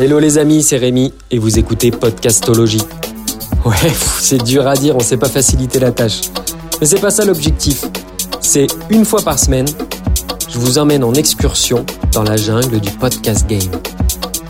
Hello 0.00 0.20
les 0.20 0.38
amis, 0.38 0.62
c'est 0.62 0.76
Rémi 0.76 1.12
et 1.32 1.40
vous 1.40 1.58
écoutez 1.58 1.90
Podcastologie. 1.90 2.84
Ouais, 3.64 3.74
c'est 4.20 4.40
dur 4.44 4.68
à 4.68 4.74
dire, 4.74 4.94
on 4.94 5.00
sait 5.00 5.16
pas 5.16 5.28
faciliter 5.28 5.80
la 5.80 5.90
tâche. 5.90 6.20
Mais 6.78 6.86
c'est 6.86 7.00
pas 7.00 7.10
ça 7.10 7.24
l'objectif. 7.24 7.84
C'est 8.40 8.68
une 8.90 9.04
fois 9.04 9.22
par 9.22 9.40
semaine, 9.40 9.66
je 10.48 10.56
vous 10.56 10.78
emmène 10.78 11.02
en 11.02 11.14
excursion 11.14 11.84
dans 12.12 12.22
la 12.22 12.36
jungle 12.36 12.78
du 12.78 12.92
podcast 12.92 13.48
game. 13.48 13.72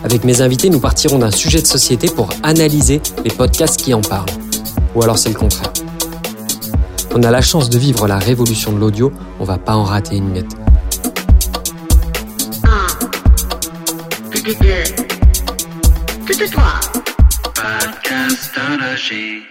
Avec 0.03 0.23
mes 0.23 0.41
invités, 0.41 0.69
nous 0.69 0.79
partirons 0.79 1.17
d'un 1.17 1.31
sujet 1.31 1.63
de 1.63 1.67
société 1.67 2.09
pour 2.09 2.29
analyser 2.43 3.01
les 3.25 3.31
podcasts 3.31 3.81
qui 3.81 3.91
en 3.95 4.01
parlent. 4.01 4.29
Ou 4.93 5.01
alors 5.01 5.17
c'est 5.17 5.29
le 5.29 5.35
contraire. 5.35 5.73
On 7.15 7.23
a 7.23 7.31
la 7.31 7.41
chance 7.41 7.71
de 7.71 7.79
vivre 7.79 8.07
la 8.07 8.19
révolution 8.19 8.71
de 8.71 8.77
l'audio, 8.77 9.11
on 9.39 9.45
va 9.45 9.57
pas 9.57 9.73
en 9.73 9.83
rater 9.83 10.17
une 10.17 10.29
miette. 10.29 10.59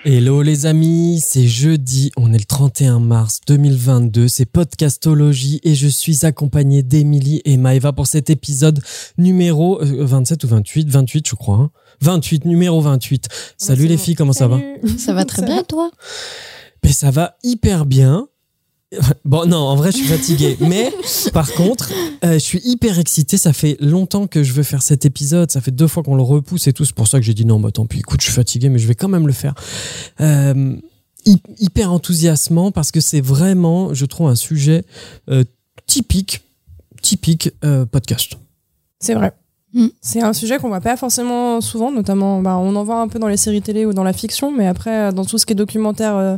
Hello 0.06 0.40
les 0.40 0.64
amis, 0.64 1.20
c'est 1.22 1.46
jeudi, 1.46 2.10
on 2.16 2.32
est 2.32 2.38
le 2.38 2.44
31 2.46 2.98
mars 2.98 3.40
2022, 3.46 4.26
c'est 4.26 4.46
Podcastologie 4.46 5.60
et 5.64 5.74
je 5.74 5.86
suis 5.86 6.24
accompagné 6.24 6.82
d'Emilie 6.82 7.42
et 7.44 7.58
Maëva 7.58 7.92
pour 7.92 8.06
cet 8.06 8.30
épisode 8.30 8.82
numéro 9.18 9.78
27 9.82 10.44
euh, 10.44 10.46
ou 10.46 10.50
28, 10.50 10.88
28 10.88 11.28
je 11.28 11.34
crois. 11.34 11.70
28, 12.00 12.36
hein. 12.46 12.48
numéro 12.48 12.80
28. 12.80 13.28
Salut 13.58 13.86
les 13.86 13.98
filles, 13.98 14.14
comment 14.14 14.32
ça 14.32 14.48
va? 14.48 14.58
Ça 14.96 15.12
va 15.12 15.24
très 15.26 15.42
bien 15.42 15.64
toi? 15.64 15.90
Mais 16.82 16.92
ça 16.92 17.10
va 17.10 17.36
hyper 17.42 17.84
bien. 17.84 18.28
Bon, 19.24 19.46
non, 19.46 19.58
en 19.58 19.76
vrai, 19.76 19.92
je 19.92 19.98
suis 19.98 20.06
fatigué. 20.06 20.56
Mais 20.66 20.92
par 21.32 21.50
contre, 21.52 21.92
euh, 22.24 22.34
je 22.34 22.38
suis 22.38 22.60
hyper 22.64 22.98
excité. 22.98 23.36
Ça 23.36 23.52
fait 23.52 23.76
longtemps 23.80 24.26
que 24.26 24.42
je 24.42 24.52
veux 24.52 24.62
faire 24.62 24.82
cet 24.82 25.04
épisode. 25.04 25.50
Ça 25.50 25.60
fait 25.60 25.70
deux 25.70 25.88
fois 25.88 26.02
qu'on 26.02 26.16
le 26.16 26.22
repousse 26.22 26.66
et 26.66 26.72
tout. 26.72 26.84
C'est 26.84 26.94
pour 26.94 27.08
ça 27.08 27.18
que 27.18 27.24
j'ai 27.24 27.34
dit 27.34 27.44
non, 27.44 27.60
bah 27.60 27.70
tant 27.70 27.86
pis, 27.86 27.98
écoute, 27.98 28.20
je 28.20 28.26
suis 28.26 28.34
fatigué, 28.34 28.68
mais 28.68 28.78
je 28.78 28.86
vais 28.86 28.94
quand 28.94 29.08
même 29.08 29.26
le 29.26 29.32
faire. 29.32 29.54
Euh, 30.20 30.76
hyper 31.58 31.92
enthousiasmant 31.92 32.72
parce 32.72 32.90
que 32.90 33.00
c'est 33.00 33.20
vraiment, 33.20 33.92
je 33.92 34.06
trouve, 34.06 34.28
un 34.28 34.34
sujet 34.34 34.84
euh, 35.28 35.44
typique, 35.86 36.40
typique 37.02 37.50
podcast. 37.90 38.38
C'est 39.00 39.14
vrai. 39.14 39.32
Mm. 39.74 39.86
C'est 40.00 40.22
un 40.22 40.32
sujet 40.32 40.58
qu'on 40.58 40.68
voit 40.68 40.80
pas 40.80 40.96
forcément 40.96 41.60
souvent, 41.60 41.90
notamment, 41.92 42.40
bah, 42.40 42.56
on 42.56 42.74
en 42.74 42.84
voit 42.84 43.00
un 43.00 43.08
peu 43.08 43.18
dans 43.18 43.28
les 43.28 43.36
séries 43.36 43.62
télé 43.62 43.84
ou 43.84 43.92
dans 43.92 44.04
la 44.04 44.12
fiction, 44.12 44.50
mais 44.50 44.66
après, 44.66 45.12
dans 45.12 45.24
tout 45.24 45.38
ce 45.38 45.46
qui 45.46 45.52
est 45.52 45.56
documentaire, 45.56 46.16
euh, 46.16 46.36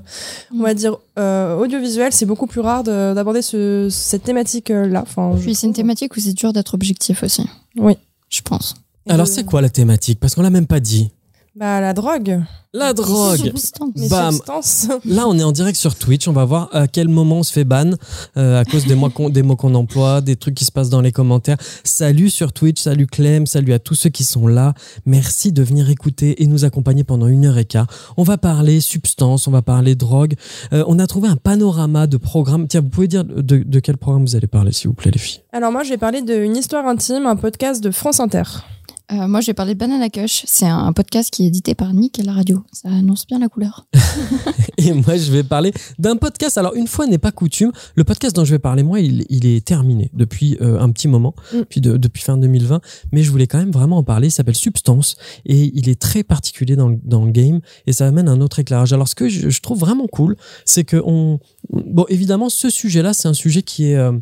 on 0.55 0.63
va 0.63 0.73
mm. 0.73 0.77
dire 0.77 0.97
euh, 1.19 1.57
audiovisuel, 1.57 2.13
c'est 2.13 2.27
beaucoup 2.27 2.47
plus 2.47 2.61
rare 2.61 2.83
d'aborder 2.83 3.43
ce, 3.43 3.89
cette 3.91 4.25
thématique-là. 4.25 5.03
Enfin, 5.03 5.35
Puis 5.39 5.55
c'est 5.55 5.67
une 5.67 5.73
thématique 5.73 6.17
où 6.17 6.21
c'est 6.21 6.33
dur 6.33 6.53
d'être 6.53 6.75
objectif 6.75 7.23
aussi. 7.23 7.49
Oui. 7.77 7.97
Je 8.29 8.43
pense. 8.43 8.75
Alors, 9.09 9.27
c'est 9.27 9.45
quoi 9.45 9.61
la 9.61 9.71
thématique? 9.71 10.21
Parce 10.21 10.35
qu'on 10.35 10.43
l'a 10.43 10.51
même 10.51 10.67
pas 10.67 10.81
dit. 10.81 11.11
Bah, 11.57 11.81
la 11.81 11.93
drogue. 11.95 12.43
La 12.73 12.93
drogue. 12.93 13.53
Bam. 14.09 14.39
Là, 15.05 15.27
on 15.27 15.37
est 15.37 15.43
en 15.43 15.51
direct 15.51 15.77
sur 15.77 15.97
Twitch. 15.97 16.29
On 16.29 16.33
va 16.33 16.45
voir 16.45 16.69
à 16.73 16.87
quel 16.87 17.09
moment 17.09 17.39
on 17.39 17.43
se 17.43 17.53
fait 17.53 17.65
ban 17.65 17.91
euh, 18.37 18.61
à 18.61 18.65
cause 18.65 18.87
des 18.87 18.95
mots 18.95 19.11
qu'on 19.11 19.29
des 19.29 19.43
mots 19.43 19.57
qu'on 19.57 19.75
emploie, 19.75 20.21
des 20.21 20.37
trucs 20.37 20.55
qui 20.55 20.65
se 20.65 20.71
passent 20.71 20.91
dans 20.91 21.01
les 21.01 21.11
commentaires. 21.11 21.57
Salut 21.83 22.31
sur 22.31 22.53
Twitch, 22.53 22.81
salut 22.81 23.09
Clem, 23.09 23.47
salut 23.47 23.73
à 23.73 23.81
tous 23.81 23.97
ceux 23.97 24.11
qui 24.11 24.23
sont 24.23 24.47
là. 24.47 24.75
Merci 25.07 25.51
de 25.51 25.65
venir 25.65 25.91
écouter 25.91 26.41
et 26.41 26.47
nous 26.47 26.65
accompagner 26.65 27.03
pendant 27.03 27.27
une 27.27 27.47
heure 27.47 27.59
et 27.59 27.65
quart. 27.65 27.89
On 28.17 28.23
va 28.23 28.39
parler 28.39 28.81
substance, 28.81 29.49
on 29.49 29.51
va 29.51 29.63
parler 29.63 29.97
drogue. 29.97 30.35
Euh, 30.73 30.85
on 30.87 31.01
a 31.01 31.09
trouvé 31.09 31.29
un 31.29 31.37
panorama 31.37 32.07
de 32.07 32.17
programmes. 32.17 32.69
Tiens, 32.69 32.83
vous 32.83 32.91
pouvez 32.91 33.09
dire 33.09 33.25
de, 33.25 33.41
de 33.43 33.81
quel 33.81 33.97
programme 33.97 34.25
vous 34.25 34.37
allez 34.37 34.47
parler, 34.47 34.71
s'il 34.71 34.87
vous 34.87 34.95
plaît, 34.95 35.11
les 35.11 35.19
filles? 35.19 35.41
Alors 35.53 35.73
moi, 35.73 35.83
je 35.83 35.91
vais 35.91 35.99
parler 35.99 36.23
d'une 36.23 36.57
histoire 36.57 36.87
intime, 36.87 37.27
un 37.27 37.35
podcast 37.37 37.83
de 37.83 37.91
France 37.91 38.21
Inter. 38.21 38.45
Euh, 39.13 39.27
moi, 39.27 39.41
je 39.41 39.49
vais 39.49 39.55
parler 39.55 39.75
de 39.75 39.79
Banana 39.79 40.09
Cush. 40.09 40.45
C'est 40.47 40.67
un 40.67 40.93
podcast 40.93 41.31
qui 41.31 41.45
est 41.45 41.47
édité 41.49 41.75
par 41.75 41.93
Nick 41.93 42.21
à 42.21 42.23
la 42.23 42.33
radio. 42.33 42.63
Ça 42.73 42.89
annonce 42.89 43.27
bien 43.27 43.39
la 43.39 43.49
couleur. 43.49 43.87
et 44.79 44.93
moi, 44.93 45.17
je 45.17 45.33
vais 45.33 45.43
parler 45.43 45.73
d'un 45.99 46.17
podcast. 46.17 46.59
Alors, 46.59 46.75
une 46.75 46.87
fois 46.87 47.07
n'est 47.07 47.19
pas 47.19 47.33
coutume, 47.33 47.73
le 47.97 48.05
podcast 48.05 48.37
dont 48.37 48.45
je 48.45 48.53
vais 48.53 48.59
parler, 48.61 48.83
moi, 48.83 49.01
il, 49.01 49.47
est 49.47 49.65
terminé 49.67 50.11
depuis 50.15 50.57
euh, 50.61 50.79
un 50.81 50.91
petit 50.91 51.09
moment, 51.09 51.35
mm. 51.53 51.63
puis 51.69 51.81
depuis 51.81 52.23
fin 52.23 52.37
2020. 52.37 52.81
Mais 53.13 53.23
je 53.23 53.31
voulais 53.31 53.47
quand 53.47 53.59
même 53.59 53.73
vraiment 53.73 53.99
en 53.99 54.05
parler. 54.05 54.29
Il 54.29 54.33
s'appelle 54.33 54.55
Substance 54.55 55.17
et 55.45 55.73
il 55.75 55.89
est 55.89 56.01
très 56.01 56.23
particulier 56.23 56.77
dans 56.77 56.89
le, 56.89 56.99
dans 57.03 57.25
le 57.25 57.33
game 57.33 57.61
et 57.87 57.93
ça 57.93 58.07
amène 58.07 58.29
un 58.29 58.41
autre 58.41 58.61
éclairage. 58.61 58.93
Alors, 58.93 59.09
ce 59.09 59.15
que 59.15 59.29
je, 59.29 59.61
trouve 59.61 59.81
vraiment 59.81 60.07
cool, 60.07 60.37
c'est 60.65 60.85
que 60.85 61.03
on, 61.05 61.41
bon, 61.71 62.07
évidemment, 62.09 62.49
ce 62.49 62.71
sujet-là, 62.71 63.13
c'est 63.13 63.29
un 63.29 63.35
sujet 63.35 63.63
qui 63.63 63.91
est 63.91 63.97
euh, 63.97 64.13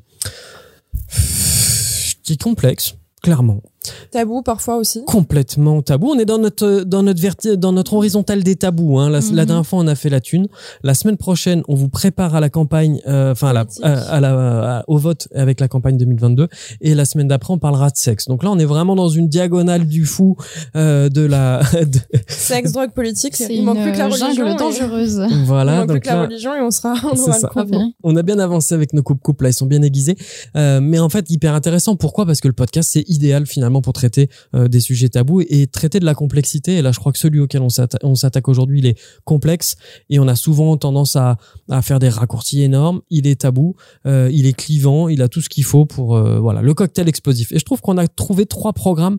qui 2.22 2.32
est 2.32 2.42
complexe, 2.42 2.96
clairement 3.22 3.62
Tabou 4.10 4.42
parfois 4.42 4.76
aussi. 4.76 5.04
Complètement 5.04 5.82
tabou. 5.82 6.08
On 6.08 6.18
est 6.18 6.24
dans 6.24 6.38
notre 6.38 6.82
dans 6.84 7.02
notre 7.02 7.54
dans 7.54 7.72
notre 7.72 7.94
horizontale 7.94 8.42
des 8.42 8.56
tabous. 8.56 8.98
Hein. 8.98 9.10
La, 9.10 9.20
mhm. 9.20 9.44
dernière 9.46 9.66
fois 9.66 9.78
on 9.80 9.86
a 9.86 9.94
fait 9.94 10.08
la 10.08 10.20
thune. 10.20 10.48
La 10.82 10.94
semaine 10.94 11.16
prochaine 11.16 11.62
on 11.68 11.74
vous 11.74 11.88
prépare 11.88 12.34
à 12.34 12.40
la 12.40 12.50
campagne, 12.50 13.00
euh, 13.06 13.32
enfin 13.32 13.54
à 13.54 13.66
à 13.82 14.20
la, 14.20 14.84
au 14.88 14.98
vote 14.98 15.28
avec 15.34 15.60
la 15.60 15.68
campagne 15.68 15.96
2022. 15.96 16.48
Et 16.80 16.94
la 16.94 17.04
semaine 17.04 17.28
d'après 17.28 17.52
on 17.52 17.58
parlera 17.58 17.90
de 17.90 17.96
sexe. 17.96 18.26
Donc 18.28 18.42
là 18.42 18.50
on 18.50 18.58
est 18.58 18.64
vraiment 18.64 18.96
dans 18.96 19.08
une 19.08 19.28
diagonale 19.28 19.86
du 19.86 20.04
fou 20.04 20.36
euh, 20.76 21.08
de 21.08 21.22
la 21.22 21.60
de... 21.72 21.98
sexe, 22.28 22.72
drogue, 22.72 22.92
politique. 22.92 23.38
Il 23.50 23.64
manque 23.64 23.82
plus 23.82 23.92
que 23.92 23.98
la 23.98 24.08
religion 24.08 24.56
dangereuse. 24.56 25.22
Voilà. 25.44 25.74
Il 25.74 25.78
manque 25.78 25.90
plus 25.90 26.00
que 26.00 26.08
la 26.08 26.22
religion 26.22 26.54
et 26.54 26.60
on 26.60 26.70
sera 26.70 26.94
on, 27.04 27.18
aura 27.18 27.66
on 28.02 28.16
a 28.16 28.22
bien 28.22 28.38
avancé 28.38 28.74
avec 28.74 28.92
nos 28.92 29.02
couples 29.02 29.22
couples 29.22 29.44
là 29.44 29.50
ils 29.50 29.54
sont 29.54 29.66
bien 29.66 29.82
aiguisés. 29.82 30.16
Euh, 30.56 30.80
mais 30.82 30.98
en 30.98 31.08
fait 31.08 31.30
hyper 31.30 31.54
intéressant. 31.54 31.96
Pourquoi? 31.96 32.26
Parce 32.26 32.40
que 32.40 32.48
le 32.48 32.54
podcast 32.54 32.90
c'est 32.92 33.04
idéal 33.08 33.46
finalement 33.46 33.77
pour 33.82 33.92
traiter 33.92 34.28
euh, 34.54 34.68
des 34.68 34.80
sujets 34.80 35.08
tabous 35.08 35.40
et, 35.40 35.66
traiter 35.66 36.00
de 36.00 36.04
la 36.04 36.14
complexité. 36.14 36.76
Et 36.76 36.82
là, 36.82 36.92
je 36.92 36.98
crois 36.98 37.12
que 37.12 37.18
celui 37.18 37.40
auquel 37.40 37.62
on 37.62 38.14
s'attaque 38.14 38.48
aujourd'hui, 38.48 38.78
il 38.80 38.86
est 38.86 38.98
complexe 39.24 39.76
et 40.10 40.18
on 40.18 40.28
a 40.28 40.36
souvent 40.36 40.76
tendance 40.76 41.16
à, 41.16 41.36
faire 41.82 41.98
des 41.98 42.08
raccourcis 42.08 42.62
énormes. 42.62 43.00
Il 43.10 43.26
est 43.26 43.42
tabou, 43.42 43.76
euh, 44.06 44.30
il 44.32 44.46
est 44.46 44.52
clivant, 44.52 45.08
il 45.08 45.22
a 45.22 45.28
tout 45.28 45.40
ce 45.40 45.48
qu'il 45.48 45.64
faut 45.64 45.86
pour 45.86 46.16
euh, 46.16 46.38
voilà 46.38 46.62
le 46.62 46.74
cocktail 46.74 47.08
explosif. 47.08 47.52
Et 47.52 47.58
je 47.58 47.64
trouve 47.64 47.80
qu'on 47.80 47.98
a 47.98 48.06
trouvé 48.08 48.46
trois 48.46 48.72
programmes 48.72 49.18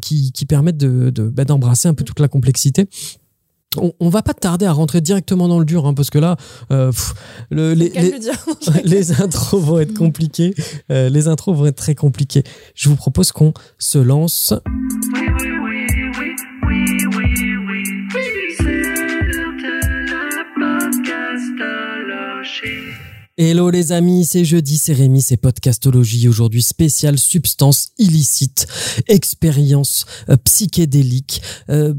qui, 0.00 0.32
permettent 0.48 0.78
de, 0.78 1.10
bah, 1.28 1.44
d'embrasser 1.44 1.88
un 1.88 1.94
peu 1.94 2.04
toute 2.04 2.20
la 2.20 2.28
complexité 2.28 2.88
on, 3.76 3.92
on, 4.00 4.08
va 4.08 4.22
pas 4.22 4.34
tarder 4.34 4.66
à 4.66 4.72
rentrer 4.72 5.00
directement 5.00 5.46
dans 5.46 5.60
le 5.60 5.64
dur, 5.64 5.86
hein, 5.86 5.94
parce 5.94 6.10
que 6.10 6.18
là, 6.18 6.36
euh, 6.72 6.90
le, 7.50 7.72
les, 7.74 7.92
les, 8.84 9.12
intros 9.20 9.62
vont 9.62 9.78
être 9.78 9.94
compliqués. 9.94 10.54
Euh, 10.90 11.08
les 11.08 11.28
intros 11.28 11.56
vont 11.56 11.66
être 11.66 11.76
très 11.76 11.94
compliqués. 11.94 12.42
Je 12.74 12.88
vous 12.88 12.96
propose 12.96 13.30
qu'on 13.30 13.54
se 13.78 13.98
lance. 13.98 14.54
Hello 23.42 23.70
les 23.70 23.92
amis, 23.92 24.26
c'est 24.26 24.44
jeudi, 24.44 24.76
c'est 24.76 24.92
Rémi, 24.92 25.22
c'est 25.22 25.38
Podcastologie. 25.38 26.28
Aujourd'hui, 26.28 26.60
spécial 26.60 27.18
substance 27.18 27.88
illicite, 27.96 28.66
expérience 29.08 30.04
euh, 30.28 30.36
psychédélique. 30.44 31.40
Euh, 31.70 31.94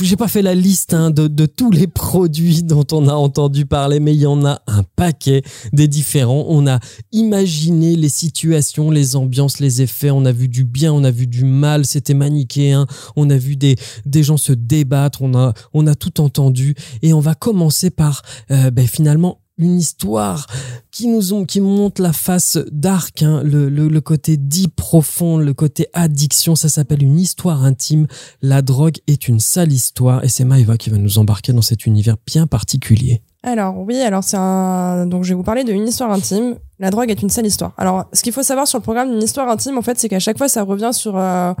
J'ai 0.00 0.14
pas 0.14 0.28
fait 0.28 0.42
la 0.42 0.54
liste 0.54 0.94
hein, 0.94 1.10
de, 1.10 1.26
de, 1.26 1.46
tous 1.46 1.72
les 1.72 1.86
produits 1.88 2.62
dont 2.62 2.86
on 2.92 3.08
a 3.08 3.14
entendu 3.14 3.66
parler, 3.66 3.98
mais 3.98 4.14
il 4.14 4.20
y 4.20 4.26
en 4.26 4.44
a 4.46 4.62
un 4.68 4.84
paquet 4.94 5.42
des 5.72 5.88
différents. 5.88 6.44
On 6.46 6.68
a 6.68 6.78
imaginé 7.10 7.96
les 7.96 8.08
situations, 8.08 8.92
les 8.92 9.16
ambiances, 9.16 9.58
les 9.58 9.82
effets. 9.82 10.12
On 10.12 10.24
a 10.24 10.30
vu 10.30 10.46
du 10.46 10.62
bien, 10.62 10.92
on 10.92 11.02
a 11.02 11.10
vu 11.10 11.26
du 11.26 11.44
mal. 11.44 11.84
C'était 11.84 12.14
manichéen. 12.14 12.86
On 13.16 13.28
a 13.28 13.36
vu 13.36 13.56
des, 13.56 13.74
des 14.06 14.22
gens 14.22 14.36
se 14.36 14.52
débattre. 14.52 15.22
On 15.22 15.34
a, 15.34 15.52
on 15.74 15.88
a 15.88 15.96
tout 15.96 16.20
entendu. 16.20 16.76
Et 17.02 17.12
on 17.12 17.18
va 17.18 17.34
commencer 17.34 17.90
par 17.90 18.22
euh, 18.52 18.70
ben, 18.70 18.86
finalement 18.86 19.40
une 19.62 19.78
histoire 19.78 20.46
qui 20.90 21.06
nous 21.06 21.32
ont, 21.32 21.44
qui 21.44 21.60
montre 21.60 22.02
la 22.02 22.12
face 22.12 22.58
dark, 22.72 23.22
hein, 23.22 23.42
le, 23.44 23.68
le, 23.68 24.00
côté 24.00 24.36
dit 24.36 24.68
profond, 24.68 25.38
le 25.38 25.54
côté 25.54 25.86
addiction. 25.92 26.54
Ça 26.56 26.68
s'appelle 26.68 27.02
une 27.02 27.18
histoire 27.18 27.64
intime. 27.64 28.06
La 28.42 28.62
drogue 28.62 28.98
est 29.06 29.28
une 29.28 29.40
sale 29.40 29.72
histoire 29.72 30.24
et 30.24 30.28
c'est 30.28 30.44
Maëva 30.44 30.76
qui 30.76 30.90
va 30.90 30.98
nous 30.98 31.18
embarquer 31.18 31.52
dans 31.52 31.62
cet 31.62 31.86
univers 31.86 32.16
bien 32.26 32.46
particulier. 32.46 33.22
Alors 33.42 33.78
oui, 33.78 33.98
alors 34.00 34.22
c'est 34.22 34.36
donc 34.36 35.24
je 35.24 35.30
vais 35.30 35.34
vous 35.34 35.42
parler 35.42 35.64
d'une 35.64 35.88
histoire 35.88 36.10
intime. 36.10 36.56
La 36.78 36.90
drogue 36.90 37.10
est 37.10 37.22
une 37.22 37.30
sale 37.30 37.46
histoire. 37.46 37.72
Alors 37.78 38.04
ce 38.12 38.22
qu'il 38.22 38.32
faut 38.32 38.42
savoir 38.42 38.68
sur 38.68 38.78
le 38.78 38.82
programme 38.82 39.10
d'une 39.10 39.22
histoire 39.22 39.48
intime, 39.48 39.78
en 39.78 39.82
fait, 39.82 39.98
c'est 39.98 40.08
qu'à 40.08 40.18
chaque 40.18 40.36
fois 40.36 40.48
ça 40.48 40.62
revient 40.62 40.90
sur 40.92 41.16
euh, 41.16 41.54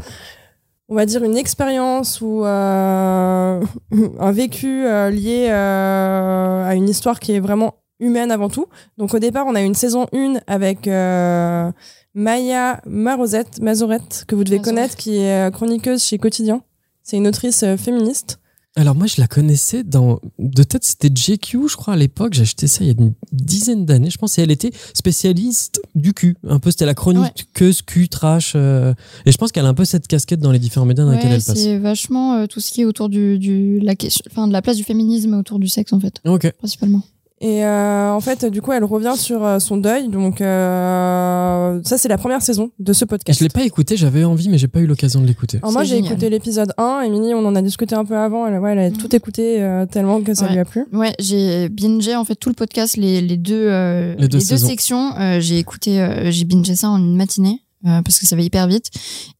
on 0.88 0.94
va 0.94 1.06
dire 1.06 1.24
une 1.24 1.38
expérience 1.38 2.20
ou 2.20 2.44
euh, 2.44 3.62
un 4.20 4.32
vécu 4.32 4.84
euh, 4.84 5.08
lié 5.10 5.48
à 5.48 6.74
une 6.74 6.88
histoire 6.88 7.18
qui 7.18 7.32
est 7.32 7.40
vraiment 7.40 7.76
humaine 8.00 8.30
avant 8.30 8.48
tout. 8.48 8.66
Donc 8.98 9.14
au 9.14 9.18
départ, 9.18 9.46
on 9.46 9.54
a 9.54 9.62
eu 9.62 9.66
une 9.66 9.74
saison 9.74 10.06
1 10.12 10.40
avec 10.46 10.88
euh, 10.88 11.70
Maya 12.14 12.80
Marozette, 12.86 13.60
Mazorette, 13.60 14.24
que 14.26 14.34
vous 14.34 14.44
devez 14.44 14.58
connaître, 14.60 14.96
qui 14.96 15.16
est 15.18 15.48
euh, 15.48 15.50
chroniqueuse 15.50 16.02
chez 16.02 16.18
Quotidien. 16.18 16.62
C'est 17.02 17.16
une 17.16 17.26
autrice 17.28 17.62
euh, 17.62 17.76
féministe. 17.76 18.38
Alors 18.76 18.94
moi, 18.94 19.08
je 19.08 19.20
la 19.20 19.26
connaissais 19.26 19.82
dans 19.82 20.20
de 20.38 20.62
tête, 20.62 20.84
c'était 20.84 21.10
JQ, 21.12 21.68
je 21.68 21.76
crois 21.76 21.94
à 21.94 21.96
l'époque. 21.96 22.34
J'ai 22.34 22.42
acheté 22.42 22.68
ça 22.68 22.84
il 22.84 22.86
y 22.86 22.90
a 22.90 22.94
une 22.96 23.14
dizaine 23.32 23.84
d'années, 23.84 24.10
je 24.10 24.16
pense, 24.16 24.38
et 24.38 24.42
elle 24.42 24.52
était 24.52 24.70
spécialiste 24.94 25.82
du 25.96 26.14
cul. 26.14 26.36
Un 26.46 26.60
peu, 26.60 26.70
c'était 26.70 26.86
la 26.86 26.94
chroniqueuse 26.94 27.82
Q 27.82 28.08
trash. 28.08 28.52
euh, 28.54 28.94
et 29.26 29.32
je 29.32 29.36
pense 29.38 29.50
qu'elle 29.50 29.66
a 29.66 29.68
un 29.68 29.74
peu 29.74 29.84
cette 29.84 30.06
casquette 30.06 30.38
dans 30.38 30.52
les 30.52 30.60
différents 30.60 30.86
médias 30.86 31.04
dans 31.04 31.10
lesquels 31.10 31.32
elle 31.32 31.42
passe. 31.42 31.58
c'est 31.58 31.78
vachement 31.78 32.34
euh, 32.34 32.46
tout 32.46 32.60
ce 32.60 32.70
qui 32.70 32.82
est 32.82 32.84
autour 32.84 33.08
du, 33.08 33.40
du 33.40 33.80
la 33.80 33.94
enfin 34.30 34.46
de 34.46 34.52
la 34.52 34.62
place 34.62 34.76
du 34.76 34.84
féminisme 34.84 35.34
autour 35.34 35.58
du 35.58 35.66
sexe 35.68 35.92
en 35.92 35.98
fait, 35.98 36.20
Ok. 36.24 36.52
principalement. 36.58 37.02
Et 37.42 37.64
euh, 37.64 38.12
en 38.12 38.20
fait, 38.20 38.44
du 38.44 38.60
coup, 38.60 38.72
elle 38.72 38.84
revient 38.84 39.14
sur 39.16 39.42
euh, 39.44 39.58
son 39.60 39.78
deuil. 39.78 40.08
Donc, 40.08 40.42
euh, 40.42 41.80
ça, 41.84 41.96
c'est 41.98 42.08
la 42.08 42.18
première 42.18 42.42
saison 42.42 42.70
de 42.78 42.92
ce 42.92 43.04
podcast. 43.04 43.38
Je 43.38 43.44
l'ai 43.44 43.48
pas 43.48 43.62
écouté, 43.62 43.96
j'avais 43.96 44.24
envie, 44.24 44.48
mais 44.48 44.58
j'ai 44.58 44.68
pas 44.68 44.80
eu 44.80 44.86
l'occasion 44.86 45.20
de 45.20 45.26
l'écouter. 45.26 45.58
Alors 45.62 45.72
moi, 45.72 45.84
j'ai 45.84 45.96
écouté 45.98 46.28
l'épisode 46.30 46.72
1. 46.76 47.00
Émilie, 47.02 47.32
on 47.34 47.44
en 47.46 47.54
a 47.56 47.62
discuté 47.62 47.94
un 47.94 48.04
peu 48.04 48.16
avant. 48.16 48.46
Elle, 48.46 48.58
ouais, 48.58 48.72
elle 48.72 48.78
a 48.78 48.90
Mhm. 48.90 48.96
tout 48.98 49.14
écouté 49.14 49.62
euh, 49.62 49.86
tellement 49.86 50.20
que 50.20 50.34
ça 50.34 50.46
Ouais. 50.46 50.52
lui 50.52 50.58
a 50.58 50.64
plu. 50.64 50.84
Ouais, 50.92 51.14
j'ai 51.18 51.68
bingé 51.68 52.14
en 52.16 52.24
fait 52.24 52.34
tout 52.34 52.48
le 52.50 52.54
podcast, 52.54 52.96
les, 52.96 53.20
les 53.22 53.36
deux 53.36 53.54
euh, 53.68 54.14
Les 54.18 54.28
deux 54.28 54.40
saisons. 54.40 54.66
sections. 54.68 55.12
Euh, 55.18 55.40
j'ai 55.40 55.58
écouté, 55.58 56.00
euh, 56.00 56.30
j'ai 56.30 56.44
bingé 56.44 56.74
ça 56.76 56.90
en 56.90 56.98
une 56.98 57.16
matinée 57.16 57.62
euh, 57.86 58.02
parce 58.02 58.18
que 58.18 58.26
ça 58.26 58.36
va 58.36 58.42
hyper 58.42 58.66
vite. 58.66 58.90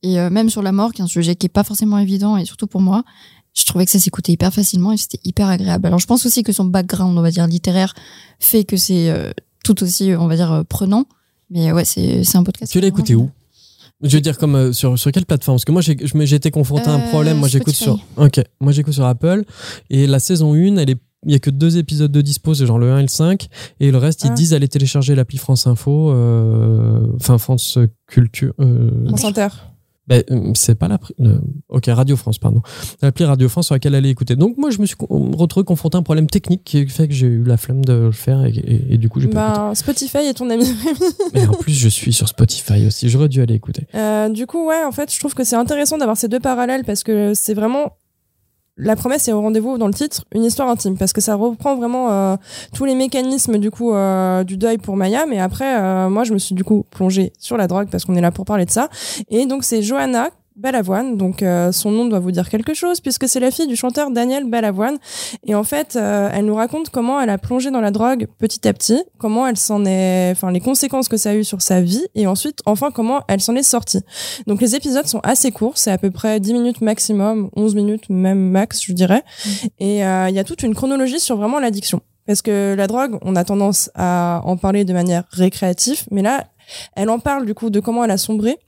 Et 0.03 0.19
euh, 0.19 0.31
même 0.31 0.49
sur 0.49 0.63
la 0.63 0.73
mort, 0.73 0.93
qui 0.93 1.03
est 1.03 1.05
un 1.05 1.09
sujet 1.09 1.35
qui 1.37 1.47
est 1.47 1.51
pas 1.51 1.65
forcément 1.65 1.99
évident 1.99 2.37
et 2.39 2.45
surtout 2.47 2.67
pour 2.67 2.81
moi, 2.81 3.05
je 3.55 3.65
trouvais 3.65 3.85
que 3.85 3.91
ça 3.91 3.99
s'écoutait 3.99 4.33
hyper 4.33 4.53
facilement 4.53 4.93
et 4.93 4.97
c'était 4.97 5.21
hyper 5.25 5.49
agréable. 5.49 5.87
Alors 5.87 5.99
je 5.99 6.07
pense 6.07 6.25
aussi 6.27 6.43
que 6.43 6.53
son 6.53 6.65
background, 6.65 7.17
on 7.19 7.23
va 7.23 7.31
dire 7.31 7.47
littéraire, 7.47 7.95
fait 8.39 8.65
que 8.65 8.77
c'est 8.77 9.11
euh, 9.11 9.33
tout 9.65 9.83
aussi, 9.83 10.13
on 10.19 10.27
va 10.29 10.37
dire 10.37 10.53
euh, 10.53 10.63
prenant. 10.63 11.07
Mais 11.51 11.73
ouais, 11.73 11.85
c'est 11.85 12.23
c'est 12.25 12.39
un 12.39 12.45
podcast. 12.45 12.71
Tu 12.71 12.81
l'as 12.81 12.87
écouté 12.89 13.15
où? 13.15 13.31
Je 14.03 14.17
veux 14.17 14.21
dire, 14.23 14.39
comme 14.39 14.55
euh, 14.55 14.73
sur, 14.73 14.99
sur 14.99 15.13
quelle 15.13 15.27
plateforme? 15.27 15.57
Parce 15.57 15.65
que 15.67 15.73
moi, 15.73 15.83
j'ai 15.83 16.37
été 16.37 16.51
confronté 16.51 16.89
à 16.89 16.95
un 16.95 17.01
Euh, 17.01 17.09
problème. 17.11 17.37
Moi, 17.39 17.49
j'écoute 17.49 17.75
sur. 17.75 17.99
Ok. 18.17 18.41
Moi, 18.61 18.73
j'écoute 18.73 18.95
sur 18.95 19.05
Apple. 19.05 19.45
Et 19.91 20.07
la 20.07 20.21
saison 20.21 20.55
1, 20.55 20.77
elle 20.77 20.91
est. 20.91 20.99
Il 21.27 21.33
y 21.33 21.35
a 21.35 21.39
que 21.39 21.51
deux 21.51 21.77
épisodes 21.77 22.11
de 22.11 22.23
dispo, 22.23 22.55
c'est 22.55 22.65
genre 22.65 22.79
le 22.79 22.91
1 22.93 22.99
et 23.01 23.03
le 23.03 23.09
5. 23.09 23.49
Et 23.81 23.91
le 23.91 23.99
reste, 23.99 24.23
ils 24.25 24.31
Ah. 24.31 24.35
disent 24.35 24.51
d'aller 24.51 24.69
télécharger 24.69 25.15
l'appli 25.15 25.37
France 25.37 25.67
Info, 25.67 26.11
euh, 26.13 27.07
enfin 27.17 27.37
France 27.37 27.77
Culture. 28.07 28.55
euh, 28.61 29.07
France 29.09 29.25
Inter. 29.25 29.49
Ben, 30.07 30.25
euh, 30.31 30.51
c'est 30.55 30.75
pas 30.75 30.89
l'appli. 30.89 31.15
euh, 31.21 31.39
ok, 31.69 31.87
Radio 31.87 32.17
France, 32.17 32.39
pardon. 32.39 32.63
L'appli 33.01 33.25
Radio 33.25 33.49
France 33.49 33.67
sur 33.67 33.75
laquelle 33.77 33.95
elle 33.95 34.07
est 34.07 34.11
écoutée. 34.11 34.35
Donc, 34.35 34.57
moi, 34.59 34.71
je 34.71 34.79
me 34.81 34.87
suis 34.87 34.97
retrouvé 35.09 35.65
confronté 35.65 35.97
à 35.97 36.01
un 36.01 36.03
problème 36.03 36.27
technique 36.27 36.65
qui 36.65 36.87
fait 36.89 37.07
que 37.07 37.15
j'ai 37.15 37.27
eu 37.29 37.45
la 37.45 37.57
flemme 37.57 37.85
de 37.85 37.93
le 37.93 38.13
faire. 38.13 38.45
Et, 38.45 38.51
et- 38.51 38.95
et 38.95 38.99
du 38.99 39.09
coup, 39.09 39.21
j'ai 39.21 39.29
pas 39.29 39.55
Ben, 39.69 39.75
Spotify 39.75 40.19
est 40.19 40.35
ton 40.35 40.51
ami. 40.51 40.65
Mais 41.35 41.47
en 41.47 41.53
plus, 41.53 41.73
je 41.75 41.89
suis 41.89 42.13
sur 42.13 42.27
Spotify 42.29 42.87
aussi. 42.87 43.09
J'aurais 43.09 43.29
dû 43.29 43.41
aller 43.41 43.55
écouter. 43.55 43.87
Euh, 43.95 44.29
du 44.31 44.47
coup, 44.47 44.67
ouais, 44.67 44.83
en 44.85 44.93
fait, 44.93 45.13
je 45.15 45.19
trouve 45.21 45.35
que 45.35 45.45
c'est 45.45 45.57
intéressant 45.57 45.97
d'avoir 45.99 46.17
ces 46.17 46.29
deux 46.29 46.41
parallèles 46.41 46.85
parce 46.85 47.05
que 47.05 47.33
c'est 47.35 47.55
vraiment 47.55 47.93
la 48.81 48.97
promesse 48.97 49.29
est 49.29 49.33
au 49.33 49.41
rendez-vous 49.41 49.79
dans 49.79 49.87
le 49.87 49.95
titre, 49.95 50.25
une 50.35 50.45
histoire 50.45 50.69
intime, 50.69 50.97
parce 50.97 51.13
que 51.13 51.21
ça 51.21 51.35
reprend 51.35 51.77
vraiment 51.77 52.11
euh, 52.11 52.37
tous 52.75 52.85
les 52.85 52.95
mécanismes 52.95 53.59
du 53.59 53.71
coup 53.71 53.93
euh, 53.95 54.43
du 54.45 54.57
deuil 54.57 54.79
pour 54.79 54.97
Maya. 54.97 55.27
Mais 55.27 55.39
après, 55.39 55.79
euh, 55.79 56.09
moi, 56.09 56.25
je 56.25 56.33
me 56.33 56.39
suis 56.39 56.55
du 56.55 56.65
coup 56.65 56.85
plongée 56.91 57.33
sur 57.39 57.57
la 57.57 57.67
drogue 57.67 57.89
parce 57.91 58.05
qu'on 58.05 58.17
est 58.17 58.21
là 58.21 58.31
pour 58.31 58.45
parler 58.45 58.65
de 58.65 58.71
ça. 58.71 58.89
Et 59.29 59.47
donc, 59.47 59.65
c'est 59.65 59.83
Johanna 59.83 60.31
Balavoine, 60.57 61.17
donc 61.17 61.43
euh, 61.43 61.73
son 61.73 61.91
nom 61.91 62.07
doit 62.07 62.19
vous 62.19 62.33
dire 62.33 62.49
quelque 62.49 62.75
chose 62.75 63.01
puisque 63.01 63.29
c'est 63.29 63.41
la 63.41 63.51
fille 63.51 63.67
du 63.67 63.77
chanteur 63.77 64.11
Daniel 64.11 64.45
Balavoine. 64.45 64.99
Et 65.47 65.55
en 65.55 65.65
fait, 65.65 65.97
euh, 65.97 66.29
elle 66.33 66.45
nous 66.45 66.55
raconte 66.55 66.91
comment 66.91 67.21
elle 67.21 67.31
a 67.31 67.39
plongé 67.39 67.71
dans 67.71 67.81
la 67.81 67.91
drogue 67.91 68.27
petit 68.39 68.67
à 68.69 68.73
petit, 68.73 69.03
comment 69.19 69.47
elle 69.47 69.57
s'en 69.57 69.85
est, 69.85 70.31
enfin 70.33 70.51
les 70.51 70.61
conséquences 70.61 71.09
que 71.09 71.17
ça 71.17 71.31
a 71.31 71.35
eu 71.35 71.45
sur 71.45 71.63
sa 71.63 71.81
vie, 71.81 72.05
et 72.15 72.27
ensuite, 72.27 72.61
enfin, 72.67 72.91
comment 72.91 73.23
elle 73.29 73.41
s'en 73.41 73.55
est 73.55 73.63
sortie. 73.63 74.01
Donc 74.47 74.61
les 74.61 74.75
épisodes 74.75 75.07
sont 75.07 75.21
assez 75.23 75.51
courts, 75.51 75.79
c'est 75.79 75.91
à 75.91 75.99
peu 75.99 76.11
près 76.11 76.41
10 76.41 76.53
minutes 76.53 76.81
maximum, 76.81 77.51
11 77.57 77.75
minutes 77.75 78.11
même 78.11 78.51
max, 78.51 78.83
je 78.85 78.93
dirais. 78.93 79.23
Et 79.79 80.05
euh, 80.05 80.29
il 80.29 80.35
y 80.35 80.39
a 80.39 80.45
toute 80.45 80.63
une 80.63 80.75
chronologie 80.75 81.21
sur 81.21 81.37
vraiment 81.37 81.59
l'addiction. 81.59 82.01
Parce 82.27 82.43
que 82.43 82.75
la 82.77 82.87
drogue, 82.87 83.19
on 83.23 83.35
a 83.35 83.45
tendance 83.45 83.91
à 83.95 84.43
en 84.45 84.57
parler 84.57 84.85
de 84.85 84.93
manière 84.93 85.25
récréative, 85.31 86.05
mais 86.11 86.23
là, 86.23 86.45
elle 86.95 87.11
en 87.11 87.19
parle 87.19 87.47
du 87.47 87.55
coup 87.55 87.71
de 87.71 87.81
comment 87.81 88.05
elle 88.05 88.11
a 88.11 88.19
sombré. 88.19 88.59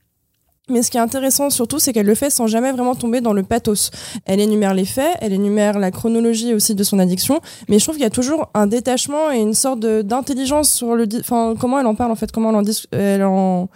Mais 0.69 0.82
ce 0.82 0.91
qui 0.91 0.97
est 0.97 1.00
intéressant 1.00 1.50
surtout, 1.50 1.81
c'est 1.81 1.93
qu'elle 1.93 2.06
le 2.06 2.14
fait 2.14 2.31
sans 2.31 2.47
jamais 2.47 2.70
vraiment 2.70 2.94
tomber 2.94 3.20
dans 3.20 3.32
le 3.32 3.43
pathos. 3.43 3.91
Elle 4.26 4.38
énumère 4.41 4.75
les 4.75 4.85
faits, 4.85 5.17
elle 5.20 5.32
énumère 5.32 5.79
la 5.79 5.91
chronologie 5.91 6.55
aussi 6.55 6.75
de 6.76 6.85
son 6.85 7.00
addiction, 7.00 7.41
mais 7.69 7.79
je 7.81 7.85
trouve 7.85 7.97
qu'il 7.97 8.05
y 8.05 8.06
a 8.06 8.11
toujours 8.11 8.49
un 8.55 8.69
détachement 8.69 9.32
et 9.32 9.38
une 9.38 9.55
sorte 9.55 9.81
d'intelligence 9.81 10.70
sur 10.73 10.94
le, 10.94 11.06
enfin 11.19 11.55
comment 11.59 11.81
elle 11.81 11.87
en 11.87 11.97
parle 11.97 12.12
en 12.12 12.17
fait, 12.17 12.31
comment 12.31 12.50
elle 12.50 12.56
en, 12.56 12.62
dis- 12.62 12.87
elle 12.93 13.25
en 13.25 13.69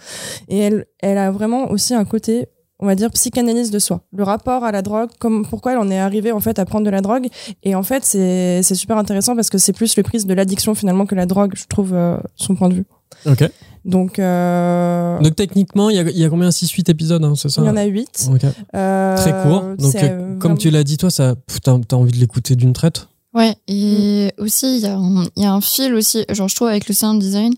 et 0.47 0.59
elle, 0.59 0.85
elle 0.99 1.17
a 1.17 1.29
vraiment 1.31 1.69
aussi 1.71 1.93
un 1.93 2.05
côté 2.05 2.47
on 2.79 2.85
va 2.85 2.95
dire 2.95 3.09
psychanalyse 3.11 3.71
de 3.71 3.79
soi 3.79 4.01
le 4.13 4.23
rapport 4.23 4.63
à 4.63 4.71
la 4.71 4.81
drogue 4.81 5.09
comme 5.19 5.45
pourquoi 5.47 5.71
elle 5.71 5.79
en 5.79 5.89
est 5.89 5.97
arrivée 5.97 6.31
en 6.31 6.39
fait 6.39 6.59
à 6.59 6.65
prendre 6.65 6.85
de 6.85 6.91
la 6.91 7.01
drogue 7.01 7.27
et 7.63 7.73
en 7.75 7.83
fait 7.83 8.03
c'est 8.05 8.61
super 8.61 8.97
intéressant 8.97 9.35
parce 9.35 9.49
que 9.49 9.57
c'est 9.57 9.73
plus 9.73 9.97
le 9.97 10.03
prisme 10.03 10.27
de 10.27 10.33
l'addiction 10.35 10.75
finalement 10.75 11.05
que 11.05 11.15
la 11.15 11.25
drogue 11.25 11.53
je 11.55 11.65
trouve 11.65 11.93
euh, 11.93 12.17
son 12.35 12.55
point 12.55 12.69
de 12.69 12.75
vue 12.75 12.85
Ok. 13.25 13.49
donc 13.85 14.19
euh, 14.19 15.19
Donc, 15.19 15.35
techniquement, 15.35 15.89
il 15.89 15.95
y 15.95 15.99
a, 15.99 16.03
il 16.09 16.17
y 16.17 16.23
a 16.23 16.29
combien? 16.29 16.49
6-8 16.49 16.89
épisodes, 16.91 17.23
hein, 17.23 17.33
c'est 17.35 17.49
ça? 17.49 17.61
Il 17.61 17.65
y 17.67 17.69
en 17.69 17.75
a 17.77 17.83
huit 17.85 18.29
Ok. 18.33 18.43
Euh, 18.75 19.15
Très 19.17 19.31
court. 19.41 19.63
Donc, 19.77 19.95
euh, 19.95 20.37
comme 20.39 20.57
tu 20.57 20.69
l'as 20.69 20.83
dit, 20.83 20.97
toi, 20.97 21.09
ça, 21.09 21.35
t'as 21.63 21.95
envie 21.95 22.11
de 22.11 22.17
l'écouter 22.17 22.55
d'une 22.55 22.73
traite? 22.73 23.07
Ouais, 23.33 23.55
et 23.67 24.31
aussi, 24.37 24.77
il 24.77 24.83
y, 24.83 24.87
a 24.87 24.95
un- 24.97 25.25
il 25.35 25.43
y 25.43 25.45
a 25.45 25.53
un 25.53 25.61
fil 25.61 25.93
aussi, 25.93 26.25
genre 26.29 26.47
je 26.47 26.55
trouve 26.55 26.69
avec 26.69 26.87
le 26.87 26.95
sound 26.95 27.21
design, 27.21 27.53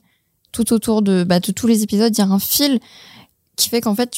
tout 0.52 0.74
autour 0.74 1.02
de, 1.02 1.24
bah, 1.24 1.40
de 1.40 1.52
tous 1.52 1.68
les 1.68 1.84
épisodes, 1.84 2.12
il 2.16 2.20
y 2.20 2.24
a 2.24 2.28
un 2.28 2.40
fil 2.40 2.80
qui 3.56 3.70
fait 3.70 3.80
qu'en 3.82 3.96
fait, 3.96 4.12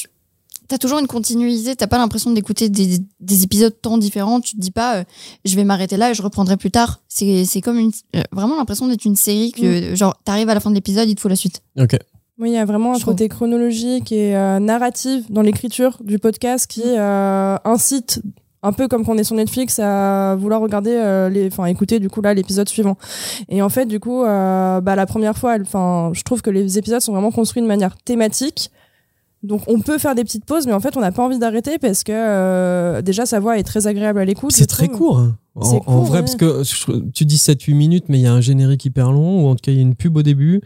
tu 0.68 0.74
as 0.74 0.78
toujours 0.78 0.98
une 0.98 1.06
continuité, 1.06 1.76
t'as 1.76 1.86
pas 1.86 1.98
l'impression 1.98 2.30
d'écouter 2.30 2.68
des, 2.68 2.98
des 3.20 3.42
épisodes 3.44 3.74
tant 3.80 3.98
différents, 3.98 4.40
tu 4.40 4.56
te 4.56 4.60
dis 4.60 4.70
pas, 4.70 4.96
euh, 4.96 5.04
je 5.44 5.54
vais 5.56 5.64
m'arrêter 5.64 5.96
là 5.96 6.10
et 6.10 6.14
je 6.14 6.22
reprendrai 6.22 6.56
plus 6.56 6.70
tard. 6.70 7.00
C'est 7.08 7.44
c'est 7.44 7.60
comme 7.60 7.78
une, 7.78 7.92
euh, 8.16 8.22
vraiment 8.32 8.56
l'impression 8.56 8.86
d'être 8.88 9.04
une 9.04 9.16
série 9.16 9.52
que, 9.52 9.94
genre, 9.94 10.16
t'arrives 10.24 10.48
à 10.48 10.54
la 10.54 10.60
fin 10.60 10.70
de 10.70 10.74
l'épisode, 10.74 11.08
il 11.08 11.14
te 11.14 11.20
faut 11.20 11.28
la 11.28 11.36
suite. 11.36 11.62
Ok. 11.78 11.96
Oui, 12.38 12.50
il 12.50 12.54
y 12.54 12.58
a 12.58 12.64
vraiment 12.64 12.92
un 12.92 12.94
Je 12.94 13.00
trouve. 13.02 13.14
côté 13.14 13.28
chronologique 13.28 14.10
et 14.10 14.34
euh, 14.34 14.58
narratif 14.58 15.30
dans 15.30 15.42
l'écriture 15.42 15.98
du 16.02 16.18
podcast 16.18 16.66
qui 16.66 16.82
euh, 16.84 17.56
incite 17.64 18.20
un 18.64 18.72
peu 18.72 18.88
comme 18.88 19.04
quand 19.04 19.12
on 19.14 19.18
est 19.18 19.24
sur 19.24 19.36
Netflix 19.36 19.78
à 19.80 20.34
vouloir 20.38 20.60
regarder 20.60 20.92
euh, 20.92 21.28
les 21.28 21.48
enfin 21.48 21.66
écouter 21.66 21.98
du 21.98 22.08
coup 22.08 22.22
là 22.22 22.32
l'épisode 22.32 22.68
suivant 22.68 22.96
et 23.48 23.60
en 23.60 23.68
fait 23.68 23.86
du 23.86 23.98
coup 24.00 24.22
euh, 24.22 24.80
bah 24.80 24.94
la 24.96 25.04
première 25.06 25.36
fois 25.36 25.56
enfin 25.60 26.10
je 26.14 26.22
trouve 26.22 26.42
que 26.42 26.50
les 26.50 26.78
épisodes 26.78 27.00
sont 27.00 27.12
vraiment 27.12 27.32
construits 27.32 27.60
de 27.62 27.66
manière 27.66 27.96
thématique 27.98 28.70
donc 29.42 29.62
on 29.66 29.80
peut 29.80 29.98
faire 29.98 30.14
des 30.14 30.22
petites 30.24 30.44
pauses 30.44 30.66
mais 30.66 30.72
en 30.72 30.80
fait 30.80 30.96
on 30.96 31.00
n'a 31.00 31.10
pas 31.12 31.22
envie 31.24 31.38
d'arrêter 31.38 31.78
parce 31.78 32.04
que 32.04 32.12
euh, 32.14 33.02
déjà 33.02 33.26
sa 33.26 33.40
voix 33.40 33.58
est 33.58 33.62
très 33.64 33.86
agréable 33.86 34.18
à 34.20 34.24
l'écoute 34.24 34.52
C'est 34.52 34.66
très 34.66 34.86
trouve. 34.86 34.98
court. 34.98 35.18
hein. 35.18 35.36
En, 35.54 36.00
vrai, 36.02 36.20
parce 36.20 36.36
que 36.36 36.62
tu 37.10 37.26
dis 37.26 37.36
7-8 37.36 37.74
minutes, 37.74 38.04
mais 38.08 38.18
il 38.18 38.22
y 38.22 38.26
a 38.26 38.32
un 38.32 38.40
générique 38.40 38.86
hyper 38.86 39.12
long, 39.12 39.44
ou 39.44 39.48
en 39.48 39.54
tout 39.54 39.60
cas, 39.62 39.70
il 39.70 39.74
y 39.74 39.80
a 39.80 39.82
une 39.82 39.94
pub 39.94 40.16
au 40.16 40.22
début 40.22 40.62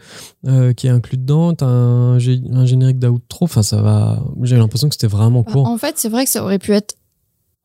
euh, 0.47 0.71
qui 0.71 0.87
est 0.87 0.89
inclus 0.89 1.17
dedans. 1.17 1.53
T'as 1.53 1.65
un, 1.65 2.13
un 2.15 2.65
générique 2.65 2.97
d'outro. 2.97 3.43
Enfin, 3.43 3.63
ça 3.63 3.81
va. 3.81 4.23
J'ai 4.43 4.55
l'impression 4.55 4.87
que 4.87 4.95
c'était 4.95 5.07
vraiment 5.07 5.41
Bah, 5.41 5.51
court. 5.51 5.67
En 5.67 5.77
fait, 5.77 5.95
c'est 5.97 6.07
vrai 6.07 6.23
que 6.23 6.29
ça 6.31 6.41
aurait 6.41 6.57
pu 6.57 6.71
être 6.71 6.95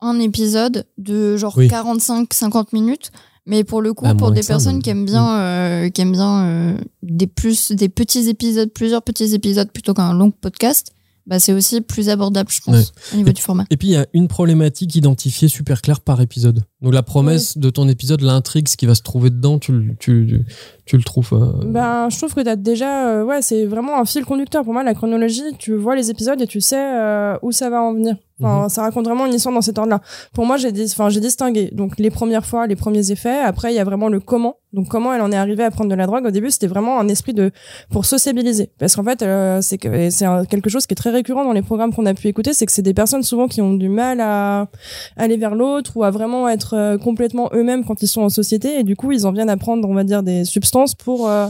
un 0.01 0.19
épisode 0.19 0.85
de 0.97 1.37
genre 1.37 1.53
Oui. 1.57 1.69
45-50 1.69 2.67
minutes. 2.73 3.11
Mais 3.45 3.63
pour 3.63 3.81
le 3.81 3.93
coup, 3.93 4.03
Bah, 4.03 4.15
pour 4.15 4.31
des 4.31 4.41
ça, 4.41 4.55
personnes 4.55 4.73
même. 4.73 4.81
qui 4.81 4.89
aiment 4.89 5.05
bien, 5.05 5.37
euh, 5.39 5.89
qui 5.89 6.01
aiment 6.01 6.11
bien 6.11 6.45
euh, 6.45 6.77
des 7.03 7.27
plus, 7.27 7.71
des 7.71 7.87
petits 7.87 8.27
épisodes, 8.27 8.69
plusieurs 8.69 9.01
petits 9.01 9.33
épisodes 9.33 9.71
plutôt 9.71 9.93
qu'un 9.93 10.13
long 10.13 10.31
podcast, 10.31 10.91
bah 11.25 11.39
c'est 11.39 11.53
aussi 11.53 11.81
plus 11.81 12.09
abordable, 12.09 12.49
je 12.51 12.59
pense, 12.61 12.75
Ouais. 12.75 12.83
au 13.13 13.17
niveau 13.17 13.31
du 13.31 13.41
format. 13.41 13.65
Et 13.69 13.77
puis, 13.77 13.87
il 13.89 13.91
y 13.91 13.95
a 13.97 14.05
une 14.13 14.27
problématique 14.27 14.95
identifiée 14.95 15.47
super 15.47 15.81
claire 15.81 16.01
par 16.01 16.19
épisode. 16.21 16.63
Donc, 16.81 16.93
la 16.93 17.03
promesse 17.03 17.57
de 17.57 17.69
ton 17.69 17.87
épisode, 17.87 18.21
l'intrigue, 18.21 18.67
ce 18.67 18.75
qui 18.75 18.85
va 18.85 18.93
se 18.95 19.01
trouver 19.01 19.29
dedans, 19.29 19.57
tu, 19.59 19.71
le- 19.71 19.95
tu, 19.99 20.25
tu, 20.27 20.45
tu 20.85 20.97
le 20.97 21.03
trouves. 21.03 21.29
euh, 21.33 21.63
Ben, 21.65 22.09
je 22.09 22.17
trouve 22.17 22.33
que 22.33 22.41
t'as 22.41 22.57
déjà, 22.57 23.07
euh, 23.09 23.23
ouais, 23.23 23.41
c'est 23.41 23.65
vraiment 23.65 23.99
un 23.99 24.05
fil 24.05 24.25
conducteur. 24.25 24.63
Pour 24.65 24.73
moi, 24.73 24.83
la 24.83 24.93
chronologie, 24.93 25.43
tu 25.59 25.75
vois 25.75 25.95
les 25.95 26.09
épisodes 26.09 26.41
et 26.41 26.47
tu 26.47 26.59
sais 26.59 26.77
euh, 26.77 27.37
où 27.41 27.51
ça 27.53 27.69
va 27.69 27.81
en 27.81 27.93
venir. 27.93 28.15
Enfin, 28.41 28.67
ça 28.67 28.81
raconte 28.81 29.05
vraiment 29.05 29.25
une 29.25 29.33
histoire 29.33 29.53
dans 29.53 29.61
cet 29.61 29.77
ordre-là. 29.77 30.01
Pour 30.33 30.45
moi, 30.45 30.57
j'ai 30.57 30.71
dis, 30.71 30.85
enfin, 30.91 31.09
j'ai 31.09 31.19
distingué. 31.19 31.69
Donc, 31.71 31.99
les 31.99 32.09
premières 32.09 32.45
fois, 32.45 32.65
les 32.65 32.75
premiers 32.75 33.11
effets. 33.11 33.39
Après, 33.39 33.71
il 33.71 33.75
y 33.75 33.79
a 33.79 33.83
vraiment 33.83 34.09
le 34.09 34.19
comment. 34.19 34.57
Donc, 34.73 34.87
comment 34.87 35.13
elle 35.13 35.21
en 35.21 35.31
est 35.31 35.37
arrivée 35.37 35.63
à 35.63 35.69
prendre 35.69 35.89
de 35.89 35.95
la 35.95 36.07
drogue. 36.07 36.25
Au 36.25 36.31
début, 36.31 36.49
c'était 36.49 36.67
vraiment 36.67 36.99
un 36.99 37.07
esprit 37.07 37.33
de, 37.33 37.51
pour 37.91 38.05
sociabiliser. 38.05 38.71
Parce 38.79 38.95
qu'en 38.95 39.03
fait, 39.03 39.21
euh, 39.21 39.61
c'est 39.61 39.77
que, 39.77 40.09
c'est 40.09 40.25
quelque 40.49 40.69
chose 40.69 40.87
qui 40.87 40.93
est 40.93 40.95
très 40.95 41.11
récurrent 41.11 41.45
dans 41.45 41.53
les 41.53 41.61
programmes 41.61 41.93
qu'on 41.93 42.07
a 42.07 42.13
pu 42.15 42.27
écouter, 42.27 42.53
c'est 42.53 42.65
que 42.65 42.71
c'est 42.71 42.81
des 42.81 42.95
personnes 42.95 43.23
souvent 43.23 43.47
qui 43.47 43.61
ont 43.61 43.73
du 43.73 43.89
mal 43.89 44.19
à 44.19 44.67
aller 45.15 45.37
vers 45.37 45.53
l'autre 45.53 45.95
ou 45.95 46.03
à 46.03 46.09
vraiment 46.09 46.49
être 46.49 46.75
euh, 46.75 46.97
complètement 46.97 47.49
eux-mêmes 47.53 47.85
quand 47.85 48.01
ils 48.01 48.07
sont 48.07 48.21
en 48.21 48.29
société. 48.29 48.79
Et 48.79 48.83
du 48.83 48.95
coup, 48.95 49.11
ils 49.11 49.27
en 49.27 49.31
viennent 49.31 49.49
à 49.49 49.57
prendre, 49.57 49.87
on 49.87 49.93
va 49.93 50.03
dire, 50.03 50.23
des 50.23 50.43
substances 50.43 50.95
pour, 50.95 51.29
euh, 51.29 51.47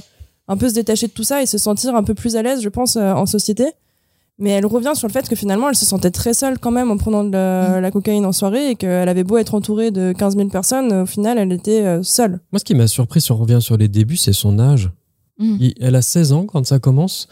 un 0.48 0.58
peu 0.58 0.70
se 0.70 0.74
détacher 0.74 1.08
de 1.08 1.13
tout 1.13 1.24
ça 1.24 1.42
et 1.42 1.46
se 1.46 1.58
sentir 1.58 1.96
un 1.96 2.04
peu 2.04 2.13
plus 2.13 2.36
à 2.36 2.42
l'aise, 2.42 2.62
je 2.62 2.70
pense, 2.70 2.96
euh, 2.96 3.13
en 3.13 3.25
société. 3.25 3.66
Mais 4.40 4.50
elle 4.50 4.66
revient 4.66 4.94
sur 4.96 5.08
le 5.08 5.13
fait 5.13 5.30
que 5.30 5.36
finalement, 5.36 5.70
elle 5.70 5.75
se 5.75 5.86
sentait 5.86 6.10
très 6.10 6.34
seule 6.34 6.58
quand 6.58 6.72
même 6.72 6.90
en 6.90 6.98
prenant 6.98 7.24
de 7.24 7.32
la, 7.32 7.80
la 7.80 7.92
cocaïne 7.92 8.25
en 8.25 8.32
soirée 8.32 8.72
et 8.72 8.75
qu'elle 8.75 9.08
avait 9.08 9.24
beau 9.24 9.38
être 9.38 9.54
entourée 9.54 9.92
de 9.92 10.12
15 10.18 10.36
000 10.36 10.50
personnes, 10.50 10.92
au 10.92 11.06
final, 11.06 11.38
elle 11.38 11.52
était 11.52 11.86
euh, 11.86 12.02
seule. 12.04 12.40
Moi, 12.52 12.60
ce 12.60 12.63
qui 12.63 12.74
m'a 12.74 12.88
surpris, 12.88 13.22
si 13.22 13.32
on 13.32 13.38
revient 13.38 13.60
sur 13.62 13.78
les 13.78 13.88
débuts, 13.88 14.18
c'est 14.18 14.34
son 14.34 14.58
âge. 14.60 14.90
Mm. 15.38 15.56
Il- 15.60 15.74
elle 15.80 15.96
a 15.96 16.02
16 16.02 16.34
ans 16.34 16.46
quand 16.46 16.66
ça 16.66 16.80
commence. 16.80 17.28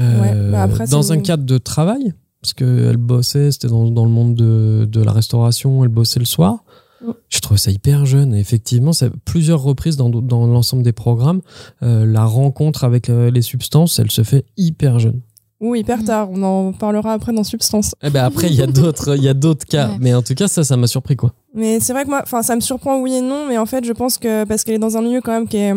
Euh, 0.00 0.20
Ouais, 0.20 0.50
bah 0.52 0.62
après, 0.62 0.86
dans 0.86 1.12
un 1.12 1.18
cadre 1.20 1.44
de 1.44 1.58
travail, 1.58 2.12
parce 2.42 2.54
qu'elle 2.54 2.96
bossait, 2.96 3.50
c'était 3.50 3.68
dans, 3.68 3.90
dans 3.90 4.04
le 4.04 4.10
monde 4.10 4.34
de, 4.34 4.84
de 4.90 5.02
la 5.02 5.12
restauration, 5.12 5.82
elle 5.84 5.90
bossait 5.90 6.20
le 6.20 6.24
soir. 6.26 6.64
Mm. 7.04 7.10
Je 7.28 7.38
trouve 7.40 7.56
ça 7.58 7.70
hyper 7.70 8.04
jeune. 8.06 8.34
Et 8.34 8.40
effectivement, 8.40 8.92
c'est 8.92 9.10
plusieurs 9.24 9.62
reprises 9.62 9.96
dans, 9.96 10.08
dans 10.08 10.46
l'ensemble 10.46 10.82
des 10.82 10.92
programmes. 10.92 11.40
euh, 11.82 12.04
la 12.06 12.24
rencontre 12.24 12.82
avec 12.84 13.08
euh, 13.10 13.30
les 13.30 13.42
substances, 13.42 13.98
elle 14.00 14.10
se 14.10 14.22
fait 14.22 14.44
hyper 14.56 14.98
jeune. 14.98 15.20
Ou 15.60 15.74
hyper 15.74 15.98
Mm. 15.98 16.04
tard. 16.04 16.28
On 16.32 16.42
en 16.42 16.72
parlera 16.72 17.12
après 17.12 17.32
dans 17.32 17.42
Substance. 17.44 17.92
Eh 18.02 18.10
ben 18.10 18.24
après, 18.24 18.46
il 18.48 18.54
y 18.54 18.62
a 18.62 18.66
d'autres, 18.66 19.16
il 19.16 19.24
y 19.24 19.28
a 19.28 19.34
d'autres 19.34 19.66
cas. 19.66 19.88
Ouais. 19.88 19.96
Mais 20.00 20.14
en 20.14 20.22
tout 20.22 20.34
cas, 20.34 20.46
ça, 20.48 20.62
ça 20.64 20.76
m'a 20.76 20.86
surpris 20.86 21.16
quoi. 21.16 21.32
Mais 21.54 21.80
c'est 21.80 21.92
vrai 21.92 22.04
que 22.04 22.10
moi, 22.10 22.20
enfin, 22.22 22.42
ça 22.42 22.54
me 22.54 22.60
surprend 22.60 23.00
oui 23.00 23.14
et 23.14 23.20
non, 23.20 23.46
mais 23.48 23.58
en 23.58 23.66
fait, 23.66 23.84
je 23.84 23.92
pense 23.92 24.18
que 24.18 24.44
parce 24.44 24.62
qu'elle 24.64 24.76
est 24.76 24.78
dans 24.78 24.96
un 24.96 25.02
milieu 25.02 25.20
quand 25.20 25.32
même 25.32 25.48
qui 25.48 25.56
est, 25.56 25.74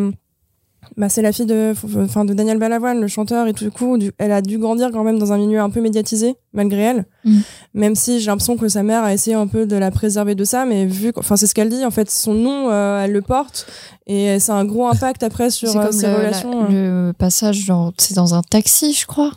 bah, 0.97 1.09
c'est 1.09 1.21
la 1.21 1.31
fille 1.31 1.45
de, 1.45 1.73
enfin, 2.03 2.25
de 2.25 2.33
Daniel 2.33 2.57
Balavoine, 2.59 2.99
le 2.99 3.07
chanteur, 3.07 3.47
et 3.47 3.53
tout 3.53 3.63
du 3.63 3.71
coup, 3.71 3.97
du- 3.97 4.11
elle 4.17 4.31
a 4.31 4.41
dû 4.41 4.57
grandir 4.57 4.89
quand 4.91 5.03
même 5.03 5.17
dans 5.19 5.31
un 5.31 5.37
milieu 5.37 5.59
un 5.61 5.69
peu 5.69 5.79
médiatisé, 5.81 6.35
malgré 6.53 6.81
elle. 6.81 7.05
Mm. 7.23 7.37
Même 7.75 7.95
si 7.95 8.19
j'ai 8.19 8.27
l'impression 8.27 8.57
que 8.57 8.67
sa 8.67 8.83
mère 8.83 9.03
a 9.03 9.13
essayé 9.13 9.35
un 9.35 9.47
peu 9.47 9.65
de 9.65 9.75
la 9.77 9.89
préserver 9.91 10.35
de 10.35 10.43
ça, 10.43 10.65
mais 10.65 10.85
vu, 10.85 11.11
enfin, 11.17 11.37
c'est 11.37 11.47
ce 11.47 11.53
qu'elle 11.55 11.69
dit, 11.69 11.85
en 11.85 11.91
fait, 11.91 12.09
son 12.11 12.33
nom, 12.33 12.69
euh, 12.69 13.03
elle 13.03 13.13
le 13.13 13.21
porte, 13.21 13.65
et 14.05 14.39
c'est 14.39 14.51
un 14.51 14.65
gros 14.65 14.85
impact 14.87 15.23
après 15.23 15.49
sur 15.49 15.69
C'est 15.69 15.77
euh, 15.77 15.83
comme 15.83 15.91
ses 15.93 16.07
le, 16.07 16.15
relations. 16.15 16.63
la- 16.63 16.75
euh. 16.75 17.07
le 17.07 17.13
passage, 17.13 17.55
genre, 17.57 17.93
c'est 17.97 18.15
dans 18.15 18.35
un 18.35 18.41
taxi, 18.41 18.93
je 18.93 19.05
crois. 19.07 19.31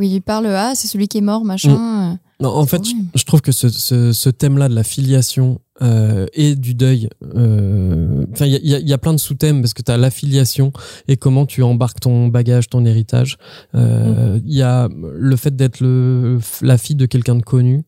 Où 0.00 0.02
il 0.02 0.20
parle, 0.22 0.46
ah, 0.46 0.72
c'est 0.74 0.88
celui 0.88 1.06
qui 1.08 1.18
est 1.18 1.20
mort, 1.20 1.44
machin. 1.44 2.18
Non, 2.40 2.48
en 2.48 2.64
fait, 2.64 2.80
je, 3.14 3.24
trouve 3.24 3.42
que 3.42 3.52
ce, 3.52 3.68
ce, 3.68 4.12
ce 4.14 4.30
thème-là 4.30 4.70
de 4.70 4.74
la 4.74 4.82
filiation 4.82 5.60
euh, 5.82 6.26
et 6.32 6.54
du 6.56 6.72
deuil, 6.74 7.10
euh, 7.36 8.24
enfin, 8.32 8.46
il 8.46 8.52
y 8.54 8.68
y 8.70 8.74
a- 8.74 8.78
il 8.78 8.88
y 8.88 8.92
a 8.94 8.98
plein 8.98 9.12
de 9.12 9.18
sous-thèmes 9.20 9.60
parce 9.60 9.74
que 9.74 9.82
tu 9.82 9.92
as 9.92 9.98
l'affiliation 9.98 10.72
et 11.06 11.18
comment 11.18 11.44
tu 11.44 11.62
embarques 11.62 12.00
ton 12.00 12.28
bagage, 12.28 12.68
ton 12.70 12.84
héritage. 12.86 13.36
Euh, 13.74 14.40
Il 14.46 14.54
y 14.54 14.62
a 14.62 14.88
le 14.90 15.36
fait 15.36 15.54
d'être 15.54 15.80
le, 15.80 16.38
la 16.62 16.78
fille 16.78 16.96
de 16.96 17.06
quelqu'un 17.06 17.36
de 17.36 17.42
connu. 17.42 17.82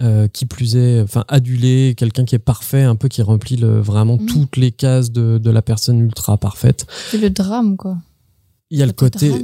euh, 0.00 0.28
qui 0.28 0.46
plus 0.46 0.76
est, 0.76 1.00
enfin 1.00 1.24
adulé, 1.26 1.94
quelqu'un 1.96 2.24
qui 2.24 2.34
est 2.36 2.38
parfait, 2.38 2.82
un 2.84 2.94
peu 2.94 3.08
qui 3.08 3.22
remplit 3.22 3.56
le, 3.56 3.80
vraiment 3.80 4.18
Mhm. 4.18 4.26
toutes 4.26 4.56
les 4.56 4.70
cases 4.70 5.10
de, 5.10 5.38
de 5.38 5.50
la 5.50 5.62
personne 5.62 5.98
ultra 5.98 6.36
parfaite. 6.36 6.86
C'est 7.10 7.18
le 7.18 7.28
drame, 7.30 7.76
quoi. 7.76 7.96
Il 8.72 8.78
y 8.78 8.82
a 8.82 8.86
le 8.86 8.92
Côté 8.92 9.30
euh, 9.32 9.36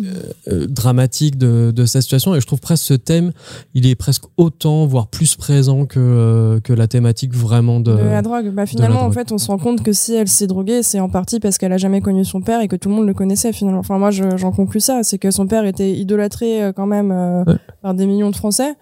euh, 0.53 0.67
dramatique 0.69 1.37
de, 1.37 1.73
de 1.75 1.85
sa 1.85 2.01
situation 2.01 2.37
et 2.37 2.41
je 2.41 2.47
trouve 2.47 2.61
presque 2.61 2.85
ce 2.85 2.95
thème, 2.95 3.33
il 3.75 3.85
est 3.87 3.97
presque 3.97 4.23
autant, 4.37 4.87
voire 4.87 5.09
plus 5.09 5.35
présent 5.35 5.85
que, 5.85 5.99
euh, 5.99 6.61
que 6.61 6.73
la 6.73 6.87
thématique 6.87 7.35
vraiment 7.35 7.81
de... 7.81 7.91
de 7.93 7.99
la 7.99 8.23
drogue. 8.23 8.51
Bah, 8.55 8.67
finalement, 8.67 9.01
en 9.01 9.03
drogue. 9.09 9.15
fait, 9.15 9.33
on 9.33 9.39
se 9.39 9.49
rend 9.49 9.59
compte 9.59 9.83
que 9.83 9.93
si 9.93 10.15
elle 10.15 10.29
s'est 10.29 10.47
droguée, 10.47 10.85
c'est 10.85 11.01
en 11.01 11.09
partie 11.09 11.41
parce 11.41 11.59
qu'elle 11.59 11.73
a 11.73 11.77
jamais 11.77 12.01
connu 12.01 12.25
son 12.25 12.41
père 12.41 12.61
et 12.61 12.69
que 12.69 12.77
tout 12.77 12.89
le 12.89 12.95
monde 12.95 13.07
le 13.09 13.15
connaissait 13.15 13.53
finalement. 13.53 13.81
Enfin, 13.81 13.99
moi, 13.99 14.13
je- 14.13 14.37
j'en 14.37 14.53
conclus 14.53 14.79
ça, 14.81 15.03
c'est 15.03 15.19
que 15.19 15.33
son 15.33 15.49
père 15.49 15.65
était 15.65 15.91
idolâtré 15.93 16.71
quand 16.77 16.87
même 16.87 17.11
euh, 17.11 17.43
Ouais. 17.45 17.57
par 17.83 17.95
des 17.95 18.07
millions 18.07 18.31
de 18.31 18.37
Français. 18.37 18.75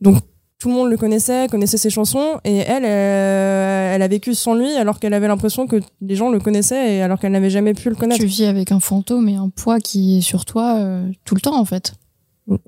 Donc, 0.00 0.18
tout 0.58 0.68
le 0.68 0.74
monde 0.74 0.90
le 0.90 0.96
connaissait, 0.96 1.46
connaissait 1.48 1.76
ses 1.76 1.90
chansons, 1.90 2.40
et 2.44 2.56
elle, 2.58 2.84
euh, 2.84 3.94
elle 3.94 4.02
a 4.02 4.08
vécu 4.08 4.34
sans 4.34 4.54
lui 4.54 4.74
alors 4.74 4.98
qu'elle 4.98 5.14
avait 5.14 5.28
l'impression 5.28 5.66
que 5.66 5.76
les 6.00 6.16
gens 6.16 6.30
le 6.30 6.40
connaissaient 6.40 6.96
et 6.96 7.02
alors 7.02 7.20
qu'elle 7.20 7.32
n'avait 7.32 7.50
jamais 7.50 7.74
pu 7.74 7.88
le 7.88 7.94
connaître. 7.94 8.20
Tu 8.20 8.26
vis 8.26 8.44
avec 8.46 8.72
un 8.72 8.80
fantôme 8.80 9.28
et 9.28 9.36
un 9.36 9.50
poids 9.50 9.78
qui 9.78 10.18
est 10.18 10.20
sur 10.20 10.44
toi 10.44 10.76
euh, 10.78 11.08
tout 11.24 11.36
le 11.36 11.40
temps, 11.40 11.58
en 11.58 11.64
fait. 11.64 11.92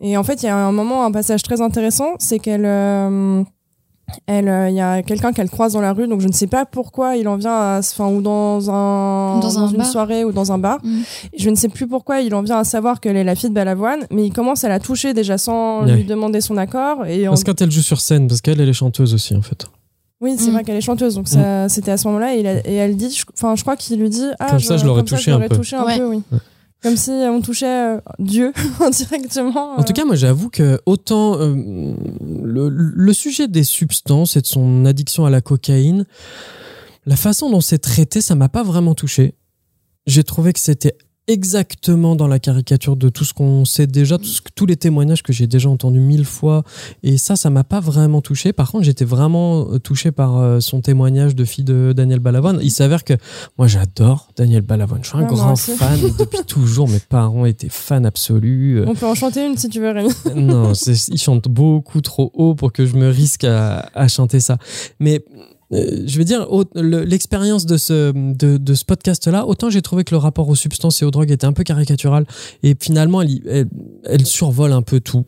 Et 0.01 0.17
en 0.17 0.23
fait, 0.23 0.43
il 0.43 0.47
y 0.47 0.49
a 0.49 0.57
un 0.57 0.73
moment, 0.73 1.05
un 1.05 1.11
passage 1.11 1.43
très 1.43 1.61
intéressant, 1.61 2.15
c'est 2.19 2.39
qu'elle, 2.39 2.67
euh, 2.67 3.43
elle, 4.27 4.49
euh, 4.49 4.69
il 4.69 4.75
y 4.75 4.81
a 4.81 5.03
quelqu'un 5.03 5.33
qu'elle 5.33 5.51
croise 5.51 5.73
dans 5.75 5.81
la 5.81 5.93
rue, 5.93 6.07
donc 6.09 6.21
je 6.21 6.29
ne 6.29 6.33
sais 6.33 6.47
pas 6.47 6.65
pourquoi 6.65 7.17
il 7.17 7.27
en 7.29 7.37
vient 7.37 7.53
à, 7.53 7.79
enfin, 7.81 8.09
ou 8.09 8.21
dans 8.23 8.71
un, 8.71 9.39
Dans 9.41 9.59
un 9.59 9.69
une 9.69 9.77
bar. 9.79 9.87
soirée 9.87 10.25
ou 10.25 10.33
dans 10.33 10.53
un 10.53 10.59
bar. 10.59 10.79
Mm. 10.83 10.99
Je 11.37 11.51
ne 11.51 11.55
sais 11.55 11.69
plus 11.69 11.87
pourquoi 11.87 12.21
il 12.21 12.35
en 12.35 12.43
vient 12.43 12.59
à 12.59 12.65
savoir 12.65 13.01
qu'elle 13.01 13.17
est 13.17 13.25
la 13.25 13.35
fille 13.35 13.51
de 13.51 13.55
Balavoine, 13.55 14.01
mais 14.11 14.27
il 14.27 14.33
commence 14.33 14.65
à 14.65 14.69
la 14.69 14.79
toucher 14.81 15.15
déjà 15.15 15.39
sans 15.39 15.83
lui 15.83 16.05
demander 16.05 16.41
son 16.41 16.57
accord. 16.57 17.07
Et 17.07 17.27
en- 17.29 17.33
Parce 17.33 17.45
que 17.45 17.51
quand 17.51 17.63
elle 17.63 17.71
joue 17.71 17.83
sur 17.83 18.01
scène, 18.01 18.29
parce 18.29 18.41
qu'elle, 18.41 18.61
elle 18.61 18.69
est 18.69 18.73
chanteuse 18.73 19.15
aussi 19.15 19.35
en 19.37 19.43
fait. 19.43 19.67
oui, 20.21 20.35
c'est 20.39 20.51
Mm. 20.51 20.53
vrai 20.53 20.65
qu'elle 20.65 20.77
est 20.77 20.81
chanteuse, 20.83 21.15
donc 21.15 21.29
ça, 21.29 21.69
c'était 21.71 21.91
à 21.93 21.97
ce 21.97 22.07
moment-là. 22.09 22.35
Et, 22.37 22.75
elle 22.75 22.97
dit, 22.97 23.11
je- 23.11 23.25
enfin, 23.33 23.57
je 23.57 23.63
crois 23.63 23.77
qu'il 23.77 23.99
lui 23.99 24.11
dit, 24.11 24.27
ah, 24.39 24.51
Comme 24.51 24.61
ça, 24.61 24.77
je 24.77 24.85
l'aurais 24.85 25.03
touché 25.03 25.23
je 25.23 25.31
un 25.31 25.35
l'aurais 25.35 25.49
peu. 25.49 25.57
touché 25.57 25.77
un 25.77 25.85
Ouais. 25.85 25.99
peu, 25.99 26.07
oui. 26.09 26.23
Ouais. 26.31 26.39
Comme 26.83 26.97
si 26.97 27.11
on 27.11 27.43
touchait 27.43 27.97
euh, 27.97 28.01
Dieu 28.19 28.53
directement. 28.93 29.79
En 29.79 29.83
tout 29.85 29.93
cas, 29.93 30.05
moi, 30.05 30.17
j'avoue 30.17 30.49
que 30.49 30.81
autant 30.87 31.39
euh, 31.39 31.55
le, 32.43 32.69
le 32.71 33.13
sujet 33.13 33.49
des 33.49 33.65
substances 33.65 34.37
et 34.37 34.41
de 34.41 34.47
son 34.47 34.87
addiction 34.87 35.27
à 35.27 35.31
la 35.31 35.41
cocaïne, 35.43 36.07
la 37.05 37.17
façon 37.17 37.51
dont 37.51 37.61
c'est 37.61 37.79
traité, 37.79 38.21
ça 38.21 38.35
m'a 38.35 38.49
pas 38.49 38.63
vraiment 38.63 38.95
touché. 38.95 39.35
J'ai 40.07 40.25
trouvé 40.25 40.53
que 40.53 40.61
c'était 40.61 40.97
exactement 41.31 42.17
dans 42.17 42.27
la 42.27 42.39
caricature 42.39 42.97
de 42.97 43.09
tout 43.09 43.25
ce 43.25 43.33
qu'on 43.33 43.65
sait 43.65 43.87
déjà, 43.87 44.19
ce 44.23 44.41
tous 44.55 44.67
les 44.67 44.77
témoignages 44.77 45.23
que 45.23 45.33
j'ai 45.33 45.47
déjà 45.47 45.69
entendus 45.69 46.01
mille 46.01 46.25
fois. 46.25 46.65
Et 47.03 47.19
ça, 47.19 47.37
ça 47.37 47.51
m'a 47.51 47.65
pas 47.65 47.81
vraiment 47.81 48.21
touché. 48.21 48.53
Par 48.53 48.71
contre, 48.71 48.85
j'étais 48.85 49.05
vraiment 49.05 49.71
euh, 49.73 49.79
touché 49.79 50.11
par 50.13 50.39
euh, 50.39 50.61
son 50.61 50.81
témoignage 50.81 51.35
de 51.35 51.45
fille 51.45 51.65
de 51.65 51.93
Daniel 51.97 52.19
Balavoine. 52.19 52.59
Il 52.63 52.71
s'avère 52.71 53.05
que 53.05 53.15
moi, 53.59 53.67
j'adore 53.67 54.29
Daniel 54.37 54.63
Balavoine. 54.63 55.03
Je 55.03 55.09
suis 55.09 55.19
un 55.19 55.27
grand 55.27 55.57
fan 55.57 56.01
depuis 56.19 56.45
toujours. 56.47 56.89
Mes 56.89 57.01
parents 57.01 57.47
étaient 57.47 57.69
fans 57.69 58.05
absolus. 58.05 58.81
Euh, 58.81 58.85
On 58.89 58.95
peut 58.95 59.07
en 59.07 59.15
chanter 59.15 59.47
une 59.47 59.57
si 59.57 59.69
tu 59.69 59.81
veux, 59.81 59.91
Rémi. 59.91 60.11
non, 60.35 60.73
il 60.75 61.19
chante 61.19 61.49
beaucoup 61.49 62.01
trop 62.01 62.31
haut 62.35 62.55
pour 62.55 62.73
que 62.73 62.87
je 62.87 62.97
me 62.97 63.09
risque 63.09 63.45
à, 63.45 63.89
à 63.95 64.09
chanter 64.09 64.41
ça. 64.41 64.59
Mais 64.99 65.25
euh, 65.73 66.03
je 66.07 66.19
veux 66.19 66.25
dire, 66.25 66.47
l'expérience 66.75 67.67
de 67.67 67.77
ce, 67.77 68.13
de, 68.13 68.57
de 68.57 68.75
ce 68.75 68.85
podcast-là, 68.85 69.47
autant 69.47 69.71
j'ai 69.71 69.83
trouvé 69.83 70.05
que 70.05 70.15
le 70.15 70.19
rapport 70.19 70.49
aux 70.49 70.57
substances 70.57 71.03
et 71.03 71.05
aux 71.05 71.11
drogues 71.11 71.31
était 71.31 71.47
un 71.47 71.53
peu 71.53 71.63
caricatural, 71.63 72.27
et 72.63 72.77
finalement, 72.79 73.23
elle 73.23 74.27
survole 74.27 74.73
un 74.73 74.83
peu 74.83 75.01
tout. 75.01 75.25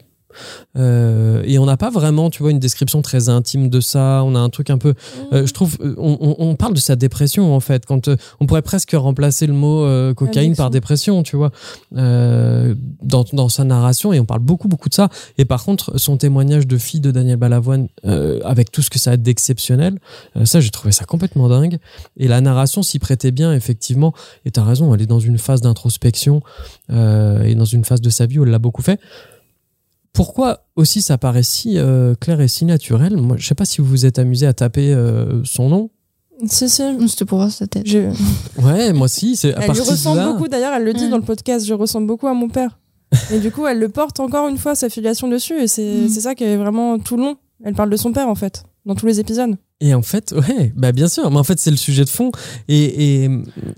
Euh, 0.77 1.43
et 1.45 1.59
on 1.59 1.67
n'a 1.67 1.77
pas 1.77 1.91
vraiment, 1.91 2.31
tu 2.31 2.43
vois, 2.43 2.51
une 2.51 2.59
description 2.59 3.03
très 3.03 3.29
intime 3.29 3.69
de 3.69 3.81
ça. 3.81 4.23
On 4.25 4.35
a 4.35 4.39
un 4.39 4.49
truc 4.51 4.71
un 4.71 4.79
peu, 4.79 4.95
euh, 5.33 5.47
je 5.47 5.53
trouve, 5.53 5.77
euh, 5.81 5.95
on, 5.99 6.17
on- 6.21 6.37
on 6.39 6.55
parle 6.57 6.75
de 6.75 6.81
sa 6.81 6.97
dépression 6.97 7.55
en 7.55 7.61
fait. 7.61 7.87
Quand 7.87 8.09
euh, 8.09 8.17
on 8.41 8.47
pourrait 8.47 8.63
presque 8.63 8.93
remplacer 8.95 9.47
le 9.47 9.53
mot 9.53 9.83
cocaïne 10.15 10.55
par 10.57 10.71
dépression, 10.71 11.23
tu 11.23 11.37
vois, 11.37 11.51
dans, 11.93 13.25
dans 13.33 13.49
sa 13.49 13.65
narration. 13.65 14.13
Et 14.13 14.21
on 14.21 14.25
parle 14.25 14.41
beaucoup, 14.41 14.69
beaucoup 14.69 14.89
de 14.89 14.95
ça. 14.95 15.09
Et 15.39 15.45
par 15.45 15.65
contre, 15.65 15.99
son 15.99 16.17
témoignage 16.17 16.67
de 16.67 16.77
fille 16.79 17.01
de 17.01 17.11
Daniel 17.11 17.37
Balavoine, 17.37 17.89
avec 18.45 18.71
tout 18.73 18.83
ce 18.83 18.91
que 18.91 18.99
ça 18.99 19.13
a 19.13 19.17
d'exceptionnel, 19.17 19.99
ça, 20.45 20.61
j'ai 20.61 20.71
trouvé 20.71 20.93
ça 20.93 21.05
complètement 21.05 21.49
dingue. 21.49 21.79
Et 22.17 22.29
la 22.29 22.41
narration 22.41 22.83
s'y 22.83 22.99
prêtait 22.99 23.31
bien, 23.31 23.53
effectivement. 23.53 24.13
Et 24.45 24.51
t'as 24.51 24.65
raison, 24.65 24.95
elle 24.95 25.03
est 25.03 25.07
dans 25.07 25.21
une 25.21 25.39
phase 25.39 25.61
d'introspection 25.61 26.43
et 26.91 27.55
dans 27.55 27.65
une 27.65 27.85
phase 27.85 28.01
de 28.01 28.11
sa 28.11 28.27
vie 28.27 28.39
où 28.39 28.45
elle 28.45 28.51
l'a 28.51 28.59
beaucoup 28.59 28.83
fait. 28.83 29.01
Pourquoi 30.13 30.67
aussi 30.77 31.01
ça 31.01 31.17
paraît 31.19 31.43
si 31.43 31.79
euh, 31.79 32.15
clair 32.15 32.41
et 32.41 32.49
si 32.49 32.65
naturel? 32.65 33.17
Moi, 33.17 33.37
je 33.39 33.47
sais 33.47 33.55
pas 33.55 33.65
si 33.65 33.81
vous 33.81 33.87
vous 33.87 34.05
êtes 34.07 34.19
amusé 34.19 34.47
à 34.47 34.53
taper 34.53 34.93
euh, 34.93 35.43
son 35.45 35.69
nom. 35.69 35.91
Si, 36.47 36.69
si. 36.69 36.83
C'était 37.09 37.25
pour 37.25 37.39
voir 37.39 37.51
sa 37.51 37.67
tête. 37.67 37.87
Je... 37.87 38.11
Ouais, 38.63 38.93
moi 38.93 39.05
aussi. 39.07 39.37
C'est 39.37 39.55
à 39.55 39.61
Elle 39.65 39.71
lui 39.73 39.81
ressemble 39.81 40.19
là. 40.19 40.33
beaucoup, 40.33 40.49
d'ailleurs, 40.49 40.73
elle 40.75 40.85
le 40.85 40.93
dit 40.93 41.07
Mm. 41.07 41.11
dans 41.11 41.17
le 41.19 41.23
podcast, 41.23 41.65
je 41.67 41.73
ressemble 41.75 42.07
beaucoup 42.07 42.27
à 42.27 42.35
mon 42.35 42.49
père. 42.49 42.79
Et 43.33 43.39
du 43.39 43.51
coup, 43.51 43.67
elle 43.67 43.79
le 43.79 43.89
porte 43.89 44.21
encore 44.21 44.49
une 44.49 44.59
fois, 44.59 44.75
sa 44.75 44.89
filiation 44.89 45.29
dessus, 45.29 45.61
et 45.63 45.69
c'est 45.69 46.05
Mm. 46.05 46.09
c'est 46.09 46.21
ça 46.21 46.35
qui 46.35 46.45
est 46.45 46.57
vraiment 46.57 46.99
tout 46.99 47.17
le 47.17 47.23
long. 47.23 47.37
Elle 47.65 47.75
parle 47.75 47.91
de 47.91 47.97
son 47.97 48.13
père, 48.13 48.29
en 48.29 48.35
fait, 48.35 48.65
dans 48.87 48.95
tous 48.95 49.07
les 49.07 49.21
épisodes. 49.21 49.57
Et 49.81 49.95
en 49.95 50.03
fait, 50.03 50.33
ouais, 50.33 50.73
bah 50.77 50.93
bien 50.93 51.09
sûr, 51.09 51.29
mais 51.31 51.39
en 51.39 51.43
fait 51.45 51.59
c'est 51.59 51.71
le 51.73 51.77
sujet 51.77 52.05
de 52.05 52.09
fond. 52.09 52.31
Et, 52.69 53.25
et 53.25 53.31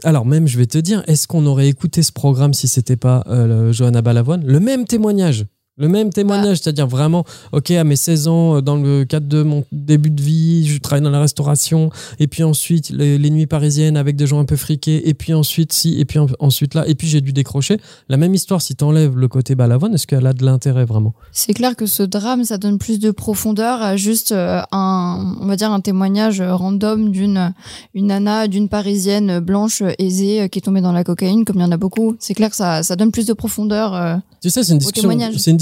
alors 0.03 0.27
même, 0.27 0.47
je 0.47 0.59
vais 0.59 0.67
te 0.67 0.77
dire, 0.79 1.03
est-ce 1.07 1.27
qu'on 1.27 1.47
aurait 1.47 1.69
écouté 1.69 2.03
ce 2.03 2.13
programme 2.13 2.53
si 2.55 2.69
c'était 2.69 2.97
pas 2.97 3.25
euh, 3.27 3.47
le 3.67 3.73
Johanna 3.73 4.03
Balavoine? 4.03 4.45
Le 4.45 4.61
même 4.61 4.85
témoignage. 4.85 5.47
Le 5.77 5.89
même 5.89 6.11
témoignage, 6.11 6.59
c'est-à-dire 6.59 6.87
vraiment, 6.87 7.25
ok, 7.51 7.73
à 7.73 7.83
mes 7.83 7.97
16 7.97 8.29
ans, 8.29 8.57
euh, 8.57 8.61
dans 8.61 8.77
le 8.77 9.05
cadre 9.05 9.27
de 9.27 9.43
mon 9.43 9.65
début 9.73 10.11
de 10.11 10.23
vie, 10.23 10.69
je 10.69 10.79
travaille 10.79 11.03
dans 11.03 11.11
la 11.11 11.21
restauration, 11.21 11.91
et 12.21 12.29
puis 12.29 12.45
ensuite 12.45 12.91
les, 12.91 13.19
les 13.19 13.31
nuits 13.31 13.49
parisiennes 13.49 13.97
avec 13.97 14.15
des 14.15 14.29
gens 14.29 14.39
un 14.39 14.45
peu 14.45 14.55
friqués, 14.55 15.09
et 15.09 15.15
puis 15.15 15.35
ensuite 15.35 15.73
si, 15.73 15.99
et 15.99 16.05
puis 16.05 16.21
en- 16.21 16.29
ensuite 16.39 16.75
là, 16.75 16.87
et 16.87 16.95
puis 16.95 17.09
j'ai 17.09 17.21
dû 17.21 17.33
décrocher. 17.33 17.79
La 18.09 18.17
même 18.17 18.35
histoire, 18.35 18.63
si 18.63 18.77
t'enlèves 18.77 19.17
le 19.19 19.27
côté 19.27 19.57
Balavoine, 19.57 19.95
est-ce 19.95 20.07
qu'elle 20.07 20.25
a 20.29 20.33
de 20.33 20.45
l'intérêt 20.45 20.85
vraiment? 20.85 21.13
C'est 21.33 21.55
clair 21.55 21.75
que 21.75 21.87
ce 21.87 22.05
drame, 22.05 22.45
ça 22.45 22.57
donne 22.57 22.79
plus 22.79 23.01
de 23.01 23.11
profondeur 23.11 23.83
à 23.83 23.97
juste 23.97 24.31
euh, 24.31 24.61
un, 24.71 25.35
on 25.41 25.47
va 25.47 25.57
dire 25.57 25.73
un 25.73 25.81
témoignage 25.81 26.41
random 26.41 27.11
d'une 27.11 27.53
une 27.95 28.07
nana, 28.07 28.47
d'une 28.47 28.69
parisienne 28.69 29.41
blanche 29.41 29.83
aisée 29.99 30.49
qui 30.51 30.61
est 30.61 30.63
tombée 30.63 30.81
dans 30.83 30.93
la 30.93 31.03
cocaïne, 31.03 31.45
comme 31.45 31.57
il 31.57 31.63
y 31.63 31.65
en 31.65 31.73
a 31.73 31.77
beaucoup. 31.77 32.15
C'est 32.21 32.35
clair 32.35 32.51
que 32.51 32.57
ça, 32.57 32.85
ça 32.85 32.95
donne 32.95 33.11
plus 33.11 33.27
de 33.27 33.33
profondeur. 33.33 33.93
euh. 33.95 34.17
Tu 34.41 34.51
sais, 34.51 34.63
c'est 34.63 34.73
une 34.73 34.79
discussion, 34.79 35.09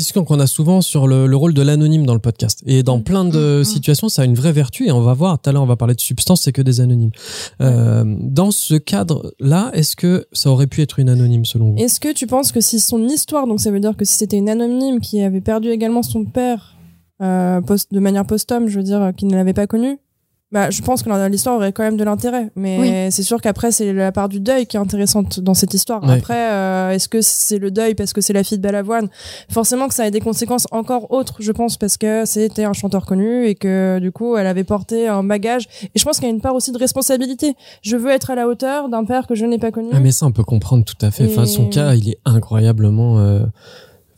discussion 0.02 0.25
qu'on 0.25 0.40
a 0.40 0.47
souvent 0.47 0.80
sur 0.80 1.06
le, 1.06 1.26
le 1.26 1.37
rôle 1.37 1.54
de 1.54 1.62
l'anonyme 1.62 2.04
dans 2.06 2.14
le 2.14 2.21
podcast. 2.21 2.62
Et 2.66 2.82
dans 2.82 2.99
Mm. 2.99 3.02
plein 3.04 3.25
de 3.25 3.59
Mm, 3.59 3.61
mm. 3.61 3.64
situations, 3.64 4.09
ça 4.09 4.23
a 4.23 4.25
une 4.25 4.35
vraie 4.35 4.52
vertu. 4.52 4.87
Et 4.87 4.92
on 4.92 5.00
va 5.00 5.14
voir, 5.14 5.40
tout 5.40 5.49
à 5.49 5.52
l'heure, 5.52 5.62
on 5.62 5.66
va 5.66 5.76
parler 5.76 5.94
de 5.94 6.00
substance, 6.00 6.42
c'est 6.42 6.52
que 6.52 6.62
des 6.62 6.80
anonymes. 6.80 7.11
Euh, 7.61 8.04
dans 8.18 8.50
ce 8.50 8.75
cadre-là, 8.75 9.71
est-ce 9.75 9.97
que 9.97 10.26
ça 10.32 10.50
aurait 10.50 10.66
pu 10.66 10.82
être 10.82 10.99
une 10.99 11.09
anonyme 11.09 11.44
selon 11.44 11.71
vous? 11.73 11.78
Est-ce 11.78 12.00
que 12.00 12.12
tu 12.12 12.26
penses 12.26 12.52
que 12.52 12.61
si 12.61 12.80
son 12.80 13.06
histoire, 13.09 13.47
donc 13.47 13.61
ça 13.61 13.71
veut 13.71 13.80
dire 13.80 13.97
que 13.97 14.04
si 14.04 14.14
c'était 14.14 14.37
une 14.38 14.49
anonyme 14.49 15.00
qui 15.00 15.21
avait 15.23 15.40
perdu 15.40 15.71
également 15.71 16.02
son 16.02 16.25
père 16.25 16.76
euh, 17.23 17.61
post- 17.61 17.92
de 17.92 18.00
manière 18.00 18.26
posthume, 18.26 18.68
je 18.68 18.76
veux 18.78 18.82
dire, 18.85 19.00
euh, 19.00 19.12
qui 19.12 19.26
ne 19.26 19.35
l'avait 19.37 19.52
pas 19.52 19.66
connu, 19.68 19.99
bah, 20.52 20.71
je 20.71 20.82
pense 20.82 21.02
que 21.02 21.28
l'histoire 21.28 21.56
aurait 21.56 21.73
quand 21.73 21.82
même 21.82 21.97
de 21.97 22.04
l'intérêt, 22.04 22.50
mais 22.56 23.11
c'est 23.11 23.23
sûr 23.23 23.40
qu'après 23.40 23.73
c'est 23.73 23.92
la 23.92 24.12
part 24.12 24.28
du 24.28 24.38
deuil 24.38 24.66
qui 24.66 24.76
est 24.76 24.80
intéressante 24.80 25.40
dans 25.40 25.54
cette 25.54 25.75
histoire. 25.75 26.02
Ouais. 26.04 26.14
Après, 26.18 26.52
euh, 26.52 26.90
est-ce 26.90 27.09
que 27.09 27.21
c'est 27.23 27.59
le 27.59 27.71
deuil 27.71 27.94
parce 27.94 28.12
que 28.12 28.21
c'est 28.21 28.32
la 28.32 28.44
fille 28.44 28.59
de 28.59 28.62
Balavoine? 28.62 29.09
Forcément 29.50 29.88
que 29.88 29.94
ça 29.94 30.04
a 30.04 30.11
des 30.11 30.21
conséquences 30.21 30.66
encore 30.71 31.11
autres, 31.11 31.37
je 31.40 31.52
pense, 31.52 31.76
parce 31.76 31.97
que 31.97 32.25
c'était 32.26 32.64
un 32.64 32.73
chanteur 32.75 33.06
connu 33.06 33.47
et 33.47 33.54
que 33.54 33.99
du 34.00 34.12
coup 34.12 34.37
elle 34.37 34.47
avait 34.47 34.64
porté 34.64 35.09
un 35.09 35.25
bagage. 35.25 35.66
Et 35.94 35.99
je 35.99 36.04
pense 36.04 36.16
qu'il 36.18 36.28
y 36.28 36.30
a 36.30 36.35
une 36.35 36.40
part 36.40 36.54
aussi 36.54 36.71
de 36.73 36.78
responsabilité. 36.78 37.54
Je 37.82 37.97
veux 37.97 38.11
être 38.11 38.30
à 38.30 38.35
la 38.35 38.47
hauteur 38.47 38.88
d'un 38.88 39.04
père 39.04 39.26
que 39.26 39.35
je 39.35 39.47
n'ai 39.47 39.59
pas 39.59 39.71
connu. 39.71 39.88
Ah, 39.92 40.00
mais 40.00 40.12
ça, 40.12 40.26
on 40.26 40.32
peut 40.32 40.44
comprendre 40.44 40.85
tout 40.85 40.97
à 41.04 41.11
fait. 41.11 41.26
Enfin, 41.26 41.47
son 41.47 41.66
Et- 41.66 41.71
cas, 41.71 41.94
il 41.94 42.11
est 42.11 42.18
incroyablement. 42.25 43.18
euh, 43.18 43.40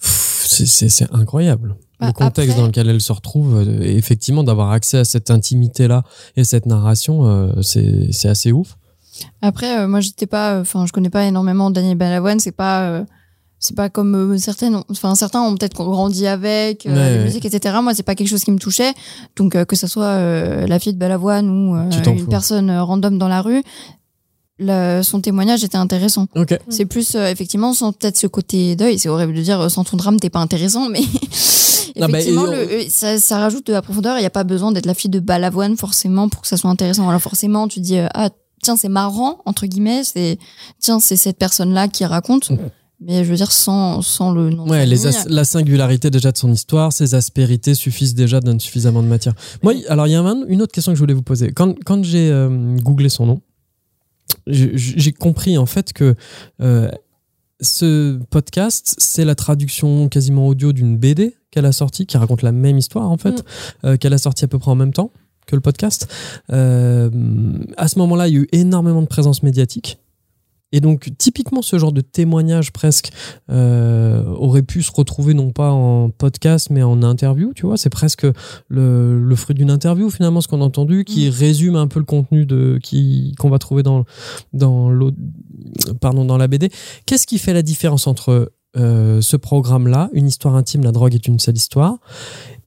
pff, 0.00 0.44
c'est- 0.46 0.66
C'est 0.66 0.88
c'est 0.88 1.06
incroyable. 1.12 1.76
Bah, 2.00 2.08
le 2.08 2.12
contexte 2.12 2.50
après- 2.50 2.60
dans 2.60 2.66
lequel 2.66 2.88
elle 2.88 3.00
se 3.00 3.12
retrouve, 3.12 3.56
euh, 3.56 3.82
effectivement, 3.82 4.42
d'avoir 4.44 4.70
accès 4.72 4.98
à 4.98 5.04
cette 5.04 5.30
intimité-là 5.30 6.02
et 6.36 6.44
cette 6.44 6.66
narration, 6.66 7.26
euh, 7.26 7.62
c'est 7.62 8.28
assez 8.28 8.52
ouf. 8.52 8.76
Après, 9.42 9.78
euh, 9.78 9.86
moi, 9.86 10.00
j'étais 10.00 10.26
pas, 10.26 10.60
enfin, 10.60 10.86
je 10.86 10.92
connais 10.92 11.10
pas 11.10 11.24
énormément 11.24 11.70
Daniel 11.70 11.96
Balavoine. 11.96 12.40
C'est 12.40 12.50
pas, 12.52 13.04
c'est 13.60 13.76
pas 13.76 13.88
comme 13.88 14.14
euh, 14.34 14.38
certaines, 14.38 14.82
enfin, 14.90 15.14
certains 15.14 15.40
ont 15.42 15.54
peut-être 15.56 15.76
grandi 15.84 16.26
avec 16.26 16.84
euh, 16.84 16.90
Ouais, 16.90 16.96
la 16.96 17.16
ouais. 17.18 17.24
musique, 17.24 17.44
etc. 17.44 17.76
Moi, 17.80 17.94
c'est 17.94 18.02
pas 18.02 18.16
quelque 18.16 18.28
chose 18.28 18.42
qui 18.44 18.50
me 18.50 18.58
touchait. 18.58 18.92
Donc, 19.36 19.54
euh, 19.54 19.64
que 19.64 19.76
ce 19.76 19.86
soit 19.86 20.66
la 20.66 20.78
fille 20.80 20.94
de 20.94 20.98
Balavoine 20.98 21.48
ou 21.48 21.76
une 21.76 22.26
personne 22.26 22.70
random 22.76 23.18
dans 23.18 23.28
la 23.28 23.40
rue, 23.40 23.62
le- 24.58 25.02
son 25.02 25.20
témoignage 25.20 25.64
était 25.64 25.76
intéressant. 25.76 26.26
Ok. 26.36 26.58
C'est 26.68 26.84
plus 26.86 27.14
euh, 27.14 27.26
effectivement 27.30 27.72
sans 27.72 27.92
peut-être 27.92 28.16
ce 28.16 28.26
côté 28.26 28.76
deuil. 28.76 28.98
C'est 28.98 29.08
horrible 29.08 29.34
de 29.34 29.42
dire 29.42 29.60
euh, 29.60 29.68
sans 29.68 29.84
ton 29.84 29.96
drame 29.96 30.18
t'es 30.20 30.30
pas 30.30 30.40
intéressant, 30.40 30.88
mais 30.88 31.00
Non, 31.96 32.08
bah, 32.08 32.18
effectivement 32.18 32.44
le- 32.46 32.52
euh, 32.58 32.82
ça, 32.88 33.18
ça 33.18 33.38
rajoute 33.38 33.66
de 33.66 33.72
la 33.72 33.82
profondeur. 33.82 34.18
Il 34.18 34.22
y 34.22 34.26
a 34.26 34.30
pas 34.30 34.44
besoin 34.44 34.72
d'être 34.72 34.86
la 34.86 34.94
fille 34.94 35.10
de 35.10 35.20
Balavoine 35.20 35.76
forcément 35.76 36.28
pour 36.28 36.42
que 36.42 36.48
ça 36.48 36.56
soit 36.56 36.70
intéressant. 36.70 37.08
Alors 37.08 37.20
forcément 37.20 37.68
tu 37.68 37.80
dis 37.80 37.98
euh, 37.98 38.06
ah 38.14 38.30
tiens 38.62 38.76
c'est 38.76 38.88
marrant 38.88 39.40
entre 39.44 39.66
guillemets 39.66 40.02
c'est 40.04 40.38
tiens 40.80 40.98
c'est 41.00 41.16
cette 41.16 41.38
personne 41.38 41.72
là 41.72 41.88
qui 41.88 42.04
raconte. 42.04 42.50
Mais 43.06 43.22
je 43.24 43.28
veux 43.30 43.36
dire 43.36 43.52
sans 43.52 44.00
sans 44.02 44.30
le 44.32 44.50
nom. 44.50 44.66
Ouais, 44.68 44.86
les 44.86 44.96
la 45.26 45.44
singularité 45.44 46.10
déjà 46.10 46.32
de 46.32 46.38
son 46.38 46.50
histoire, 46.52 46.92
ses 46.92 47.14
aspérités 47.14 47.74
suffisent 47.74 48.14
déjà, 48.14 48.40
donnent 48.40 48.60
suffisamment 48.60 49.02
de 49.02 49.08
matière. 49.08 49.34
Moi, 49.62 49.74
alors 49.88 50.06
il 50.06 50.12
y 50.12 50.14
a 50.14 50.20
un- 50.20 50.46
une 50.46 50.62
autre 50.62 50.72
question 50.72 50.92
que 50.92 50.96
je 50.96 51.00
voulais 51.02 51.12
vous 51.12 51.20
poser. 51.22 51.52
Quand, 51.52 51.74
quand 51.84 52.02
j'ai 52.04 52.30
euh, 52.30 52.76
googlé 52.76 53.08
son 53.10 53.26
nom, 53.26 53.40
j'ai 54.46 55.12
compris 55.12 55.56
en 55.58 55.66
fait 55.66 55.92
que 55.92 56.14
euh, 56.60 56.90
ce 57.60 58.18
podcast, 58.30 58.94
c'est 58.98 59.24
la 59.24 59.34
traduction 59.34 60.08
quasiment 60.08 60.46
audio 60.48 60.72
d'une 60.72 60.96
BD 60.96 61.36
qu'elle 61.50 61.66
a 61.66 61.72
sortie, 61.72 62.06
qui 62.06 62.16
raconte 62.16 62.42
la 62.42 62.52
même 62.52 62.78
histoire 62.78 63.10
en 63.10 63.16
fait, 63.16 63.44
euh, 63.84 63.96
qu'elle 63.96 64.12
a 64.12 64.18
sortie 64.18 64.44
à 64.44 64.48
peu 64.48 64.58
près 64.58 64.70
en 64.70 64.74
même 64.74 64.92
temps 64.92 65.10
que 65.46 65.54
le 65.54 65.60
podcast. 65.60 66.08
Euh, 66.50 67.10
à 67.76 67.88
ce 67.88 67.98
moment-là, 67.98 68.28
il 68.28 68.34
y 68.34 68.36
a 68.38 68.40
eu 68.40 68.48
énormément 68.52 69.02
de 69.02 69.06
présence 69.06 69.42
médiatique. 69.42 69.98
Et 70.74 70.80
donc, 70.80 71.08
typiquement, 71.18 71.62
ce 71.62 71.78
genre 71.78 71.92
de 71.92 72.00
témoignage 72.00 72.72
presque 72.72 73.12
euh, 73.48 74.24
aurait 74.24 74.64
pu 74.64 74.82
se 74.82 74.90
retrouver 74.90 75.32
non 75.32 75.52
pas 75.52 75.70
en 75.70 76.10
podcast, 76.10 76.68
mais 76.68 76.82
en 76.82 77.04
interview, 77.04 77.52
tu 77.54 77.64
vois. 77.64 77.76
C'est 77.76 77.90
presque 77.90 78.26
le, 78.66 79.20
le 79.20 79.36
fruit 79.36 79.54
d'une 79.54 79.70
interview, 79.70 80.10
finalement, 80.10 80.40
ce 80.40 80.48
qu'on 80.48 80.60
a 80.60 80.64
entendu, 80.64 81.04
qui 81.04 81.30
résume 81.30 81.76
un 81.76 81.86
peu 81.86 82.00
le 82.00 82.04
contenu 82.04 82.44
de 82.44 82.80
qui 82.82 83.36
qu'on 83.38 83.50
va 83.50 83.60
trouver 83.60 83.84
dans, 83.84 84.04
dans, 84.52 84.90
pardon, 86.00 86.24
dans 86.24 86.38
la 86.38 86.48
BD. 86.48 86.70
Qu'est-ce 87.06 87.28
qui 87.28 87.38
fait 87.38 87.52
la 87.52 87.62
différence 87.62 88.08
entre 88.08 88.50
euh, 88.76 89.20
ce 89.20 89.36
programme-là, 89.36 90.10
Une 90.12 90.26
histoire 90.26 90.56
intime, 90.56 90.82
la 90.82 90.90
drogue 90.90 91.14
est 91.14 91.28
une 91.28 91.38
seule 91.38 91.56
histoire, 91.56 91.98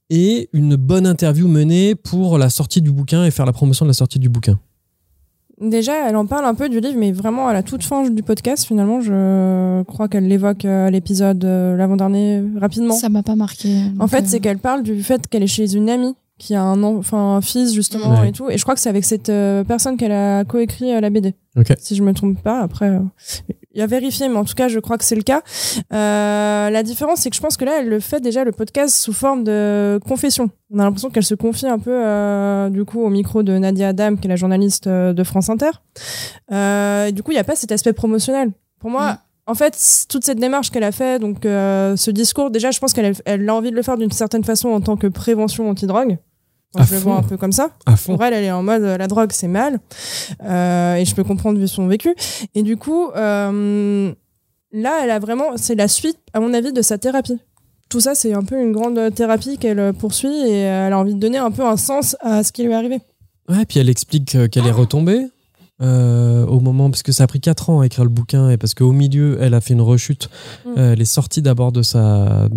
et 0.08 0.48
une 0.54 0.76
bonne 0.76 1.06
interview 1.06 1.46
menée 1.46 1.94
pour 1.94 2.38
la 2.38 2.48
sortie 2.48 2.80
du 2.80 2.90
bouquin 2.90 3.26
et 3.26 3.30
faire 3.30 3.44
la 3.44 3.52
promotion 3.52 3.84
de 3.84 3.90
la 3.90 3.94
sortie 3.94 4.18
du 4.18 4.30
bouquin? 4.30 4.58
Déjà, 5.60 6.08
elle 6.08 6.16
en 6.16 6.24
parle 6.26 6.44
un 6.44 6.54
peu 6.54 6.68
du 6.68 6.78
livre, 6.80 6.96
mais 6.98 7.10
vraiment 7.12 7.48
à 7.48 7.52
la 7.52 7.62
toute 7.64 7.82
fin 7.82 8.08
du 8.08 8.22
podcast, 8.22 8.64
finalement, 8.64 9.00
je 9.00 9.82
crois 9.84 10.06
qu'elle 10.08 10.28
l'évoque 10.28 10.64
euh, 10.64 10.86
à 10.86 10.90
l'épisode 10.90 11.44
euh, 11.44 11.76
l'avant-dernier 11.76 12.42
rapidement. 12.60 12.94
Ça 12.94 13.08
m'a 13.08 13.22
pas 13.24 13.34
marqué. 13.34 13.70
En 13.98 14.06
fait, 14.06 14.18
euh, 14.22 14.26
c'est 14.26 14.40
qu'elle 14.40 14.58
parle 14.58 14.82
du 14.84 15.02
fait 15.02 15.26
qu'elle 15.26 15.42
est 15.42 15.46
chez 15.48 15.74
une 15.74 15.90
amie 15.90 16.14
qui 16.38 16.54
a 16.54 16.62
un, 16.62 16.80
en- 16.84 16.96
enfin, 16.98 17.18
un 17.36 17.40
fils 17.40 17.72
justement 17.74 18.20
Ouais. 18.20 18.28
et 18.28 18.32
tout. 18.32 18.48
Et 18.48 18.56
je 18.58 18.62
crois 18.62 18.74
que 18.76 18.80
c'est 18.80 18.88
avec 18.88 19.04
cette 19.04 19.28
euh, 19.30 19.64
personne 19.64 19.96
qu'elle 19.96 20.12
a 20.12 20.44
coécrit 20.44 20.92
euh, 20.94 21.00
la 21.00 21.10
BD. 21.10 21.34
Ok. 21.56 21.74
Si 21.80 21.96
je 21.96 22.04
me 22.04 22.12
trompe 22.14 22.40
pas, 22.40 22.60
après, 22.60 22.90
euh, 22.90 23.00
il 23.78 23.80
y 23.80 23.84
a 23.84 23.86
vérifié, 23.86 24.28
mais 24.28 24.36
en 24.36 24.44
tout 24.44 24.54
cas, 24.56 24.66
je 24.66 24.80
crois 24.80 24.98
que 24.98 25.04
c'est 25.04 25.14
le 25.14 25.22
cas. 25.22 25.40
Euh, 25.92 26.68
la 26.68 26.82
différence, 26.82 27.20
c'est 27.20 27.30
que 27.30 27.36
je 27.36 27.40
pense 27.40 27.56
que 27.56 27.64
là, 27.64 27.78
elle 27.78 27.88
le 27.88 28.00
fait 28.00 28.18
déjà 28.20 28.42
le 28.42 28.50
podcast 28.50 28.96
sous 28.96 29.12
forme 29.12 29.44
de 29.44 30.00
confession. 30.04 30.50
On 30.72 30.80
a 30.80 30.82
l'impression 30.82 31.10
qu'elle 31.10 31.22
se 31.24 31.36
confie 31.36 31.68
un 31.68 31.78
peu, 31.78 31.92
euh, 31.92 32.70
du 32.70 32.84
coup, 32.84 33.00
au 33.00 33.08
micro 33.08 33.44
de 33.44 33.56
Nadia 33.56 33.88
Adam, 33.90 34.16
qui 34.16 34.26
est 34.26 34.28
la 34.30 34.34
journaliste 34.34 34.88
euh, 34.88 35.12
de 35.12 35.22
France 35.22 35.48
Inter. 35.48 35.70
Euh, 36.50 37.06
et 37.06 37.12
du 37.12 37.22
coup, 37.22 37.30
il 37.30 37.34
n'y 37.34 37.40
a 37.40 37.44
pas 37.44 37.54
cet 37.54 37.70
aspect 37.70 37.92
promotionnel. 37.92 38.50
Pour 38.80 38.90
moi, 38.90 39.12
Mm. 39.12 39.18
en 39.46 39.54
fait, 39.54 40.06
toute 40.08 40.24
cette 40.24 40.40
démarche 40.40 40.70
qu'elle 40.72 40.82
a 40.82 40.90
fait, 40.92 41.20
donc 41.20 41.46
euh, 41.46 41.94
ce 41.94 42.10
discours, 42.10 42.50
déjà, 42.50 42.72
je 42.72 42.80
pense 42.80 42.92
qu'elle 42.92 43.14
elle 43.26 43.48
a 43.48 43.54
envie 43.54 43.70
de 43.70 43.76
le 43.76 43.82
faire 43.82 43.96
d'une 43.96 44.10
certaine 44.10 44.42
façon 44.42 44.70
en 44.70 44.80
tant 44.80 44.96
que 44.96 45.06
prévention 45.06 45.70
anti-drogue. 45.70 46.18
Je 46.76 46.94
le 46.94 47.00
vois 47.00 47.16
un 47.16 47.22
peu 47.22 47.36
comme 47.36 47.52
ça. 47.52 47.70
Pour 48.04 48.22
elle, 48.22 48.34
elle 48.34 48.44
est 48.44 48.50
en 48.50 48.62
mode 48.62 48.82
euh, 48.82 48.98
la 48.98 49.06
drogue, 49.06 49.30
c'est 49.32 49.48
mal. 49.48 49.80
Euh, 50.44 50.96
et 50.96 51.04
je 51.04 51.14
peux 51.14 51.24
comprendre 51.24 51.58
vu 51.58 51.66
son 51.66 51.86
vécu. 51.86 52.14
Et 52.54 52.62
du 52.62 52.76
coup, 52.76 53.10
euh, 53.10 54.12
là, 54.72 55.00
elle 55.02 55.10
a 55.10 55.18
vraiment, 55.18 55.56
c'est 55.56 55.74
la 55.74 55.88
suite, 55.88 56.18
à 56.34 56.40
mon 56.40 56.52
avis, 56.52 56.72
de 56.72 56.82
sa 56.82 56.98
thérapie. 56.98 57.38
Tout 57.88 58.00
ça, 58.00 58.14
c'est 58.14 58.34
un 58.34 58.42
peu 58.42 58.60
une 58.60 58.72
grande 58.72 59.14
thérapie 59.14 59.56
qu'elle 59.56 59.94
poursuit 59.94 60.46
et 60.46 60.60
elle 60.60 60.92
a 60.92 60.98
envie 60.98 61.14
de 61.14 61.20
donner 61.20 61.38
un 61.38 61.50
peu 61.50 61.64
un 61.64 61.78
sens 61.78 62.16
à 62.20 62.42
ce 62.42 62.52
qui 62.52 62.62
lui 62.64 62.72
est 62.72 62.74
arrivé. 62.74 63.00
Ouais, 63.48 63.64
puis 63.64 63.78
elle 63.78 63.88
explique 63.88 64.36
qu'elle 64.50 64.66
est 64.66 64.70
retombée 64.70 65.26
euh, 65.80 66.44
au 66.46 66.58
moment, 66.58 66.90
parce 66.90 67.04
que 67.04 67.12
ça 67.12 67.24
a 67.24 67.26
pris 67.28 67.40
4 67.40 67.70
ans 67.70 67.80
à 67.80 67.86
écrire 67.86 68.04
le 68.04 68.10
bouquin, 68.10 68.50
et 68.50 68.56
parce 68.56 68.74
qu'au 68.74 68.92
milieu, 68.92 69.38
elle 69.40 69.54
a 69.54 69.60
fait 69.60 69.74
une 69.74 69.80
rechute. 69.80 70.28
Mm. 70.64 70.68
Euh, 70.76 70.92
elle 70.92 71.00
est 71.00 71.04
sortie 71.04 71.40
d'abord 71.40 71.70
de 71.70 71.82
sa. 71.82 72.48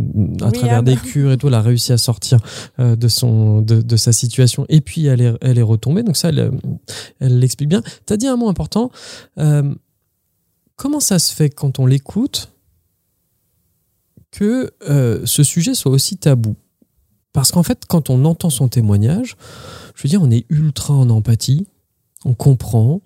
à 0.41 0.51
travers 0.51 0.81
des 0.81 0.95
cures 0.95 1.31
et 1.31 1.37
tout, 1.37 1.47
elle 1.47 1.53
a 1.53 1.61
réussi 1.61 1.93
à 1.93 1.97
sortir 1.97 2.39
euh, 2.79 2.95
de, 2.95 3.07
son, 3.07 3.61
de, 3.61 3.81
de 3.81 3.95
sa 3.95 4.11
situation, 4.11 4.65
et 4.69 4.81
puis 4.81 5.05
elle 5.05 5.21
est, 5.21 5.33
elle 5.41 5.59
est 5.59 5.63
retombée. 5.63 6.01
Donc 6.03 6.17
ça, 6.17 6.29
elle, 6.29 6.51
elle 7.19 7.39
l'explique 7.39 7.69
bien. 7.69 7.83
Tu 8.07 8.13
as 8.13 8.17
dit 8.17 8.27
un 8.27 8.37
mot 8.37 8.49
important. 8.49 8.91
Comment 10.75 10.99
ça 10.99 11.19
se 11.19 11.33
fait 11.35 11.51
quand 11.51 11.77
on 11.77 11.85
l'écoute 11.85 12.51
que 14.31 14.71
ce 15.25 15.43
sujet 15.43 15.75
soit 15.75 15.91
aussi 15.91 16.17
tabou? 16.17 16.55
Parce 17.33 17.51
qu'en 17.51 17.63
fait, 17.63 17.83
quand 17.87 18.09
on 18.09 18.25
entend 18.25 18.49
son 18.49 18.67
témoignage, 18.67 19.37
je 19.95 20.03
veux 20.03 20.09
dire, 20.09 20.21
on 20.21 20.31
est 20.31 20.45
ultra 20.49 20.93
en 20.93 21.09
empathie, 21.09 21.67
on 22.25 22.33
comprend. 22.33 23.01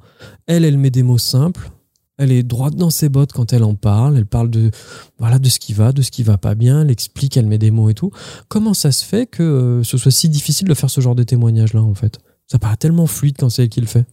Elle, 0.48 0.66
elle 0.66 0.78
met 0.78 0.92
des 0.92 1.04
mots 1.04 1.18
simples. 1.18 1.72
Elle 2.18 2.32
est 2.32 2.44
droite 2.44 2.76
dans 2.76 2.90
ses 2.90 3.10
bottes 3.10 3.34
quand 3.34 3.52
elle 3.52 3.64
en 3.64 3.76
parle. 3.76 4.18
Elle 4.18 4.26
parle 4.26 4.50
de 4.50 4.72
voilà 5.18 5.38
de 5.38 5.50
ce 5.50 5.60
qui 5.60 5.74
va, 5.74 5.92
de 5.92 6.02
ce 6.02 6.12
qui 6.12 6.24
va 6.24 6.38
pas 6.38 6.56
bien. 6.56 6.82
Elle 6.82 6.92
explique, 6.92 7.36
elle 7.36 7.48
met 7.48 7.58
des 7.58 7.72
mots 7.72 7.90
et 7.90 7.94
tout. 7.94 8.12
Comment 8.48 8.74
ça 8.74 8.92
se 8.92 9.04
fait 9.04 9.26
que 9.26 9.44
euh, 9.44 9.84
ce 9.84 9.98
soit 9.98 10.12
si 10.12 10.30
difficile 10.30 10.68
de 10.68 10.74
faire 10.74 10.90
ce 10.90 11.02
genre 11.02 11.16
de 11.16 11.24
témoignage 11.24 11.74
là 11.74 11.82
en 11.82 11.94
fait? 11.94 12.20
Ça 12.48 12.60
paraît 12.60 12.78
tellement 12.78 13.08
fluide 13.08 13.36
quand 13.38 13.50
c'est 13.50 13.64
elle 13.64 13.70
qui 13.70 13.82
le 13.82 13.88
fait. 13.88 14.06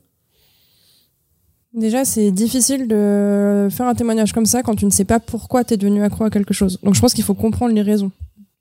Déjà, 1.75 2.05
c'est 2.05 2.31
difficile 2.33 2.87
de 2.87 3.69
faire 3.71 3.87
un 3.87 3.95
témoignage 3.95 4.33
comme 4.35 4.45
ça 4.45 4.63
quand 4.63 4.75
tu 4.75 4.85
ne 4.85 4.91
sais 4.91 5.07
pas 5.07 5.21
pourquoi 5.21 5.65
tu 5.65 5.75
es 5.75 5.77
devenu 5.79 6.03
accro 6.03 6.25
à 6.25 6.31
quelque 6.31 6.53
chose. 6.53 6.79
Donc 6.83 6.95
je 6.95 7.01
pense 7.01 7.15
qu'il 7.15 7.25
faut 7.25 7.35
comprendre 7.35 7.75
les 7.75 7.81
raisons. 7.81 8.11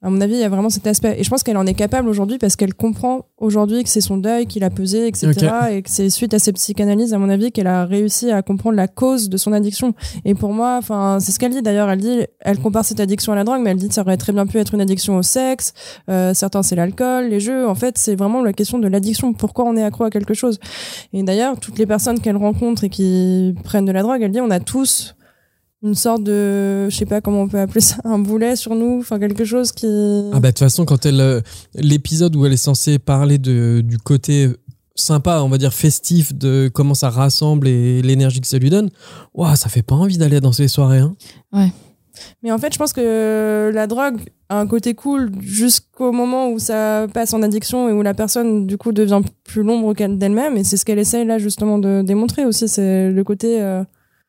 À 0.03 0.09
mon 0.09 0.19
avis, 0.19 0.33
il 0.33 0.39
y 0.39 0.43
a 0.43 0.49
vraiment 0.49 0.71
cet 0.71 0.87
aspect. 0.87 1.19
Et 1.19 1.23
je 1.23 1.29
pense 1.29 1.43
qu'elle 1.43 1.57
en 1.57 1.67
est 1.67 1.75
capable 1.75 2.09
aujourd'hui 2.09 2.39
parce 2.39 2.55
qu'elle 2.55 2.73
comprend 2.73 3.25
aujourd'hui 3.37 3.83
que 3.83 3.89
c'est 3.89 4.01
son 4.01 4.17
deuil 4.17 4.47
qui 4.47 4.59
l'a 4.59 4.71
pesé, 4.71 5.07
etc. 5.07 5.31
Et 5.69 5.83
que 5.83 5.91
c'est 5.91 6.09
suite 6.09 6.33
à 6.33 6.39
ses 6.39 6.53
psychanalyses, 6.53 7.13
à 7.13 7.19
mon 7.19 7.29
avis, 7.29 7.51
qu'elle 7.51 7.67
a 7.67 7.85
réussi 7.85 8.31
à 8.31 8.41
comprendre 8.41 8.75
la 8.75 8.87
cause 8.87 9.29
de 9.29 9.37
son 9.37 9.53
addiction. 9.53 9.93
Et 10.25 10.33
pour 10.33 10.53
moi, 10.53 10.77
enfin, 10.79 11.19
c'est 11.19 11.31
ce 11.31 11.37
qu'elle 11.37 11.51
dit 11.51 11.61
d'ailleurs. 11.61 11.87
Elle 11.91 11.99
dit, 11.99 12.21
elle 12.39 12.57
compare 12.57 12.83
cette 12.83 12.99
addiction 12.99 13.31
à 13.33 13.35
la 13.35 13.43
drogue, 13.43 13.61
mais 13.61 13.69
elle 13.69 13.77
dit 13.77 13.89
que 13.89 13.93
ça 13.93 14.01
aurait 14.01 14.17
très 14.17 14.33
bien 14.33 14.47
pu 14.47 14.57
être 14.57 14.73
une 14.73 14.81
addiction 14.81 15.17
au 15.17 15.21
sexe. 15.21 15.73
Euh, 16.09 16.33
certains, 16.33 16.63
c'est 16.63 16.75
l'alcool, 16.75 17.27
les 17.27 17.39
jeux. 17.39 17.67
En 17.67 17.75
fait, 17.75 17.99
c'est 17.99 18.15
vraiment 18.15 18.41
la 18.41 18.53
question 18.53 18.79
de 18.79 18.87
l'addiction. 18.87 19.33
Pourquoi 19.33 19.65
on 19.65 19.77
est 19.77 19.83
accro 19.83 20.05
à 20.05 20.09
quelque 20.09 20.33
chose? 20.33 20.59
Et 21.13 21.21
d'ailleurs, 21.21 21.59
toutes 21.59 21.77
les 21.77 21.85
personnes 21.85 22.19
qu'elle 22.19 22.37
rencontre 22.37 22.85
et 22.85 22.89
qui 22.89 23.53
prennent 23.63 23.85
de 23.85 23.91
la 23.91 24.01
drogue, 24.01 24.23
elle 24.23 24.31
dit, 24.31 24.41
on 24.41 24.49
a 24.49 24.59
tous 24.59 25.15
une 25.83 25.95
sorte 25.95 26.23
de, 26.23 26.89
je 26.89 26.95
sais 26.95 27.05
pas 27.05 27.21
comment 27.21 27.41
on 27.41 27.47
peut 27.47 27.59
appeler 27.59 27.81
ça, 27.81 27.95
un 28.03 28.19
boulet 28.19 28.55
sur 28.55 28.75
nous, 28.75 28.99
enfin 28.99 29.19
quelque 29.19 29.45
chose 29.45 29.71
qui. 29.71 29.87
Ah 30.33 30.39
bah 30.39 30.47
de 30.47 30.47
toute 30.47 30.59
façon 30.59 30.85
quand 30.85 31.05
elle 31.05 31.19
euh, 31.21 31.41
l'épisode 31.75 32.35
où 32.35 32.45
elle 32.45 32.53
est 32.53 32.57
censée 32.57 32.99
parler 32.99 33.37
de 33.37 33.81
du 33.83 33.97
côté 33.97 34.49
sympa, 34.95 35.41
on 35.41 35.49
va 35.49 35.57
dire 35.57 35.73
festif 35.73 36.33
de 36.35 36.69
comment 36.71 36.93
ça 36.93 37.09
rassemble 37.09 37.67
et 37.67 38.01
l'énergie 38.03 38.41
que 38.41 38.47
ça 38.47 38.59
lui 38.59 38.69
donne, 38.69 38.89
ouah, 39.33 39.55
ça 39.55 39.69
fait 39.69 39.81
pas 39.81 39.95
envie 39.95 40.17
d'aller 40.17 40.39
dans 40.39 40.51
ces 40.51 40.67
soirées 40.67 40.99
hein. 40.99 41.15
Mais 42.43 42.51
en 42.51 42.57
fait, 42.59 42.71
je 42.73 42.77
pense 42.77 42.93
que 42.93 43.71
la 43.73 43.87
drogue 43.87 44.19
a 44.49 44.59
un 44.59 44.67
côté 44.67 44.93
cool 44.93 45.31
jusqu'au 45.39 46.11
moment 46.11 46.49
où 46.51 46.59
ça 46.59 47.07
passe 47.11 47.33
en 47.33 47.41
addiction 47.41 47.89
et 47.89 47.93
où 47.93 48.01
la 48.03 48.13
personne, 48.13 48.67
du 48.67 48.77
coup, 48.77 48.91
devient 48.91 49.21
plus 49.43 49.63
l'ombre 49.63 49.93
qu'elle- 49.95 50.17
d'elle-même. 50.19 50.55
Et 50.57 50.63
c'est 50.63 50.77
ce 50.77 50.85
qu'elle 50.85 50.99
essaye 50.99 51.25
là, 51.25 51.39
justement, 51.39 51.79
de 51.79 52.03
démontrer 52.03 52.45
aussi. 52.45 52.67
C'est 52.67 53.09
le 53.09 53.23
côté. 53.23 53.59
euh, 53.61 53.83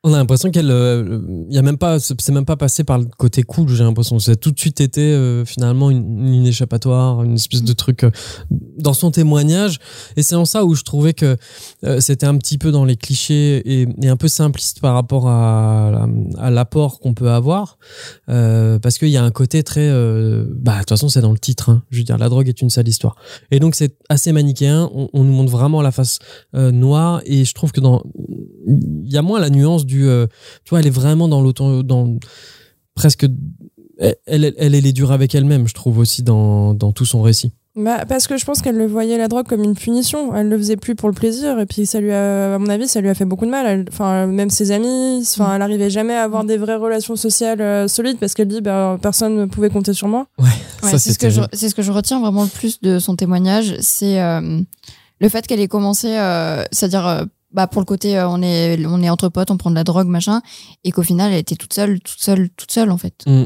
On 0.05 0.13
a 0.15 0.17
l'impression 0.17 0.51
qu'elle, 0.51 0.73
euh, 0.73 1.21
y 1.49 1.59
a 1.59 1.63
même 1.63 1.79
pas, 1.79 2.01
c'est 2.01 2.31
même 2.31 2.45
pas 2.45 2.57
passé 2.57 2.83
par 2.83 2.99
le 2.99 3.05
côté 3.05 3.45
cool. 3.45 3.69
J'ai 3.69 3.85
l'impression, 3.85 4.19
ça 4.19 4.33
a 4.33 4.35
tout 4.35 4.51
de 4.51 4.59
suite 4.59 4.81
été 4.81 5.01
euh, 5.01 5.45
finalement 5.45 5.91
une, 5.91 6.27
une 6.27 6.45
échappatoire, 6.45 7.23
une 7.23 7.35
espèce 7.35 7.63
de 7.63 7.73
truc 7.73 8.03
euh, 8.03 8.11
dans 8.79 8.95
son 8.95 9.13
témoignage. 9.13 9.79
Et 10.17 10.25
c'est 10.25 10.35
en 10.35 10.45
ça 10.45 10.65
où 10.65 10.75
je 10.75 10.83
trouvais 10.83 11.13
que 11.15 11.37
euh, 11.85 12.01
c'était 12.01 12.27
un 12.27 12.37
petit 12.37 12.59
peu 12.59 12.73
dans 12.73 12.85
les 12.85 12.97
clichés 12.97 13.63
et, 13.65 13.87
et 14.03 14.09
un 14.09 14.17
peu 14.17 14.27
simpliste 14.27 14.81
par 14.81 14.95
rapport 14.95 15.29
à, 15.29 16.09
à 16.37 16.51
l'apport 16.51 16.99
qu'on 16.99 17.15
peut 17.15 17.31
avoir, 17.31 17.79
Euh, 18.29 18.81
parce 18.81 18.99
qu'il 18.99 19.09
y 19.11 19.17
a 19.17 19.23
un 19.23 19.31
côté 19.31 19.63
très, 19.63 19.89
euh, 19.89 20.47
bah 20.57 20.73
de 20.75 20.79
toute 20.81 20.89
façon 20.89 21.09
c'est 21.09 21.21
dans 21.21 21.33
le 21.33 21.39
titre. 21.39 21.71
Hein. 21.71 21.83
je 21.91 21.99
veux 21.99 22.05
dire, 22.05 22.19
la 22.19 22.29
drogue 22.29 22.49
est 22.49 22.61
une 22.61 22.71
sale 22.71 22.89
histoire. 22.89 23.15
Et 23.53 23.61
donc 23.61 23.77
c'est 23.77 23.95
assez 24.09 24.33
manichéen. 24.33 24.91
On, 24.95 25.09
on 25.13 25.23
nous 25.23 25.33
montre 25.33 25.53
vraiment 25.53 25.81
la 25.81 25.93
face 25.93 26.19
euh, 26.57 26.73
noire 26.73 27.21
et 27.25 27.45
je 27.45 27.55
trouve 27.55 27.71
que 27.71 27.81
dans 27.81 28.03
il 28.67 29.13
y 29.13 29.17
a 29.17 29.23
moins 29.23 29.39
la 29.41 29.51
nuance 29.51 29.85
du 29.85 29.92
euh, 30.01 30.27
tu 30.65 30.71
vois 30.71 30.81
elle 30.81 30.87
est 30.87 30.91
vraiment 30.91 31.29
dans 31.29 31.41
l'auto 31.43 31.83
dans 31.83 32.17
presque 32.95 33.27
elle, 33.99 34.17
elle, 34.27 34.45
elle, 34.59 34.75
elle 34.75 34.87
est 34.87 34.93
dure 34.93 35.13
avec 35.13 35.35
elle-même 35.35 35.69
je 35.69 35.75
trouve 35.75 35.99
aussi 35.99 36.23
dans, 36.23 36.75
dans 36.75 36.93
tout 36.93 37.05
son 37.05 37.23
récit 37.23 37.53
Bah, 37.77 38.05
parce 38.07 38.27
que 38.27 38.37
je 38.37 38.45
pense 38.45 38.61
qu'elle 38.63 38.77
le 38.77 38.87
voyait 38.87 39.17
la 39.19 39.29
drogue 39.29 39.47
comme 39.47 39.63
une 39.65 39.75
punition. 39.75 40.35
Elle 40.37 40.49
le 40.49 40.59
faisait 40.59 40.77
plus 40.77 40.95
pour 40.95 41.09
le 41.09 41.15
plaisir. 41.15 41.59
Et 41.59 41.65
puis, 41.65 41.87
ça 41.87 42.01
lui 42.01 42.13
a, 42.13 42.55
à 42.57 42.59
mon 42.59 42.67
avis, 42.69 42.87
ça 42.87 43.01
lui 43.01 43.09
a 43.09 43.15
fait 43.15 43.25
beaucoup 43.25 43.47
de 43.47 43.51
mal. 43.51 43.65
Elle- 43.67 43.87
Enfin, 43.91 44.27
même 44.27 44.51
ses 44.51 44.73
amis, 44.73 45.21
enfin, 45.23 45.55
elle 45.57 45.63
arrivait 45.63 45.89
jamais 45.89 46.15
à 46.15 46.23
avoir 46.25 46.45
des 46.45 46.59
vraies 46.59 46.77
relations 46.77 47.17
sociales 47.17 47.61
euh, 47.63 47.89
solides 47.89 48.19
parce 48.19 48.35
qu'elle 48.35 48.49
dit, 48.49 48.61
bah, 48.61 48.99
personne 49.01 49.37
ne 49.37 49.45
pouvait 49.47 49.71
compter 49.71 49.95
sur 49.95 50.09
moi. 50.09 50.27
Ouais, 50.39 50.49
c'est 50.83 50.99
ce 51.13 51.19
que 51.19 51.31
je, 51.31 51.41
c'est 51.55 51.69
ce 51.71 51.75
que 51.75 51.83
je 51.83 51.93
retiens 51.93 52.21
vraiment 52.21 52.43
le 52.43 52.51
plus 52.51 52.79
de 52.83 52.99
son 52.99 53.17
témoignage, 53.17 53.77
c'est 53.81 54.21
euh, 54.21 54.61
le 55.21 55.29
fait 55.31 55.47
qu'elle 55.47 55.61
ait 55.61 55.69
commencé, 55.69 56.09
euh, 56.19 56.65
c'est-à-dire 56.73 57.07
euh, 57.07 57.25
bah 57.53 57.67
pour 57.67 57.81
le 57.81 57.87
côté 57.87 58.19
euh, 58.19 58.29
on 58.29 58.43
est 58.43 58.85
on 58.87 59.03
est 59.03 59.11
entre 59.11 59.29
potes, 59.29 59.51
on 59.51 59.57
prend 59.57 59.71
de 59.71 59.75
la 59.75 59.85
drogue 59.85 60.09
machin, 60.09 60.41
et 60.85 60.91
qu'au 60.91 61.03
final 61.03 61.33
elle 61.33 61.39
était 61.39 61.57
toute 61.57 61.73
seule, 61.73 62.01
toute 62.01 62.21
seule, 62.21 62.51
toute 62.51 62.71
seule 62.71 62.91
en 62.91 62.99
fait. 62.99 63.15
Mm. 63.27 63.45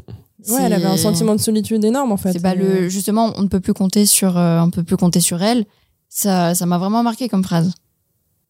Ouais, 0.48 0.62
elle 0.62 0.72
avait 0.74 0.84
un 0.84 0.96
sentiment 0.96 1.34
de 1.34 1.40
solitude 1.40 1.84
énorme, 1.84 2.12
en 2.12 2.16
fait. 2.16 2.34
C'est 2.34 2.42
bah 2.42 2.54
le 2.54 2.88
justement 2.88 3.32
on 3.36 3.42
ne 3.42 3.48
peut 3.48 3.60
plus 3.60 3.74
compter 3.74 4.06
sur 4.06 4.38
euh, 4.38 4.60
on 4.60 4.70
peut 4.70 4.84
plus 4.84 4.96
compter 4.96 5.20
sur 5.20 5.42
elle. 5.42 5.64
Ça 6.08 6.54
ça 6.54 6.66
m'a 6.66 6.78
vraiment 6.78 7.02
marqué 7.02 7.28
comme 7.28 7.42
phrase. 7.42 7.72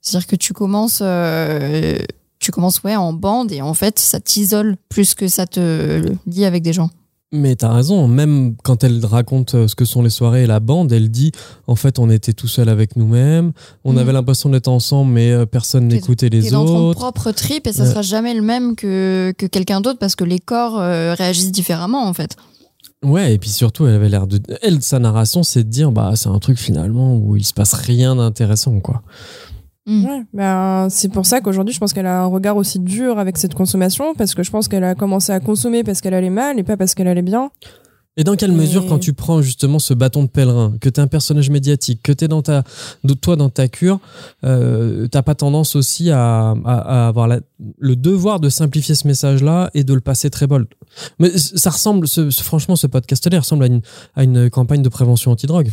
C'est-à-dire 0.01 0.27
que 0.27 0.37
tu 0.37 0.53
commences 0.53 1.01
euh, 1.03 1.99
tu 2.39 2.53
commences 2.53 2.83
ouais 2.83 2.97
en 2.97 3.13
bande 3.13 3.51
et 3.51 3.63
en 3.63 3.75
fait 3.75 3.99
ça 3.99 4.21
t'isole 4.21 4.77
plus 4.89 5.15
que 5.15 5.27
ça 5.27 5.47
te 5.47 6.15
lie 6.27 6.45
avec 6.45 6.63
des 6.63 6.73
gens. 6.73 6.91
Mais 7.33 7.57
t'as 7.57 7.73
raison, 7.73 8.07
même 8.07 8.55
quand 8.63 8.85
elle 8.85 9.05
raconte 9.05 9.57
euh, 9.57 9.67
ce 9.67 9.75
que 9.75 9.85
sont 9.85 10.01
les 10.01 10.11
soirées 10.11 10.45
et 10.45 10.47
la 10.47 10.61
bande, 10.61 10.93
elle 10.93 11.11
dit 11.11 11.33
en 11.67 11.75
fait 11.75 11.99
on 11.99 12.09
était 12.09 12.33
tout 12.33 12.47
seul 12.47 12.69
avec 12.69 12.95
nous-mêmes, 12.95 13.51
on 13.85 13.93
Mhm. 13.95 13.99
avait 13.99 14.13
l'impression 14.13 14.49
d'être 14.49 14.69
ensemble 14.69 15.11
mais 15.13 15.33
euh, 15.33 15.45
personne 15.45 15.89
n'écoutait 15.89 16.29
les 16.29 16.51
dans 16.51 16.65
ton 16.65 16.79
autres. 16.89 17.01
propre 17.01 17.33
trip 17.33 17.67
et 17.67 17.73
ça 17.73 17.83
Ouais. 17.83 17.91
sera 17.91 18.03
jamais 18.03 18.33
le 18.33 18.43
même 18.43 18.77
que, 18.77 19.35
que 19.37 19.47
quelqu'un 19.47 19.81
d'autre 19.81 19.99
parce 19.99 20.15
que 20.15 20.23
les 20.23 20.39
corps 20.39 20.79
euh, 20.79 21.15
réagissent 21.15 21.51
différemment 21.51 22.07
en 22.07 22.13
fait. 22.15 22.37
Ouais, 23.05 23.35
et 23.35 23.39
puis 23.39 23.51
surtout 23.51 23.87
elle 23.89 23.95
avait 23.95 24.09
l'air 24.09 24.29
de... 24.29 24.41
Elle, 24.63 24.81
sa 24.83 25.01
narration 25.01 25.43
c'est 25.43 25.65
de 25.65 25.69
dire 25.69 25.91
bah 25.91 26.13
c'est 26.15 26.29
un 26.29 26.39
truc 26.39 26.59
finalement 26.59 27.17
où 27.17 27.35
il 27.37 27.45
se 27.45 27.53
passe 27.55 27.73
rien 27.75 28.15
d'intéressant 28.15 28.79
quoi. 28.79 29.03
Ouais, 29.87 30.23
ben, 30.35 30.89
c'est 30.91 31.09
pour 31.13 31.27
ça 31.27 31.41
qu'aujourd'hui, 31.41 31.73
je 31.75 31.79
pense 31.79 31.93
qu'elle 31.93 32.07
a 32.07 32.23
un 32.23 32.27
regard 32.27 32.57
aussi 32.57 32.81
dur 32.81 33.19
avec 33.21 33.39
cette 33.39 33.55
consommation, 33.55 34.15
parce 34.15 34.35
que 34.35 34.43
je 34.43 34.51
pense 34.51 34.67
qu'elle 34.67 34.83
a 34.85 34.95
commencé 34.97 35.33
à 35.33 35.39
consommer 35.41 35.85
parce 35.85 36.01
qu'elle 36.01 36.15
allait 36.15 36.31
mal 36.31 36.59
et 36.59 36.65
pas 36.65 36.77
parce 36.77 36.95
qu'elle 36.95 37.07
allait 37.09 37.23
bien. 37.23 37.51
Et 38.19 38.25
dans 38.25 38.35
quelle 38.35 38.51
Et- 38.53 38.55
mesure, 38.57 38.87
quand 38.87 38.99
tu 38.99 39.13
prends 39.13 39.43
justement 39.43 39.79
ce 39.79 39.93
bâton 39.93 40.23
de 40.23 40.29
pèlerin, 40.29 40.73
que 40.81 40.89
tu 40.89 41.01
es 41.01 41.03
un 41.03 41.07
personnage 41.07 41.51
médiatique, 41.51 42.01
que 42.03 42.13
tu 42.13 42.25
es 42.25 42.29
dans 42.29 42.41
ta, 42.41 42.65
de 43.05 43.13
toi 43.13 43.37
dans 43.37 43.51
ta 43.51 43.69
cure, 43.69 44.01
euh, 44.43 45.07
t'as 45.07 45.21
pas 45.23 45.35
tendance 45.35 45.77
aussi 45.77 46.11
à, 46.11 46.53
à- 46.65 47.05
à 47.05 47.09
avoir 47.09 47.29
la- 47.29 47.41
le 47.79 47.95
devoir 47.95 48.41
de 48.41 48.49
simplifier 48.49 48.95
ce 48.95 49.07
message-là 49.07 49.71
et 49.75 49.85
de 49.85 49.93
le 49.93 50.01
passer 50.01 50.31
très 50.31 50.47
bold? 50.47 50.67
Mais 51.19 51.37
ça 51.37 51.69
ressemble, 51.71 52.09
ce- 52.09 52.31
franchement, 52.31 52.75
ce 52.75 52.87
podcast-là 52.87 53.37
il 53.37 53.39
ressemble 53.41 53.65
à 53.65 53.67
une, 53.67 53.83
à 54.15 54.25
une 54.25 54.49
campagne 54.51 54.81
de 54.83 54.89
prévention 54.89 55.31
anti-drogue. 55.31 55.71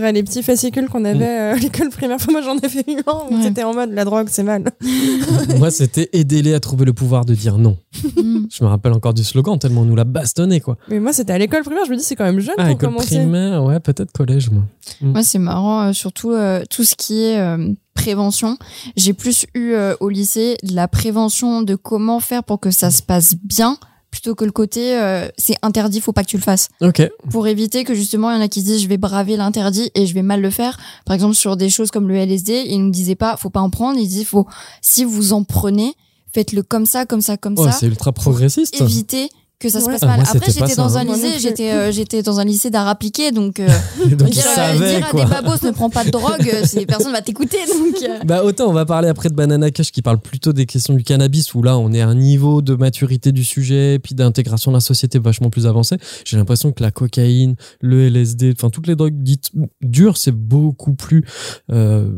Les 0.00 0.22
petits 0.22 0.42
fascicules 0.42 0.88
qu'on 0.88 1.04
avait 1.04 1.24
euh, 1.24 1.52
à 1.54 1.56
l'école 1.56 1.90
primaire. 1.90 2.16
Enfin, 2.16 2.32
moi, 2.32 2.42
j'en 2.42 2.56
ai 2.58 2.68
fait 2.68 2.84
eu 2.90 2.98
un 3.06 3.12
où 3.30 3.34
Ouais. 3.36 3.42
c'était 3.42 3.62
en 3.62 3.74
mode 3.74 3.92
la 3.92 4.04
drogue, 4.04 4.28
c'est 4.30 4.42
mal. 4.42 4.64
Moi, 5.58 5.70
c'était 5.70 6.08
aider-les 6.12 6.54
à 6.54 6.60
trouver 6.60 6.84
le 6.84 6.92
pouvoir 6.92 7.24
de 7.24 7.34
dire 7.34 7.58
non. 7.58 7.76
Mm. 8.16 8.46
Je 8.50 8.64
me 8.64 8.68
rappelle 8.68 8.92
encore 8.92 9.14
du 9.14 9.22
slogan, 9.24 9.58
tellement 9.58 9.82
on 9.82 9.84
nous 9.84 9.96
l'a 9.96 10.04
bastonné, 10.04 10.60
quoi. 10.60 10.76
Mais 10.88 10.98
moi, 11.00 11.12
c'était 11.12 11.32
à 11.32 11.38
l'école 11.38 11.62
primaire. 11.62 11.84
Je 11.86 11.90
me 11.92 11.96
dis, 11.96 12.04
c'est 12.04 12.16
quand 12.16 12.24
même 12.24 12.40
jeune 12.40 12.54
Ah, 12.58 12.62
pour 12.64 12.70
école 12.72 12.88
commencer. 12.90 13.16
primaire, 13.16 13.62
ouais, 13.64 13.80
peut-être 13.80 14.12
collège, 14.12 14.50
moi. 14.50 14.62
Moi 15.00 15.22
c'est 15.22 15.38
marrant, 15.38 15.82
euh, 15.88 15.92
surtout 15.92 16.32
euh, 16.32 16.62
tout 16.68 16.84
ce 16.84 16.94
qui 16.96 17.22
est 17.22 17.38
euh, 17.38 17.68
prévention. 17.94 18.58
J'ai 18.96 19.12
plus 19.12 19.46
eu 19.54 19.72
euh, 19.72 19.94
au 20.00 20.08
lycée 20.08 20.56
de 20.62 20.74
la 20.74 20.88
prévention 20.88 21.62
de 21.62 21.74
comment 21.76 22.18
faire 22.20 22.42
pour 22.44 22.58
que 22.60 22.70
ça 22.70 22.90
se 22.90 23.02
passe 23.02 23.34
bien 23.42 23.78
plutôt 24.12 24.36
que 24.36 24.44
le 24.44 24.52
côté 24.52 24.96
euh, 24.96 25.26
c'est 25.36 25.56
interdit, 25.62 26.00
faut 26.00 26.12
pas 26.12 26.22
que 26.22 26.28
tu 26.28 26.36
le 26.36 26.42
fasses. 26.42 26.68
Ok. 26.80 27.02
pour 27.30 27.48
éviter 27.48 27.82
que 27.82 27.94
justement 27.94 28.30
il 28.30 28.36
y 28.36 28.38
en 28.38 28.42
a 28.42 28.46
qui 28.48 28.60
se 28.60 28.66
disent 28.66 28.82
je 28.82 28.86
vais 28.86 28.98
braver 28.98 29.36
l'interdit 29.36 29.90
et 29.96 30.06
je 30.06 30.14
vais 30.14 30.22
mal 30.22 30.40
le 30.40 30.50
faire. 30.50 30.78
Par 31.04 31.14
exemple 31.14 31.34
sur 31.34 31.56
des 31.56 31.70
choses 31.70 31.90
comme 31.90 32.06
le 32.06 32.14
LSD, 32.14 32.66
ils 32.68 32.78
nous 32.84 32.90
disaient 32.90 33.16
pas 33.16 33.36
faut 33.36 33.50
pas 33.50 33.60
en 33.60 33.70
prendre, 33.70 33.98
ils 33.98 34.06
disaient 34.06 34.24
faut 34.24 34.46
si 34.82 35.04
vous 35.04 35.32
en 35.32 35.42
prenez, 35.42 35.94
faites-le 36.32 36.62
comme 36.62 36.86
ça, 36.86 37.06
comme 37.06 37.22
ça, 37.22 37.36
comme 37.36 37.54
Oh, 37.56 37.64
ça, 37.64 37.72
c'est 37.72 37.86
ultra 37.86 38.12
progressiste. 38.12 38.80
éviter 38.80 39.28
que 39.62 39.68
ça 39.68 39.80
se 39.80 39.86
passe 39.86 40.02
mal. 40.02 40.20
moi, 40.20 40.28
Après 40.28 40.50
j'étais 40.50 40.74
dans 40.74 40.96
hein. 40.96 41.00
un 41.00 41.04
non 41.04 41.14
lycée, 41.14 41.38
j'étais 41.38 41.70
euh, 41.70 41.92
j'étais 41.92 42.22
dans 42.22 42.40
un 42.40 42.44
lycée 42.44 42.70
d'art 42.70 42.88
appliqué 42.88 43.30
donc, 43.30 43.60
euh, 43.60 43.68
Donc, 44.10 44.30
dire, 44.30 44.44
à 44.56 44.72
des 44.76 45.24
babos 45.24 45.64
ne 45.64 45.70
prend 45.70 45.88
pas 45.88 46.04
de 46.04 46.10
drogue, 46.10 46.50
euh, 46.52 46.84
personne 46.86 47.12
va 47.12 47.22
t'écouter 47.22 47.58
donc 47.68 48.26
Bah 48.26 48.44
autant 48.44 48.68
on 48.68 48.72
va 48.72 48.84
parler 48.84 49.08
après 49.08 49.28
de 49.28 49.34
Banana 49.34 49.70
Cash 49.70 49.92
qui 49.92 50.02
parle 50.02 50.18
plutôt 50.18 50.52
des 50.52 50.66
questions 50.66 50.94
du 50.94 51.04
cannabis 51.04 51.54
où 51.54 51.62
là 51.62 51.78
on 51.78 51.92
est 51.92 52.00
à 52.00 52.08
un 52.08 52.14
niveau 52.14 52.60
de 52.60 52.74
maturité 52.74 53.30
du 53.30 53.44
sujet 53.44 53.98
puis 54.02 54.14
d'intégration 54.14 54.72
de 54.72 54.76
la 54.76 54.80
société 54.80 55.18
vachement 55.18 55.50
plus 55.50 55.66
avancé. 55.66 55.96
J'ai 56.24 56.36
l'impression 56.36 56.72
que 56.72 56.82
la 56.82 56.90
cocaïne, 56.90 57.54
le 57.80 58.08
LSD, 58.08 58.54
enfin 58.56 58.68
toutes 58.70 58.88
les 58.88 58.96
drogues 58.96 59.22
dites 59.22 59.50
dures 59.80 60.16
c'est 60.16 60.32
beaucoup 60.32 60.94
plus 60.94 61.24
euh, 61.70 62.10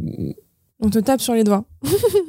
On 0.80 0.90
te 0.90 0.98
tape 0.98 1.20
sur 1.20 1.34
les 1.34 1.44
doigts. 1.44 1.64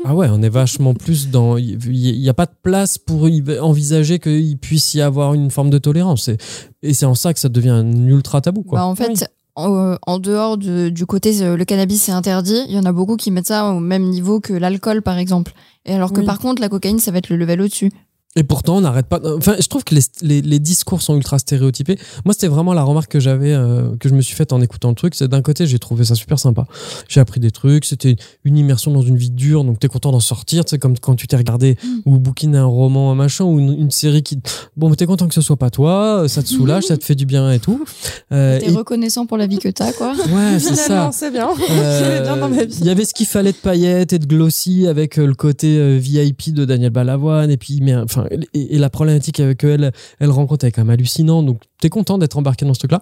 ah 0.06 0.14
ouais 0.16 0.28
on 0.32 0.42
est 0.42 0.50
vachement 0.50 0.94
plus 0.94 1.30
dans 1.30 1.58
il 1.58 1.78
n'y 2.20 2.30
a 2.30 2.34
pas 2.34 2.46
de 2.46 2.52
place 2.62 2.98
pour 2.98 3.28
envisager 3.62 4.20
qu'il 4.20 4.58
puisse 4.58 4.94
y 4.94 5.02
avoir 5.02 5.34
une 5.34 5.50
forme 5.52 5.70
de 5.70 5.78
tolérance 5.78 6.28
et, 6.28 6.38
et 6.84 6.94
c'est 6.94 7.06
en 7.06 7.16
ça 7.16 7.34
que 7.34 7.40
ça 7.40 7.50
devient 7.50 7.70
un 7.70 8.08
ultra 8.08 8.42
tabou 8.42 8.64
quoi. 8.64 8.80
Bah, 8.80 8.86
en 8.86 8.96
fait, 8.96 9.30
en, 9.56 9.96
en 10.06 10.20
dehors 10.20 10.58
de- 10.58 10.90
du 10.90 11.06
côté 11.06 11.42
euh, 11.42 11.58
le 11.58 11.66
cannabis 11.66 12.04
c'est 12.04 12.12
interdit, 12.12 12.62
il 12.68 12.76
y 12.76 12.80
en 12.80 12.86
a 12.86 12.92
beaucoup 12.92 13.16
qui 13.18 13.32
mettent 13.32 13.48
ça 13.48 13.70
au 13.74 13.80
même 13.80 14.04
niveau 14.04 14.40
que 14.40 14.54
l'alcool 14.54 15.02
par 15.02 15.18
exemple. 15.18 15.54
Et 15.86 15.94
alors 15.94 16.14
que 16.14 16.20
Oui. 16.20 16.26
par 16.26 16.40
contre 16.40 16.62
la 16.62 16.70
cocaïne 16.70 17.00
ça 17.00 17.12
va 17.12 17.18
être 17.18 17.30
le 17.30 17.38
level 17.38 17.62
au-dessus. 17.62 17.92
Et 18.38 18.44
pourtant, 18.44 18.78
on 18.78 18.82
n'arrête 18.82 19.06
pas. 19.08 19.20
Enfin, 19.38 19.56
je 19.60 19.68
trouve 19.68 19.84
que 19.86 19.96
les, 19.96 20.02
les, 20.22 20.42
les 20.42 20.60
discours 20.60 21.02
sont 21.02 21.16
ultra 21.16 21.40
stéréotypés. 21.40 21.98
Moi, 22.26 22.34
c'était 22.34 22.48
vraiment 22.50 22.74
la 22.74 22.84
remarque 22.84 23.12
que 23.12 23.20
j'avais, 23.22 23.54
euh, 23.54 23.96
que 23.98 24.10
je 24.10 24.14
me 24.14 24.22
suis 24.22 24.36
faite 24.36 24.52
en 24.52 24.60
écoutant 24.62 24.90
le 24.90 24.96
truc. 24.96 25.16
C'est 25.16 25.30
d'un 25.30 25.42
côté, 25.42 25.66
j'ai 25.68 25.80
trouvé 25.80 26.04
ça 26.04 26.16
super 26.16 26.38
sympa. 26.38 26.66
J'ai 27.08 27.22
appris 27.22 27.40
des 27.40 27.52
trucs. 27.52 27.86
C'était 27.86 28.18
une 28.44 28.58
immersion 28.58 28.92
dans 28.92 29.02
une 29.02 29.16
vie 29.16 29.30
dure, 29.32 29.64
donc 29.64 29.80
t'es 29.80 29.88
content 29.88 30.12
d'en 30.12 30.20
sortir. 30.20 30.64
C'est 30.68 30.80
comme 30.80 30.98
quand 31.00 31.16
tu 31.16 31.28
t'es 31.28 31.38
regardé 31.38 31.78
ou 32.06 32.18
bouquiné 32.20 32.58
un 32.58 32.66
roman, 32.66 33.12
un 33.12 33.16
machin, 33.16 33.46
ou 33.46 33.58
une, 33.60 33.72
une 33.72 33.92
série 33.92 34.22
qui. 34.22 34.38
Bon, 34.76 34.90
mais 34.90 34.98
t'es 34.98 35.06
content 35.06 35.28
que 35.30 35.34
ce 35.34 35.42
soit 35.42 35.56
pas 35.58 35.70
toi. 35.70 36.26
Ça 36.28 36.44
te 36.44 36.50
soulage, 36.50 36.84
ça 36.84 36.98
te 36.98 37.06
fait 37.06 37.16
du 37.16 37.26
bien 37.26 37.52
et 37.52 37.60
tout. 37.60 37.86
Euh, 38.34 38.60
T'es 38.60 38.70
et- 38.70 38.76
reconnaissant 38.76 39.26
pour 39.26 39.38
la 39.38 39.48
vie 39.48 39.60
que 39.60 39.70
t'as 39.70 39.94
quoi. 39.94 40.14
Ouais, 40.36 40.60
c'est 40.60 40.76
ça. 40.76 41.10
C'est 41.14 41.32
bien. 41.32 41.48
Euh, 41.72 42.22
bien 42.24 42.36
dans 42.38 42.50
ma 42.50 42.64
vie. 42.66 42.76
Il 42.82 42.86
y 42.86 42.90
avait 42.90 43.06
ce 43.06 43.14
qu'il 43.14 43.28
fallait 43.28 43.54
de 43.54 43.58
paillettes 43.58 44.12
et 44.12 44.20
de 44.20 44.26
glossy 44.26 44.88
avec 44.88 45.18
euh, 45.20 45.26
le 45.26 45.36
côté 45.36 45.78
euh, 45.78 45.98
VIP 45.98 46.54
de 46.54 46.66
Daniel 46.66 46.90
Balavoine 46.90 47.50
et 47.50 47.58
puis 47.58 47.80
mais 47.82 47.96
enfin 47.96 48.25
et, 48.54 48.78
la 48.78 48.90
problématique 48.90 49.40
avec 49.40 49.64
elle 49.64 49.92
elle 50.20 50.32
rencontre 50.32 50.66
est 50.66 50.72
quand 50.72 50.82
même 50.82 50.92
hallucinant 50.92 51.44
donc 51.44 51.62
t'es 51.80 51.90
content 51.90 52.18
d'être 52.18 52.38
embarqué 52.38 52.66
dans 52.66 52.74
ce 52.74 52.80
truc 52.80 52.92
là 52.92 53.02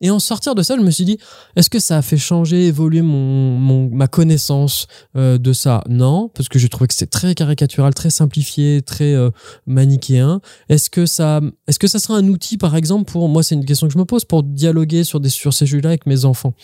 et 0.00 0.10
en 0.10 0.18
sortir 0.18 0.54
de 0.54 0.62
ça 0.62 0.76
je 0.76 0.82
me 0.82 0.90
suis 0.90 1.04
dit 1.04 1.18
est-ce 1.56 1.70
que 1.70 1.78
ça 1.78 1.98
a 1.98 2.02
fait 2.02 2.16
changer 2.16 2.66
évoluer 2.66 3.02
mon, 3.02 3.88
ma 3.90 4.06
connaissance 4.06 4.86
euh, 5.16 5.38
de 5.38 5.52
ça? 5.52 5.82
Non 5.88 6.28
parce 6.34 6.48
que 6.48 6.58
j'ai 6.58 6.68
trouvé 6.68 6.88
que 6.88 6.94
c'est 6.94 7.10
très 7.10 7.34
caricatural 7.34 7.94
très 7.94 8.10
simplifié 8.10 8.82
très 8.82 9.12
euh, 9.12 9.30
manichéen. 9.66 10.40
Est-ce 10.68 10.90
que 10.90 11.06
ça 11.06 11.40
est-ce 11.66 11.78
que 11.78 11.86
ça 11.86 11.98
sera 11.98 12.16
un 12.16 12.28
outil 12.28 12.56
par 12.56 12.76
exemple 12.76 13.10
pour 13.10 13.28
moi 13.28 13.42
c'est 13.42 13.54
une 13.54 13.64
question 13.64 13.86
que 13.86 13.92
je 13.92 13.98
me 13.98 14.04
pose 14.04 14.24
pour 14.24 14.42
dialoguer 14.42 15.04
sur 15.04 15.20
sur 15.28 15.52
ces 15.52 15.66
jeux 15.66 15.80
là 15.80 15.90
avec 15.90 16.06
mes 16.06 16.24
enfants. 16.24 16.54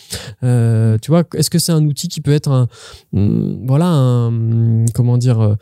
Euh, 0.43 0.97
tu 1.01 1.11
vois, 1.11 1.23
est-ce 1.35 1.49
que 1.49 1.59
c'est 1.59 1.71
un 1.71 1.85
outil 1.85 2.07
qui 2.07 2.21
peut 2.21 2.33
être 2.33 2.51
un, 2.51 2.67
hum, 3.13 3.65
voilà, 3.67 3.87
un, 3.87 4.27
hum, 4.27 4.85
comment 4.93 5.17
dire, 5.17 5.57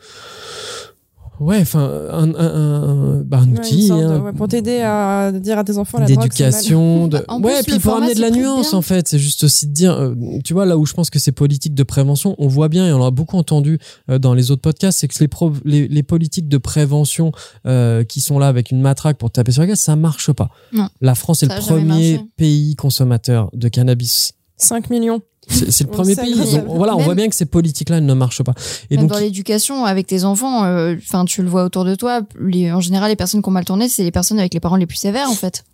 ouais, 1.40 1.58
enfin, 1.60 1.80
un, 2.12 2.34
un, 2.34 2.34
un- 2.34 3.20
bah, 3.22 3.38
un 3.38 3.48
Ouais, 3.52 3.58
outil 3.58 3.88
de- 3.88 3.92
hein, 3.94 4.20
ouais, 4.20 4.32
pour 4.32 4.48
t'aider 4.48 4.80
à 4.80 5.32
dire 5.32 5.58
à 5.58 5.64
tes 5.64 5.78
enfants 5.78 5.98
la 5.98 6.06
d'éducation, 6.06 7.08
de, 7.08 7.18
ouais, 7.42 7.62
plus, 7.62 7.72
puis 7.72 7.80
pour 7.80 7.94
amener 7.96 8.14
de 8.14 8.20
la 8.20 8.30
nuance 8.30 8.70
bien. 8.70 8.78
en 8.78 8.82
fait, 8.82 9.08
c'est 9.08 9.18
juste 9.18 9.44
aussi 9.44 9.66
de 9.66 9.72
dire, 9.72 9.92
euh, 9.92 10.14
tu 10.44 10.52
vois, 10.54 10.66
là 10.66 10.76
où 10.78 10.86
je 10.86 10.92
pense 10.94 11.10
que 11.10 11.18
c'est 11.18 11.32
politique 11.32 11.74
de 11.74 11.82
prévention, 11.82 12.34
on 12.38 12.48
voit 12.48 12.68
bien 12.68 12.86
et 12.86 12.92
on 12.92 12.98
l'a 12.98 13.10
beaucoup 13.10 13.36
entendu 13.36 13.78
euh, 14.10 14.18
dans 14.18 14.34
les 14.34 14.50
autres 14.50 14.62
podcasts, 14.62 14.98
c'est 15.00 15.08
que 15.08 15.18
les, 15.20 15.28
prov- 15.28 15.60
les, 15.64 15.88
les 15.88 16.02
politiques 16.02 16.48
de 16.48 16.58
prévention 16.58 17.32
euh, 17.66 18.04
qui 18.04 18.20
sont 18.20 18.38
là 18.38 18.48
avec 18.48 18.70
une 18.70 18.80
matraque 18.80 19.18
pour 19.18 19.30
taper 19.30 19.52
sur 19.52 19.62
la 19.62 19.68
gueule, 19.68 19.76
ça 19.76 19.96
marche 19.96 20.32
pas. 20.32 20.50
Non. 20.72 20.88
La 21.00 21.14
France 21.14 21.42
est 21.42 21.46
le 21.46 21.60
premier 21.60 21.84
marché. 22.12 22.20
pays 22.36 22.76
consommateur 22.76 23.50
de 23.52 23.68
cannabis 23.68 24.32
5 24.56 24.90
millions. 24.90 25.20
C'est 25.48 25.84
le 25.84 25.90
premier 25.90 26.14
pays. 26.14 26.34
Donc, 26.34 26.64
voilà, 26.66 26.96
on 26.96 27.00
voit 27.00 27.14
bien 27.14 27.28
que 27.28 27.34
ces 27.34 27.46
politiques-là 27.46 28.00
ne 28.00 28.14
marchent 28.14 28.42
pas. 28.42 28.54
Et 28.90 28.96
Même 28.96 29.06
donc, 29.06 29.14
dans 29.14 29.18
l'éducation, 29.18 29.84
avec 29.84 30.06
tes 30.06 30.24
enfants, 30.24 30.64
euh, 30.64 30.96
enfin, 30.98 31.24
tu 31.24 31.42
le 31.42 31.48
vois 31.48 31.64
autour 31.64 31.84
de 31.84 31.94
toi. 31.94 32.20
Les, 32.40 32.70
en 32.72 32.80
général, 32.80 33.10
les 33.10 33.16
personnes 33.16 33.42
qui 33.42 33.48
ont 33.48 33.52
mal 33.52 33.64
tourné, 33.64 33.88
c'est 33.88 34.02
les 34.04 34.10
personnes 34.10 34.38
avec 34.38 34.54
les 34.54 34.60
parents 34.60 34.76
les 34.76 34.86
plus 34.86 34.96
sévères, 34.96 35.30
en 35.30 35.34
fait. 35.34 35.64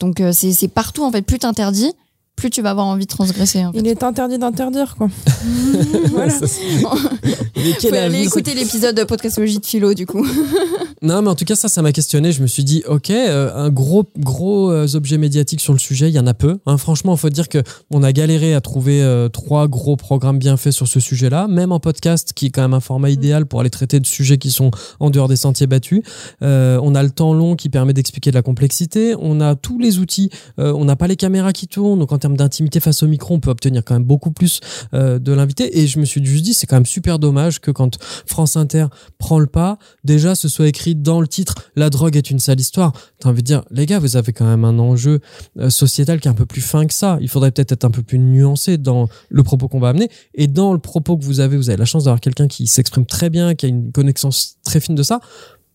Donc, 0.00 0.20
euh, 0.20 0.32
c'est 0.32 0.52
c'est 0.52 0.68
partout, 0.68 1.04
en 1.04 1.10
fait. 1.10 1.22
Plus 1.22 1.38
t'interdis, 1.38 1.92
plus 2.36 2.50
tu 2.50 2.62
vas 2.62 2.70
avoir 2.70 2.86
envie 2.86 3.06
de 3.06 3.10
transgresser. 3.10 3.64
En 3.64 3.72
fait. 3.72 3.78
Il 3.78 3.86
est 3.86 4.02
interdit 4.02 4.38
d'interdire, 4.38 4.94
quoi. 4.96 5.08
voilà. 6.10 6.34
Faut 7.80 7.94
aller 7.94 8.22
écouter 8.22 8.54
l'épisode 8.54 8.94
de 8.94 9.04
podcastologie 9.04 9.58
de 9.58 9.66
philo, 9.66 9.94
du 9.94 10.06
coup. 10.06 10.24
Non, 11.02 11.22
mais 11.22 11.28
en 11.28 11.34
tout 11.34 11.44
cas, 11.44 11.56
ça, 11.56 11.68
ça 11.68 11.82
m'a 11.82 11.92
questionné. 11.92 12.32
Je 12.32 12.42
me 12.42 12.46
suis 12.46 12.64
dit, 12.64 12.82
ok, 12.86 13.10
euh, 13.10 13.54
un 13.54 13.70
gros, 13.70 14.04
gros 14.18 14.70
euh, 14.70 14.86
objet 14.94 15.18
médiatique 15.18 15.60
sur 15.60 15.72
le 15.72 15.78
sujet, 15.78 16.08
il 16.08 16.14
y 16.14 16.18
en 16.18 16.26
a 16.26 16.34
peu. 16.34 16.58
Hein. 16.66 16.76
Franchement, 16.78 17.14
il 17.14 17.18
faut 17.18 17.30
dire 17.30 17.48
que 17.48 17.62
on 17.90 18.02
a 18.02 18.12
galéré 18.12 18.54
à 18.54 18.60
trouver 18.60 19.02
euh, 19.02 19.28
trois 19.28 19.68
gros 19.68 19.96
programmes 19.96 20.38
bien 20.38 20.56
faits 20.56 20.72
sur 20.72 20.88
ce 20.88 21.00
sujet-là, 21.00 21.48
même 21.48 21.72
en 21.72 21.80
podcast, 21.80 22.32
qui 22.34 22.46
est 22.46 22.50
quand 22.50 22.62
même 22.62 22.74
un 22.74 22.80
format 22.80 23.10
idéal 23.10 23.46
pour 23.46 23.60
aller 23.60 23.70
traiter 23.70 24.00
de 24.00 24.06
sujets 24.06 24.38
qui 24.38 24.50
sont 24.50 24.70
en 25.00 25.10
dehors 25.10 25.28
des 25.28 25.36
sentiers 25.36 25.66
battus. 25.66 26.02
Euh, 26.42 26.78
on 26.82 26.94
a 26.94 27.02
le 27.02 27.10
temps 27.10 27.32
long 27.32 27.56
qui 27.56 27.68
permet 27.68 27.92
d'expliquer 27.92 28.30
de 28.30 28.36
la 28.36 28.42
complexité. 28.42 29.14
On 29.18 29.40
a 29.40 29.54
tous 29.54 29.78
les 29.78 29.98
outils. 29.98 30.30
Euh, 30.58 30.72
on 30.72 30.84
n'a 30.84 30.96
pas 30.96 31.06
les 31.06 31.16
caméras 31.16 31.52
qui 31.52 31.68
tournent, 31.68 31.98
donc 31.98 32.12
en 32.12 32.18
d'intimité 32.34 32.80
face 32.80 33.02
au 33.02 33.06
micro, 33.08 33.34
on 33.34 33.40
peut 33.40 33.50
obtenir 33.50 33.84
quand 33.84 33.94
même 33.94 34.04
beaucoup 34.04 34.30
plus 34.30 34.60
euh, 34.94 35.18
de 35.18 35.32
l'invité. 35.32 35.78
Et 35.78 35.86
je 35.86 35.98
me 35.98 36.04
suis 36.04 36.24
juste 36.24 36.44
dit, 36.44 36.54
c'est 36.54 36.66
quand 36.66 36.76
même 36.76 36.86
super 36.86 37.18
dommage 37.18 37.60
que 37.60 37.70
quand 37.70 37.98
France 38.26 38.56
Inter 38.56 38.86
prend 39.18 39.38
le 39.38 39.46
pas, 39.46 39.78
déjà 40.02 40.34
ce 40.34 40.48
soit 40.48 40.66
écrit 40.66 40.94
dans 40.94 41.20
le 41.20 41.28
titre 41.28 41.54
la 41.76 41.90
drogue 41.90 42.16
est 42.16 42.30
une 42.30 42.38
sale 42.38 42.58
histoire 42.58 42.92
t'as 43.18 43.28
envie 43.28 43.42
de 43.42 43.46
dire 43.46 43.64
les 43.70 43.86
gars 43.86 43.98
vous 43.98 44.16
avez 44.16 44.32
quand 44.32 44.44
même 44.44 44.64
un 44.64 44.78
enjeu 44.78 45.20
euh, 45.58 45.70
sociétal 45.70 46.20
qui 46.20 46.28
est 46.28 46.30
un 46.30 46.34
peu 46.34 46.46
plus 46.46 46.60
fin 46.60 46.86
que 46.86 46.94
ça. 46.94 47.18
Il 47.20 47.28
faudrait 47.28 47.50
peut-être 47.50 47.72
être 47.72 47.84
un 47.84 47.90
peu 47.90 48.02
plus 48.02 48.18
nuancé 48.18 48.78
dans 48.78 49.08
le 49.28 49.42
propos 49.42 49.68
qu'on 49.68 49.80
va 49.80 49.88
amener. 49.88 50.08
Et 50.34 50.46
dans 50.46 50.72
le 50.72 50.78
propos 50.78 51.16
que 51.16 51.24
vous 51.24 51.40
avez 51.40 51.56
vous 51.56 51.70
avez 51.70 51.78
la 51.78 51.84
chance 51.84 52.04
d'avoir 52.04 52.20
quelqu'un 52.20 52.48
qui 52.48 52.66
s'exprime 52.66 53.06
très 53.06 53.30
bien 53.30 53.54
qui 53.54 53.66
a 53.66 53.68
une 53.68 53.92
connaissance 53.92 54.56
très 54.64 54.80
fine 54.80 54.94
de 54.94 55.02
ça. 55.02 55.20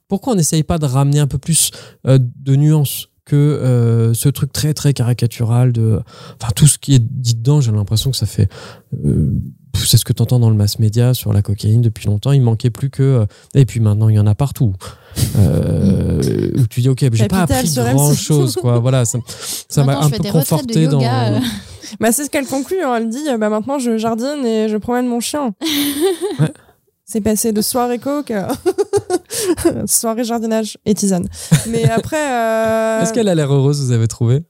Pourquoi 0.08 0.34
on 0.34 0.36
n'essaye 0.36 0.64
pas 0.64 0.78
de 0.78 0.86
ramener 0.86 1.20
un 1.20 1.28
peu 1.28 1.38
plus 1.38 1.72
euh, 2.06 2.20
de 2.20 2.56
nuances 2.56 3.08
que 3.32 3.36
euh, 3.38 4.14
ce 4.14 4.30
truc 4.30 4.52
très 4.52 4.74
très 4.74 4.94
caricatural 4.94 5.72
de 5.72 6.00
enfin 6.42 6.52
tout 6.56 6.68
ce 6.68 6.78
qui 6.78 6.94
est 6.96 7.00
dit 7.04 7.36
dedans 7.36 7.62
j'ai 7.62 7.72
l'impression 7.72 8.12
que 8.12 8.18
ça 8.18 8.26
fait 8.26 8.50
euh, 9.06 9.32
c'est 9.74 9.96
ce 9.98 10.04
que 10.04 10.12
tu 10.14 10.22
entends 10.22 10.40
dans 10.40 10.50
le 10.50 10.56
mass 10.56 10.80
média 10.80 11.14
sur 11.14 11.32
la 11.32 11.42
cocaïne 11.42 11.82
depuis 11.82 12.08
longtemps. 12.08 12.34
Il 12.34 12.42
manquait 12.42 12.70
plus 12.70 12.90
que. 12.90 13.02
euh, 13.04 13.26
Et 13.56 13.66
puis 13.66 13.80
maintenant, 13.80 14.10
il 14.10 14.16
y 14.16 14.20
en 14.20 14.28
a 14.28 14.36
partout. 14.36 14.74
Euh, 15.38 16.52
où 16.58 16.68
tu 16.68 16.82
dis, 16.82 16.90
ok, 16.90 17.00
j'ai 17.14 17.28
pas 17.28 17.44
appris 17.44 17.70
grand 17.74 18.12
M6. 18.12 18.16
chose, 18.22 18.56
quoi. 18.58 18.80
Voilà, 18.80 19.06
ça 19.06 19.20
ça 19.70 19.84
m'a 19.86 19.98
un 20.00 20.10
peu 20.10 20.18
conforté 20.30 20.88
dans. 20.88 21.02
euh. 21.02 21.40
Bah, 22.02 22.12
c'est 22.12 22.26
ce 22.26 22.30
qu'elle 22.30 22.46
conclut. 22.48 22.82
hein. 22.84 22.96
Elle 22.98 23.10
dit 23.10 23.24
bah, 23.40 23.50
maintenant, 23.50 23.80
je 23.80 23.98
jardine 23.98 24.46
et 24.46 24.68
je 24.70 24.76
promène 24.78 25.08
mon 25.08 25.22
chien. 25.22 25.54
Ouais. 26.40 26.52
C'est 27.12 27.20
passé 27.22 27.52
de 27.52 27.62
soirée 27.62 28.00
coke 28.00 28.32
à 28.32 28.48
soirée 29.86 30.24
jardinage 30.24 30.78
et 30.86 30.94
tisane. 30.94 31.28
Mais 31.70 31.90
après. 31.90 32.16
euh, 32.32 33.02
Est-ce 33.02 33.12
qu'elle 33.12 33.28
a 33.28 33.36
l'air 33.36 33.52
heureuse, 33.52 33.82
vous 33.84 33.92
avez 33.92 34.08
trouvé? 34.08 34.44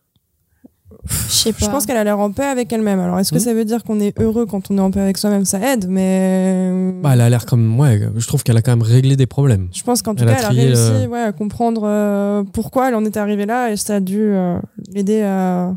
Je 1.07 1.33
sais 1.33 1.53
pas. 1.53 1.65
Je 1.65 1.71
pense 1.71 1.87
qu'elle 1.87 1.97
a 1.97 2.03
l'air 2.03 2.19
en 2.19 2.31
paix 2.31 2.43
avec 2.45 2.71
elle-même. 2.71 2.99
Alors, 2.99 3.17
est-ce 3.19 3.31
que 3.31 3.37
Mhm. 3.37 3.43
ça 3.43 3.53
veut 3.55 3.65
dire 3.65 3.83
qu'on 3.83 3.99
est 3.99 4.13
heureux 4.19 4.45
quand 4.45 4.69
on 4.69 4.77
est 4.77 4.81
en 4.81 4.91
paix 4.91 4.99
avec 4.99 5.17
soi-même? 5.17 5.45
Ça 5.45 5.59
aide, 5.73 5.87
mais. 5.89 6.71
bah, 7.01 7.11
Elle 7.13 7.21
a 7.21 7.29
l'air 7.31 7.47
comme. 7.47 7.79
Ouais, 7.79 7.99
je 8.15 8.27
trouve 8.27 8.43
qu'elle 8.43 8.57
a 8.57 8.61
quand 8.61 8.71
même 8.73 8.83
réglé 8.83 9.15
des 9.15 9.25
problèmes. 9.25 9.69
Je 9.73 9.81
pense 9.81 10.03
qu'en 10.03 10.13
tout 10.13 10.21
Elle 10.21 10.29
a 10.29 10.35
cas, 10.35 10.39
elle 10.41 10.45
a 10.45 10.49
réussi 10.49 10.79
euh, 10.81 11.07
ouais, 11.07 11.21
à 11.21 11.31
comprendre 11.31 11.81
euh, 11.85 12.43
pourquoi 12.53 12.89
elle 12.89 12.95
en 12.95 13.03
était 13.05 13.19
arrivée 13.19 13.47
là 13.47 13.71
et 13.71 13.77
ça 13.77 13.95
a 13.95 13.99
dû 13.99 14.19
euh, 14.21 14.59
l'aider 14.93 15.23
à. 15.23 15.73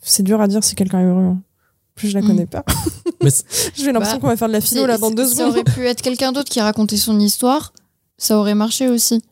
C'est 0.00 0.22
dur 0.22 0.40
à 0.40 0.46
dire 0.46 0.62
si 0.62 0.76
quelqu'un 0.76 1.00
est 1.00 1.04
heureux. 1.06 1.22
hein. 1.24 1.38
En 1.40 1.94
Plus 1.96 2.10
je 2.10 2.14
la 2.14 2.22
Mm. 2.22 2.26
connais 2.28 2.46
pas. 2.46 2.64
J'ai 3.76 3.92
l'impression 3.92 4.16
Bah, 4.16 4.20
qu'on 4.20 4.26
va 4.28 4.36
faire 4.36 4.48
de 4.48 4.52
la 4.52 4.60
philo 4.60 4.86
là 4.86 4.98
dans 4.98 5.10
deux 5.10 5.26
Ça 5.26 5.34
secondes. 5.36 5.50
aurait 5.50 5.64
pu 5.64 5.86
être 5.86 6.02
quelqu'un 6.02 6.32
d'autre 6.32 6.50
qui 6.50 6.60
racontait 6.60 6.96
son 6.96 7.18
histoire, 7.20 7.72
ça 8.16 8.38
aurait 8.38 8.54
marché 8.54 8.88
aussi. 8.88 9.22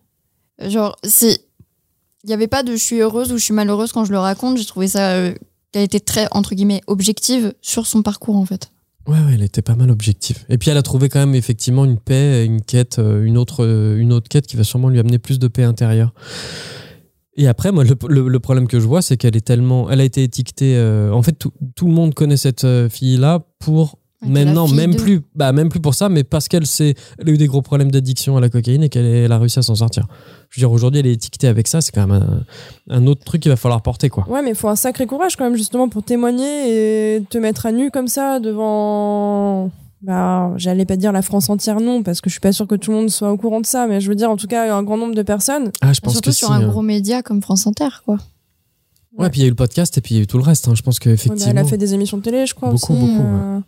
Genre, 0.61 0.97
c'est. 1.05 1.41
Il 2.25 2.29
n'y 2.29 2.35
avait 2.35 2.49
pas 2.49 2.63
de 2.65 2.73
je 2.73 2.83
suis 2.83 3.01
heureuse 3.01 3.31
ou 3.33 3.39
je 3.39 3.45
suis 3.45 3.55
malheureuse 3.55 3.93
quand 3.93 4.05
je 4.05 4.11
le 4.13 4.19
raconte. 4.19 4.57
J'ai 4.59 4.65
trouvé 4.65 4.89
ça. 4.89 5.13
euh, 5.13 5.35
qu'elle 5.73 5.83
était 5.85 6.01
très, 6.01 6.27
entre 6.31 6.55
guillemets, 6.55 6.81
objective 6.87 7.53
sur 7.61 7.87
son 7.87 8.03
parcours, 8.03 8.37
en 8.37 8.47
fait. 8.47 8.71
Ouais, 9.07 9.15
ouais, 9.21 9.35
elle 9.35 9.43
était 9.43 9.63
pas 9.63 9.77
mal 9.77 9.91
objective. 9.91 10.39
Et 10.49 10.59
puis 10.59 10.71
elle 10.71 10.77
a 10.79 10.83
trouvé 10.83 11.09
quand 11.09 11.21
même 11.21 11.35
effectivement 11.37 11.85
une 11.85 11.99
paix, 11.99 12.45
une 12.45 12.61
quête, 12.63 12.99
euh, 12.99 13.23
une 13.25 13.39
autre, 13.39 13.65
euh, 13.65 13.97
une 13.99 14.13
autre 14.13 14.29
quête 14.29 14.47
qui 14.49 14.57
va 14.57 14.65
sûrement 14.65 14.89
lui 14.89 14.99
amener 14.99 15.19
plus 15.19 15.39
de 15.39 15.47
paix 15.47 15.63
intérieure. 15.63 16.13
Et 17.37 17.47
après, 17.49 17.71
moi, 17.73 17.85
le, 17.85 17.95
le- 18.09 18.29
le 18.29 18.41
problème 18.41 18.67
que 18.67 18.81
je 18.81 18.87
vois, 18.87 19.03
c'est 19.03 19.17
qu'elle 19.17 19.37
est 19.37 19.45
tellement, 19.47 19.91
elle 19.91 20.01
a 20.01 20.05
été 20.05 20.23
étiquetée. 20.23 20.75
euh, 20.77 21.13
en 21.13 21.23
fait, 21.23 21.33
tout, 21.33 21.53
tout 21.75 21.87
le 21.87 21.93
monde 21.93 22.15
connaît 22.15 22.37
cette 22.39 22.65
euh, 22.65 22.89
fille-là 22.89 23.41
pour 23.59 23.99
Ouais, 24.23 24.31
maintenant, 24.31 24.67
même 24.67 24.95
de- 24.95 24.99
plus, 24.99 25.21
bah 25.35 25.53
même 25.53 25.69
plus 25.69 25.79
pour 25.79 25.95
ça, 25.95 26.09
mais 26.09 26.25
parce 26.25 26.49
qu'elle 26.49 26.65
elle 26.81 27.29
a 27.29 27.31
eu 27.31 27.37
des 27.37 27.47
gros 27.47 27.61
problèmes 27.61 27.91
d'addiction 27.91 28.39
à 28.39 28.41
la 28.41 28.49
cocaïne 28.49 28.83
et 28.83 28.89
qu'elle 28.89 29.31
a 29.31 29.39
réussi 29.39 29.59
à 29.59 29.63
s'en 29.63 29.75
sortir. 29.75 30.07
Je 30.49 30.59
veux 30.59 30.63
dire, 30.67 30.73
aujourd'hui, 30.73 31.01
elle 31.01 31.07
est 31.07 31.13
étiquetée 31.13 31.49
avec 31.49 31.69
ça, 31.69 31.83
c'est 31.83 31.93
quand 31.93 32.07
même 32.07 32.23
un, 32.89 32.97
un 32.97 33.07
autre 33.07 33.23
truc 33.25 33.43
qu'il 33.43 33.51
va 33.51 33.57
falloir 33.57 33.83
porter, 33.83 34.09
quoi. 34.09 34.27
Ouais, 34.29 34.41
mais 34.43 34.51
il 34.51 34.57
faut 34.57 34.69
un 34.69 34.75
sacré 34.75 35.07
courage 35.07 35.37
quand 35.37 35.45
même, 35.45 35.57
justement, 35.57 35.91
pour 35.91 36.03
témoigner 36.03 37.17
et 37.17 37.23
te 37.29 37.37
mettre 37.37 37.67
à 37.67 37.73
nu 37.73 37.91
comme 37.91 38.09
ça 38.09 38.41
devant. 38.41 39.71
Bah, 40.07 40.53
j'allais 40.57 40.85
pas 40.85 40.95
dire 40.97 41.11
la 41.11 41.21
France 41.23 41.51
entière, 41.51 41.81
non, 41.81 42.03
parce 42.05 42.21
que 42.21 42.31
je 42.31 42.35
suis 42.35 42.41
pas 42.41 42.53
sûre 42.53 42.69
que 42.69 42.77
tout 42.77 42.93
le 42.93 42.97
monde 42.99 43.11
soit 43.11 43.33
au 43.33 43.37
courant 43.37 43.61
de 43.61 43.67
ça, 43.67 43.89
mais 43.89 44.01
je 44.01 44.09
veux 44.09 44.15
dire, 44.15 44.31
en 44.31 44.37
tout 44.37 44.47
cas, 44.47 44.73
un 44.73 44.83
grand 44.85 44.97
nombre 44.97 45.17
de 45.17 45.23
personnes. 45.23 45.73
Ah, 45.81 45.93
je 45.93 46.01
pense 46.01 46.13
Surtout 46.13 46.31
que 46.31 46.37
sur 46.37 46.47
si, 46.49 46.53
un 46.55 46.61
hein. 46.61 46.69
gros 46.69 46.83
média 46.83 47.23
comme 47.23 47.43
France 47.43 47.67
Inter, 47.67 47.89
quoi. 48.05 48.19
Ouais, 49.19 49.31
puis 49.31 49.41
il 49.41 49.43
y 49.43 49.45
a 49.45 49.49
eu 49.49 49.51
le 49.51 49.57
podcast 49.57 49.97
et 49.97 50.03
puis 50.03 50.15
il 50.15 50.19
y 50.19 50.21
a 50.21 50.25
eu 50.25 50.27
tout 50.27 50.37
le 50.37 50.43
reste. 50.45 50.69
hein. 50.69 50.75
Je 50.77 50.83
pense 50.83 50.97
Ouais, 50.97 51.07
bah, 51.07 51.11
qu'effectivement. 51.17 51.51
elle 51.51 51.59
a 51.59 51.65
fait 51.65 51.79
des 51.79 51.95
émissions 51.95 52.19
de 52.19 52.23
télé, 52.23 52.45
je 52.47 52.55
crois. 52.55 52.71
Beaucoup, 52.71 52.93
aussi. 52.93 53.03
beaucoup, 53.03 53.23
Euh, 53.27 53.61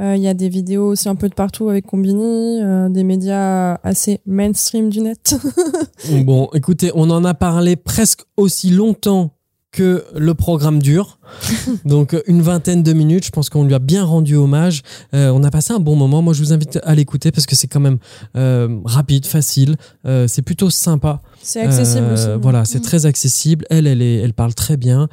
euh, 0.00 0.16
Il 0.16 0.22
y 0.22 0.28
a 0.28 0.32
des 0.34 0.48
vidéos 0.48 0.88
aussi 0.88 1.08
un 1.10 1.14
peu 1.14 1.28
de 1.28 1.34
partout 1.34 1.68
avec 1.68 1.86
Combini, 1.86 2.62
euh, 2.62 2.88
des 2.88 3.04
médias 3.04 3.74
assez 3.84 4.20
mainstream 4.26 4.88
du 4.88 5.00
net. 5.00 5.36
Bon, 6.24 6.48
écoutez, 6.54 6.90
on 6.94 7.10
en 7.10 7.22
a 7.24 7.34
parlé 7.34 7.76
presque 7.76 8.22
aussi 8.38 8.70
longtemps 8.70 9.30
que 9.78 10.04
le 10.16 10.34
programme 10.34 10.80
dure. 10.82 11.18
Donc 11.84 12.16
une 12.26 12.42
vingtaine 12.42 12.82
de 12.82 12.92
minutes, 12.92 13.24
je 13.26 13.30
pense 13.30 13.48
qu'on 13.48 13.62
lui 13.64 13.74
a 13.74 13.78
bien 13.78 14.04
rendu 14.04 14.34
hommage. 14.34 14.82
Euh, 15.14 15.30
on 15.30 15.44
a 15.44 15.50
passé 15.50 15.72
un 15.72 15.78
bon 15.78 15.94
moment. 15.94 16.20
Moi, 16.20 16.34
je 16.34 16.40
vous 16.42 16.52
invite 16.52 16.80
à 16.82 16.94
l'écouter 16.96 17.30
parce 17.30 17.46
que 17.46 17.54
c'est 17.54 17.68
quand 17.68 17.78
même 17.80 17.98
euh, 18.36 18.78
rapide, 18.84 19.24
facile. 19.26 19.76
Euh, 20.06 20.26
c'est 20.26 20.42
plutôt 20.42 20.68
sympa. 20.70 21.22
C'est 21.42 21.60
accessible 21.60 22.06
aussi. 22.12 22.26
Voilà, 22.40 22.64
c'est 22.64 22.78
Mm. 22.80 22.82
très 22.82 23.06
accessible. 23.06 23.64
Elle, 23.70 23.86
elle, 23.86 24.02
est, 24.02 24.16
elle 24.16 24.34
parle 24.34 24.54
très 24.54 24.76
bien. 24.76 25.08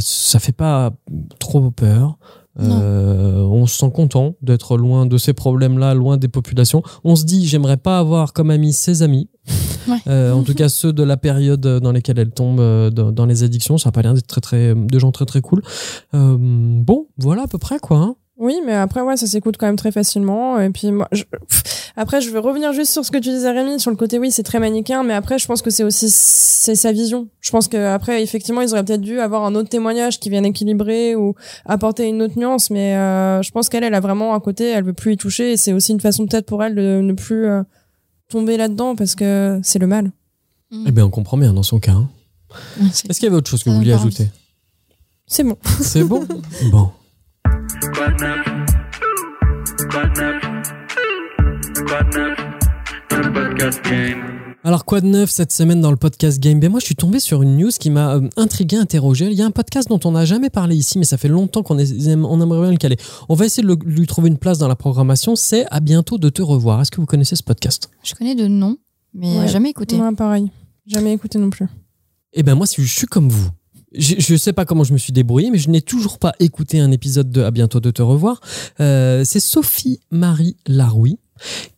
Ça 0.00 0.38
fait 0.38 0.52
pas 0.52 0.92
trop 1.40 1.70
peur. 1.72 2.18
Euh, 2.60 3.42
on 3.42 3.66
se 3.66 3.78
sent 3.78 3.90
content 3.94 4.34
d'être 4.42 4.76
loin 4.76 5.06
de 5.06 5.16
ces 5.16 5.32
problèmes-là, 5.32 5.94
loin 5.94 6.16
des 6.16 6.28
populations. 6.28 6.82
On 7.04 7.14
se 7.16 7.24
dit, 7.24 7.46
j'aimerais 7.46 7.76
pas 7.76 7.98
avoir 7.98 8.32
comme 8.32 8.50
amis 8.50 8.72
ses 8.72 9.02
amis. 9.02 9.28
Ouais. 9.88 9.98
Euh, 10.06 10.32
en 10.32 10.42
tout 10.42 10.54
cas, 10.54 10.68
ceux 10.68 10.92
de 10.92 11.02
la 11.02 11.16
période 11.16 11.60
dans 11.60 11.92
lesquelles 11.92 12.18
elle 12.18 12.30
tombe 12.32 12.60
euh, 12.60 12.90
dans, 12.90 13.12
dans 13.12 13.26
les 13.26 13.42
addictions, 13.42 13.78
ça 13.78 13.88
a 13.88 13.92
pas 13.92 14.02
l'air 14.02 14.14
d'être 14.14 14.26
très, 14.26 14.40
très, 14.40 14.74
de 14.74 14.98
gens 14.98 15.12
très, 15.12 15.24
très 15.24 15.40
cool. 15.40 15.62
Euh, 16.14 16.36
bon, 16.38 17.06
voilà 17.16 17.42
à 17.42 17.46
peu 17.46 17.58
près, 17.58 17.78
quoi. 17.78 17.98
hein. 17.98 18.16
Oui, 18.40 18.60
mais 18.64 18.74
après, 18.74 19.00
ouais, 19.00 19.16
ça 19.16 19.26
s'écoute 19.26 19.56
quand 19.58 19.66
même 19.66 19.74
très 19.76 19.90
facilement. 19.90 20.60
Et 20.60 20.70
puis, 20.70 20.92
moi, 20.92 21.08
je- 21.10 21.24
après, 21.96 22.20
je 22.20 22.30
veux 22.30 22.38
revenir 22.38 22.72
juste 22.72 22.92
sur 22.92 23.04
ce 23.04 23.10
que 23.10 23.18
tu 23.18 23.30
disais, 23.30 23.50
Rémi, 23.50 23.80
sur 23.80 23.90
le 23.90 23.96
côté, 23.96 24.20
oui, 24.20 24.30
c'est 24.30 24.44
très 24.44 24.60
manichéen, 24.60 25.02
mais 25.02 25.14
après, 25.14 25.40
je 25.40 25.46
pense 25.46 25.60
que 25.60 25.70
c'est 25.70 25.82
aussi, 25.82 26.06
c'est 26.08 26.76
sa 26.76 26.92
vision. 26.92 27.26
Je 27.40 27.50
pense 27.50 27.66
que 27.66 27.76
après, 27.76 28.22
effectivement, 28.22 28.60
ils 28.60 28.70
auraient 28.70 28.84
peut-être 28.84 29.00
dû 29.00 29.18
avoir 29.18 29.44
un 29.44 29.56
autre 29.56 29.68
témoignage 29.68 30.20
qui 30.20 30.30
vienne 30.30 30.44
équilibrer 30.46 31.16
ou 31.16 31.34
apporter 31.64 32.06
une 32.06 32.22
autre 32.22 32.38
nuance, 32.38 32.70
mais 32.70 32.94
euh, 32.96 33.42
je 33.42 33.50
pense 33.50 33.68
qu'elle, 33.68 33.82
elle 33.82 33.94
a 33.94 34.00
vraiment 34.00 34.34
un 34.34 34.40
côté, 34.40 34.68
elle 34.68 34.84
veut 34.84 34.92
plus 34.92 35.14
y 35.14 35.16
toucher, 35.16 35.52
et 35.52 35.56
c'est 35.56 35.72
aussi 35.72 35.90
une 35.90 36.00
façon 36.00 36.24
peut-être 36.26 36.46
pour 36.46 36.62
elle 36.62 36.76
de 36.76 37.00
ne 37.02 37.12
plus 37.14 37.44
euh, 37.46 37.62
tomber 38.28 38.56
là-dedans 38.56 38.94
parce 38.94 39.16
que 39.16 39.58
c'est 39.64 39.80
le 39.80 39.88
mal. 39.88 40.12
Eh 40.86 40.92
bien, 40.92 41.04
on 41.06 41.10
comprend 41.10 41.36
bien 41.38 41.52
dans 41.52 41.62
son 41.64 41.80
cas. 41.80 41.92
hein. 41.92 42.08
Est-ce 43.10 43.18
qu'il 43.18 43.24
y 43.24 43.26
avait 43.26 43.36
autre 43.36 43.50
chose 43.50 43.64
que 43.64 43.70
vous 43.70 43.76
vouliez 43.78 43.94
ajouter? 44.06 44.28
C'est 45.26 45.42
bon. 45.42 45.56
C'est 45.80 46.04
bon? 46.04 46.24
Bon. 46.70 46.90
Quoi 47.58 48.08
de 48.08 48.22
neuf 48.22 48.46
Quoi 49.90 50.04
de 50.04 50.20
neuf 50.20 50.42
Quoi 51.88 52.02
de 52.04 52.18
neuf 52.18 52.38
Dans 53.10 53.18
le 53.18 53.32
podcast 53.32 53.80
game. 53.84 54.22
Alors 54.62 54.84
quoi 54.84 55.00
de 55.00 55.06
neuf 55.06 55.30
cette 55.30 55.50
semaine 55.50 55.80
dans 55.80 55.90
le 55.90 55.96
podcast 55.96 56.38
Game 56.40 56.60
Ben 56.60 56.70
moi 56.70 56.78
je 56.78 56.84
suis 56.86 56.94
tombé 56.94 57.18
sur 57.18 57.42
une 57.42 57.56
news 57.56 57.70
qui 57.70 57.90
m'a 57.90 58.14
euh, 58.14 58.28
intrigué, 58.36 58.76
interrogé. 58.76 59.26
Il 59.26 59.32
y 59.32 59.42
a 59.42 59.46
un 59.46 59.50
podcast 59.50 59.88
dont 59.88 59.98
on 60.04 60.12
n'a 60.12 60.24
jamais 60.24 60.50
parlé 60.50 60.76
ici, 60.76 60.98
mais 60.98 61.04
ça 61.04 61.16
fait 61.16 61.26
longtemps 61.28 61.62
qu'on 61.64 61.76
on 61.78 61.80
aimerait 62.40 62.60
bien 62.62 62.70
le 62.70 62.76
caler. 62.76 62.96
On 63.28 63.34
va 63.34 63.46
essayer 63.46 63.62
de 63.64 63.68
le- 63.68 63.78
lui 63.84 64.06
trouver 64.06 64.28
une 64.28 64.38
place 64.38 64.58
dans 64.58 64.68
la 64.68 64.76
programmation. 64.76 65.34
C'est 65.34 65.66
à 65.70 65.80
bientôt 65.80 66.18
de 66.18 66.28
te 66.28 66.42
revoir. 66.42 66.80
Est-ce 66.80 66.92
que 66.92 67.00
vous 67.00 67.06
connaissez 67.06 67.34
ce 67.34 67.42
podcast? 67.42 67.90
Je 68.04 68.14
connais 68.14 68.36
de 68.36 68.46
nom, 68.46 68.76
mais 69.14 69.36
Ouais. 69.40 69.48
jamais 69.48 69.70
écouté. 69.70 69.96
Moi, 69.96 70.12
pareil. 70.16 70.52
Jamais 70.86 71.12
écouté 71.12 71.38
non 71.38 71.50
plus. 71.50 71.66
Eh 72.34 72.42
ben 72.44 72.54
moi 72.54 72.66
je 72.72 72.82
suis 72.82 73.06
comme 73.06 73.28
vous. 73.30 73.48
Je, 73.94 74.16
je 74.18 74.36
sais 74.36 74.52
pas 74.52 74.64
comment 74.64 74.84
je 74.84 74.92
me 74.92 74.98
suis 74.98 75.12
débrouillé, 75.12 75.50
mais 75.50 75.58
je 75.58 75.70
n'ai 75.70 75.80
toujours 75.80 76.18
pas 76.18 76.32
écouté 76.40 76.80
un 76.80 76.90
épisode 76.90 77.30
de 77.30 77.42
À 77.42 77.50
bientôt 77.50 77.80
de 77.80 77.90
te 77.90 78.02
revoir. 78.02 78.40
Euh, 78.80 79.22
c'est 79.24 79.40
Sophie 79.40 80.00
Marie 80.10 80.56
Laroui 80.66 81.18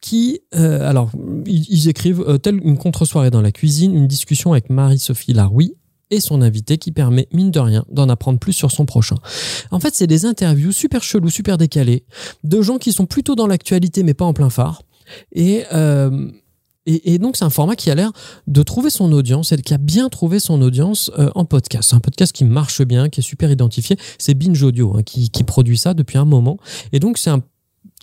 qui, 0.01 0.40
euh, 0.55 0.88
alors, 0.88 1.11
ils, 1.46 1.88
écrivent 1.88 2.25
euh, 2.27 2.38
telle 2.38 2.61
une 2.64 2.79
contre-soirée 2.79 3.31
dans 3.31 3.42
la 3.42 3.53
cuisine, 3.53 3.94
une 3.94 4.07
discussion 4.07 4.53
avec 4.53 4.70
Marie-Sophie 4.70 5.35
Laroui 5.35 5.75
et 6.11 6.18
son 6.18 6.40
invité 6.42 6.79
qui 6.79 6.92
permet, 6.92 7.29
mine 7.33 7.51
de 7.51 7.61
rien, 7.61 7.85
d'en 7.90 8.09
apprendre 8.09 8.38
plus 8.38 8.55
sur 8.55 8.70
son 8.70 8.87
prochain. 8.87 9.16
En 9.70 9.79
fait, 9.79 9.94
c'est 9.94 10.07
des 10.07 10.25
interviews 10.25 10.73
super 10.73 11.03
cheloues, 11.03 11.29
super 11.29 11.59
décalées, 11.59 12.05
de 12.42 12.62
gens 12.62 12.79
qui 12.79 12.92
sont 12.92 13.07
plutôt 13.07 13.35
dans 13.35 13.46
l'actualité 13.46 14.03
mais 14.03 14.14
pas 14.14 14.25
en 14.25 14.33
plein 14.33 14.51
phare. 14.51 14.83
Et, 15.33 15.64
et, 16.87 17.19
donc, 17.19 17.37
c'est 17.37 17.45
un 17.45 17.51
format 17.51 17.77
qui 17.77 17.90
a 17.90 17.95
l'air 17.95 18.11
de 18.47 18.62
trouver 18.62 18.90
son 18.90 19.12
audience 19.12 19.53
et 19.53 19.57
qui 19.59 19.75
a 19.75 19.79
bien 19.79 20.09
trouvé 20.09 20.40
son 20.40 20.62
audience 20.62 21.11
euh, 21.19 21.31
en 21.35 21.45
podcast. 21.45 21.90
C'est 21.90 21.97
un 21.97 22.01
podcast 22.01 22.33
qui 22.33 22.45
marche 22.45 22.83
bien, 22.83 23.09
qui 23.09 23.21
est 23.21 23.23
super 23.23 23.51
identifié. 23.51 23.97
C'est 24.19 24.35
Binge 24.35 24.62
Audio 24.62 24.97
hein, 24.97 25.03
qui, 25.03 25.45
produit 25.45 25.77
ça 25.77 25.93
depuis 25.95 26.16
un 26.16 26.25
moment. 26.25 26.59
Et 26.93 26.99
donc, 26.99 27.19
c'est 27.19 27.31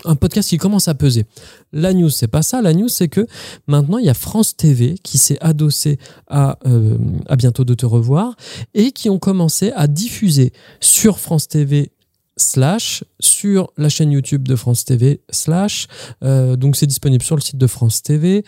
un 0.06 0.16
podcast 0.16 0.50
qui 0.50 0.58
commence 0.58 0.88
à 0.88 0.94
peser. 0.94 1.26
La 1.74 1.94
news, 1.94 2.10
c'est 2.10 2.28
pas 2.28 2.44
ça. 2.44 2.62
La 2.62 2.74
news, 2.74 2.88
c'est 2.88 3.08
que 3.08 3.26
maintenant, 3.66 3.98
il 3.98 4.06
y 4.06 4.10
a 4.10 4.14
France 4.14 4.56
TV 4.56 4.96
qui 5.02 5.18
s'est 5.18 5.38
adossé 5.42 5.98
à 6.28 6.60
euh, 6.68 6.98
à 7.28 7.36
bientôt 7.36 7.64
de 7.64 7.74
te 7.74 7.86
revoir 7.86 8.36
et 8.74 8.92
qui 8.92 9.10
ont 9.10 9.20
commencé 9.20 9.72
à 9.76 9.88
diffuser 9.88 10.54
sur 10.80 11.20
France 11.20 11.48
TV 11.48 11.92
slash 12.38 13.04
sur 13.20 13.72
la 13.78 13.90
chaîne 13.90 14.12
YouTube 14.12 14.48
de 14.48 14.56
France 14.56 14.86
TV 14.86 15.22
slash 15.30 15.88
euh, 16.24 16.56
donc 16.56 16.76
c'est 16.76 16.86
disponible 16.86 17.24
sur 17.24 17.36
le 17.36 17.42
site 17.42 17.58
de 17.58 17.68
France 17.68 18.04
TV 18.04 18.44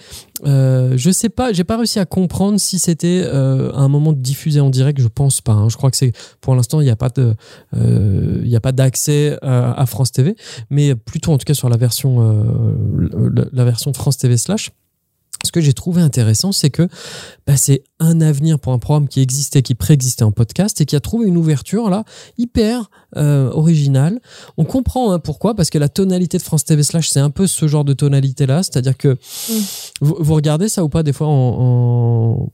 euh, 0.45 0.93
je 0.95 1.11
sais 1.11 1.29
pas 1.29 1.51
j'ai 1.51 1.63
pas 1.63 1.77
réussi 1.77 1.99
à 1.99 2.05
comprendre 2.05 2.59
si 2.59 2.79
c'était 2.79 3.23
euh, 3.25 3.71
un 3.73 3.87
moment 3.87 4.13
de 4.13 4.19
diffuser 4.19 4.59
en 4.59 4.69
direct 4.69 5.01
je 5.01 5.07
pense 5.07 5.41
pas 5.41 5.53
hein. 5.53 5.69
je 5.69 5.77
crois 5.77 5.91
que 5.91 5.97
c'est 5.97 6.13
pour 6.39 6.55
l'instant 6.55 6.81
il 6.81 6.85
n'y 6.85 6.91
a 6.91 6.95
pas 6.95 7.09
de 7.09 7.35
euh, 7.75 8.41
il 8.43 8.55
a 8.55 8.61
pas 8.61 8.71
d'accès 8.71 9.37
à, 9.41 9.85
France 9.85 10.11
TV 10.11 10.35
mais 10.69 10.95
plutôt 10.95 11.33
en 11.33 11.37
tout 11.37 11.45
cas 11.45 11.53
sur 11.53 11.69
la 11.69 11.77
version 11.77 12.19
la, 12.99 13.45
la 13.51 13.65
version 13.65 13.91
France 13.93 14.17
TV 14.17 14.37
slash 14.37 14.71
ce 15.45 15.51
que 15.51 15.61
j'ai 15.61 15.73
trouvé 15.73 16.01
intéressant, 16.01 16.51
c'est 16.51 16.69
que 16.69 16.87
bah, 17.47 17.57
c'est 17.57 17.83
un 17.99 18.21
avenir 18.21 18.59
pour 18.59 18.73
un 18.73 18.79
programme 18.79 19.07
qui 19.07 19.21
existait, 19.21 19.61
qui 19.61 19.75
préexistait 19.75 20.23
en 20.23 20.31
podcast 20.31 20.81
et 20.81 20.85
qui 20.85 20.95
a 20.95 20.99
trouvé 20.99 21.27
une 21.27 21.37
ouverture 21.37 21.89
là 21.89 22.03
hyper 22.37 22.89
euh, 23.15 23.49
originale. 23.51 24.19
On 24.57 24.65
comprend 24.65 25.11
hein, 25.11 25.19
pourquoi, 25.19 25.55
parce 25.55 25.69
que 25.69 25.77
la 25.77 25.89
tonalité 25.89 26.37
de 26.37 26.43
France 26.43 26.65
TV 26.65 26.83
slash 26.83 27.09
c'est 27.09 27.19
un 27.19 27.29
peu 27.29 27.47
ce 27.47 27.67
genre 27.67 27.85
de 27.85 27.93
tonalité 27.93 28.45
là, 28.45 28.63
c'est-à-dire 28.63 28.97
que 28.97 29.17
vous, 30.01 30.17
vous 30.19 30.33
regardez 30.33 30.69
ça 30.69 30.83
ou 30.83 30.89
pas 30.89 31.03
des 31.03 31.13
fois 31.13 31.27
en, 31.27 31.31
en... 31.31 32.49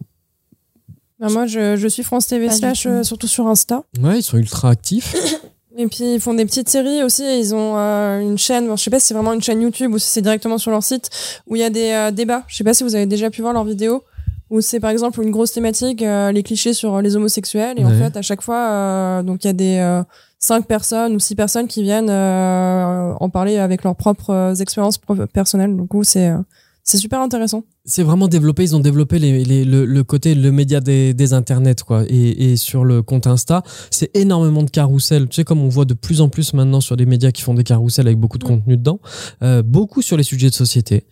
Bah, 1.19 1.27
moi, 1.29 1.47
je, 1.47 1.77
je 1.77 1.87
suis 1.87 2.03
France 2.03 2.27
TV 2.27 2.49
slash, 2.49 2.85
euh, 2.85 3.03
surtout 3.03 3.27
sur 3.27 3.47
Insta. 3.47 3.83
ouais 4.01 4.19
ils 4.19 4.23
sont 4.23 4.37
ultra 4.37 4.69
actifs. 4.69 5.15
Et 5.77 5.87
puis 5.87 6.15
ils 6.15 6.21
font 6.21 6.33
des 6.33 6.45
petites 6.45 6.69
séries 6.69 7.03
aussi. 7.03 7.23
Ils 7.23 7.53
ont 7.53 7.77
euh, 7.77 8.21
une 8.21 8.37
chaîne, 8.37 8.67
bon, 8.67 8.75
je 8.75 8.83
sais 8.83 8.89
pas 8.89 8.99
si 8.99 9.07
c'est 9.07 9.13
vraiment 9.13 9.33
une 9.33 9.41
chaîne 9.41 9.61
YouTube 9.61 9.93
ou 9.93 9.97
si 9.97 10.09
c'est 10.09 10.21
directement 10.21 10.57
sur 10.57 10.71
leur 10.71 10.83
site, 10.83 11.09
où 11.47 11.55
il 11.55 11.59
y 11.59 11.65
a 11.65 11.69
des 11.69 11.91
euh, 11.91 12.11
débats. 12.11 12.43
Je 12.47 12.55
sais 12.55 12.63
pas 12.63 12.73
si 12.73 12.83
vous 12.83 12.95
avez 12.95 13.05
déjà 13.05 13.29
pu 13.29 13.41
voir 13.41 13.53
leurs 13.53 13.65
vidéos. 13.65 14.03
Où 14.51 14.61
c'est 14.61 14.79
par 14.79 14.91
exemple 14.91 15.23
une 15.23 15.31
grosse 15.31 15.51
thématique, 15.53 16.03
euh, 16.03 16.31
les 16.31 16.43
clichés 16.43 16.73
sur 16.73 17.01
les 17.01 17.15
homosexuels. 17.15 17.79
Et 17.79 17.83
en 17.83 17.89
fait, 17.89 18.15
à 18.15 18.21
chaque 18.21 18.43
fois, 18.43 18.69
euh, 18.69 19.23
donc 19.23 19.43
il 19.43 19.47
y 19.47 19.49
a 19.49 19.53
des 19.53 19.77
euh, 19.79 20.03
cinq 20.37 20.67
personnes 20.67 21.15
ou 21.15 21.19
six 21.19 21.33
personnes 21.33 21.67
qui 21.67 21.81
viennent 21.81 22.11
euh, 22.11 23.11
en 23.19 23.29
parler 23.31 23.57
avec 23.57 23.83
leurs 23.83 23.95
propres 23.95 24.29
euh, 24.29 24.53
expériences 24.53 24.99
personnelles. 25.33 25.75
Donc 25.75 25.89
c'est 26.03 26.29
euh, 26.29 26.37
c'est 26.85 26.97
super 26.99 27.19
intéressant. 27.19 27.63
c'est 27.83 28.03
vraiment 28.03 28.27
développé. 28.27 28.63
Ils 28.63 28.75
ont 28.75 28.79
développé 28.79 29.19
les, 29.19 29.43
les- 29.43 29.65
le, 29.65 29.85
le 29.85 30.03
côté, 30.03 30.35
le 30.35 30.51
média 30.51 30.79
des, 30.79 31.13
des 31.13 31.33
internets, 31.33 31.75
quoi. 31.85 32.03
Et, 32.07 32.51
et 32.51 32.55
sur 32.57 32.85
le 32.85 33.01
compte 33.01 33.27
Insta, 33.27 33.63
c'est 33.91 34.15
énormément 34.15 34.63
de 34.63 34.69
carousels. 34.69 35.27
Tu 35.27 35.35
sais, 35.37 35.43
comme 35.43 35.59
on 35.61 35.67
voit 35.69 35.85
de 35.85 35.93
plus 35.95 36.21
en 36.21 36.29
plus 36.29 36.53
maintenant 36.53 36.81
sur 36.81 36.95
des 36.95 37.05
médias 37.05 37.31
qui 37.31 37.41
font 37.41 37.53
des 37.55 37.63
carousels 37.63 38.07
avec 38.07 38.19
beaucoup 38.19 38.37
de 38.37 38.43
contenu 38.43 38.77
dedans, 38.77 38.99
euh, 39.43 39.61
beaucoup 39.63 40.01
sur 40.01 40.15
les 40.15 40.23
sujets 40.23 40.49
de 40.49 40.53
société. 40.55 41.05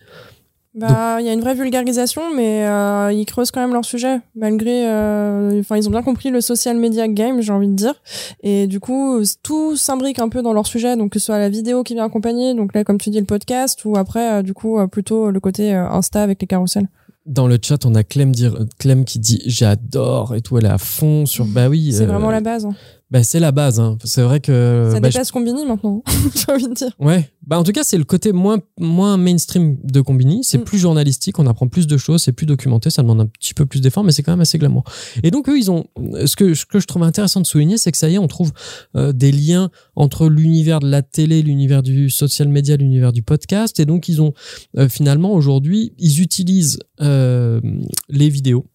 Bah, 0.74 1.18
il 1.20 1.26
y 1.26 1.28
a 1.28 1.32
une 1.32 1.40
vraie 1.40 1.54
vulgarisation, 1.54 2.22
mais 2.34 2.66
euh, 2.66 3.12
ils 3.12 3.24
creusent 3.26 3.52
quand 3.52 3.60
même 3.60 3.72
leur 3.72 3.84
sujet, 3.84 4.18
malgré. 4.34 4.88
euh, 4.88 5.60
Enfin, 5.60 5.76
ils 5.76 5.86
ont 5.88 5.92
bien 5.92 6.02
compris 6.02 6.30
le 6.30 6.40
social 6.40 6.76
media 6.76 7.06
game, 7.06 7.40
j'ai 7.40 7.52
envie 7.52 7.68
de 7.68 7.74
dire, 7.74 7.94
et 8.42 8.66
du 8.66 8.80
coup, 8.80 9.20
tout 9.44 9.76
s'imbrique 9.76 10.18
un 10.18 10.28
peu 10.28 10.42
dans 10.42 10.52
leur 10.52 10.66
sujet, 10.66 10.96
donc 10.96 11.12
que 11.12 11.18
ce 11.20 11.26
soit 11.26 11.38
la 11.38 11.48
vidéo 11.48 11.84
qui 11.84 11.94
vient 11.94 12.04
accompagner, 12.04 12.54
donc 12.54 12.74
là, 12.74 12.82
comme 12.82 12.98
tu 12.98 13.10
dis, 13.10 13.20
le 13.20 13.24
podcast, 13.26 13.84
ou 13.84 13.96
après, 13.96 14.32
euh, 14.38 14.42
du 14.42 14.52
coup, 14.52 14.78
euh, 14.80 14.86
plutôt 14.88 15.30
le 15.30 15.38
côté 15.38 15.72
Insta 15.72 16.22
avec 16.22 16.40
les 16.40 16.46
carousels. 16.48 16.88
Dans 17.26 17.46
le 17.46 17.56
chat, 17.62 17.86
on 17.86 17.94
a 17.94 18.02
Clem, 18.02 18.32
dire, 18.32 18.54
Clem 18.78 19.04
qui 19.06 19.18
dit 19.18 19.40
j'adore 19.46 20.34
et 20.34 20.42
tout, 20.42 20.58
elle 20.58 20.66
est 20.66 20.70
à 20.70 20.76
fond 20.76 21.24
sur. 21.24 21.46
Bah 21.46 21.68
oui. 21.70 21.90
C'est 21.90 22.04
vraiment 22.04 22.30
la 22.30 22.42
base. 22.42 22.66
hein. 22.66 22.74
Bah, 23.10 23.22
c'est 23.22 23.40
la 23.40 23.50
base. 23.50 23.80
Hein. 23.80 23.96
C'est 24.04 24.20
vrai 24.20 24.40
que. 24.40 24.90
Ça 24.92 25.00
bah, 25.00 25.08
je- 25.08 25.14
dépasse 25.14 25.30
Combini 25.30 25.64
maintenant, 25.64 26.02
j'ai 26.34 26.52
envie 26.52 26.68
de 26.68 26.74
dire. 26.74 26.90
Ouais, 26.98 27.30
bah 27.46 27.58
en 27.58 27.64
tout 27.64 27.72
cas 27.72 27.84
c'est 27.84 27.98
le 27.98 28.04
côté 28.04 28.32
moins 28.32 28.58
moins 28.78 29.16
mainstream 29.16 29.76
de 29.82 30.00
Combini, 30.00 30.42
c'est 30.42 30.58
Mm. 30.58 30.64
plus 30.64 30.78
journalistique, 30.78 31.38
on 31.38 31.46
apprend 31.46 31.68
plus 31.68 31.86
de 31.86 31.96
choses, 31.96 32.22
c'est 32.22 32.32
plus 32.32 32.46
documenté, 32.46 32.90
ça 32.90 33.02
demande 33.02 33.20
un 33.20 33.26
petit 33.26 33.54
peu 33.54 33.66
plus 33.66 33.80
d'efforts, 33.80 34.04
mais 34.04 34.12
c'est 34.12 34.22
quand 34.22 34.32
même 34.32 34.40
assez 34.40 34.58
glamour. 34.58 34.84
Et 35.22 35.30
donc 35.30 35.48
eux 35.48 35.58
ils 35.58 35.70
ont 35.70 35.84
ce 36.24 36.36
que 36.36 36.54
ce 36.54 36.64
que 36.66 36.80
je 36.80 36.86
trouve 36.86 37.02
intéressant 37.02 37.40
de 37.40 37.46
souligner, 37.46 37.78
c'est 37.78 37.92
que 37.92 37.98
ça 37.98 38.08
y 38.08 38.14
est, 38.14 38.18
on 38.18 38.28
trouve 38.28 38.52
euh, 38.96 39.12
des 39.12 39.32
liens 39.32 39.70
entre 39.96 40.28
l'univers 40.28 40.80
de 40.80 40.88
la 40.88 41.02
télé, 41.02 41.42
l'univers 41.42 41.82
du 41.82 42.10
social 42.10 42.48
media, 42.48 42.76
l'univers 42.76 43.12
du 43.12 43.22
podcast, 43.22 43.78
et 43.80 43.84
donc 43.86 44.08
ils 44.08 44.22
ont 44.22 44.32
euh, 44.78 44.88
finalement 44.88 45.32
aujourd'hui 45.32 45.92
ils 45.98 46.20
utilisent 46.20 46.78
euh, 47.00 47.60
les 48.08 48.28
vidéos. 48.28 48.66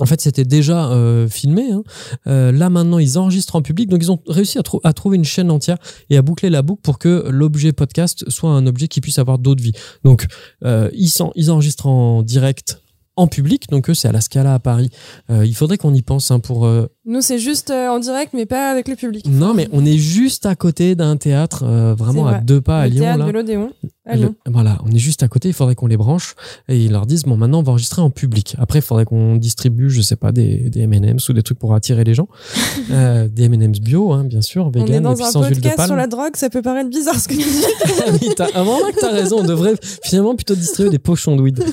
En 0.00 0.06
fait, 0.06 0.20
c'était 0.20 0.44
déjà 0.44 0.90
euh, 0.90 1.28
filmé. 1.28 1.70
hein. 1.70 1.82
Euh, 2.26 2.50
là, 2.50 2.68
maintenant, 2.68 2.98
ils 2.98 3.16
enregistrent 3.16 3.54
en 3.54 3.62
public. 3.62 3.88
Donc, 3.88 4.02
ils 4.02 4.10
ont 4.10 4.18
réussi 4.26 4.58
à, 4.58 4.62
trou- 4.62 4.80
à 4.82 4.92
trouver 4.92 5.16
une 5.16 5.24
chaîne 5.24 5.50
entière 5.52 5.78
et 6.10 6.16
à 6.16 6.22
boucler 6.22 6.50
la 6.50 6.62
boucle 6.62 6.82
pour 6.82 6.98
que 6.98 7.28
l'objet 7.30 7.72
podcast 7.72 8.28
soit 8.28 8.50
un 8.50 8.66
objet 8.66 8.88
qui 8.88 9.00
puisse 9.00 9.18
avoir 9.20 9.38
d'autres 9.38 9.62
vies. 9.62 9.72
Donc, 10.02 10.26
euh, 10.64 10.90
ils, 10.94 11.50
enregistrent 11.50 11.86
en 11.86 12.22
direct 12.22 12.80
en 13.16 13.28
public. 13.28 13.68
Donc, 13.70 13.88
eux, 13.88 13.94
c'est 13.94 14.08
à 14.08 14.12
la 14.12 14.20
Scala 14.20 14.54
à 14.54 14.58
Paris. 14.58 14.90
Il 15.30 15.54
faudrait 15.54 15.78
qu'on 15.78 15.94
y 15.94 16.02
pense 16.02 16.32
hein, 16.32 16.40
pour. 16.40 16.68
Nous, 17.06 17.20
c'est 17.20 17.38
juste 17.38 17.70
euh, 17.70 17.88
en 17.88 17.98
direct, 17.98 18.32
mais 18.32 18.46
pas 18.46 18.70
avec 18.70 18.88
le 18.88 18.96
public. 18.96 19.26
Non, 19.28 19.52
mais 19.52 19.68
on 19.72 19.84
est 19.84 19.98
juste 19.98 20.46
à 20.46 20.54
côté 20.54 20.94
d'un 20.94 21.16
théâtre, 21.18 21.62
euh, 21.66 21.94
vraiment 21.94 22.26
à 22.26 22.38
deux 22.40 22.60
pas 22.62 22.80
à 22.80 22.88
Lyon. 22.88 23.00
théâtre 23.02 23.18
Là. 23.18 23.26
de 23.26 23.30
l'Odéon, 23.30 23.70
voilà, 24.46 24.78
on 24.86 24.90
est 24.90 24.98
juste 24.98 25.22
à 25.22 25.28
côté, 25.28 25.48
il 25.48 25.54
faudrait 25.54 25.74
qu'on 25.74 25.86
les 25.86 25.96
branche 25.96 26.34
et 26.68 26.78
ils 26.78 26.92
leur 26.92 27.06
disent 27.06 27.22
bon 27.24 27.36
maintenant 27.38 27.60
on 27.60 27.62
va 27.62 27.72
enregistrer 27.72 28.02
en 28.02 28.10
public. 28.10 28.54
Après 28.58 28.80
il 28.80 28.82
faudrait 28.82 29.06
qu'on 29.06 29.36
distribue 29.36 29.88
je 29.88 30.02
sais 30.02 30.16
pas 30.16 30.30
des, 30.30 30.68
des 30.68 30.80
M&M's 30.80 31.26
ou 31.30 31.32
des 31.32 31.42
trucs 31.42 31.58
pour 31.58 31.74
attirer 31.74 32.04
les 32.04 32.12
gens, 32.12 32.28
euh, 32.90 33.28
des 33.28 33.44
M&M's 33.44 33.80
bio 33.80 34.12
hein, 34.12 34.24
bien 34.24 34.42
sûr, 34.42 34.66
On 34.66 34.72
est 34.72 34.80
vegan 34.80 34.96
et 34.96 35.00
dans 35.00 35.14
puis 35.14 35.24
un 35.24 35.30
sans 35.30 35.42
huile 35.48 35.56
de 35.58 35.62
podcast 35.68 35.86
sur 35.86 35.96
la 35.96 36.06
drogue, 36.06 36.36
ça 36.36 36.50
peut 36.50 36.60
paraître 36.60 36.90
bizarre 36.90 37.18
ce 37.18 37.28
que 37.28 37.34
tu 37.34 37.40
dis. 37.40 37.64
Ah 38.06 38.10
oui, 38.20 38.28
t'as- 38.36 38.48
à 38.54 38.60
un 38.60 38.64
moment 38.64 38.78
que 38.94 39.00
t'as 39.00 39.10
raison, 39.10 39.38
on 39.40 39.46
devrait 39.46 39.74
finalement 40.02 40.34
plutôt 40.34 40.54
distribuer 40.54 40.90
des 40.90 40.98
pochons 40.98 41.36
de 41.36 41.40
weed, 41.42 41.64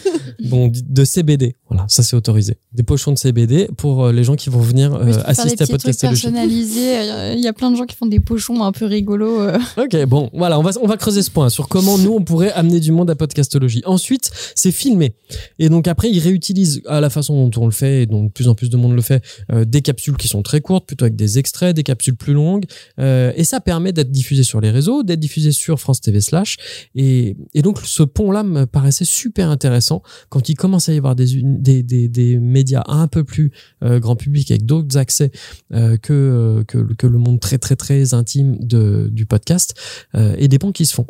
bon 0.45 0.71
de 0.73 1.03
CBD, 1.03 1.55
voilà 1.69 1.85
ça 1.89 2.01
c'est 2.03 2.15
autorisé, 2.15 2.55
des 2.71 2.83
pochons 2.83 3.11
de 3.11 3.17
CBD 3.17 3.67
pour 3.75 4.07
les 4.07 4.23
gens 4.23 4.35
qui 4.35 4.49
vont 4.49 4.61
venir 4.61 4.93
euh, 4.95 5.11
assister 5.25 5.63
à 5.63 5.67
podcastologie. 5.67 6.21
personnalisés. 6.23 6.97
euh, 6.97 7.33
Il 7.35 7.41
y 7.41 7.47
a 7.47 7.53
plein 7.53 7.71
de 7.71 7.75
gens 7.75 7.85
qui 7.85 7.95
font 7.95 8.05
des 8.05 8.19
pochons 8.19 8.63
un 8.63 8.71
peu 8.71 8.85
rigolos. 8.85 9.41
euh. 9.41 9.57
Ok, 9.77 10.05
bon, 10.05 10.29
voilà, 10.33 10.59
on 10.59 10.63
va, 10.63 10.71
on 10.81 10.87
va 10.87 10.97
creuser 10.97 11.21
ce 11.21 11.31
point 11.31 11.49
sur 11.49 11.67
comment 11.67 11.97
nous, 11.97 12.13
on 12.13 12.21
pourrait 12.23 12.51
amener 12.53 12.79
du 12.79 12.91
monde 12.91 13.09
à 13.09 13.15
podcastologie. 13.15 13.81
Ensuite, 13.85 14.31
c'est 14.55 14.71
filmé. 14.71 15.13
Et 15.59 15.69
donc 15.69 15.87
après, 15.87 16.09
ils 16.09 16.19
réutilisent 16.19 16.81
à 16.87 16.99
la 17.01 17.09
façon 17.09 17.47
dont 17.47 17.61
on 17.61 17.65
le 17.65 17.71
fait, 17.71 18.03
et 18.03 18.05
dont 18.05 18.23
de 18.25 18.29
plus 18.29 18.47
en 18.47 18.55
plus 18.55 18.69
de 18.69 18.77
monde 18.77 18.93
le 18.95 19.01
fait, 19.01 19.23
euh, 19.51 19.65
des 19.65 19.81
capsules 19.81 20.17
qui 20.17 20.27
sont 20.27 20.41
très 20.41 20.61
courtes, 20.61 20.85
plutôt 20.85 21.05
avec 21.05 21.15
des 21.15 21.39
extraits, 21.39 21.75
des 21.75 21.83
capsules 21.83 22.15
plus 22.15 22.33
longues. 22.33 22.65
Euh, 22.99 23.31
et 23.35 23.43
ça 23.43 23.59
permet 23.59 23.93
d'être 23.93 24.11
diffusé 24.11 24.43
sur 24.43 24.61
les 24.61 24.69
réseaux, 24.71 25.03
d'être 25.03 25.19
diffusé 25.19 25.51
sur 25.51 25.79
France 25.79 26.01
TV 26.01 26.21
slash. 26.21 26.57
Et, 26.95 27.35
et 27.53 27.61
donc, 27.61 27.79
ce 27.83 28.03
pont-là 28.03 28.43
me 28.43 28.65
paraissait 28.65 29.05
super 29.05 29.49
intéressant 29.49 30.01
quand 30.29 30.49
il 30.49 30.55
commence 30.55 30.89
à 30.89 30.93
y 30.93 30.97
avoir 30.97 31.15
des, 31.15 31.41
des, 31.41 31.83
des, 31.83 32.07
des 32.07 32.37
médias 32.39 32.83
un 32.87 33.07
peu 33.07 33.23
plus 33.23 33.51
euh, 33.83 33.99
grand 33.99 34.15
public 34.15 34.51
avec 34.51 34.65
d'autres 34.65 34.97
accès 35.11 35.31
euh, 35.73 35.97
que, 35.97 36.13
euh, 36.13 36.63
que, 36.63 36.93
que 36.93 37.07
le 37.07 37.17
monde 37.17 37.39
très 37.39 37.57
très 37.57 37.75
très 37.75 38.13
intime 38.13 38.57
de, 38.59 39.09
du 39.11 39.25
podcast 39.25 39.75
euh, 40.15 40.35
et 40.37 40.47
des 40.47 40.59
ponts 40.59 40.71
qui 40.71 40.85
se 40.85 40.93
font. 40.93 41.07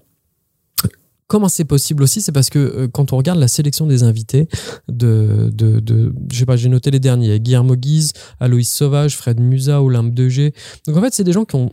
Comment 1.28 1.48
c'est 1.48 1.64
possible 1.64 2.04
aussi 2.04 2.22
C'est 2.22 2.34
parce 2.34 2.50
que 2.50 2.60
euh, 2.60 2.88
quand 2.90 3.14
on 3.14 3.18
regarde 3.18 3.40
la 3.40 3.48
sélection 3.48 3.88
des 3.88 4.04
invités, 4.04 4.50
de, 4.90 5.50
de, 5.54 5.80
de 5.80 6.14
je 6.30 6.40
sais 6.40 6.46
pas, 6.46 6.58
j'ai 6.58 6.68
noté 6.68 6.92
les 6.92 7.00
derniers, 7.00 7.40
Guillermo 7.40 7.76
Guise, 7.76 8.12
Aloïs 8.42 8.70
Sauvage, 8.70 9.16
Fred 9.16 9.40
Musa, 9.40 9.82
Olympe 9.82 10.14
de 10.14 10.28
G. 10.28 10.54
Donc 10.88 10.98
en 10.98 11.02
fait, 11.02 11.14
c'est 11.14 11.24
des 11.24 11.32
gens 11.32 11.46
qui 11.46 11.56
ont 11.56 11.72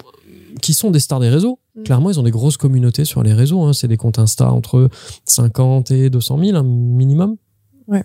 qui 0.63 0.75
sont 0.75 0.91
des 0.91 1.01
stars 1.01 1.21
des 1.21 1.29
réseaux. 1.29 1.59
Mm. 1.75 1.83
Clairement, 1.83 2.11
ils 2.11 2.21
ont 2.21 2.23
des 2.23 2.31
grosses 2.31 2.57
communautés 2.57 3.05
sur 3.05 3.23
les 3.23 3.33
réseaux. 3.33 3.63
Hein. 3.63 3.73
C'est 3.73 3.89
des 3.89 3.97
comptes 3.97 4.19
Insta 4.19 4.51
entre 4.51 4.89
50 5.25 5.91
et 5.91 6.11
200 6.11 6.39
000 6.45 6.57
un 6.57 6.63
minimum. 6.63 7.37
Ouais. 7.89 8.05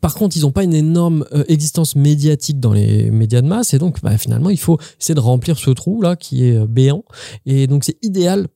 Par 0.00 0.14
contre, 0.14 0.36
ils 0.36 0.42
n'ont 0.42 0.52
pas 0.52 0.64
une 0.64 0.74
énorme 0.74 1.24
euh, 1.32 1.44
existence 1.48 1.96
médiatique 1.96 2.60
dans 2.60 2.72
les 2.72 3.10
médias 3.10 3.42
de 3.42 3.46
masse, 3.46 3.74
et 3.74 3.78
donc 3.78 4.02
bah, 4.02 4.18
finalement, 4.18 4.50
il 4.50 4.58
faut 4.58 4.78
essayer 5.00 5.14
de 5.14 5.20
remplir 5.20 5.58
ce 5.58 5.70
trou 5.70 6.02
là 6.02 6.16
qui 6.16 6.46
est 6.46 6.56
euh, 6.56 6.66
béant. 6.66 7.04
Et 7.44 7.66
donc, 7.66 7.84
c'est 7.84 7.96
idéal 8.02 8.48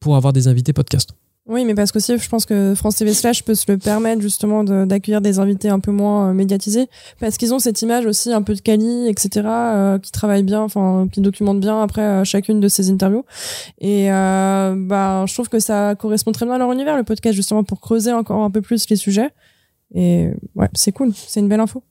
pour 0.00 0.16
avoir 0.16 0.32
des 0.32 0.48
invités 0.48 0.72
podcast. 0.72 1.10
Oui, 1.46 1.64
mais 1.64 1.74
parce 1.74 1.90
qu'aussi, 1.90 2.16
je 2.16 2.28
pense 2.28 2.46
que 2.46 2.74
France 2.76 2.96
TV 2.96 3.12
Slash 3.12 3.42
peut 3.42 3.56
se 3.56 3.64
le 3.70 3.76
permettre 3.76 4.22
justement 4.22 4.62
d'accueillir 4.62 5.20
des 5.20 5.40
invités 5.40 5.68
un 5.68 5.80
peu 5.80 5.90
moins 5.90 6.30
euh, 6.30 6.32
médiatisés, 6.32 6.86
parce 7.18 7.38
qu'ils 7.38 7.52
ont 7.52 7.58
cette 7.58 7.82
image 7.82 8.06
aussi 8.06 8.32
un 8.32 8.42
peu 8.42 8.54
de 8.54 8.60
quali, 8.60 9.08
etc., 9.08 9.48
qui 10.00 10.12
travaille 10.12 10.44
bien, 10.44 10.60
enfin, 10.62 11.08
qui 11.10 11.20
documente 11.20 11.60
bien 11.60 11.82
après 11.82 12.24
chacune 12.24 12.60
de 12.60 12.68
ces 12.68 12.90
interviews. 12.90 13.24
Et 13.80 14.08
bah, 14.08 15.24
je 15.26 15.34
trouve 15.34 15.48
que 15.48 15.58
ça 15.58 15.94
correspond 15.96 16.32
très 16.32 16.46
bien 16.46 16.54
à 16.54 16.58
leur 16.58 16.70
univers, 16.70 16.96
le 16.96 17.04
podcast, 17.04 17.34
justement, 17.34 17.64
pour 17.64 17.80
creuser 17.80 18.12
encore 18.12 18.44
un 18.44 18.50
peu 18.50 18.60
plus 18.60 18.88
les 18.88 18.96
sujets. 18.96 19.30
Et 19.94 20.28
ouais, 20.54 20.68
c'est 20.74 20.92
cool, 20.92 21.12
c'est 21.14 21.40
une 21.40 21.48
belle 21.48 21.60
info. 21.60 21.82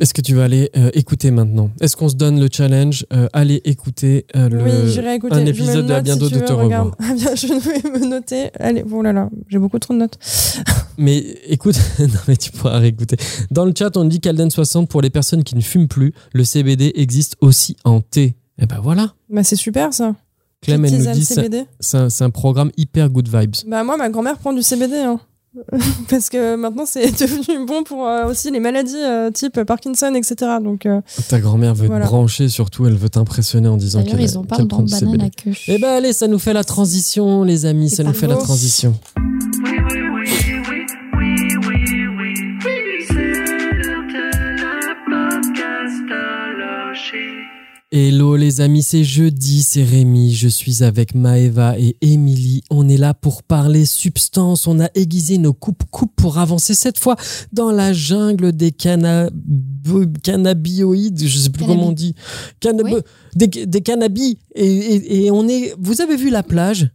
Est-ce 0.00 0.14
que 0.14 0.20
tu 0.20 0.34
vas 0.34 0.44
aller 0.44 0.70
euh, 0.76 0.90
écouter 0.94 1.30
maintenant? 1.30 1.70
Est-ce 1.80 1.96
qu'on 1.96 2.08
se 2.08 2.14
donne 2.14 2.40
le 2.40 2.48
challenge 2.50 3.06
euh, 3.12 3.28
Allez 3.32 3.60
écouter 3.64 4.26
euh, 4.36 4.48
le, 4.48 4.62
oui, 4.62 4.92
j'irai 4.92 5.16
écouter. 5.16 5.34
un 5.34 5.46
épisode 5.46 5.86
de 5.86 5.92
À 5.92 6.00
bientôt 6.02 6.28
si 6.28 6.34
de 6.34 6.38
tu 6.40 6.44
te 6.44 6.52
veux, 6.52 6.58
regarde. 6.58 6.94
revoir. 6.98 7.16
Bien, 7.16 7.34
je 7.34 7.46
vais 7.46 7.90
me 7.98 8.06
noter. 8.06 8.50
Allez, 8.58 8.84
oh 8.90 9.02
là 9.02 9.12
là, 9.12 9.28
j'ai 9.48 9.58
beaucoup 9.58 9.78
trop 9.78 9.94
de 9.94 9.98
notes. 9.98 10.18
Mais 10.98 11.18
écoute, 11.46 11.76
non 11.98 12.06
mais 12.26 12.36
tu 12.36 12.50
pourras 12.52 12.78
réécouter. 12.78 13.16
Dans 13.50 13.66
le 13.66 13.72
chat, 13.76 13.94
on 13.98 14.04
dit 14.04 14.18
qu'Alden 14.18 14.50
60 14.50 14.88
pour 14.88 15.02
les 15.02 15.10
personnes 15.10 15.44
qui 15.44 15.54
ne 15.54 15.60
fument 15.60 15.88
plus, 15.88 16.14
le 16.32 16.42
CBD 16.42 16.92
existe 16.94 17.36
aussi 17.42 17.76
en 17.84 18.00
thé. 18.00 18.34
Et 18.58 18.64
ben 18.64 18.80
voilà. 18.82 19.12
Bah, 19.28 19.44
c'est 19.44 19.56
super 19.56 19.92
ça. 19.92 20.14
Clem, 20.62 20.82
elle 20.86 20.92
nous 20.92 21.12
dit 21.12 21.28
un, 21.92 22.08
c'est 22.08 22.24
un 22.24 22.30
programme 22.30 22.70
hyper 22.78 23.10
good 23.10 23.28
vibes. 23.28 23.56
Bah, 23.66 23.84
moi, 23.84 23.98
ma 23.98 24.08
grand-mère 24.08 24.38
prend 24.38 24.54
du 24.54 24.62
CBD. 24.62 24.96
Hein. 24.96 25.20
Parce 26.10 26.28
que 26.28 26.56
maintenant, 26.56 26.84
c'est 26.86 27.06
devenu 27.20 27.66
bon 27.66 27.82
pour 27.84 28.06
euh, 28.06 28.26
aussi 28.26 28.50
les 28.50 28.60
maladies 28.60 28.94
euh, 28.96 29.30
type 29.30 29.62
Parkinson, 29.64 30.14
etc. 30.14 30.34
Donc, 30.62 30.86
euh, 30.86 31.00
Ta 31.28 31.38
grand-mère 31.40 31.74
veut 31.74 31.86
Voilà. 31.86 32.04
te 32.04 32.10
brancher, 32.10 32.48
surtout, 32.48 32.86
elle 32.86 32.96
veut 32.96 33.08
t'impressionner 33.08 33.68
en 33.68 33.76
disant 33.76 34.02
qu'elle 34.04 34.20
ils 34.20 34.36
en 34.36 34.42
qu'elle 34.42 34.48
parlent 34.48 34.68
prend 34.68 34.82
Banana 34.82 35.12
CBD. 35.12 35.30
Cush. 35.30 35.68
Eh 35.68 35.78
ben 35.78 35.88
allez, 35.96 36.12
ça 36.12 36.28
nous 36.28 36.38
fait 36.38 36.52
la 36.52 36.64
transition, 36.64 37.42
les 37.42 37.66
amis, 37.66 37.90
ça 37.90 38.02
nous 38.04 38.12
fait 38.12 38.26
la 38.26 38.36
transition. 38.36 38.94
Oui, 39.16 39.22
oui, 39.24 39.78
oui, 39.92 40.00
oui, 40.00 40.05
Hello 47.98 48.36
les 48.36 48.60
amis, 48.60 48.82
c'est 48.82 49.04
jeudi, 49.04 49.62
c'est 49.62 49.82
Rémi, 49.82 50.34
je 50.34 50.48
suis 50.48 50.84
avec 50.84 51.14
Maeva 51.14 51.78
et 51.78 51.96
Émilie. 52.02 52.62
On 52.68 52.90
est 52.90 52.98
là 52.98 53.14
pour 53.14 53.42
parler 53.42 53.86
substance, 53.86 54.66
on 54.66 54.80
a 54.80 54.90
aiguisé 54.94 55.38
nos 55.38 55.54
coupes-coupes 55.54 56.12
pour 56.14 56.36
avancer 56.36 56.74
cette 56.74 56.98
fois 56.98 57.16
dans 57.54 57.70
la 57.70 57.94
jungle 57.94 58.52
des 58.52 58.70
cannab... 58.70 59.30
cannabioïdes, 60.22 61.24
je 61.26 61.38
sais 61.38 61.48
plus 61.48 61.60
Cannabis. 61.62 61.78
comment 61.78 61.88
on 61.88 61.92
dit. 61.92 62.14
Cannab- 62.60 62.84
Oui. 62.92 63.00
des, 63.34 63.46
des 63.64 63.80
cannabis. 63.80 64.36
Et, 64.54 64.66
et- 64.66 65.24
et 65.24 65.30
on 65.30 65.48
est... 65.48 65.74
Vous 65.80 66.02
avez 66.02 66.16
vu 66.18 66.28
la 66.28 66.42
plage? 66.42 66.90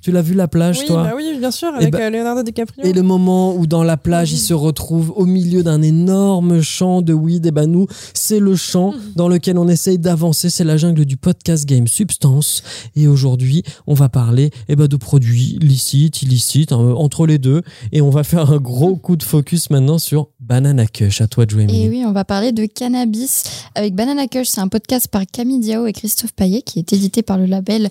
Tu 0.00 0.12
l'as 0.12 0.22
vu 0.22 0.34
la 0.34 0.48
plage 0.48 0.78
oui, 0.80 0.86
toi 0.86 1.02
bah 1.02 1.12
oui, 1.16 1.36
bien 1.38 1.50
sûr, 1.50 1.68
avec 1.74 1.90
bah- 1.90 1.98
euh, 2.02 2.10
Leonardo 2.10 2.42
DiCaprio. 2.42 2.84
Et 2.84 2.92
le 2.92 3.02
moment 3.02 3.56
où 3.56 3.66
dans 3.66 3.82
la 3.82 3.96
plage, 3.96 4.32
il 4.32 4.38
se 4.38 4.54
retrouve 4.54 5.12
au 5.16 5.26
milieu 5.26 5.62
d'un 5.62 5.82
énorme 5.82 6.60
champ 6.62 7.02
de 7.02 7.12
weed, 7.12 7.46
et 7.46 7.50
ben 7.50 7.66
nous, 7.66 7.86
c'est 8.14 8.38
le 8.38 8.54
champ 8.54 8.94
dans 9.16 9.28
lequel 9.28 9.58
on 9.58 9.68
essaye 9.68 9.98
d'avancer. 9.98 10.50
C'est 10.50 10.64
la 10.64 10.76
jungle 10.76 11.04
du 11.04 11.16
podcast 11.16 11.66
game 11.66 11.88
Substance. 11.88 12.62
Et 12.94 13.08
aujourd'hui, 13.08 13.62
on 13.86 13.94
va 13.94 14.08
parler 14.08 14.50
eh 14.68 14.76
ben, 14.76 14.86
de 14.86 14.96
produits 14.96 15.58
licites, 15.60 16.22
illicites, 16.22 16.72
hein, 16.72 16.94
entre 16.96 17.26
les 17.26 17.38
deux. 17.38 17.62
Et 17.92 18.00
on 18.00 18.10
va 18.10 18.24
faire 18.24 18.52
un 18.52 18.58
gros 18.58 18.96
coup 18.96 19.16
de 19.16 19.22
focus 19.22 19.70
maintenant 19.70 19.98
sur 19.98 20.28
Banana 20.46 20.86
Kush. 20.86 21.20
À 21.20 21.26
toi 21.26 21.44
de 21.44 21.50
jouer, 21.50 21.66
oui, 21.68 22.04
on 22.06 22.12
va 22.12 22.24
parler 22.24 22.52
de 22.52 22.66
cannabis 22.66 23.42
avec 23.74 23.94
Banana 23.96 24.28
Kush. 24.28 24.46
C'est 24.46 24.60
un 24.60 24.68
podcast 24.68 25.08
par 25.08 25.22
Camille 25.26 25.58
Diao 25.58 25.86
et 25.86 25.92
Christophe 25.92 26.32
Paillet 26.32 26.62
qui 26.62 26.78
est 26.78 26.92
édité 26.92 27.22
par 27.22 27.36
le 27.36 27.46
label 27.46 27.90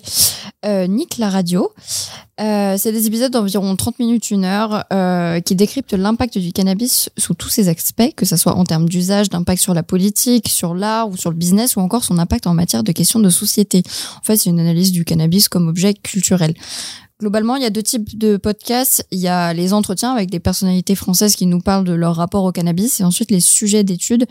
euh, 0.64 0.86
Nick 0.86 1.18
la 1.18 1.28
Radio. 1.28 1.72
Euh, 2.40 2.76
c'est 2.78 2.92
des 2.92 3.06
épisodes 3.06 3.32
d'environ 3.32 3.76
30 3.76 3.98
minutes, 3.98 4.30
une 4.30 4.44
heure, 4.44 4.84
euh, 4.92 5.40
qui 5.40 5.54
décryptent 5.54 5.94
l'impact 5.94 6.38
du 6.38 6.52
cannabis 6.52 7.10
sous 7.16 7.34
tous 7.34 7.48
ses 7.48 7.68
aspects, 7.68 8.14
que 8.14 8.26
ce 8.26 8.36
soit 8.36 8.54
en 8.54 8.64
termes 8.64 8.88
d'usage, 8.88 9.28
d'impact 9.30 9.60
sur 9.60 9.74
la 9.74 9.82
politique, 9.82 10.48
sur 10.48 10.74
l'art 10.74 11.08
ou 11.08 11.16
sur 11.16 11.30
le 11.30 11.36
business, 11.36 11.76
ou 11.76 11.80
encore 11.80 12.04
son 12.04 12.18
impact 12.18 12.46
en 12.46 12.54
matière 12.54 12.82
de 12.82 12.92
questions 12.92 13.20
de 13.20 13.30
société. 13.30 13.82
En 14.18 14.22
fait, 14.22 14.36
c'est 14.36 14.50
une 14.50 14.60
analyse 14.60 14.92
du 14.92 15.04
cannabis 15.04 15.48
comme 15.48 15.68
objet 15.68 15.94
culturel. 15.94 16.54
Globalement, 17.18 17.56
il 17.56 17.62
y 17.62 17.66
a 17.66 17.70
deux 17.70 17.82
types 17.82 18.18
de 18.18 18.36
podcasts. 18.36 19.06
Il 19.10 19.18
y 19.18 19.28
a 19.28 19.54
les 19.54 19.72
entretiens 19.72 20.12
avec 20.12 20.28
des 20.28 20.38
personnalités 20.38 20.94
françaises 20.94 21.34
qui 21.34 21.46
nous 21.46 21.60
parlent 21.60 21.86
de 21.86 21.94
leur 21.94 22.14
rapport 22.14 22.44
au 22.44 22.52
cannabis 22.52 23.00
et 23.00 23.04
ensuite 23.04 23.30
les 23.30 23.40
sujets 23.40 23.84
d'études 23.84 24.26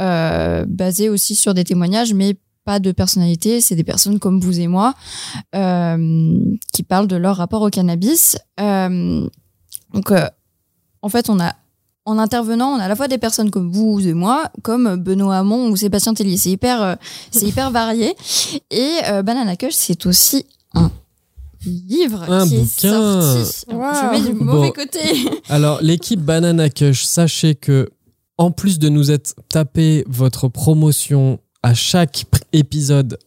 euh, 0.00 0.64
basés 0.66 1.10
aussi 1.10 1.34
sur 1.34 1.52
des 1.52 1.64
témoignages, 1.64 2.14
mais 2.14 2.36
pas 2.64 2.78
de 2.78 2.90
personnalité. 2.90 3.60
C'est 3.60 3.76
des 3.76 3.84
personnes 3.84 4.18
comme 4.18 4.40
vous 4.40 4.60
et 4.60 4.66
moi 4.66 4.94
euh, 5.54 6.38
qui 6.72 6.82
parlent 6.82 7.06
de 7.06 7.16
leur 7.16 7.36
rapport 7.36 7.60
au 7.60 7.68
cannabis. 7.68 8.38
Euh, 8.60 9.28
donc, 9.92 10.10
en 11.02 11.08
fait, 11.10 11.28
on 11.28 11.38
a 11.38 11.54
en 12.06 12.18
intervenant, 12.18 12.70
on 12.70 12.78
a 12.78 12.84
à 12.84 12.88
la 12.88 12.96
fois 12.96 13.08
des 13.08 13.18
personnes 13.18 13.50
comme 13.50 13.70
vous 13.70 14.00
et 14.00 14.14
moi, 14.14 14.50
comme 14.62 14.96
Benoît 14.96 15.36
Hamon 15.36 15.68
ou 15.68 15.76
Sébastien 15.76 16.14
Tellier. 16.14 16.38
C'est 16.38 16.50
hyper, 16.50 16.96
c'est 17.30 17.46
hyper 17.46 17.70
varié. 17.70 18.16
Et 18.70 19.00
Banana 19.22 19.54
Kush, 19.54 19.74
c'est 19.74 20.06
aussi 20.06 20.46
livre 21.66 22.22
Un 22.30 22.46
qui 22.48 22.58
bouquin. 22.58 23.20
est 23.40 23.44
sorti. 23.44 23.64
Wow. 23.72 23.82
Je 23.94 24.10
mets 24.24 24.30
du 24.32 24.38
Bon. 24.38 24.44
mauvais 24.44 24.72
côté. 24.72 24.98
Alors, 25.48 25.78
l'équipe 25.82 26.20
Banana 26.20 26.68
Kush, 26.70 27.04
sachez 27.04 27.54
que, 27.54 27.88
en 28.38 28.50
plus 28.50 28.78
de 28.78 28.88
nous 28.88 29.10
être 29.10 29.34
tapé 29.48 30.04
votre 30.08 30.48
promotion 30.48 31.38
à 31.62 31.74
chaque 31.74 32.24
épisode, 32.52 33.18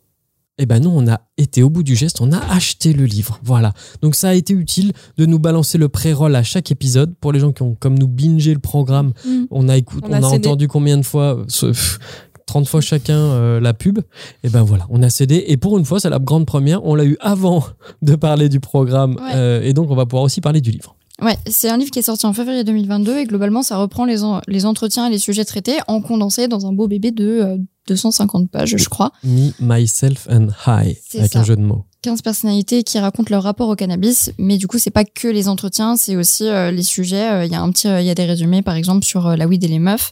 eh 0.58 0.66
ben 0.66 0.80
nous, 0.82 0.90
on 0.90 1.06
a 1.10 1.20
été 1.38 1.64
au 1.64 1.70
bout 1.70 1.84
du 1.84 1.98
geste, 1.98 2.22
on 2.22 2.32
a 2.32 2.40
acheté 2.54 2.94
le 2.94 3.04
livre. 3.04 3.40
Voilà. 3.44 3.74
Donc, 4.02 4.16
ça 4.16 4.30
a 4.30 4.34
été 4.34 4.54
utile 4.54 4.94
de 5.18 5.26
nous 5.26 5.38
balancer 5.38 5.78
le 5.78 5.90
pré-roll 5.90 6.34
à 6.34 6.44
chaque 6.44 6.72
épisode. 6.72 7.14
Pour 7.20 7.34
les 7.34 7.42
gens 7.42 7.52
qui 7.52 7.62
ont, 7.62 7.76
comme 7.76 8.00
nous, 8.00 8.08
bingé 8.08 8.54
le 8.54 8.60
programme, 8.62 9.12
Mm. 9.26 9.44
on 9.52 9.68
a, 9.68 9.76
écouté, 9.76 10.08
On 10.10 10.14
on 10.14 10.24
a 10.24 10.28
entendu 10.28 10.70
combien 10.70 10.98
de 10.98 11.04
fois 11.06 11.44
ce- 11.50 11.74
30 12.46 12.68
fois 12.68 12.82
chacun 12.82 13.18
euh, 13.18 13.60
la 13.60 13.74
pub. 13.74 14.00
Et 14.44 14.50
ben 14.50 14.64
voilà, 14.64 14.86
on 14.90 15.02
a 15.04 15.10
cédé. 15.10 15.44
Et 15.48 15.58
pour 15.58 15.78
une 15.78 15.86
fois, 15.86 16.00
c'est 16.00 16.10
la 16.10 16.20
grande 16.20 16.46
première. 16.46 16.84
On 16.86 16.96
l'a 16.96 17.06
eu 17.06 17.18
avant 17.20 17.64
de 18.02 18.16
parler 18.16 18.50
du 18.50 18.60
programme. 18.60 19.16
Ouais. 19.16 19.32
Euh, 19.36 19.62
et 19.64 19.74
donc, 19.74 19.90
on 19.92 19.96
va 19.96 20.06
pouvoir 20.06 20.24
aussi 20.24 20.42
parler 20.42 20.62
du 20.62 20.72
livre. 20.72 20.96
Ouais, 21.22 21.38
c'est 21.48 21.70
un 21.70 21.78
livre 21.78 21.92
qui 21.92 22.00
est 22.00 22.02
sorti 22.02 22.26
en 22.26 22.34
février 22.34 22.66
2022 22.66 23.20
et 23.20 23.24
globalement, 23.26 23.64
ça 23.64 23.78
reprend 23.78 24.04
les, 24.04 24.24
en- 24.24 24.42
les 24.48 24.66
entretiens 24.66 25.08
et 25.08 25.10
les 25.10 25.18
sujets 25.18 25.46
traités 25.46 25.78
en 25.88 26.02
condensé 26.02 26.50
dans 26.50 26.66
un 26.68 26.74
beau 26.74 26.90
bébé 26.90 27.12
de 27.12 27.26
euh, 27.42 27.58
250 27.88 28.50
pages, 28.52 28.76
je 28.78 28.90
crois. 28.90 29.14
Me, 29.24 29.52
Myself 29.62 30.28
and 30.30 30.48
High, 30.68 30.98
C'est 31.08 31.20
avec 31.20 31.32
ça. 31.32 31.40
un 31.40 31.44
jeu 31.46 31.56
de 31.56 31.62
mots. 31.62 31.86
15 32.02 32.22
personnalités 32.22 32.84
qui 32.84 33.00
racontent 33.00 33.30
leur 33.32 33.44
rapport 33.44 33.70
au 33.70 33.76
cannabis, 33.78 34.30
mais 34.38 34.58
du 34.58 34.68
coup, 34.68 34.78
c'est 34.78 34.90
pas 34.92 35.06
que 35.06 35.30
les 35.30 35.48
entretiens, 35.48 35.96
c'est 35.96 36.18
aussi 36.18 36.48
euh, 36.50 36.70
les 36.70 36.84
sujets. 36.84 37.32
Euh, 37.32 37.46
Il 37.46 37.52
y 37.52 37.56
a 37.56 37.62
un 37.62 37.72
petit, 37.72 37.88
euh, 37.88 38.02
il 38.02 38.06
y 38.08 38.10
a 38.10 38.16
des 38.16 38.26
résumés, 38.26 38.62
par 38.62 38.76
exemple, 38.76 39.06
sur 39.06 39.26
euh, 39.26 39.36
la 39.38 39.48
weed 39.48 39.64
et 39.64 39.68
les 39.70 39.80
meufs. 39.80 40.12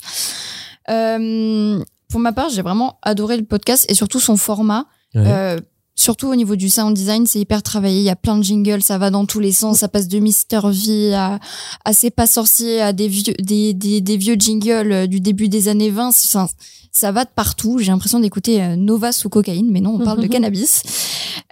Euh, 0.89 1.83
pour 2.13 2.19
ma 2.21 2.31
part, 2.31 2.49
j'ai 2.49 2.61
vraiment 2.61 2.97
adoré 3.01 3.35
le 3.37 3.43
podcast 3.43 3.85
et 3.89 3.95
surtout 3.95 4.19
son 4.21 4.37
format. 4.37 4.85
Ouais. 5.15 5.23
Euh, 5.25 5.59
surtout 5.95 6.27
au 6.27 6.35
niveau 6.35 6.55
du 6.55 6.69
sound 6.69 6.95
design, 6.95 7.25
c'est 7.27 7.39
hyper 7.39 7.61
travaillé. 7.63 7.97
Il 7.99 8.03
y 8.03 8.09
a 8.09 8.15
plein 8.15 8.37
de 8.37 8.43
jingles, 8.43 8.81
ça 8.81 8.97
va 8.97 9.09
dans 9.09 9.25
tous 9.25 9.39
les 9.39 9.51
sens. 9.51 9.79
Ça 9.79 9.87
passe 9.87 10.07
de 10.07 10.19
Mister 10.19 10.59
V 10.65 11.13
à, 11.13 11.39
à 11.85 11.93
C'est 11.93 12.09
pas 12.11 12.27
sorcier, 12.27 12.81
à 12.81 12.93
des 12.93 13.07
vieux, 13.07 13.33
des, 13.39 13.73
des, 13.73 13.99
des 14.01 14.17
vieux 14.17 14.35
jingles 14.37 14.91
euh, 14.91 15.07
du 15.07 15.19
début 15.19 15.49
des 15.49 15.67
années 15.67 15.89
20. 15.91 16.11
C'est- 16.11 16.27
Ça, 16.29 16.47
ça 16.95 17.11
va 17.11 17.25
de 17.25 17.29
partout. 17.35 17.79
J'ai 17.79 17.91
l'impression 17.91 18.19
d'écouter 18.19 18.61
euh, 18.61 18.75
Nova 18.75 19.11
sous 19.11 19.27
cocaïne, 19.29 19.69
mais 19.71 19.81
non, 19.81 19.97
on 19.99 20.03
parle 20.05 20.21
de 20.21 20.27
cannabis. 20.35 20.83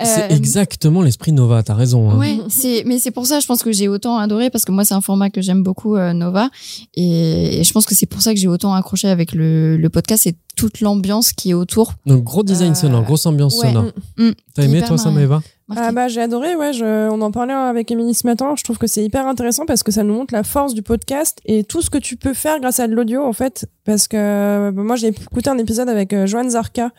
C'est 0.03 0.32
Euh, 0.32 0.36
exactement 0.36 1.01
l'esprit 1.03 1.32
Nova, 1.32 1.62
t'as 1.64 1.74
raison. 1.76 2.09
hein. 2.09 2.18
Ouais, 2.18 2.38
c'est 2.49 2.84
mais 2.88 2.97
c'est 2.99 3.12
pour 3.12 3.26
ça 3.28 3.39
je 3.39 3.45
pense 3.45 3.62
que 3.62 3.72
j'ai 3.72 3.88
autant 3.88 4.18
adoré 4.18 4.49
parce 4.49 4.66
que 4.66 4.72
moi 4.72 4.84
c'est 4.86 4.93
un 4.95 5.01
format 5.01 5.30
que 5.30 5.41
j'aime 5.41 5.62
beaucoup 5.64 5.95
euh, 5.95 6.14
Nova 6.14 6.49
et, 6.95 7.59
et 7.59 7.64
je 7.64 7.72
pense 7.74 7.86
que 7.86 7.93
c'est 7.93 8.05
pour 8.07 8.22
ça 8.22 8.34
que 8.34 8.39
j'ai 8.39 8.47
autant 8.47 8.74
accroché 8.74 9.07
avec 9.09 9.32
le, 9.34 9.78
le 9.78 9.89
podcast 9.89 10.26
et 10.28 10.36
toute 10.62 10.80
l'ambiance 10.82 11.34
qui 11.34 11.49
est 11.49 11.53
autour. 11.55 11.93
Donc 12.05 12.24
gros 12.24 12.43
design 12.43 12.74
Euh, 12.74 12.76
sonore, 12.76 13.03
grosse 13.03 13.26
ambiance 13.26 13.55
ouais. 13.59 13.70
sonore. 13.70 13.86
Mm, 14.18 14.30
T'as 14.53 14.64
aimé 14.64 14.84
toi 14.86 14.97
ça. 14.99 15.09
Maëva? 15.09 15.41
Ah 15.76 15.91
bah 15.93 16.07
j'ai 16.09 16.22
adoré, 16.22 16.53
ouais. 16.55 16.74
Je, 16.74 17.09
on 17.09 17.22
en 17.22 17.32
parlait 17.32 17.53
avec 17.53 17.89
Émilie 17.89 18.14
ce 18.14 18.28
matin. 18.28 18.53
Je 18.57 18.64
trouve 18.64 18.78
que 18.78 18.88
c'est 18.88 19.03
hyper 19.03 19.26
intéressant 19.26 19.66
parce 19.66 19.84
que 19.84 19.91
ça 19.91 20.03
nous 20.03 20.14
montre 20.14 20.34
la 20.34 20.43
force 20.43 20.74
du 20.74 20.82
podcast 20.84 21.39
et 21.45 21.64
tout 21.64 21.82
ce 21.82 21.89
que 21.89 21.97
tu 21.97 22.16
peux 22.18 22.34
faire 22.34 22.59
grâce 22.59 22.80
à 22.80 22.88
de 22.88 22.93
l'audio 22.93 23.24
en 23.24 23.32
fait. 23.34 23.66
Parce 23.86 24.07
que 24.07 24.18
euh, 24.18 24.72
moi 24.74 24.97
j'ai 24.97 25.07
écouté 25.07 25.49
un 25.49 25.57
épisode 25.57 25.89
avec 25.89 26.14
euh, 26.14 26.28
Joanne 26.28 26.49
Zarka 26.51 26.91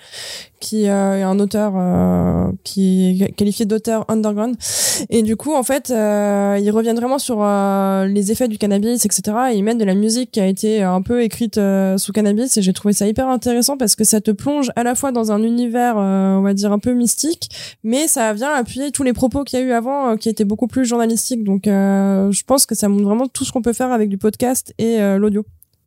qui 0.63 0.89
euh, 0.89 1.19
est 1.19 1.23
un 1.23 1.41
auteur 1.41 1.73
euh, 1.77 2.53
qui 2.63 3.21
est 3.21 3.33
qualifié 3.33 3.67
d'auteur 3.67 4.05
underground. 4.09 4.55
Et 5.11 5.23
du 5.23 5.35
coup 5.37 5.53
en 5.53 5.65
fait 5.65 5.91
euh, 5.91 6.57
ils 6.63 6.71
reviennent 6.71 6.97
vraiment 6.97 7.19
sur 7.19 7.45
les 8.07 8.31
effets 8.31 8.47
du 8.47 8.59
cannabis 8.59 9.05
etc. 9.05 9.23
Et 9.51 9.57
ils 9.57 9.65
mettent 9.65 9.79
de 9.79 9.85
la 9.85 9.95
musique 9.95 10.31
qui 10.31 10.41
a 10.41 10.47
été 10.47 10.83
un 10.83 11.03
peu 11.03 11.23
écrite 11.23 11.61
sous 11.97 12.13
cannabis 12.13 12.57
et 12.57 12.63
j'ai 12.63 12.73
trouvé 12.73 12.95
ça 12.95 13.07
hyper 13.09 13.29
intéressant 13.29 13.77
parce 13.77 13.97
que 13.97 14.05
ça 14.05 14.21
te 14.21 14.31
plonge 14.31 14.71
à 14.77 14.85
la 14.85 14.95
fois 14.95 15.11
dans 15.11 15.33
un 15.33 15.43
univers 15.43 15.97
on 15.97 16.43
va 16.43 16.55
dire 16.55 16.73
un 16.73 16.79
peu 16.79 16.93
mystique 16.93 17.49
mais 17.83 18.07
ça 18.07 18.33
vient 18.33 18.53
appuyer 18.53 18.93
tous 18.93 19.03
les 19.03 19.13
propos 19.13 19.43
qu'il 19.43 19.59
y 19.59 19.63
a 19.63 19.65
eu 19.65 19.73
avant 19.73 20.17
qui 20.17 20.29
étaient 20.29 20.45
beaucoup 20.45 20.69
plus 20.69 20.85
journalistiques. 20.85 21.43
Donc 21.43 21.63
je 21.67 22.43
pense 22.45 22.67
que 22.67 22.77
ça 22.77 22.89
montre 22.89 23.05
vraiment 23.05 23.27
tout 23.27 23.45
ce 23.45 23.51
qu'on 23.51 23.63
peut 23.63 23.73
faire 23.73 23.91
avec 23.91 24.09
du 24.09 24.19
podcast 24.19 24.73
et 24.79 25.01
l'audio 25.19 25.45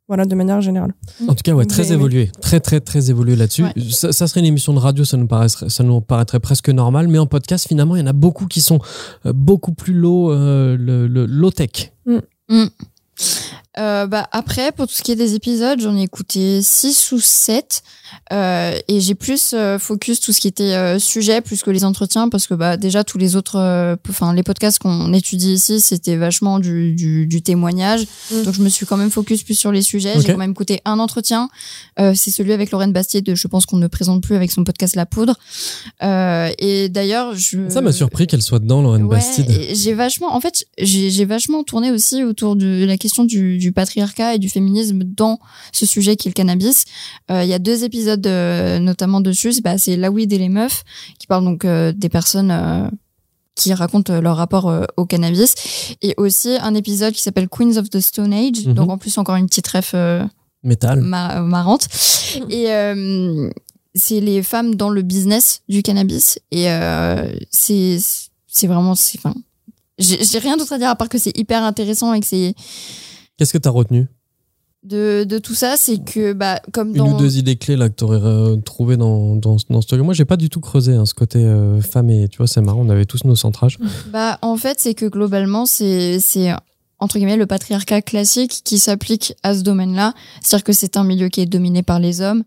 voilà 0.07 0.25
de 0.25 0.35
manière 0.35 0.61
générale 0.61 0.93
En 1.27 1.33
tout 1.33 1.43
cas, 1.43 1.53
ouais, 1.53 1.65
très 1.65 1.91
évolué, 1.91 2.31
très 2.41 2.59
très 2.59 2.79
très 2.79 3.09
évolué 3.09 3.35
là-dessus. 3.35 3.63
Ouais. 3.63 3.73
Ça, 3.89 4.11
ça 4.11 4.27
serait 4.27 4.41
une 4.41 4.45
émission 4.45 4.73
de 4.73 4.79
radio, 4.79 5.03
ça 5.03 5.17
nous 5.17 5.27
paraîtrait, 5.27 5.69
ça 5.69 5.83
nous 5.83 5.99
paraîtrait 6.01 6.39
presque 6.39 6.69
normal, 6.69 7.07
mais 7.07 7.17
en 7.17 7.25
podcast, 7.25 7.67
finalement, 7.67 7.95
il 7.95 7.99
y 7.99 8.03
en 8.03 8.07
a 8.07 8.13
beaucoup 8.13 8.45
qui 8.45 8.61
sont 8.61 8.79
euh, 9.25 9.33
beaucoup 9.33 9.73
plus 9.73 9.93
low, 9.93 10.31
euh, 10.31 10.77
le, 10.77 11.07
le 11.07 11.25
low 11.25 11.51
tech. 11.51 11.91
Mm. 12.05 12.65
Euh, 13.77 14.07
bah, 14.07 14.27
après, 14.31 14.71
pour 14.71 14.87
tout 14.87 14.93
ce 14.93 15.03
qui 15.03 15.11
est 15.11 15.15
des 15.15 15.35
épisodes, 15.35 15.79
j'en 15.81 15.95
ai 15.97 16.03
écouté 16.03 16.61
6 16.61 17.11
ou 17.11 17.19
7. 17.19 17.81
Euh, 18.31 18.77
et 18.87 19.01
j'ai 19.01 19.15
plus 19.15 19.51
euh, 19.53 19.77
focus 19.77 20.19
tout 20.21 20.31
ce 20.31 20.39
qui 20.39 20.47
était 20.47 20.73
euh, 20.73 20.99
sujet 20.99 21.41
plus 21.41 21.63
que 21.63 21.69
les 21.71 21.83
entretiens 21.83 22.29
parce 22.29 22.47
que 22.47 22.53
bah 22.53 22.77
déjà 22.77 23.03
tous 23.03 23.17
les 23.17 23.35
autres 23.35 23.57
euh, 23.59 23.95
enfin 24.09 24.33
les 24.33 24.41
podcasts 24.43 24.79
qu'on 24.79 25.11
étudie 25.11 25.53
ici 25.53 25.81
c'était 25.81 26.15
vachement 26.15 26.59
du, 26.59 26.93
du, 26.93 27.25
du 27.27 27.41
témoignage 27.41 28.05
Mm. 28.31 28.43
donc 28.43 28.53
je 28.55 28.61
me 28.61 28.69
suis 28.69 28.85
quand 28.85 28.97
même 28.97 29.11
focus 29.11 29.43
plus 29.43 29.53
sur 29.55 29.71
les 29.71 29.81
sujets 29.81 30.13
j'ai 30.21 30.31
quand 30.31 30.37
même 30.37 30.51
écouté 30.51 30.81
un 30.85 30.97
entretien 30.99 31.49
Euh, 31.99 32.13
c'est 32.15 32.31
celui 32.31 32.53
avec 32.53 32.71
Lorraine 32.71 32.93
Bastier 32.93 33.21
de 33.21 33.35
je 33.35 33.47
pense 33.47 33.65
qu'on 33.65 33.77
ne 33.77 33.87
présente 33.87 34.21
plus 34.23 34.35
avec 34.35 34.51
son 34.51 34.63
podcast 34.63 34.95
La 34.95 35.05
Poudre 35.05 35.37
Euh, 36.03 36.49
et 36.59 36.89
d'ailleurs 36.89 37.35
je 37.35 37.69
Ça 37.69 37.81
m'a 37.81 37.91
surpris 37.91 38.27
qu'elle 38.27 38.41
soit 38.41 38.59
dedans, 38.59 38.81
Lorraine 38.81 39.03
Ouais, 39.03 39.17
Bastide. 39.17 39.51
j'ai 39.73 39.93
vachement, 39.93 40.33
en 40.35 40.39
fait, 40.41 40.65
j'ai 40.79 41.09
j'ai 41.11 41.25
vachement 41.25 41.63
tourné 41.63 41.91
aussi 41.91 42.23
autour 42.23 42.55
de 42.55 42.85
la 42.85 42.97
question 42.97 43.23
du, 43.25 43.57
du 43.57 43.64
patriarcat 43.71 44.35
et 44.35 44.39
du 44.39 44.49
féminisme 44.49 45.03
dans 45.03 45.39
ce 45.71 45.85
sujet 45.85 46.15
qui 46.15 46.27
est 46.27 46.31
le 46.31 46.33
cannabis. 46.33 46.85
Euh, 47.31 47.43
Il 47.43 47.49
y 47.49 47.53
a 47.53 47.59
deux 47.59 47.83
épisodes 47.83 48.25
euh, 48.27 48.79
notamment 48.79 49.21
dessus. 49.21 49.61
Bah, 49.63 49.77
c'est 49.77 49.95
La 49.95 50.11
Weed 50.11 50.31
et 50.33 50.37
les 50.37 50.49
meufs 50.49 50.83
qui 51.19 51.27
parlent 51.27 51.45
donc 51.45 51.65
euh, 51.65 51.91
des 51.91 52.09
personnes 52.09 52.89
qui 53.55 53.73
racontent 53.73 54.19
leur 54.19 54.35
rapport 54.37 54.69
au 54.97 55.05
cannabis 55.05 55.55
et 56.01 56.13
aussi 56.17 56.57
un 56.59 56.75
épisode 56.75 57.13
qui 57.13 57.21
s'appelle 57.21 57.47
Queens 57.47 57.77
of 57.77 57.89
the 57.89 57.99
Stone 58.01 58.33
Age. 58.33 58.65
Mhm. 58.65 58.73
Donc 58.73 58.89
en 58.89 58.97
plus 58.97 59.17
encore 59.17 59.35
une 59.35 59.47
petite 59.47 59.67
ref 59.67 59.95
Métal. 60.63 61.01
mar- 61.01 61.41
marrante. 61.43 61.87
Et 62.49 62.67
c'est 63.93 64.19
les 64.19 64.43
femmes 64.43 64.75
dans 64.75 64.89
le 64.89 65.03
business 65.03 65.61
du 65.69 65.83
cannabis. 65.83 66.37
Et 66.51 66.67
c'est 67.49 67.97
c'est 68.47 68.67
vraiment... 68.67 68.91
Enfin, 68.91 69.33
j'ai 69.99 70.39
rien 70.39 70.57
d'autre 70.57 70.73
à 70.73 70.77
dire 70.77 70.89
à 70.89 70.95
part 70.95 71.07
que 71.09 71.17
c'est 71.17 71.37
hyper 71.37 71.63
intéressant 71.63 72.13
et 72.13 72.19
que 72.19 72.25
c'est... 72.25 72.55
Qu'est-ce 73.37 73.53
que 73.53 73.57
t'as 73.57 73.69
retenu? 73.69 74.07
De, 74.83 75.23
de 75.23 75.39
tout 75.39 75.55
ça, 75.55 75.77
c'est 75.77 75.97
que, 75.97 76.33
bah, 76.33 76.61
comme 76.71 76.89
Une 76.89 76.97
dans... 76.97 77.15
ou 77.15 77.17
deux 77.17 77.37
idées 77.37 77.55
clés 77.55 77.75
là 77.75 77.89
que 77.89 77.95
t'aurais 77.95 78.21
euh, 78.21 78.55
trouvé 78.57 78.97
dans, 78.97 79.35
dans, 79.35 79.57
dans 79.69 79.81
ce 79.81 79.87
truc. 79.87 80.01
Moi, 80.01 80.13
j'ai 80.13 80.25
pas 80.25 80.37
du 80.37 80.49
tout 80.49 80.59
creusé 80.59 80.93
hein, 80.93 81.07
ce 81.07 81.15
côté 81.15 81.39
euh, 81.43 81.81
femme 81.81 82.11
et 82.11 82.27
tu 82.27 82.37
vois, 82.37 82.45
c'est 82.45 82.61
marrant, 82.61 82.81
on 82.85 82.89
avait 82.89 83.05
tous 83.05 83.23
nos 83.25 83.35
centrages. 83.35 83.79
Bah, 84.11 84.37
en 84.43 84.57
fait, 84.57 84.79
c'est 84.79 84.93
que 84.93 85.07
globalement, 85.07 85.65
c'est, 85.65 86.19
c'est, 86.19 86.51
entre 86.99 87.17
guillemets, 87.17 87.35
le 87.35 87.47
patriarcat 87.47 88.03
classique 88.03 88.61
qui 88.63 88.77
s'applique 88.77 89.33
à 89.41 89.55
ce 89.55 89.61
domaine-là. 89.61 90.13
C'est-à-dire 90.41 90.63
que 90.63 90.73
c'est 90.73 90.97
un 90.97 91.03
milieu 91.03 91.29
qui 91.29 91.41
est 91.41 91.47
dominé 91.47 91.81
par 91.81 91.99
les 91.99 92.21
hommes. 92.21 92.43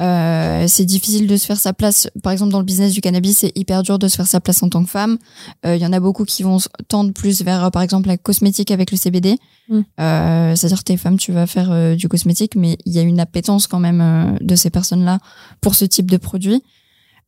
Euh, 0.00 0.64
c'est 0.66 0.84
difficile 0.84 1.28
de 1.28 1.36
se 1.36 1.46
faire 1.46 1.58
sa 1.58 1.72
place. 1.72 2.08
Par 2.22 2.32
exemple, 2.32 2.50
dans 2.50 2.58
le 2.58 2.64
business 2.64 2.92
du 2.92 3.00
cannabis, 3.00 3.38
c'est 3.38 3.52
hyper 3.56 3.82
dur 3.82 3.98
de 3.98 4.08
se 4.08 4.16
faire 4.16 4.26
sa 4.26 4.40
place 4.40 4.62
en 4.62 4.68
tant 4.68 4.82
que 4.82 4.90
femme. 4.90 5.18
Euh, 5.64 5.76
Il 5.76 5.82
y 5.82 5.86
en 5.86 5.92
a 5.92 6.00
beaucoup 6.00 6.24
qui 6.24 6.42
vont 6.42 6.58
tendre 6.88 7.12
plus 7.12 7.42
vers, 7.42 7.64
euh, 7.64 7.70
par 7.70 7.82
exemple, 7.82 8.08
la 8.08 8.16
cosmétique 8.16 8.70
avec 8.70 8.90
le 8.90 8.96
CBD. 8.96 9.36
Mm. 9.68 9.80
Euh, 10.00 10.56
C'est-à-dire 10.56 10.82
t'es 10.82 10.96
femme, 10.96 11.16
tu 11.16 11.32
vas 11.32 11.46
faire 11.46 11.70
euh, 11.70 11.94
du 11.94 12.08
cosmétique, 12.08 12.56
mais 12.56 12.76
il 12.84 12.92
y 12.92 12.98
a 12.98 13.02
une 13.02 13.20
appétence 13.20 13.66
quand 13.68 13.80
même 13.80 14.00
euh, 14.00 14.36
de 14.40 14.56
ces 14.56 14.70
personnes-là 14.70 15.20
pour 15.60 15.74
ce 15.74 15.84
type 15.84 16.10
de 16.10 16.16
produit. 16.16 16.62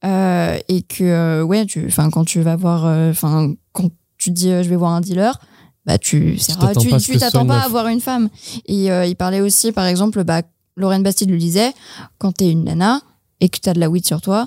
Euh, 0.04 0.58
et 0.68 0.82
que, 0.82 1.04
euh, 1.04 1.42
ouais, 1.42 1.66
tu, 1.66 1.86
enfin, 1.86 2.10
quand 2.10 2.24
tu 2.24 2.40
vas 2.40 2.56
voir, 2.56 2.84
euh, 2.84 3.10
enfin, 3.10 3.54
quand 3.72 3.90
tu 4.18 4.30
dis 4.30 4.50
euh, 4.50 4.62
je 4.62 4.68
vais 4.68 4.76
voir 4.76 4.92
un 4.92 5.00
dealer, 5.00 5.38
bah 5.86 5.98
tu 5.98 6.36
t'attends 6.36 6.80
tu 6.80 6.90
pas 6.90 6.98
tu 6.98 7.16
pas 7.16 7.60
à 7.60 7.68
voir 7.68 7.86
une 7.86 8.00
femme. 8.00 8.28
Et 8.66 8.90
euh, 8.90 9.06
il 9.06 9.14
parlait 9.14 9.40
aussi, 9.40 9.72
par 9.72 9.86
exemple, 9.86 10.24
bah 10.24 10.42
Lorraine 10.76 11.02
Bastide 11.02 11.30
le 11.30 11.38
disait, 11.38 11.72
quand 12.18 12.32
t'es 12.32 12.50
une 12.50 12.64
nana 12.64 13.00
et 13.40 13.48
que 13.48 13.58
t'as 13.60 13.72
de 13.72 13.80
la 13.80 13.88
weed 13.88 14.06
sur 14.06 14.20
toi, 14.20 14.46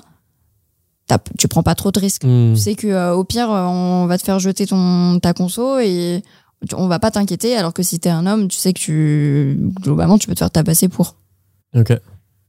tu 1.38 1.48
prends 1.48 1.64
pas 1.64 1.74
trop 1.74 1.90
de 1.90 1.98
risques. 1.98 2.24
Hmm. 2.24 2.54
Tu 2.54 2.60
sais 2.60 2.74
que 2.76 2.86
euh, 2.86 3.14
au 3.14 3.24
pire, 3.24 3.50
euh, 3.50 3.64
on 3.66 4.06
va 4.06 4.16
te 4.16 4.22
faire 4.22 4.38
jeter 4.38 4.64
ton 4.66 5.18
ta 5.20 5.32
conso 5.32 5.80
et 5.80 6.22
tu- 6.68 6.74
on 6.76 6.86
va 6.86 7.00
pas 7.00 7.10
t'inquiéter. 7.10 7.56
Alors 7.56 7.72
que 7.74 7.82
si 7.82 7.98
t'es 7.98 8.10
un 8.10 8.26
homme, 8.26 8.46
tu 8.46 8.56
sais 8.58 8.72
que 8.72 8.78
tu 8.78 9.58
globalement 9.82 10.18
tu 10.18 10.28
peux 10.28 10.34
te 10.34 10.38
faire 10.38 10.52
tabasser 10.52 10.88
pour. 10.88 11.16
Ok. 11.74 11.92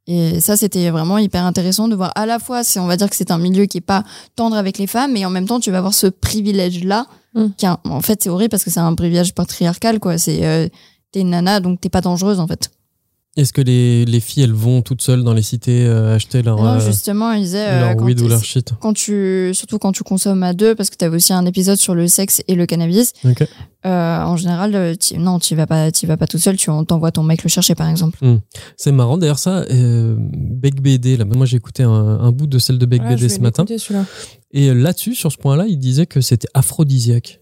Et 0.07 0.39
ça, 0.41 0.57
c'était 0.57 0.89
vraiment 0.91 1.17
hyper 1.17 1.43
intéressant 1.45 1.87
de 1.87 1.95
voir 1.95 2.11
à 2.15 2.25
la 2.27 2.37
fois, 2.37 2.63
c'est, 2.63 2.79
on 2.79 2.85
va 2.87 2.97
dire 2.97 3.09
que 3.09 3.15
c'est 3.15 3.31
un 3.31 3.37
milieu 3.39 3.65
qui 3.65 3.77
est 3.79 3.81
pas 3.81 4.03
tendre 4.35 4.55
avec 4.55 4.77
les 4.77 4.87
femmes, 4.87 5.13
mais 5.13 5.25
en 5.25 5.29
même 5.31 5.47
temps, 5.47 5.59
tu 5.59 5.71
vas 5.71 5.77
avoir 5.79 5.93
ce 5.93 6.07
privilège-là, 6.07 7.07
Mm. 7.33 7.45
qui 7.55 7.65
un- 7.65 7.77
en 7.85 8.01
fait, 8.01 8.21
c'est 8.21 8.29
horrible 8.29 8.49
parce 8.49 8.63
que 8.63 8.69
c'est 8.71 8.79
un 8.79 8.93
privilège 8.93 9.33
patriarcal, 9.33 9.99
quoi. 9.99 10.17
C'est, 10.17 10.43
euh, 10.45 10.67
t'es 11.11 11.21
une 11.21 11.29
nana, 11.29 11.59
donc 11.61 11.79
t'es 11.79 11.87
pas 11.89 12.01
dangereuse, 12.01 12.39
en 12.39 12.47
fait. 12.47 12.69
Est-ce 13.37 13.53
que 13.53 13.61
les, 13.61 14.03
les 14.03 14.19
filles, 14.19 14.43
elles 14.43 14.51
vont 14.51 14.81
toutes 14.81 15.01
seules 15.01 15.23
dans 15.23 15.33
les 15.33 15.41
cités 15.41 15.85
euh, 15.85 16.15
acheter 16.15 16.41
leur, 16.41 16.57
non, 16.57 16.65
euh, 16.73 16.79
justement, 16.85 17.31
il 17.31 17.43
disait, 17.43 17.65
euh, 17.65 17.79
leur 17.79 17.95
quand, 17.95 18.03
weed 18.03 18.19
ou 18.19 18.27
leur 18.27 18.43
shit 18.43 18.73
quand 18.81 18.91
tu, 18.91 19.51
surtout 19.53 19.79
quand 19.79 19.93
tu 19.93 20.03
consommes 20.03 20.43
à 20.43 20.53
deux, 20.53 20.75
parce 20.75 20.89
que 20.89 20.97
t'avais 20.97 21.15
aussi 21.15 21.31
un 21.31 21.45
épisode 21.45 21.77
sur 21.77 21.95
le 21.95 22.09
sexe 22.09 22.41
et 22.49 22.55
le 22.55 22.65
cannabis, 22.65 23.13
euh, 23.85 24.17
en 24.19 24.35
général, 24.35 24.97
non, 25.17 25.39
tu 25.39 25.55
vas 25.55 25.65
pas, 25.65 25.93
tu 25.93 26.05
vas 26.07 26.17
pas 26.17 26.27
tout 26.27 26.39
seul, 26.39 26.57
tu 26.57 26.69
en- 26.71 26.83
t'envoies 26.83 27.13
ton 27.13 27.23
mec 27.23 27.41
le 27.43 27.49
chercher, 27.49 27.73
par 27.73 27.87
exemple. 27.87 28.19
C'est 28.75 28.91
marrant. 28.91 29.17
D'ailleurs, 29.17 29.39
ça, 29.39 29.59
euh, 29.71 30.13
Beck 30.19 30.81
BD, 30.81 31.15
là, 31.15 31.23
moi 31.23 31.45
j'ai 31.45 31.55
écouté 31.55 31.83
un, 31.83 31.89
un 31.89 32.31
bout 32.33 32.47
de 32.47 32.59
celle 32.59 32.79
de 32.79 32.85
Beck 32.85 33.01
je 33.03 33.07
BD 33.07 33.21
vais 33.21 33.29
ce 33.29 33.39
matin. 33.39 33.63
Et 34.51 34.73
là-dessus, 34.73 35.15
sur 35.15 35.31
ce 35.31 35.37
point-là, 35.37 35.67
il 35.69 35.79
disait 35.79 36.05
que 36.05 36.19
c'était 36.19 36.49
aphrodisiaque. 36.53 37.39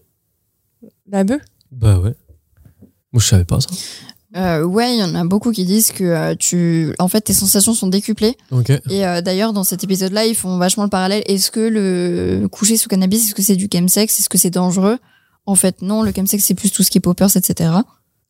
La 1.10 1.24
bœuf? 1.24 1.40
Bah 1.72 1.98
ouais. 1.98 2.14
Moi, 3.12 3.20
je 3.20 3.26
savais 3.26 3.44
pas 3.44 3.58
ça. 3.60 3.70
Euh, 4.36 4.62
ouais, 4.62 4.94
il 4.94 5.00
y 5.00 5.02
en 5.02 5.14
a 5.16 5.24
beaucoup 5.24 5.50
qui 5.50 5.64
disent 5.64 5.90
que 5.90 6.04
euh, 6.04 6.34
tu, 6.38 6.94
en 7.00 7.08
fait, 7.08 7.20
tes 7.22 7.32
sensations 7.32 7.74
sont 7.74 7.88
décuplées. 7.88 8.36
Et 8.88 9.04
euh, 9.04 9.20
d'ailleurs, 9.22 9.52
dans 9.52 9.64
cet 9.64 9.82
épisode-là, 9.82 10.24
ils 10.26 10.36
font 10.36 10.56
vachement 10.56 10.84
le 10.84 10.88
parallèle. 10.88 11.22
Est-ce 11.26 11.50
que 11.50 11.60
le 11.60 12.46
coucher 12.48 12.76
sous 12.76 12.88
cannabis, 12.88 13.26
est-ce 13.26 13.34
que 13.34 13.42
c'est 13.42 13.56
du 13.56 13.68
chemsex? 13.72 14.18
Est-ce 14.20 14.28
que 14.28 14.38
c'est 14.38 14.50
dangereux? 14.50 14.98
En 15.46 15.56
fait, 15.56 15.82
non. 15.82 16.02
Le 16.02 16.12
chemsex, 16.14 16.44
c'est 16.44 16.54
plus 16.54 16.70
tout 16.70 16.84
ce 16.84 16.90
qui 16.90 16.98
est 16.98 17.00
poppers, 17.00 17.36
etc. 17.36 17.70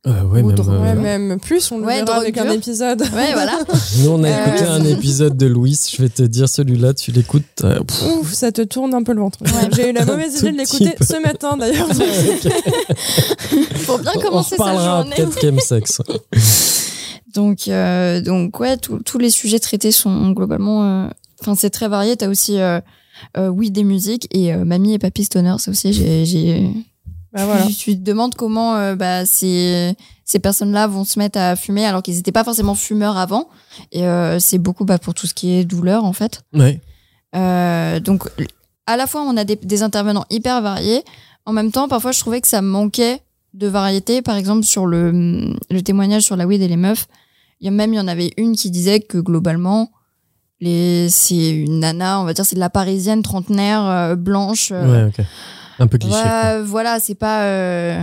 Euh, 0.07 0.22
ouais, 0.24 0.40
Ou 0.40 0.46
même, 0.46 0.57
euh, 0.59 0.80
Ouais, 0.80 0.94
même 0.94 1.38
plus, 1.38 1.70
on 1.70 1.76
le 1.76 1.84
Ouais, 1.84 2.03
verra 2.03 2.20
avec 2.20 2.38
un 2.38 2.48
épisode. 2.51 3.03
Ouais, 3.14 3.32
voilà. 3.34 3.59
Nous, 3.98 4.09
on 4.09 4.24
a 4.24 4.28
Euh, 4.30 4.46
écouté 4.46 4.64
un 4.64 4.82
épisode 4.86 5.36
de 5.36 5.44
Louis. 5.46 5.78
Je 5.94 6.01
vais 6.01 6.09
te 6.09 6.22
dire 6.22 6.48
celui-là, 6.48 6.94
tu 6.94 7.12
l'écoutes. 7.12 7.44
euh, 7.64 7.80
Ouf, 8.18 8.32
ça 8.32 8.51
te 8.51 8.62
tourne 8.62 8.94
un 8.94 9.03
peu 9.03 9.12
le 9.12 9.20
ventre. 9.20 9.38
Ouais. 9.42 9.68
J'ai 9.76 9.90
eu 9.90 9.92
la 9.92 10.07
mauvaise 10.07 10.38
idée 10.40 10.53
de 10.53 10.57
l'écouter 10.57 10.94
ce 11.03 11.22
matin 11.22 11.59
d'ailleurs. 11.59 11.88
bien 14.30 14.38
on 14.38 14.42
commencer 14.42 14.56
sa 14.56 14.64
reparlera 14.64 15.02
journée. 15.02 15.16
peut-être 15.16 15.40
chemsex. 15.40 16.02
Donc, 17.34 17.68
euh, 17.68 18.20
donc 18.20 18.58
ouais, 18.58 18.76
tous- 18.76 19.18
les 19.18 19.30
sujets 19.30 19.60
traités 19.60 19.92
sont 19.92 20.30
globalement. 20.32 20.84
euh, 20.84 21.08
Enfin, 21.40 21.54
c'est 21.54 21.70
très 21.70 21.86
varié. 21.88 22.16
T'as 22.16 22.28
aussi, 22.28 22.58
euh, 22.58 22.80
euh, 23.36 23.46
oui, 23.48 23.70
des 23.70 23.84
musiques 23.84 24.26
et 24.32 24.52
euh, 24.52 24.64
Mamie 24.64 24.94
et 24.94 24.98
Papy 24.98 25.24
Stoner. 25.24 25.54
Ça 25.58 25.70
aussi, 25.70 25.92
j'ai, 25.92 26.70
Bah 27.32 27.46
voilà. 27.46 27.66
Tu, 27.68 27.96
te 27.96 28.02
demandes 28.02 28.34
comment 28.34 28.74
euh, 28.76 28.96
bah, 28.96 29.24
ces, 29.26 29.94
ces 30.24 30.38
personnes-là 30.40 30.86
vont 30.88 31.04
se 31.04 31.18
mettre 31.20 31.38
à 31.38 31.54
fumer 31.56 31.86
alors 31.86 32.02
qu'ils 32.02 32.16
n'étaient 32.16 32.32
pas 32.32 32.42
forcément 32.44 32.74
fumeurs 32.74 33.16
avant. 33.16 33.48
Et 33.92 34.04
euh, 34.06 34.38
c'est 34.40 34.58
beaucoup 34.58 34.84
bah, 34.84 34.98
pour 34.98 35.14
tout 35.14 35.26
ce 35.28 35.32
qui 35.34 35.52
est 35.52 35.64
douleur, 35.64 36.04
en 36.04 36.12
fait. 36.12 36.42
Ouais. 36.52 36.80
Euh, 37.36 38.00
donc, 38.00 38.24
à 38.86 38.96
la 38.96 39.06
fois, 39.06 39.22
on 39.22 39.36
a 39.36 39.44
des, 39.44 39.54
des 39.56 39.82
intervenants 39.84 40.24
hyper 40.30 40.60
variés. 40.62 41.04
En 41.46 41.52
même 41.52 41.70
temps, 41.70 41.86
parfois, 41.88 42.10
je 42.12 42.18
trouvais 42.18 42.40
que 42.40 42.48
ça 42.48 42.60
manquait 42.60 43.22
de 43.55 43.66
variété. 43.66 44.22
Par 44.22 44.36
exemple, 44.36 44.64
sur 44.64 44.86
le, 44.86 45.53
le 45.70 45.82
témoignage 45.82 46.22
sur 46.22 46.36
la 46.36 46.46
weed 46.46 46.62
et 46.62 46.68
les 46.68 46.76
meufs, 46.76 47.07
il 47.61 47.66
y 47.66 47.68
a 47.68 47.70
même, 47.70 47.92
il 47.92 47.96
y 47.96 48.01
en 48.01 48.09
avait 48.09 48.32
une 48.36 48.57
qui 48.57 48.70
disait 48.70 49.01
que 49.01 49.18
globalement, 49.18 49.90
les, 50.61 51.09
c'est 51.11 51.51
une 51.51 51.80
nana, 51.80 52.20
on 52.20 52.24
va 52.24 52.32
dire, 52.34 52.44
c'est 52.44 52.55
de 52.57 52.61
la 52.61 52.70
parisienne 52.70 53.22
trentenaire, 53.22 53.84
euh, 53.86 54.14
blanche. 54.16 54.70
euh, 54.72 55.09
Ouais, 55.09 55.12
ok. 55.18 55.24
Un 55.78 55.86
peu 55.86 55.96
cliché. 55.98 56.14
Ouais, 56.14 56.62
voilà, 56.62 57.01
c'est 57.01 57.14
pas. 57.14 57.44
euh. 57.44 58.03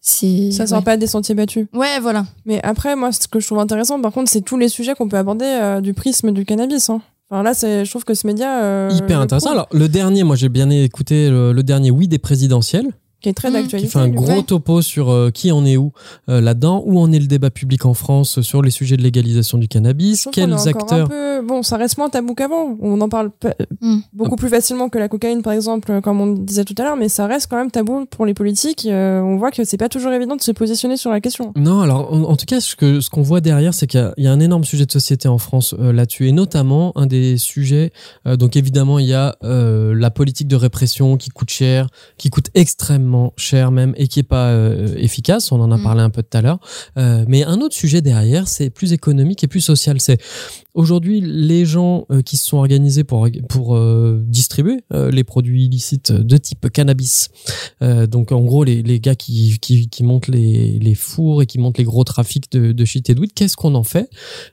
Ça 0.00 0.26
ouais. 0.26 0.66
sort 0.66 0.82
pas 0.82 0.96
des 0.96 1.06
sentiers 1.06 1.34
battus. 1.36 1.66
Ouais, 1.72 2.00
voilà. 2.00 2.26
Mais 2.44 2.60
après, 2.64 2.96
moi, 2.96 3.12
ce 3.12 3.28
que 3.28 3.38
je 3.38 3.46
trouve 3.46 3.60
intéressant, 3.60 4.00
par 4.00 4.10
contre, 4.12 4.28
c'est 4.30 4.40
tous 4.40 4.58
les 4.58 4.68
sujets 4.68 4.94
qu'on 4.94 5.08
peut 5.08 5.16
aborder 5.16 5.44
euh, 5.44 5.80
du 5.80 5.94
prisme 5.94 6.32
du 6.32 6.44
cannabis. 6.44 6.90
Hein. 6.90 7.00
Enfin, 7.30 7.44
là, 7.44 7.54
c'est, 7.54 7.84
je 7.84 7.90
trouve 7.90 8.04
que 8.04 8.14
ce 8.14 8.26
média. 8.26 8.62
euh, 8.64 8.90
Hyper 8.92 9.20
intéressant. 9.20 9.50
prouve, 9.50 9.58
Alors, 9.58 9.68
le 9.72 9.88
dernier, 9.88 10.24
moi 10.24 10.34
j'ai 10.34 10.48
bien 10.48 10.68
écouté 10.70 11.30
le, 11.30 11.52
le 11.52 11.62
dernier 11.62 11.92
Oui 11.92 12.08
des 12.08 12.18
présidentielles, 12.18 12.88
qui 13.22 13.28
est 13.28 13.32
très 13.34 13.50
Mm. 13.50 13.54
d'actualité. 13.54 13.86
qui 13.88 13.92
fait 13.92 13.98
un 13.98 14.08
gros 14.08 14.26
Ouais. 14.26 14.42
topo 14.42 14.82
sur 14.82 15.10
euh, 15.10 15.30
qui 15.30 15.50
en 15.52 15.64
est 15.64 15.76
où 15.76 15.92
euh, 16.28 16.40
là-dedans, 16.40 16.82
où 16.86 16.98
en 16.98 17.10
est 17.12 17.18
le 17.18 17.26
débat 17.26 17.50
public 17.50 17.86
en 17.86 17.94
France 17.94 18.40
sur 18.42 18.62
les 18.62 18.70
sujets 18.70 18.96
de 18.96 19.02
légalisation 19.02 19.58
du 19.58 19.68
cannabis, 19.68 20.28
quels 20.32 20.50
qu'on 20.50 20.66
acteurs. 20.66 21.06
Un 21.06 21.08
peu... 21.08 21.42
Bon, 21.46 21.62
ça 21.62 21.76
reste 21.76 21.98
moins 21.98 22.08
tabou 22.08 22.34
qu'avant. 22.34 22.76
On 22.80 23.00
en 23.00 23.08
parle 23.08 23.30
Mm. 23.80 23.98
beaucoup 24.12 24.36
plus 24.36 24.48
facilement 24.48 24.88
que 24.88 24.98
la 24.98 25.08
cocaïne, 25.08 25.42
par 25.42 25.52
exemple, 25.52 26.00
comme 26.02 26.20
on 26.20 26.26
disait 26.32 26.64
tout 26.64 26.74
à 26.78 26.82
l'heure, 26.84 26.96
mais 26.96 27.08
ça 27.08 27.26
reste 27.26 27.46
quand 27.48 27.56
même 27.56 27.70
tabou 27.70 28.06
pour 28.06 28.26
les 28.26 28.34
politiques. 28.34 28.86
Euh, 28.86 29.20
on 29.20 29.36
voit 29.36 29.50
que 29.50 29.64
c'est 29.64 29.76
pas 29.76 29.88
toujours 29.88 30.12
évident 30.12 30.36
de 30.36 30.42
se 30.42 30.52
positionner 30.52 30.96
sur 30.96 31.10
la 31.10 31.20
question. 31.20 31.52
Non, 31.56 31.80
alors 31.80 32.12
en, 32.12 32.22
en 32.24 32.36
tout 32.36 32.46
cas, 32.46 32.60
ce 32.60 32.76
que 32.76 33.00
ce 33.00 33.10
qu'on 33.10 33.22
voit 33.22 33.40
derrière, 33.40 33.74
c'est 33.74 33.86
qu'il 33.86 34.00
y 34.00 34.02
a- 34.02 34.14
il 34.16 34.24
y, 34.24 34.26
a 34.26 34.32
un 34.32 34.40
énorme 34.40 34.64
sujet 34.64 34.86
de 34.86 34.92
société 34.92 35.28
en 35.28 35.38
France 35.38 35.74
euh, 35.78 35.92
là-dessus, 35.92 36.28
et 36.28 36.32
notamment 36.32 36.92
un 36.96 37.06
des 37.06 37.36
sujets. 37.38 37.92
euh, 38.26 38.36
donc 38.36 38.56
évidemment, 38.56 38.98
il 38.98 39.06
y 39.06 39.14
a 39.14 39.36
euh, 39.44 39.94
la 39.94 40.10
politique 40.10 40.48
de 40.48 40.56
répression 40.56 41.16
qui 41.16 41.30
coûte 41.30 41.50
cher, 41.50 41.88
qui 42.18 42.30
coûte 42.30 42.48
extrêmement 42.54 43.11
cher 43.36 43.70
même, 43.70 43.94
et 43.96 44.08
qui 44.08 44.20
est 44.20 44.22
pas 44.24 44.48
euh, 44.48 44.94
efficace. 44.96 45.52
On 45.52 45.60
en 45.60 45.70
a 45.70 45.76
Mm. 45.76 45.82
parlé 45.82 46.00
un 46.02 46.10
peu 46.10 46.22
tout 46.22 46.36
à 46.36 46.42
l'heure. 46.42 46.58
Euh, 46.98 47.24
mais 47.28 47.44
un 47.44 47.60
autre 47.60 47.74
sujet 47.74 48.00
derrière, 48.00 48.48
c'est 48.48 48.70
plus 48.70 48.92
économique 48.92 49.42
et 49.44 49.48
plus 49.48 49.60
social. 49.60 50.00
C'est 50.00 50.18
aujourd'hui, 50.74 51.20
les 51.20 51.64
gens 51.64 52.06
euh, 52.10 52.22
qui 52.22 52.36
se 52.36 52.46
sont 52.46 52.58
organisés 52.58 53.04
pour 53.04 53.28
pour 53.48 53.76
euh, 53.76 54.22
distribuer 54.26 54.78
euh, 54.92 55.10
les 55.10 55.24
produits 55.24 55.64
illicites 55.66 56.12
de 56.12 56.36
type 56.36 56.70
cannabis, 56.70 57.28
euh, 57.82 58.06
donc 58.06 58.32
en 58.32 58.40
gros 58.40 58.64
les, 58.64 58.82
les 58.82 59.00
gars 59.00 59.14
qui, 59.14 59.58
qui 59.60 59.88
qui 59.88 60.02
montent 60.04 60.28
les 60.28 60.78
les 60.78 60.94
fours 60.94 61.42
et 61.42 61.46
qui 61.46 61.58
montent 61.58 61.78
les 61.78 61.84
gros 61.84 62.04
trafics 62.04 62.50
de 62.52 62.72
de 62.72 62.84
shit 62.84 63.08
et 63.10 63.14
de 63.14 63.20
weed, 63.20 63.32
qu'est-ce 63.34 63.56
qu'on 63.56 63.74
en 63.74 63.84
fait 63.84 64.08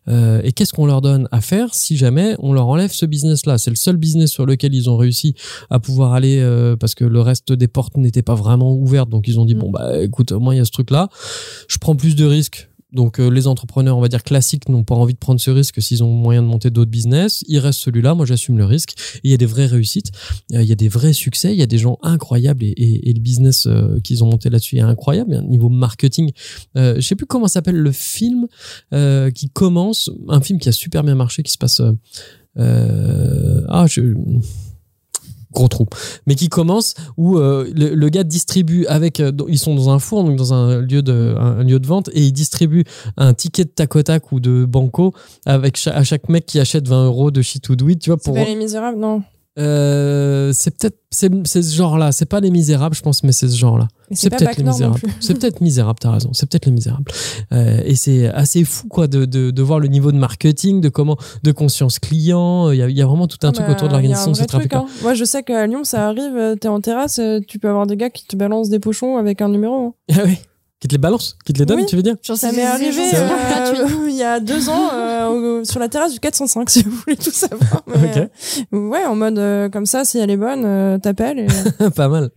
Euh, 0.07 0.41
et 0.43 0.51
qu'est-ce 0.51 0.74
qu'on 0.74 0.86
leur 0.86 1.01
donne 1.01 1.28
à 1.32 1.41
faire 1.41 1.74
si 1.74 1.97
jamais 1.97 2.36
on 2.39 2.53
leur 2.53 2.67
enlève 2.67 2.91
ce 2.91 3.05
business-là? 3.05 3.57
C'est 3.57 3.70
le 3.72 3.76
seul 3.76 3.97
business 3.97 4.32
sur 4.32 4.45
lequel 4.45 4.74
ils 4.74 4.89
ont 4.89 4.97
réussi 4.97 5.36
à 5.70 5.80
pouvoir 5.80 6.13
aller 6.13 6.39
euh, 6.39 6.76
parce 6.76 6.95
que 6.95 7.05
le 7.05 7.22
reste 7.22 7.51
des 7.53 7.67
portes 7.67 7.97
n'étaient 7.97 8.22
pas 8.22 8.36
vraiment 8.36 8.74
ouvertes, 8.74 9.09
donc 9.09 9.28
ils 9.28 9.39
ont 9.39 9.45
dit 9.45 9.55
Mm. 9.55 9.59
bon 9.59 9.72
bah 9.72 10.01
écoute, 10.01 10.32
au 10.32 10.39
moins 10.39 10.53
il 10.53 10.57
y 10.57 10.61
a 10.61 10.65
ce 10.65 10.72
truc-là, 10.72 11.09
je 11.67 11.78
prends 11.78 11.95
plus 11.95 12.15
de 12.15 12.26
risques. 12.26 12.68
Donc 12.91 13.19
euh, 13.19 13.29
les 13.29 13.47
entrepreneurs, 13.47 13.97
on 13.97 14.01
va 14.01 14.07
dire 14.07 14.23
classiques, 14.23 14.67
n'ont 14.67 14.83
pas 14.83 14.95
envie 14.95 15.13
de 15.13 15.19
prendre 15.19 15.39
ce 15.39 15.51
risque 15.51 15.81
s'ils 15.81 16.03
ont 16.03 16.11
moyen 16.11 16.41
de 16.41 16.47
monter 16.47 16.69
d'autres 16.71 16.89
business. 16.89 17.43
Il 17.47 17.59
reste 17.59 17.79
celui-là, 17.79 18.15
moi 18.15 18.25
j'assume 18.25 18.57
le 18.57 18.65
risque. 18.65 18.95
Il 19.23 19.29
y 19.29 19.33
a 19.33 19.37
des 19.37 19.45
vraies 19.45 19.67
réussites, 19.67 20.11
Euh, 20.53 20.63
il 20.63 20.67
y 20.67 20.71
a 20.71 20.75
des 20.75 20.89
vrais 20.89 21.13
succès, 21.13 21.53
il 21.53 21.59
y 21.59 21.61
a 21.61 21.67
des 21.67 21.77
gens 21.77 21.97
incroyables 22.01 22.63
et, 22.63 23.13
le 23.13 23.19
business 23.19 23.67
euh, 23.67 23.99
qu'ils 23.99 24.23
ont 24.23 24.27
monté 24.27 24.49
là-dessus 24.49 24.77
est 24.77 24.81
incroyable. 24.81 25.35
Un 25.35 25.43
niveau 25.43 25.69
marketing, 25.69 26.31
euh, 26.77 26.95
je 26.95 27.01
sais 27.01 27.15
plus 27.15 27.25
comment 27.25 27.47
s'appelle 27.47 27.77
le 27.77 27.91
film 27.91 28.47
qui 29.35 29.49
commence, 29.49 30.09
un 30.27 30.41
film 30.41 30.59
qui 30.59 30.69
a 30.69 30.71
super 30.71 31.03
bien 31.03 31.15
marché, 31.15 31.43
qui 31.43 31.51
se 31.51 31.57
passe. 31.57 31.81
ah 32.57 33.85
je 33.87 34.15
gros 35.51 35.67
trou, 35.67 35.87
mais 36.27 36.35
qui 36.35 36.47
commence 36.49 36.93
où 37.17 37.37
euh, 37.37 37.67
le, 37.75 37.95
le 37.95 38.09
gars 38.09 38.23
distribue 38.23 38.85
avec, 38.85 39.19
euh, 39.19 39.31
ils 39.47 39.57
sont 39.59 39.73
dans 39.75 39.89
un 39.89 39.97
four, 39.99 40.23
donc 40.23 40.35
dans 40.35 40.53
un 40.53 40.79
lieu 40.81 41.01
de, 41.01 41.35
un, 41.37 41.59
un 41.59 41.63
lieu 41.63 41.79
de 41.79 41.87
vente, 41.87 42.09
et 42.13 42.21
il 42.23 42.31
distribue 42.31 42.83
un 43.17 43.33
ticket 43.33 43.65
de 43.65 43.69
tac 43.69 43.95
au 43.95 44.03
tac 44.03 44.31
ou 44.31 44.39
de 44.39 44.65
banco 44.65 45.13
avec 45.45 45.75
cha- 45.77 45.95
à 45.95 46.03
chaque 46.03 46.29
mec 46.29 46.45
qui 46.45 46.59
achète 46.59 46.87
20 46.87 47.05
euros 47.05 47.31
de 47.31 47.41
shit 47.41 47.67
ou 47.69 47.75
de 47.75 47.83
weed, 47.83 47.99
tu 47.99 48.09
vois, 48.11 48.17
pour. 48.17 48.35
pas 48.35 48.43
les 48.45 48.55
misérables, 48.55 48.99
non. 48.99 49.23
Euh, 49.57 50.51
c'est 50.53 50.77
peut-être, 50.77 50.97
c'est 51.11 51.29
c'est 51.45 51.61
ce 51.63 51.75
genre-là, 51.75 52.11
c'est 52.11 52.25
pas 52.27 52.39
les 52.39 52.51
misérables, 52.51 52.95
je 52.95 53.01
pense, 53.01 53.23
mais 53.23 53.31
c'est 53.31 53.47
ce 53.49 53.57
genre-là. 53.57 53.87
C'est 54.11 54.29
peut-être 54.29 54.57
les 54.57 54.63
misérables. 54.63 54.99
C'est 55.19 55.33
peut-être 55.39 55.61
misérable, 55.61 55.99
t'as 55.99 56.11
raison. 56.11 56.29
C'est 56.33 56.49
peut-être 56.49 56.65
les 56.65 56.71
misérables. 56.71 57.11
Euh, 57.51 57.81
et 57.85 57.95
c'est 57.95 58.27
assez 58.27 58.63
fou, 58.63 58.87
quoi, 58.87 59.07
de, 59.07 59.25
de, 59.25 59.51
de 59.51 59.61
voir 59.61 59.79
le 59.79 59.87
niveau 59.87 60.11
de 60.11 60.17
marketing, 60.17 60.81
de 60.81 60.89
comment, 60.89 61.17
de 61.43 61.51
conscience 61.51 61.99
client. 61.99 62.71
Il 62.71 62.77
y 62.77 62.81
a, 62.81 62.89
il 62.89 62.97
y 62.97 63.01
a 63.01 63.05
vraiment 63.05 63.27
tout 63.27 63.37
un 63.43 63.49
Ah 63.49 63.51
truc 63.51 63.67
bah, 63.67 63.73
autour 63.73 63.87
de 63.87 63.93
l'organisation 63.93 64.31
de 64.31 64.37
ce 64.37 64.43
trafic. 64.45 64.73
hein. 64.73 64.85
Moi, 65.01 65.13
je 65.13 65.25
sais 65.25 65.43
qu'à 65.43 65.67
Lyon, 65.67 65.83
ça 65.83 66.07
arrive, 66.07 66.35
euh, 66.37 66.55
t'es 66.55 66.67
en 66.69 66.79
terrasse, 66.81 67.19
euh, 67.19 67.39
tu 67.45 67.59
peux 67.59 67.69
avoir 67.69 67.85
des 67.85 67.97
gars 67.97 68.09
qui 68.09 68.25
te 68.25 68.35
balancent 68.35 68.69
des 68.69 68.79
pochons 68.79 69.17
avec 69.17 69.41
un 69.41 69.49
numéro. 69.49 69.87
hein. 69.87 69.93
Ah 70.15 70.21
oui. 70.25 70.37
Qui 70.82 70.88
te 70.88 70.93
les 70.93 70.97
balance, 70.97 71.36
qui 71.45 71.51
te 71.51 71.59
les 71.59 71.65
donne, 71.65 71.80
Oui. 71.82 71.86
tu 71.86 71.97
veux 71.97 72.01
dire 72.01 72.15
Genre, 72.25 72.38
Ça 72.38 72.53
m'est 72.53 72.63
arrivé 72.63 73.01
euh, 73.13 73.27
il 74.07 74.15
y 74.15 74.23
a 74.23 74.39
deux 74.39 74.69
ans 74.69 74.89
euh, 74.93 75.63
sur 75.65 75.77
la 75.77 75.89
terrasse 75.89 76.13
du 76.13 76.19
405, 76.21 76.69
si 76.69 76.84
vous 76.84 76.91
voulez 76.91 77.17
tout 77.17 77.32
savoir. 77.32 77.84
Mais, 77.88 78.09
Ok. 78.21 78.30
euh, 78.73 78.88
ouais, 78.88 79.03
en 79.05 79.13
mode 79.15 79.38
euh, 79.39 79.67
comme 79.67 79.86
ça, 79.86 80.05
si 80.05 80.19
elle 80.19 80.30
est 80.32 80.38
bonne, 80.38 80.63
euh, 80.65 80.97
t'appelles. 80.97 81.39
et- 81.39 81.89
Pas 81.95 82.07
mal. 82.07 82.30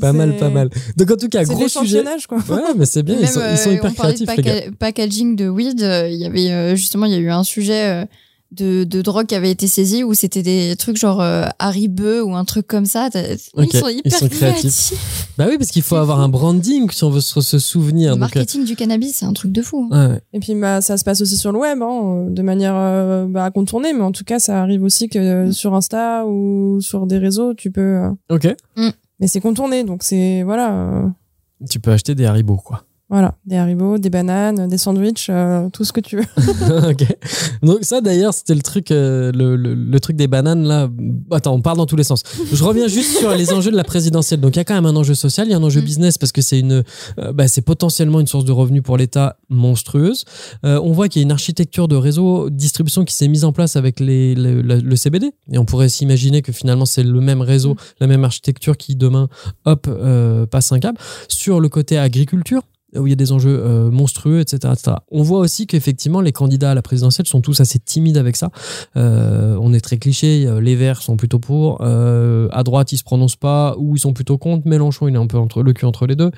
Pas 0.00 0.12
mal, 0.14 0.36
pas 0.38 0.48
mal. 0.48 0.70
Donc 0.96 1.10
en 1.10 1.16
tout 1.16 1.28
cas, 1.28 1.44
gros 1.44 1.68
sujet. 1.68 2.02
quoi. 2.28 2.38
Ouais, 2.48 2.62
mais 2.76 2.86
c'est 2.86 3.02
bien, 3.02 3.16
Même, 3.16 3.24
ils 3.24 3.28
sont, 3.28 3.40
ils 3.50 3.58
sont 3.58 3.68
euh, 3.70 3.74
hyper 3.74 3.84
on 3.86 3.90
de 3.90 3.96
créatifs, 3.98 4.28
les 4.36 4.42
gars. 4.42 4.54
paca- 4.60 4.70
packaging 4.78 5.36
de 5.36 5.48
weed. 5.50 5.82
euh, 5.82 6.08
Il 6.08 6.16
y 6.16 6.24
avait 6.24 6.50
euh, 6.50 6.74
justement, 6.74 7.04
il 7.06 7.12
y 7.12 7.16
a 7.16 7.18
eu 7.18 7.30
un 7.30 7.44
sujet 7.44 8.02
euh, 8.02 8.04
de, 8.50 8.84
de 8.84 9.02
drogue 9.02 9.26
qui 9.26 9.34
avait 9.34 9.50
été 9.50 9.66
saisi 9.66 10.02
où 10.04 10.14
c'était 10.14 10.42
des 10.42 10.74
trucs 10.76 10.96
genre 10.96 11.20
euh, 11.20 11.44
Haribo 11.58 12.22
ou 12.22 12.34
un 12.34 12.44
truc 12.46 12.66
comme 12.66 12.86
ça. 12.86 13.10
T'as- 13.12 13.34
Ok, 13.54 13.68
Ils 13.72 13.78
sont 13.78 13.88
hyper 13.88 14.02
ils 14.04 14.10
sont 14.12 14.28
créatifs. 14.28 14.92
Bah 15.36 15.46
oui, 15.48 15.58
parce 15.58 15.70
qu'il 15.70 15.82
faut 15.82 15.96
avoir 15.96 16.16
fou. 16.18 16.24
un 16.24 16.28
branding 16.30 16.90
si 16.90 17.04
on 17.04 17.10
veut 17.10 17.20
se, 17.20 17.40
se 17.42 17.58
souvenir. 17.58 18.14
Le 18.14 18.20
Donc, 18.20 18.30
euh, 18.34 18.38
marketing 18.38 18.64
du 18.64 18.74
cannabis, 18.74 19.16
c'est 19.16 19.26
un 19.26 19.32
truc 19.34 19.52
de 19.52 19.60
fou. 19.62 19.88
hein. 19.92 20.12
ouais. 20.12 20.20
Et 20.32 20.40
puis 20.40 20.54
bah, 20.54 20.80
ça 20.80 20.96
se 20.96 21.04
passe 21.04 21.20
aussi 21.20 21.36
sur 21.36 21.52
le 21.52 21.58
web, 21.58 21.80
hein, 21.82 22.26
de 22.30 22.42
manière 22.42 22.74
euh, 22.76 23.26
bah, 23.28 23.50
contournée, 23.50 23.92
mais 23.92 24.02
en 24.02 24.12
tout 24.12 24.24
cas, 24.24 24.38
ça 24.38 24.62
arrive 24.62 24.82
aussi 24.82 25.08
que 25.08 25.18
euh, 25.18 25.52
sur 25.52 25.74
Insta 25.74 26.24
ou 26.26 26.80
sur 26.80 27.06
des 27.06 27.18
réseaux, 27.18 27.52
tu 27.54 27.70
peux. 27.70 27.80
euh, 27.80 28.10
Ok. 28.30 28.48
Mais 29.20 29.26
c'est 29.26 29.40
contourné, 29.40 29.84
donc 29.84 30.02
c'est 30.04 30.42
voilà, 30.44 30.72
euh, 30.72 31.08
Tu 31.68 31.80
peux 31.80 31.90
acheter 31.90 32.14
des 32.14 32.24
haribots, 32.24 32.56
quoi. 32.64 32.84
Voilà, 33.10 33.34
des 33.46 33.56
haribots, 33.56 33.96
des 33.98 34.10
bananes, 34.10 34.68
des 34.68 34.76
sandwichs, 34.78 35.28
euh, 35.30 35.68
tout 35.70 35.84
ce 35.84 35.92
que 35.92 36.00
tu 36.00 36.16
veux. 36.18 36.24
ok. 36.90 37.06
Donc 37.62 37.78
ça 37.82 38.00
d'ailleurs 38.02 38.34
c'était 38.34 38.54
le 38.54 38.60
truc, 38.62 38.90
euh, 38.90 39.32
le, 39.32 39.56
le, 39.56 39.74
le 39.74 40.00
truc 40.00 40.16
des 40.16 40.26
bananes 40.26 40.64
là. 40.64 40.88
Attends, 41.30 41.54
on 41.54 41.62
parle 41.62 41.78
dans 41.78 41.86
tous 41.86 41.96
les 41.96 42.04
sens. 42.04 42.22
Je 42.52 42.62
reviens 42.62 42.86
juste 42.88 43.16
sur 43.18 43.34
les 43.34 43.52
enjeux 43.52 43.70
de 43.70 43.76
la 43.76 43.84
présidentielle. 43.84 44.40
Donc 44.40 44.56
il 44.56 44.58
y 44.58 44.60
a 44.60 44.64
quand 44.64 44.74
même 44.74 44.84
un 44.86 44.94
enjeu 44.96 45.14
social, 45.14 45.46
il 45.46 45.50
y 45.52 45.54
a 45.54 45.56
un 45.56 45.62
enjeu 45.62 45.80
Mm. 45.80 45.84
business 45.84 46.18
parce 46.18 46.32
que 46.32 46.42
c'est 46.42 46.58
une, 46.60 46.82
euh, 47.18 47.32
bah, 47.32 47.48
c'est 47.48 47.62
potentiellement 47.62 48.20
une 48.20 48.26
source 48.26 48.44
de 48.44 48.52
revenus 48.52 48.82
pour 48.82 48.96
l'État 48.98 49.38
monstrueuse. 49.48 50.24
Euh, 50.64 50.78
on 50.82 50.92
voit 50.92 51.08
qu'il 51.08 51.20
y 51.20 51.22
a 51.22 51.24
une 51.24 51.32
architecture 51.32 51.88
de 51.88 51.96
réseau 51.96 52.50
distribution 52.50 53.04
qui 53.04 53.14
s'est 53.14 53.28
mise 53.28 53.44
en 53.44 53.52
place 53.52 53.76
avec 53.76 54.00
les, 54.00 54.34
le, 54.34 54.60
le- 54.60 54.80
le 54.80 54.96
CBD 54.96 55.30
et 55.52 55.58
on 55.58 55.64
pourrait 55.64 55.88
s'imaginer 55.88 56.42
que 56.42 56.52
finalement 56.52 56.84
c'est 56.86 57.02
le 57.04 57.20
même 57.20 57.40
réseau, 57.40 57.72
Mm. 57.74 57.76
la 58.00 58.06
même 58.06 58.24
architecture 58.24 58.76
qui 58.76 58.96
demain, 58.96 59.28
hop, 59.64 59.86
euh, 59.88 60.44
passe 60.46 60.72
un 60.72 60.78
câble. 60.78 60.98
Sur 61.28 61.60
le 61.60 61.68
côté 61.68 61.96
agriculture 61.98 62.62
où 62.96 63.06
il 63.06 63.10
y 63.10 63.12
a 63.12 63.16
des 63.16 63.32
enjeux 63.32 63.60
euh, 63.62 63.90
monstrueux, 63.90 64.40
etc., 64.40 64.72
etc. 64.72 64.96
On 65.10 65.22
voit 65.22 65.40
aussi 65.40 65.66
qu'effectivement, 65.66 66.20
les 66.22 66.32
candidats 66.32 66.70
à 66.70 66.74
la 66.74 66.80
présidentielle 66.82 67.26
sont 67.26 67.40
tous 67.42 67.60
assez 67.60 67.78
timides 67.78 68.16
avec 68.16 68.36
ça. 68.36 68.50
Euh, 68.96 69.58
on 69.60 69.74
est 69.74 69.80
très 69.80 69.98
cliché. 69.98 70.46
euh, 70.46 70.60
Les 70.60 70.74
Verts 70.74 71.02
sont 71.02 71.16
plutôt 71.16 71.38
pour. 71.38 71.78
Euh, 71.82 72.48
à 72.52 72.62
droite, 72.62 72.92
ils 72.92 72.96
se 72.96 73.04
prononcent 73.04 73.36
pas 73.36 73.74
ou 73.78 73.96
ils 73.96 73.98
sont 74.00 74.12
plutôt 74.14 74.38
contre. 74.38 74.66
Mélenchon, 74.66 75.06
il 75.08 75.14
est 75.14 75.18
un 75.18 75.26
peu 75.26 75.36
entre 75.38 75.62
le 75.62 75.72
cul 75.74 75.84
entre 75.84 76.06
les 76.06 76.16
deux. 76.16 76.30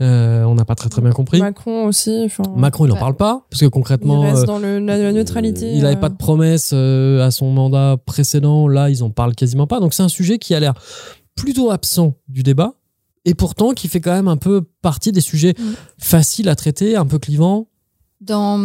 On 0.00 0.54
n'a 0.54 0.64
pas 0.64 0.74
très 0.74 0.88
très 0.88 1.02
bien 1.02 1.12
compris. 1.12 1.38
Macron 1.40 1.86
aussi. 1.86 2.22
enfin, 2.24 2.44
Macron, 2.56 2.86
il 2.86 2.90
en 2.92 2.94
Ouais. 2.94 3.00
parle 3.00 3.16
pas 3.16 3.42
parce 3.50 3.60
que 3.60 3.66
il 3.66 3.70
concrètement, 3.70 4.20
reste 4.22 4.42
euh, 4.42 4.46
dans 4.46 4.58
le, 4.58 4.78
la, 4.78 4.98
la 4.98 5.12
neutralité. 5.12 5.72
il 5.72 5.82
n'avait 5.82 5.96
pas 6.00 6.08
de 6.08 6.16
promesses 6.16 6.70
euh, 6.74 7.24
à 7.24 7.30
son 7.30 7.50
mandat 7.52 7.96
précédent. 8.04 8.68
Là, 8.68 8.90
ils 8.90 9.02
en 9.02 9.10
parlent 9.10 9.34
quasiment 9.34 9.66
pas. 9.66 9.80
Donc 9.80 9.94
c'est 9.94 10.02
un 10.02 10.08
sujet 10.08 10.38
qui 10.38 10.54
a 10.54 10.60
l'air 10.60 10.74
plutôt 11.36 11.70
absent 11.70 12.14
du 12.28 12.42
débat 12.42 12.74
et 13.24 13.34
pourtant 13.34 13.72
qui 13.72 13.88
fait 13.88 14.00
quand 14.00 14.12
même 14.12 14.28
un 14.28 14.36
peu 14.36 14.62
partie 14.82 15.12
des 15.12 15.20
sujets 15.20 15.54
Mm. 15.58 15.72
faciles 15.98 16.48
à 16.48 16.56
traiter, 16.56 16.96
un 16.96 17.06
peu 17.06 17.18
clivants. 17.18 17.66
Dans, 18.20 18.58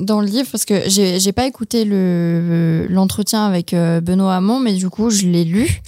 dans 0.00 0.20
le 0.20 0.26
livre, 0.26 0.48
parce 0.50 0.64
que 0.64 0.88
j'ai 0.88 1.20
j'ai 1.20 1.32
pas 1.32 1.46
écouté 1.46 1.84
le 1.84 2.86
l'entretien 2.90 3.44
avec 3.46 3.72
euh, 3.72 4.00
Benoît 4.00 4.34
Hamon, 4.34 4.58
mais 4.58 4.74
du 4.74 4.90
coup, 4.90 5.10
je 5.10 5.26
l'ai 5.26 5.44
lu. 5.44 5.80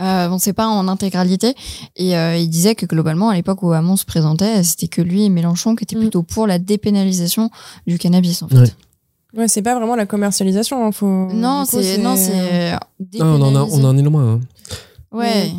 Euh, 0.00 0.28
bon, 0.28 0.38
c'est 0.38 0.52
pas 0.52 0.68
en 0.68 0.86
intégralité. 0.86 1.54
Et 1.96 2.16
euh, 2.16 2.36
il 2.36 2.48
disait 2.50 2.74
que 2.74 2.84
globalement, 2.86 3.30
à 3.30 3.34
l'époque 3.34 3.62
où 3.62 3.72
Hamon 3.72 3.96
se 3.96 4.04
présentait, 4.04 4.62
c'était 4.62 4.86
que 4.86 5.00
lui 5.02 5.24
et 5.24 5.28
Mélenchon 5.30 5.74
qui 5.76 5.84
étaient 5.84 5.96
Mm. 5.96 6.00
plutôt 6.00 6.22
pour 6.22 6.46
la 6.46 6.58
dépénalisation 6.58 7.50
du 7.86 7.98
cannabis, 7.98 8.42
en 8.42 8.48
fait. 8.48 8.58
Ouais. 8.58 8.70
Ouais, 9.36 9.48
c'est 9.48 9.62
pas 9.62 9.74
vraiment 9.74 9.96
la 9.96 10.06
commercialisation. 10.06 10.86
hein, 10.86 10.92
faut... 10.92 11.28
Non, 11.32 11.64
c'est 11.66 11.98
non, 11.98 12.16
c'est 12.16 12.70
Ah, 12.72 12.80
on, 13.20 13.40
en 13.42 13.56
a- 13.56 13.62
on 13.62 13.82
en 13.84 13.96
est 13.96 14.02
loin. 14.02 14.34
hein. 14.34 14.40
Ouais. 15.10 15.50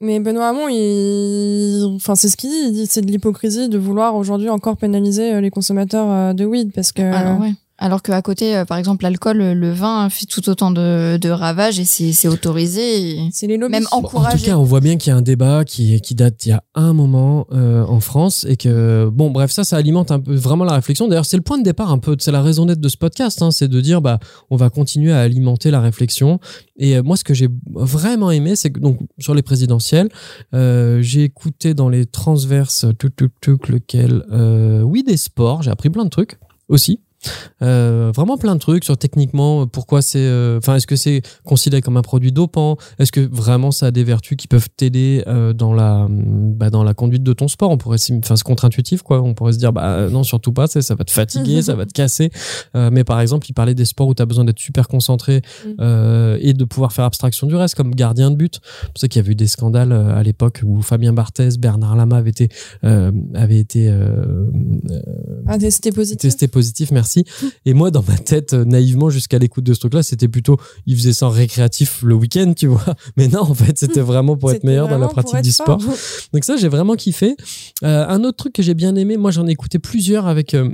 Mais 0.00 0.20
Benoît 0.20 0.48
Hamon, 0.48 0.68
il... 0.68 1.94
enfin, 1.96 2.14
c'est 2.14 2.28
ce 2.28 2.36
qu'il 2.36 2.50
dit. 2.72 2.86
C'est 2.86 3.00
de 3.00 3.10
l'hypocrisie 3.10 3.68
de 3.68 3.78
vouloir 3.78 4.14
aujourd'hui 4.14 4.50
encore 4.50 4.76
pénaliser 4.76 5.34
euh, 5.34 5.40
les 5.40 5.50
consommateurs 5.50 6.10
euh, 6.10 6.32
de 6.32 6.44
weed 6.44 6.72
parce 6.72 6.92
que. 6.92 7.02
Alors, 7.02 7.40
ouais. 7.40 7.52
Alors 7.78 8.02
qu'à 8.02 8.22
côté, 8.22 8.56
euh, 8.56 8.64
par 8.64 8.78
exemple, 8.78 9.02
l'alcool, 9.02 9.38
le 9.38 9.70
vin 9.70 10.08
fait 10.08 10.24
tout 10.24 10.48
autant 10.48 10.70
de, 10.70 11.18
de 11.18 11.28
ravages 11.28 11.78
et 11.78 11.84
c'est 11.84 12.12
c'est 12.12 12.28
autorisé. 12.28 13.18
C'est 13.32 13.46
les 13.46 13.56
lobbies. 13.58 13.72
Même 13.72 13.86
Bon, 13.90 13.98
en 13.98 14.00
tout 14.00 14.06
encouragé. 14.06 14.46
cas, 14.46 14.56
on 14.56 14.62
voit 14.62 14.80
bien 14.80 14.96
qu'il 14.96 15.10
y 15.10 15.12
a 15.12 15.16
un 15.16 15.22
débat 15.22 15.64
qui, 15.64 16.00
qui 16.00 16.14
date 16.14 16.40
d'il 16.40 16.48
y 16.50 16.52
a 16.52 16.62
un 16.74 16.92
moment 16.94 17.46
euh, 17.52 17.84
en 17.84 18.00
France 18.00 18.46
et 18.48 18.56
que, 18.56 19.10
bon, 19.12 19.30
bref, 19.30 19.50
ça, 19.50 19.64
ça 19.64 19.76
alimente 19.76 20.10
un 20.10 20.20
peu 20.20 20.34
vraiment 20.34 20.64
la 20.64 20.72
réflexion. 20.74 21.06
D'ailleurs, 21.06 21.26
c'est 21.26 21.36
le 21.36 21.42
point 21.42 21.58
de 21.58 21.64
départ 21.64 21.92
un 21.92 21.98
peu, 21.98 22.16
c'est 22.18 22.32
la 22.32 22.42
raison 22.42 22.64
d'être 22.66 22.80
de 22.80 22.88
ce 22.88 22.96
podcast, 22.96 23.42
hein, 23.42 23.50
c'est 23.50 23.68
de 23.68 23.80
dire, 23.80 24.00
bah, 24.00 24.18
on 24.50 24.56
va 24.56 24.70
continuer 24.70 25.12
à 25.12 25.20
alimenter 25.20 25.70
la 25.70 25.80
réflexion. 25.80 26.40
Et 26.78 26.96
euh, 26.96 27.02
moi, 27.02 27.16
ce 27.16 27.24
que 27.24 27.34
j'ai 27.34 27.48
vraiment 27.74 28.30
aimé, 28.30 28.56
c'est 28.56 28.70
que, 28.70 28.80
donc, 28.80 28.98
sur 29.18 29.34
les 29.34 29.42
présidentielles, 29.42 30.08
euh, 30.54 31.02
j'ai 31.02 31.24
écouté 31.24 31.74
dans 31.74 31.88
les 31.88 32.06
transverses, 32.06 32.86
tout, 32.98 33.10
tout, 33.10 33.30
tout, 33.40 33.58
lequel, 33.68 34.24
euh, 34.32 34.80
oui, 34.80 35.02
des 35.02 35.16
sports, 35.16 35.62
j'ai 35.62 35.70
appris 35.70 35.90
plein 35.90 36.04
de 36.04 36.10
trucs 36.10 36.38
aussi. 36.68 37.00
Euh, 37.62 38.12
vraiment 38.14 38.36
plein 38.36 38.54
de 38.54 38.60
trucs 38.60 38.84
sur 38.84 38.96
techniquement 38.96 39.62
euh, 39.62 39.66
pourquoi 39.66 40.02
c'est 40.02 40.18
euh, 40.18 40.58
enfin 40.58 40.76
est-ce 40.76 40.86
que 40.86 40.96
c'est 40.96 41.22
considéré 41.44 41.80
comme 41.82 41.96
un 41.96 42.02
produit 42.02 42.32
dopant? 42.32 42.76
Est-ce 42.98 43.12
que 43.12 43.20
vraiment 43.20 43.70
ça 43.70 43.86
a 43.86 43.90
des 43.90 44.04
vertus 44.04 44.36
qui 44.36 44.46
peuvent 44.48 44.68
t'aider 44.76 45.22
euh, 45.26 45.52
dans 45.52 45.72
la 45.72 46.06
bah, 46.10 46.70
dans 46.70 46.84
la 46.84 46.94
conduite 46.94 47.22
de 47.22 47.32
ton 47.32 47.48
sport? 47.48 47.70
On 47.70 47.78
pourrait 47.78 47.98
enfin 48.12 48.36
c'est 48.36 48.44
contre-intuitif 48.44 49.02
quoi 49.02 49.22
on 49.22 49.34
pourrait 49.34 49.52
se 49.52 49.58
dire 49.58 49.72
bah 49.72 50.08
non 50.10 50.22
surtout 50.22 50.52
pas 50.52 50.66
ça 50.66 50.94
va 50.94 51.04
te 51.04 51.10
fatiguer 51.10 51.62
ça 51.62 51.74
va 51.74 51.86
te 51.86 51.92
casser 51.92 52.30
mais 52.74 53.04
par 53.04 53.20
exemple 53.20 53.46
il 53.48 53.52
parlait 53.54 53.74
des 53.74 53.84
sports 53.84 54.08
où 54.08 54.14
tu 54.14 54.22
as 54.22 54.26
besoin 54.26 54.44
d'être 54.44 54.58
super 54.58 54.88
concentré 54.88 55.40
Mm. 55.64 56.36
et 56.40 56.52
de 56.54 56.64
pouvoir 56.64 56.92
faire 56.92 57.04
abstraction 57.04 57.46
du 57.46 57.54
reste 57.56 57.74
comme 57.74 57.94
gardien 57.94 58.30
de 58.30 58.36
but 58.36 58.60
c'est 58.62 58.92
pour 58.92 59.00
ça 59.00 59.08
qu'il 59.08 59.24
y 59.24 59.26
a 59.26 59.30
eu 59.30 59.34
des 59.34 59.46
scandales 59.46 59.92
à 59.92 60.22
l'époque 60.22 60.60
où 60.64 60.82
Fabien 60.82 61.12
Barthez 61.12 61.50
Bernard 61.58 61.96
Lama 61.96 62.16
avait 62.16 62.30
été 62.30 62.48
avait 63.34 63.58
été 63.58 63.90
Ah, 65.46 65.58
testé 65.58 65.92
positif. 65.92 66.20
testé 66.20 66.48
positif, 66.48 66.90
merci. 66.90 67.15
Et 67.64 67.74
moi, 67.74 67.90
dans 67.90 68.02
ma 68.06 68.16
tête, 68.18 68.52
euh, 68.54 68.64
naïvement, 68.64 69.10
jusqu'à 69.10 69.38
l'écoute 69.38 69.64
de 69.64 69.74
ce 69.74 69.80
truc-là, 69.80 70.02
c'était 70.02 70.28
plutôt, 70.28 70.56
il 70.86 70.96
faisait 70.96 71.12
ça 71.12 71.26
en 71.26 71.30
récréatif 71.30 72.02
le 72.02 72.14
week-end, 72.14 72.52
tu 72.56 72.66
vois. 72.66 72.84
Mais 73.16 73.28
non, 73.28 73.40
en 73.40 73.54
fait, 73.54 73.78
c'était 73.78 74.00
vraiment 74.12 74.36
pour 74.36 74.50
être 74.52 74.64
meilleur 74.64 74.88
dans 74.88 74.98
la 74.98 75.08
pratique 75.08 75.40
du 75.42 75.52
sport. 75.52 75.80
fort. 75.80 75.94
Donc 76.32 76.44
ça, 76.44 76.56
j'ai 76.56 76.68
vraiment 76.68 76.94
kiffé. 76.94 77.36
Euh, 77.84 78.06
un 78.08 78.24
autre 78.24 78.36
truc 78.36 78.52
que 78.52 78.62
j'ai 78.62 78.74
bien 78.74 78.94
aimé, 78.96 79.16
moi, 79.16 79.30
j'en 79.30 79.46
ai 79.46 79.52
écouté 79.52 79.78
plusieurs 79.78 80.26
avec. 80.26 80.54
euh, 80.54 80.70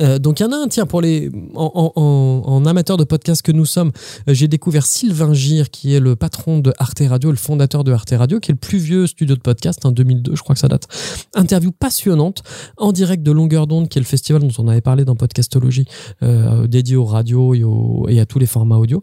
Euh, 0.00 0.18
donc 0.18 0.40
il 0.40 0.42
y 0.42 0.46
en 0.46 0.52
a 0.52 0.56
un, 0.56 0.68
tiens, 0.68 0.86
pour 0.86 1.00
les 1.00 1.30
en, 1.54 1.70
en, 1.74 1.92
en, 2.00 2.42
en 2.46 2.66
amateur 2.66 2.96
de 2.96 3.04
podcast 3.04 3.42
que 3.42 3.52
nous 3.52 3.66
sommes, 3.66 3.92
euh, 4.28 4.34
j'ai 4.34 4.48
découvert 4.48 4.86
Sylvain 4.86 5.32
Gire, 5.34 5.70
qui 5.70 5.94
est 5.94 6.00
le 6.00 6.16
patron 6.16 6.58
de 6.58 6.72
Arte 6.78 7.02
Radio, 7.08 7.30
le 7.30 7.36
fondateur 7.36 7.84
de 7.84 7.92
Arte 7.92 8.14
Radio, 8.16 8.40
qui 8.40 8.50
est 8.50 8.54
le 8.54 8.58
plus 8.60 8.78
vieux 8.78 9.06
studio 9.06 9.34
de 9.36 9.40
podcast, 9.40 9.84
en 9.86 9.92
2002, 9.92 10.34
je 10.36 10.42
crois 10.42 10.54
que 10.54 10.60
ça 10.60 10.68
date. 10.68 10.86
Interview 11.34 11.72
passionnante 11.72 12.42
en 12.76 12.92
direct 12.92 13.22
de 13.22 13.30
Longueur 13.32 13.66
d'onde, 13.66 13.88
qui 13.88 13.98
est 13.98 14.02
le 14.02 14.06
festival 14.06 14.42
dont 14.42 14.52
on 14.58 14.68
avait 14.68 14.80
parlé 14.80 15.04
dans 15.04 15.16
Podcastologie, 15.16 15.86
euh, 16.22 16.66
dédié 16.66 16.96
aux 16.96 17.04
radios 17.04 17.54
et, 17.54 17.64
aux- 17.64 18.06
et 18.08 18.20
à 18.20 18.26
tous 18.26 18.38
les 18.38 18.46
formats 18.46 18.78
audio. 18.78 19.02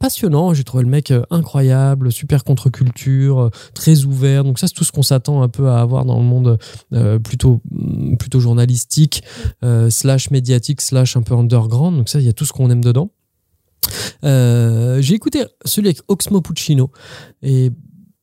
Passionnant, 0.00 0.54
j'ai 0.54 0.64
trouvé 0.64 0.82
le 0.82 0.88
mec 0.88 1.10
euh, 1.10 1.24
incroyable, 1.28 2.10
super 2.10 2.42
contre-culture, 2.42 3.38
euh, 3.38 3.50
très 3.74 4.04
ouvert. 4.04 4.44
Donc 4.44 4.58
ça, 4.58 4.66
c'est 4.66 4.72
tout 4.72 4.84
ce 4.84 4.92
qu'on 4.92 5.02
s'attend 5.02 5.42
un 5.42 5.48
peu 5.50 5.68
à 5.68 5.78
avoir 5.78 6.06
dans 6.06 6.16
le 6.16 6.24
monde 6.24 6.58
euh, 6.94 7.18
plutôt 7.18 7.60
mm, 7.70 8.16
plutôt 8.16 8.40
journalistique, 8.40 9.22
slash 9.90 10.30
médiatique, 10.30 10.80
slash 10.80 11.18
un 11.18 11.22
peu 11.22 11.34
underground. 11.34 11.98
Donc 11.98 12.08
ça, 12.08 12.18
il 12.18 12.24
y 12.24 12.30
a 12.30 12.32
tout 12.32 12.46
ce 12.46 12.52
qu'on 12.54 12.70
aime 12.70 12.82
dedans. 12.82 13.10
J'ai 14.22 15.14
écouté 15.14 15.44
celui 15.66 15.88
avec 15.88 16.00
Oxmo 16.08 16.40
Puccino 16.40 16.90
et 17.42 17.70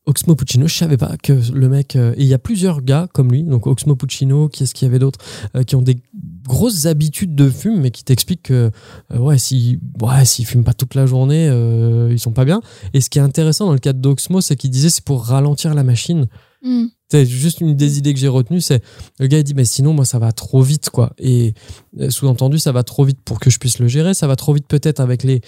Oxmo 0.08 0.34
Puccino, 0.34 0.66
je 0.66 0.74
savais 0.74 0.96
pas 0.96 1.16
que 1.22 1.34
le 1.52 1.68
mec. 1.68 1.94
euh, 1.94 2.14
et 2.16 2.22
il 2.22 2.26
y 2.26 2.32
a 2.32 2.38
plusieurs 2.38 2.80
gars 2.80 3.08
comme 3.12 3.30
lui, 3.30 3.42
donc 3.42 3.66
Oxmo 3.66 3.94
Puccino, 3.94 4.48
qui 4.48 4.62
est-ce 4.62 4.74
qu'il 4.74 4.86
y 4.86 4.88
avait 4.88 4.98
d'autres, 4.98 5.18
euh, 5.54 5.64
qui 5.64 5.76
ont 5.76 5.82
des 5.82 5.98
grosses 6.46 6.86
habitudes 6.86 7.34
de 7.34 7.50
fume, 7.50 7.80
mais 7.80 7.90
qui 7.90 8.04
t'expliquent 8.04 8.44
que 8.44 8.70
euh, 9.12 9.18
ouais, 9.18 9.36
s'ils 9.36 9.78
ouais, 10.00 10.24
fument 10.24 10.64
pas 10.64 10.72
toute 10.72 10.94
la 10.94 11.04
journée, 11.04 11.46
euh, 11.50 12.08
ils 12.10 12.18
sont 12.18 12.32
pas 12.32 12.46
bien. 12.46 12.62
Et 12.94 13.02
ce 13.02 13.10
qui 13.10 13.18
est 13.18 13.22
intéressant 13.22 13.66
dans 13.66 13.74
le 13.74 13.78
cas 13.78 13.92
d'Oxmo, 13.92 14.40
c'est 14.40 14.56
qu'il 14.56 14.70
disait 14.70 14.88
c'est 14.88 15.04
pour 15.04 15.26
ralentir 15.26 15.74
la 15.74 15.84
machine. 15.84 16.26
Hmm. 16.62 16.86
C'est 17.10 17.24
juste 17.24 17.60
une 17.62 17.74
des 17.74 17.96
idées 17.98 18.12
que 18.12 18.20
j'ai 18.20 18.28
retenues, 18.28 18.60
c'est 18.60 18.82
le 19.18 19.26
gars 19.28 19.38
il 19.38 19.44
dit 19.44 19.54
mais 19.54 19.64
sinon 19.64 19.94
moi 19.94 20.04
ça 20.04 20.18
va 20.18 20.30
trop 20.32 20.60
vite 20.62 20.90
quoi. 20.90 21.12
Et 21.18 21.54
euh, 22.00 22.10
sous-entendu 22.10 22.58
ça 22.58 22.70
va 22.72 22.82
trop 22.82 23.04
vite 23.04 23.18
pour 23.24 23.40
que 23.40 23.48
je 23.48 23.58
puisse 23.58 23.78
le 23.78 23.88
gérer, 23.88 24.12
ça 24.12 24.26
va 24.26 24.36
trop 24.36 24.52
vite 24.52 24.66
peut-être 24.68 25.00
avec 25.00 25.22
les 25.22 25.40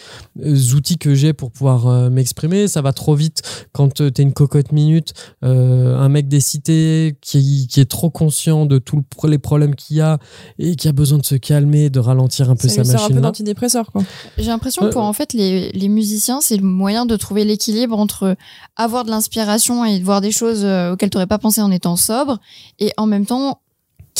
euh, 0.42 0.56
outils 0.74 0.96
que 0.96 1.14
j'ai 1.14 1.32
pour 1.34 1.50
pouvoir 1.50 1.86
euh, 1.86 2.08
m'exprimer, 2.08 2.66
ça 2.66 2.80
va 2.80 2.92
trop 2.94 3.14
vite 3.14 3.42
quand 3.72 3.92
tu 3.92 4.10
t'es 4.10 4.22
une 4.22 4.32
cocotte 4.32 4.72
minute, 4.72 5.12
euh, 5.44 5.96
un 5.98 6.08
mec 6.08 6.28
des 6.28 6.40
cités 6.40 7.16
qui, 7.20 7.66
qui 7.70 7.80
est 7.80 7.90
trop 7.90 8.08
conscient 8.08 8.64
de 8.64 8.78
tous 8.78 9.04
les 9.26 9.38
problèmes 9.38 9.74
qu'il 9.74 9.98
y 9.98 10.00
a 10.00 10.18
et 10.58 10.76
qui 10.76 10.88
a 10.88 10.92
besoin 10.92 11.18
de 11.18 11.26
se 11.26 11.34
calmer, 11.34 11.90
de 11.90 12.00
ralentir 12.00 12.48
un 12.50 12.56
peu 12.56 12.68
Ça 12.68 12.76
sa 12.76 12.80
lui 12.82 12.86
sert 12.88 12.96
un 13.00 13.02
machine 13.02 13.16
peu 13.16 13.20
d'antidépresseur, 13.22 13.92
quoi. 13.92 14.02
J'ai 14.38 14.46
l'impression 14.46 14.82
Ouais. 14.82 14.88
que 14.88 14.94
pour 14.94 15.02
en 15.02 15.12
fait 15.12 15.34
les, 15.34 15.70
les 15.72 15.88
musiciens, 15.88 16.40
c'est 16.40 16.56
le 16.56 16.62
moyen 16.64 17.04
de 17.04 17.16
trouver 17.16 17.44
l'équilibre 17.44 17.98
entre 17.98 18.34
avoir 18.76 19.04
de 19.04 19.10
l'inspiration 19.10 19.84
et 19.84 19.98
de 19.98 20.04
voir 20.04 20.22
des 20.22 20.30
choses 20.32 20.64
euh, 20.64 20.92
auxquelles 20.92 21.10
tu 21.10 21.16
n'aurais 21.18 21.26
pas 21.26 21.36
pensé 21.38 21.49
en 21.58 21.70
étant 21.70 21.96
sobre 21.96 22.38
et 22.78 22.92
en 22.96 23.06
même 23.06 23.26
temps 23.26 23.60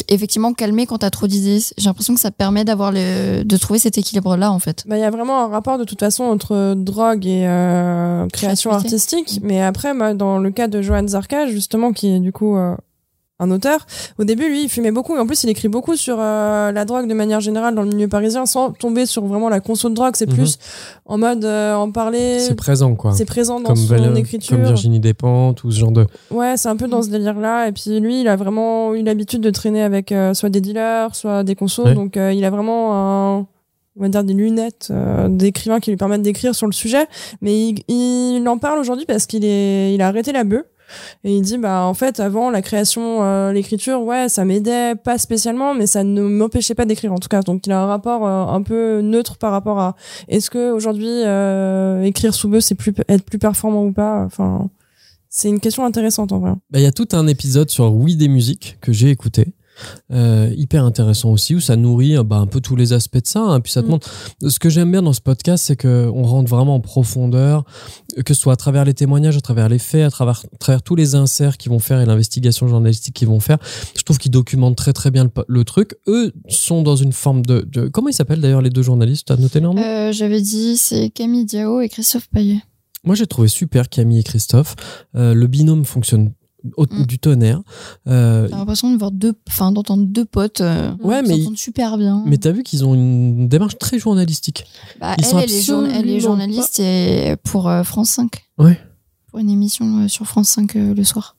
effectivement 0.09 0.53
calmer 0.53 0.87
quand 0.87 0.99
t'as 0.99 1.11
trop 1.11 1.27
d'idées. 1.27 1.61
J'ai 1.77 1.87
l'impression 1.87 2.15
que 2.15 2.21
ça 2.21 2.31
permet 2.31 2.65
d'avoir 2.65 2.93
le 2.93 3.43
de 3.43 3.57
trouver 3.57 3.79
cet 3.79 3.99
équilibre 3.99 4.37
là 4.37 4.53
en 4.53 4.59
fait. 4.59 4.85
Bah, 4.87 4.97
il 4.97 5.01
y 5.01 5.05
a 5.05 5.11
vraiment 5.11 5.45
un 5.45 5.49
rapport 5.49 5.79
de 5.79 5.85
toute 5.85 6.01
façon 6.01 6.25
entre 6.25 6.75
drogue 6.75 7.27
et 7.27 7.47
euh, 7.47 8.27
création 8.29 8.71
artistique. 8.71 9.41
Mais 9.43 9.63
après, 9.63 9.95
moi, 9.95 10.15
dans 10.15 10.39
le 10.39 10.51
cas 10.51 10.69
de 10.69 10.81
Johan 10.83 11.07
Zarka, 11.07 11.47
justement, 11.47 11.93
qui 11.93 12.09
est 12.09 12.21
du 12.21 12.33
coup 12.33 12.57
euh, 12.57 12.77
un 13.41 13.51
auteur, 13.51 13.87
au 14.19 14.25
début, 14.25 14.49
lui, 14.49 14.63
il 14.65 14.69
fumait 14.69 14.93
beaucoup. 14.93 15.17
Et 15.17 15.19
en 15.19 15.27
plus, 15.27 15.43
il 15.45 15.51
écrit 15.51 15.69
beaucoup 15.69 15.97
sur 15.97 16.17
euh, 16.21 16.71
la 16.71 16.85
drogue 16.85 17.09
de 17.09 17.15
manière 17.15 17.41
générale 17.41 17.75
dans 17.75 17.83
le 17.83 17.89
milieu 17.89 18.07
parisien, 18.07 18.47
sans 18.47 18.71
tomber 18.71 19.07
sur 19.07 19.25
vraiment 19.25 19.49
la 19.49 19.61
conso 19.61 19.89
de 19.89 19.95
drogue. 19.95 20.15
C'est 20.15 20.29
Mhm. 20.29 20.35
plus 20.37 20.59
en 21.07 21.19
mode 21.19 21.45
euh, 21.45 21.75
en 21.75 21.91
parler. 21.91 22.39
C'est 22.41 22.55
présent 22.55 22.95
quoi. 22.95 23.13
C'est 23.13 23.25
présent 23.25 23.59
dans 23.59 23.69
Comme, 23.71 23.77
son 23.77 23.87
Val- 23.97 24.17
écriture. 24.19 24.57
comme 24.57 24.67
Virginie 24.67 25.01
Despentes 25.01 25.65
ou 25.65 25.71
ce 25.73 25.81
genre 25.81 25.91
de. 25.91 26.07
Ouais, 26.31 26.57
c'est 26.57 26.69
un 26.69 26.77
peu 26.77 26.87
dans 26.87 27.03
ce 27.03 27.09
délire-là. 27.09 27.69
Et 27.69 27.73
puis 27.73 27.99
lui, 27.99 28.21
il 28.21 28.29
a 28.29 28.37
vraiment 28.37 28.95
eu 28.95 29.03
l'habitude 29.03 29.41
de 29.41 29.51
traîner 29.51 29.83
avec 29.83 30.13
euh, 30.13 30.35
soit 30.35 30.51
des 30.51 30.61
dealers, 30.61 31.15
soit 31.15 31.43
des 31.43 31.55
consos. 31.55 31.85
Ouais. 31.85 31.95
Donc 31.95 32.17
euh, 32.17 32.33
il 32.33 32.45
a 32.45 32.51
vraiment 32.51 32.93
un, 32.95 33.47
on 33.97 34.03
va 34.03 34.09
dire 34.09 34.23
des 34.23 34.35
lunettes 34.35 34.89
euh, 34.91 35.29
d'écrivain 35.29 35.81
qui 35.81 35.91
lui 35.91 35.97
permettent 35.97 36.23
d'écrire 36.23 36.55
sur 36.55 36.67
le 36.67 36.73
sujet. 36.73 37.07
Mais 37.41 37.55
il, 37.59 37.83
il 37.89 38.47
en 38.49 38.59
parle 38.59 38.79
aujourd'hui 38.79 39.07
parce 39.07 39.27
qu'il 39.27 39.45
est, 39.45 39.95
il 39.95 40.03
a 40.03 40.09
arrêté 40.09 40.31
la 40.33 40.45
bœuf. 40.45 40.65
Et 41.25 41.35
il 41.35 41.43
dit 41.43 41.59
bah 41.59 41.83
en 41.85 41.95
fait 41.95 42.21
avant 42.21 42.51
la 42.51 42.63
création, 42.63 43.23
euh, 43.23 43.53
l'écriture, 43.53 44.03
ouais, 44.03 44.29
ça 44.29 44.45
m'aidait 44.45 44.95
pas 44.95 45.19
spécialement, 45.19 45.75
mais 45.75 45.87
ça 45.87 46.05
ne 46.05 46.23
m'empêchait 46.23 46.75
pas 46.75 46.85
d'écrire 46.85 47.13
en 47.13 47.19
tout 47.19 47.29
cas. 47.29 47.43
Donc 47.43 47.67
il 47.67 47.73
a 47.73 47.81
un 47.81 47.87
rapport 47.87 48.27
euh, 48.27 48.47
un 48.47 48.63
peu 48.63 49.01
neutre 49.01 49.37
par 49.37 49.53
rapport 49.53 49.79
à 49.79 49.97
est-ce 50.29 50.51
que 50.51 50.73
aujourd'hui 50.73 51.09
euh, 51.09 52.03
écrire 52.03 52.35
sous 52.35 52.49
bœuf 52.49 52.65
c'est 52.65 52.75
plus 52.75 52.93
être 53.09 53.25
plus 53.25 53.39
performant 53.39 53.85
ou 53.85 53.93
pas? 53.93 54.23
Enfin, 54.25 54.69
c'est 55.29 55.49
une 55.49 55.61
question 55.61 55.85
intéressante 55.85 56.33
en 56.33 56.39
vrai. 56.39 56.53
Bah, 56.71 56.79
Il 56.79 56.83
y 56.83 56.87
a 56.87 56.93
tout 56.93 57.09
un 57.13 57.27
épisode 57.27 57.71
sur 57.71 57.93
Oui 57.93 58.17
des 58.17 58.29
musiques 58.29 58.79
que 58.81 58.93
j'ai 58.93 59.11
écouté. 59.11 59.55
Euh, 60.13 60.53
hyper 60.57 60.85
intéressant 60.85 61.31
aussi 61.31 61.55
où 61.55 61.61
ça 61.61 61.77
nourrit 61.77 62.17
euh, 62.17 62.23
bah, 62.25 62.37
un 62.37 62.47
peu 62.47 62.61
tous 62.61 62.75
les 62.77 62.93
aspects 62.93 63.19
de 63.23 63.27
ça 63.27 63.41
hein. 63.41 63.61
puis 63.61 63.73
ça 63.73 63.83
te 63.83 63.87
Mm. 63.87 63.91
montre 63.91 64.11
ce 64.47 64.59
que 64.59 64.69
j'aime 64.69 64.91
bien 64.91 65.03
dans 65.03 65.13
ce 65.13 65.21
podcast 65.21 65.65
c'est 65.67 65.77
que 65.77 66.11
on 66.13 66.23
rentre 66.25 66.51
vraiment 66.51 66.75
en 66.77 66.81
profondeur 66.81 67.65
que 68.25 68.35
ce 68.35 68.41
soit 68.41 68.53
à 68.53 68.57
travers 68.57 68.85
les 68.85 68.95
témoignages 68.95 69.37
à 69.37 69.41
travers 69.41 69.69
les 69.69 69.79
faits 69.79 70.03
à 70.05 70.11
travers, 70.11 70.43
à 70.53 70.57
travers 70.59 70.83
tous 70.83 70.97
les 70.97 71.15
inserts 71.15 71.57
qu'ils 71.59 71.71
vont 71.71 71.79
faire 71.79 72.01
et 72.01 72.07
l'investigation 72.07 72.67
journalistique 72.69 73.15
qu'ils 73.15 73.29
vont 73.29 73.41
faire 73.41 73.59
je 73.97 74.03
trouve 74.03 74.19
qu'ils 74.19 74.31
documentent 74.33 74.77
très 74.77 74.93
très 74.93 75.11
bien 75.11 75.29
le, 75.49 75.65
truc 75.65 75.95
eux 76.09 76.33
sont 76.49 76.83
dans 76.83 76.97
une 76.97 77.13
forme 77.13 77.45
de, 77.47 77.61
de- 77.71 77.89
comment 77.89 78.09
ils 78.09 78.15
s'appellent 78.15 78.41
d'ailleurs 78.41 78.63
les 78.63 78.71
deux 78.71 78.83
journalistes? 78.83 79.27
T'as 79.29 79.37
noté 79.37 79.61
leur 79.61 79.75
nom? 79.75 79.83
Euh, 79.83 80.13
J'avais 80.13 80.41
dit 80.41 80.77
c'est 80.77 81.11
Camille 81.11 81.45
Diao 81.45 81.81
et 81.81 81.89
Christophe 81.89 82.29
Payet. 82.31 82.59
Moi, 83.05 83.15
j'ai 83.15 83.27
trouvé 83.27 83.49
super 83.49 83.89
Camille 83.89 84.19
et 84.21 84.23
Christophe. 84.23 84.77
Euh, 85.17 85.33
le 85.35 85.47
binôme 85.47 85.85
fonctionne 85.85 86.33
au- 86.77 86.85
Mm. 86.85 87.07
du 87.07 87.19
tonnerre. 87.19 87.63
Euh, 88.09 88.47
J'ai 88.49 88.55
l'impression 88.57 88.93
de 88.93 88.99
voir 88.99 89.11
deux, 89.11 89.35
enfin 89.49 89.73
d'entendre 89.73 90.05
deux 90.07 90.25
potes. 90.25 90.61
euh, 90.61 90.93
Ouais, 91.03 91.23
qui 91.23 91.29
mais- 91.29 91.39
s'entendent 91.39 91.59
super 91.59 91.99
bien. 91.99 92.23
mais 92.27 92.37
t'as 92.39 92.53
vu 92.53 92.63
qu'ils 92.63 92.85
ont 92.85 92.95
une 92.95 93.49
démarche 93.49 93.79
très 93.79 93.99
journalistique. 93.99 94.65
Bah, 95.01 95.15
ils 95.19 95.25
elle, 95.25 95.27
sont 95.31 95.39
elle, 95.87 96.09
est 96.09 96.15
elle 96.15 96.21
journaliste 96.21 96.81
et 96.81 97.37
pour 97.45 97.69
euh, 97.69 97.83
France 97.83 98.11
5. 98.11 98.31
Ouais. 98.59 98.79
Pour 99.29 99.39
une 99.39 99.51
émission 99.51 100.01
euh, 100.05 100.09
sur 100.09 100.27
France 100.27 100.49
5 100.49 100.77
euh, 100.77 100.95
le 100.95 101.05
soir. 101.05 101.37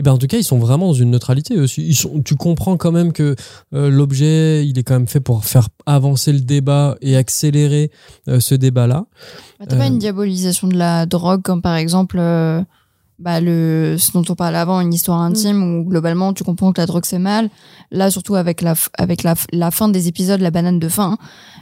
Et 0.00 0.02
ben 0.04 0.12
en 0.12 0.18
tout 0.18 0.28
cas, 0.28 0.36
ils 0.36 0.44
sont 0.44 0.58
vraiment 0.58 0.86
dans 0.88 0.92
une 0.94 1.10
neutralité 1.10 1.58
aussi. 1.58 1.82
Ils 1.84 1.94
sont, 1.96 2.20
tu 2.22 2.36
comprends 2.36 2.76
quand 2.76 2.92
même 2.92 3.12
que 3.12 3.34
euh, 3.74 3.90
l'objet, 3.90 4.64
il 4.66 4.78
est 4.78 4.84
quand 4.84 4.94
même 4.94 5.08
fait 5.08 5.18
pour 5.20 5.44
faire 5.44 5.68
avancer 5.86 6.32
le 6.32 6.38
débat 6.40 6.96
et 7.00 7.16
accélérer 7.16 7.90
euh, 8.28 8.38
ce 8.38 8.54
débat-là. 8.54 9.06
Bah, 9.58 9.66
T'as 9.68 9.76
pas 9.76 9.84
Euh. 9.84 9.88
une 9.88 9.98
diabolisation 9.98 10.68
de 10.68 10.76
la 10.76 11.06
drogue 11.06 11.42
comme 11.42 11.62
par 11.62 11.74
exemple 11.74 12.18
euh, 12.20 12.62
bah, 13.18 13.40
le, 13.40 13.96
ce 13.98 14.12
dont 14.12 14.24
on 14.28 14.34
parlait 14.34 14.58
avant, 14.58 14.80
une 14.80 14.94
histoire 14.94 15.20
intime 15.20 15.62
où 15.62 15.84
globalement 15.84 16.32
tu 16.32 16.44
comprends 16.44 16.72
que 16.72 16.80
la 16.80 16.86
drogue 16.86 17.04
c'est 17.04 17.18
mal. 17.18 17.50
Là, 17.90 18.10
surtout 18.10 18.36
avec 18.36 18.62
la, 18.62 18.74
avec 18.96 19.22
la, 19.22 19.34
la 19.52 19.70
fin 19.70 19.88
des 19.88 20.08
épisodes, 20.08 20.40
la 20.40 20.50
banane 20.50 20.78
de 20.78 20.88
fin, 20.88 21.18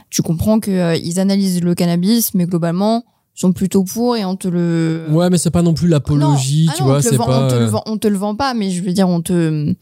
tu 0.09 0.21
comprends 0.21 0.59
que 0.59 0.71
euh, 0.71 0.95
ils 0.95 1.19
analysent 1.19 1.63
le 1.63 1.73
cannabis, 1.75 2.33
mais 2.33 2.45
globalement 2.45 3.03
ils 3.35 3.41
sont 3.41 3.53
plutôt 3.53 3.83
pour 3.83 4.15
et 4.17 4.25
on 4.25 4.35
te 4.35 4.47
le. 4.47 5.05
Ouais, 5.09 5.29
mais 5.29 5.37
c'est 5.37 5.51
pas 5.51 5.61
non 5.61 5.73
plus 5.73 5.87
l'apologie. 5.87 6.67
Ah 6.69 6.73
tu 6.75 6.81
non, 6.83 6.89
vois. 6.89 7.01
C'est 7.01 7.17
pas. 7.17 7.45
on 7.45 7.47
te 7.47 7.55
le 7.55 7.61
euh, 7.61 7.67
vend, 7.67 7.83
on 7.85 7.97
te 7.97 8.07
le 8.07 8.17
vend 8.17 8.35
pas, 8.35 8.53
mais 8.53 8.71
je 8.71 8.83
veux 8.83 8.93
dire 8.93 9.07
on 9.07 9.21
te 9.21 9.73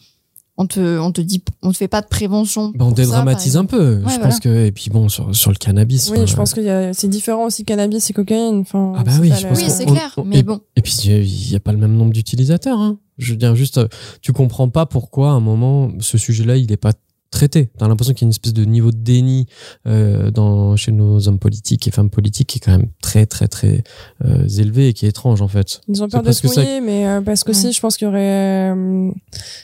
on 0.58 0.68
te 0.68 1.00
on 1.00 1.12
te 1.12 1.20
dit 1.22 1.44
on 1.62 1.72
te 1.72 1.78
fait 1.78 1.88
pas 1.88 2.02
de 2.02 2.08
prévention. 2.08 2.72
bah, 2.76 2.86
on 2.86 2.90
ça, 2.90 2.96
dédramatise 2.96 3.58
un 3.58 3.66
peu. 3.66 3.98
je 3.98 4.04
voilà. 4.04 4.20
pense 4.20 4.40
que. 4.40 4.66
Et 4.66 4.72
puis 4.72 4.90
bon, 4.90 5.10
sur, 5.10 5.36
sur 5.36 5.52
le 5.52 5.58
cannabis. 5.58 6.10
Oui, 6.10 6.18
enfin, 6.18 6.26
je 6.26 6.36
pense 6.36 6.54
que 6.54 6.62
y 6.62 6.70
a- 6.70 6.94
c'est 6.94 7.08
différent 7.10 7.46
aussi 7.46 7.66
cannabis 7.66 8.10
et 8.10 8.14
cocaïne. 8.14 8.60
Enfin, 8.60 8.94
Ah 8.98 9.04
bah 9.04 9.12
c'est 9.14 9.20
oui, 9.20 9.32
je 9.38 9.48
pense 9.48 9.58
Oui, 9.60 9.66
c'est 9.70 9.86
clair, 9.86 10.14
on- 10.18 10.24
mais 10.24 10.40
et- 10.40 10.44
bon. 10.44 10.62
Et 10.76 10.82
puis, 10.82 10.94
il 11.08 11.50
n'y 11.50 11.56
a 11.56 11.60
pas 11.60 11.72
le 11.72 11.78
même 11.78 11.96
nombre 11.96 12.14
d'utilisateurs. 12.14 12.80
Hein. 12.80 12.98
Je 13.18 13.32
veux 13.32 13.38
dire, 13.38 13.56
juste, 13.56 13.78
euh, 13.78 13.88
tu 14.22 14.34
comprends 14.34 14.70
pas 14.70 14.86
pourquoi, 14.86 15.30
à 15.30 15.34
un 15.34 15.40
moment, 15.40 15.90
ce 16.00 16.18
sujet-là, 16.18 16.58
il 16.58 16.68
n'est 16.70 16.78
pas 16.78 16.92
traité. 17.36 17.70
Tu 17.78 17.84
as 17.84 17.88
l'impression 17.88 18.14
qu'il 18.14 18.24
y 18.24 18.26
a 18.26 18.30
une 18.30 18.32
espèce 18.32 18.54
de 18.54 18.66
niveau 18.66 18.90
de 18.92 18.98
déni 18.98 19.46
euh, 19.88 20.32
dans, 20.32 20.76
chez 20.76 20.92
nos 20.92 21.28
hommes 21.28 21.38
politiques 21.40 21.88
et 21.88 21.92
femmes 21.92 22.10
politiques 22.10 22.48
qui 22.48 22.58
est 22.58 22.62
quand 22.62 22.72
même 22.72 22.88
très, 23.02 23.26
très, 23.28 23.48
très 23.48 23.84
euh, 24.26 24.48
élevé 24.48 24.88
et 24.90 24.94
qui 24.94 25.06
est 25.06 25.10
étrange, 25.10 25.42
en 25.42 25.48
fait. 25.48 25.82
Ils 25.88 26.02
ont 26.04 26.10
peur 26.10 26.24
de 26.24 26.32
se 26.32 26.42
que 26.42 26.48
ça- 26.48 26.62
mouiller, 26.62 26.82
mais 26.82 27.08
euh, 27.08 27.22
parce 27.22 27.44
qu'aussi, 27.44 27.68
Ouais. 27.68 27.72
je 27.74 27.80
pense 27.80 27.98
qu'il 27.98 28.06
y 28.08 28.10
aurait. 28.10 28.72
euh, 28.74 29.12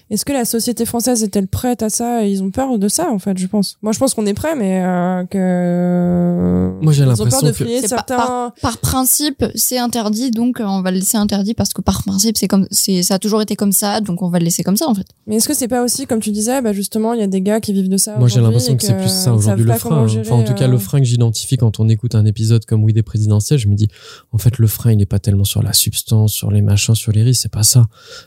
Est-ce 0.09 0.23
que 0.25 0.33
la 0.33 0.45
société 0.45 0.85
française 0.85 1.23
est-elle 1.23 1.47
prête 1.47 1.81
à 1.81 1.89
ça? 1.89 2.23
Ils 2.25 2.43
ont 2.43 2.51
peur 2.51 2.77
de 2.77 2.87
ça, 2.87 3.09
en 3.11 3.17
fait, 3.19 3.37
je 3.37 3.47
pense. 3.47 3.77
Moi, 3.81 3.91
je 3.93 3.99
pense 3.99 4.13
qu'on 4.13 4.25
est 4.25 4.33
prêt, 4.33 4.55
mais 4.55 4.83
euh, 4.83 5.23
que. 5.25 6.71
Moi, 6.81 6.93
j'ai 6.93 7.03
Ils 7.03 7.09
ont 7.09 7.15
peur 7.15 7.25
l'impression 7.25 7.47
de 7.47 7.81
que- 7.81 7.87
certains. 7.87 8.53
par 8.61 8.77
principe, 8.79 9.45
c'est 9.55 9.77
interdit, 9.77 10.31
donc 10.31 10.57
on 10.59 10.81
va 10.81 10.91
le 10.91 10.97
laisser 10.97 11.17
interdit 11.17 11.53
parce 11.53 11.73
que 11.73 11.81
par 11.81 12.03
principe, 12.03 12.37
c'est 12.37 12.47
comme, 12.47 12.67
c'est, 12.71 13.03
ça 13.03 13.15
a 13.15 13.19
toujours 13.19 13.41
été 13.41 13.55
comme 13.55 13.71
ça, 13.71 14.01
donc 14.01 14.21
on 14.21 14.29
va 14.29 14.39
le 14.39 14.45
laisser 14.45 14.63
comme 14.63 14.77
ça 14.77 14.87
en 14.87 14.95
fait. 14.95 15.05
Mais 15.27 15.35
est-ce 15.37 15.47
que 15.47 15.53
c'est 15.53 15.67
pas 15.67 15.83
aussi, 15.83 16.05
comme 16.07 16.19
tu 16.19 16.31
disais, 16.31 16.61
bah 16.61 16.73
justement, 16.73 17.13
il 17.13 17.19
y 17.19 17.23
a 17.23 17.27
des 17.27 17.41
gars 17.41 17.59
qui 17.61 17.71
vivent 17.71 17.87
de 17.89 17.97
ça 17.97 18.17
Moi, 18.17 18.27
j'ai 18.27 18.41
l'impression 18.41 18.75
que 18.75 18.83
c'est 18.83 18.97
plus 18.97 19.09
ça 19.09 19.33
aujourd'hui 19.33 19.63
le 19.63 19.73
frein. 19.73 20.03
hein. 20.03 20.07
gérer, 20.07 20.27
Enfin, 20.27 20.35
en 20.35 20.43
tout 20.43 20.53
cas, 20.53 20.65
euh, 20.67 20.71
le 20.71 20.77
frein 20.77 20.99
que 20.99 21.05
j'identifie 21.05 21.55
quand 21.55 21.79
on 21.79 21.87
écoute 21.87 22.15
un 22.15 22.25
épisode 22.25 22.65
comme 22.65 22.83
Oui 22.83 22.91
des 22.91 23.03
présidentielles, 23.03 23.59
je 23.59 23.67
me 23.69 23.75
dis, 23.75 23.87
en 24.31 24.37
fait, 24.37 24.57
le 24.57 24.67
frein, 24.67 24.91
il 24.91 24.97
n'est 24.97 25.05
pas 25.05 25.19
tellement 25.19 25.45
sur 25.45 25.63
la 25.63 25.71
substance, 25.73 26.33
sur 26.33 26.51
les 26.51 26.61
machins, 26.61 26.95
sur 26.95 27.11
les 27.13 27.23
risques, 27.23 27.43
c'est 27.43 27.51
pas 27.51 27.63
ça. 27.63 27.85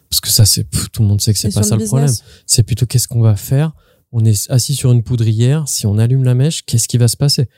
Parce 0.08 0.20
que 0.20 0.28
ça, 0.30 0.44
c'est, 0.46 0.66
tout 0.92 1.02
le 1.02 1.08
monde 1.08 1.20
sait 1.20 1.32
que 1.34 1.38
c'est 1.38 1.52
pas 1.52 1.62
ça 1.62 1.76
le 1.76 1.84
problème. 1.84 2.10
C'est 2.46 2.62
plutôt 2.62 2.86
qu'est-ce 2.86 3.08
qu'on 3.08 3.20
va 3.20 3.36
faire? 3.36 3.72
On 4.12 4.24
est 4.24 4.50
assis 4.50 4.74
sur 4.74 4.92
une 4.92 5.02
poudrière. 5.02 5.64
Si 5.66 5.86
on 5.86 5.98
allume 5.98 6.22
la 6.24 6.34
mèche, 6.34 6.64
qu'est-ce 6.64 6.86
qui 6.88 6.98
va 6.98 7.08
se 7.08 7.16
passer? 7.16 7.48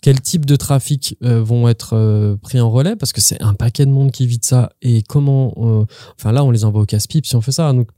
Quel 0.00 0.20
type 0.20 0.46
de 0.46 0.54
trafic 0.54 1.16
euh, 1.24 1.42
vont 1.42 1.68
être 1.68 1.94
euh, 1.94 2.36
pris 2.36 2.60
en 2.60 2.70
relais? 2.70 2.94
Parce 2.94 3.12
que 3.12 3.20
c'est 3.20 3.42
un 3.42 3.52
paquet 3.52 3.84
de 3.84 3.90
monde 3.90 4.12
qui 4.12 4.26
vit 4.28 4.38
de 4.38 4.44
ça. 4.44 4.70
Et 4.80 5.02
comment 5.02 5.52
euh, 5.56 5.84
Enfin 6.16 6.30
là, 6.30 6.44
on 6.44 6.52
les 6.52 6.64
envoie 6.64 6.82
au 6.82 6.86
casse-pipe 6.86 7.26
si 7.26 7.34
on 7.34 7.40
fait 7.40 7.50
ça. 7.52 7.72
Donc 7.72 7.88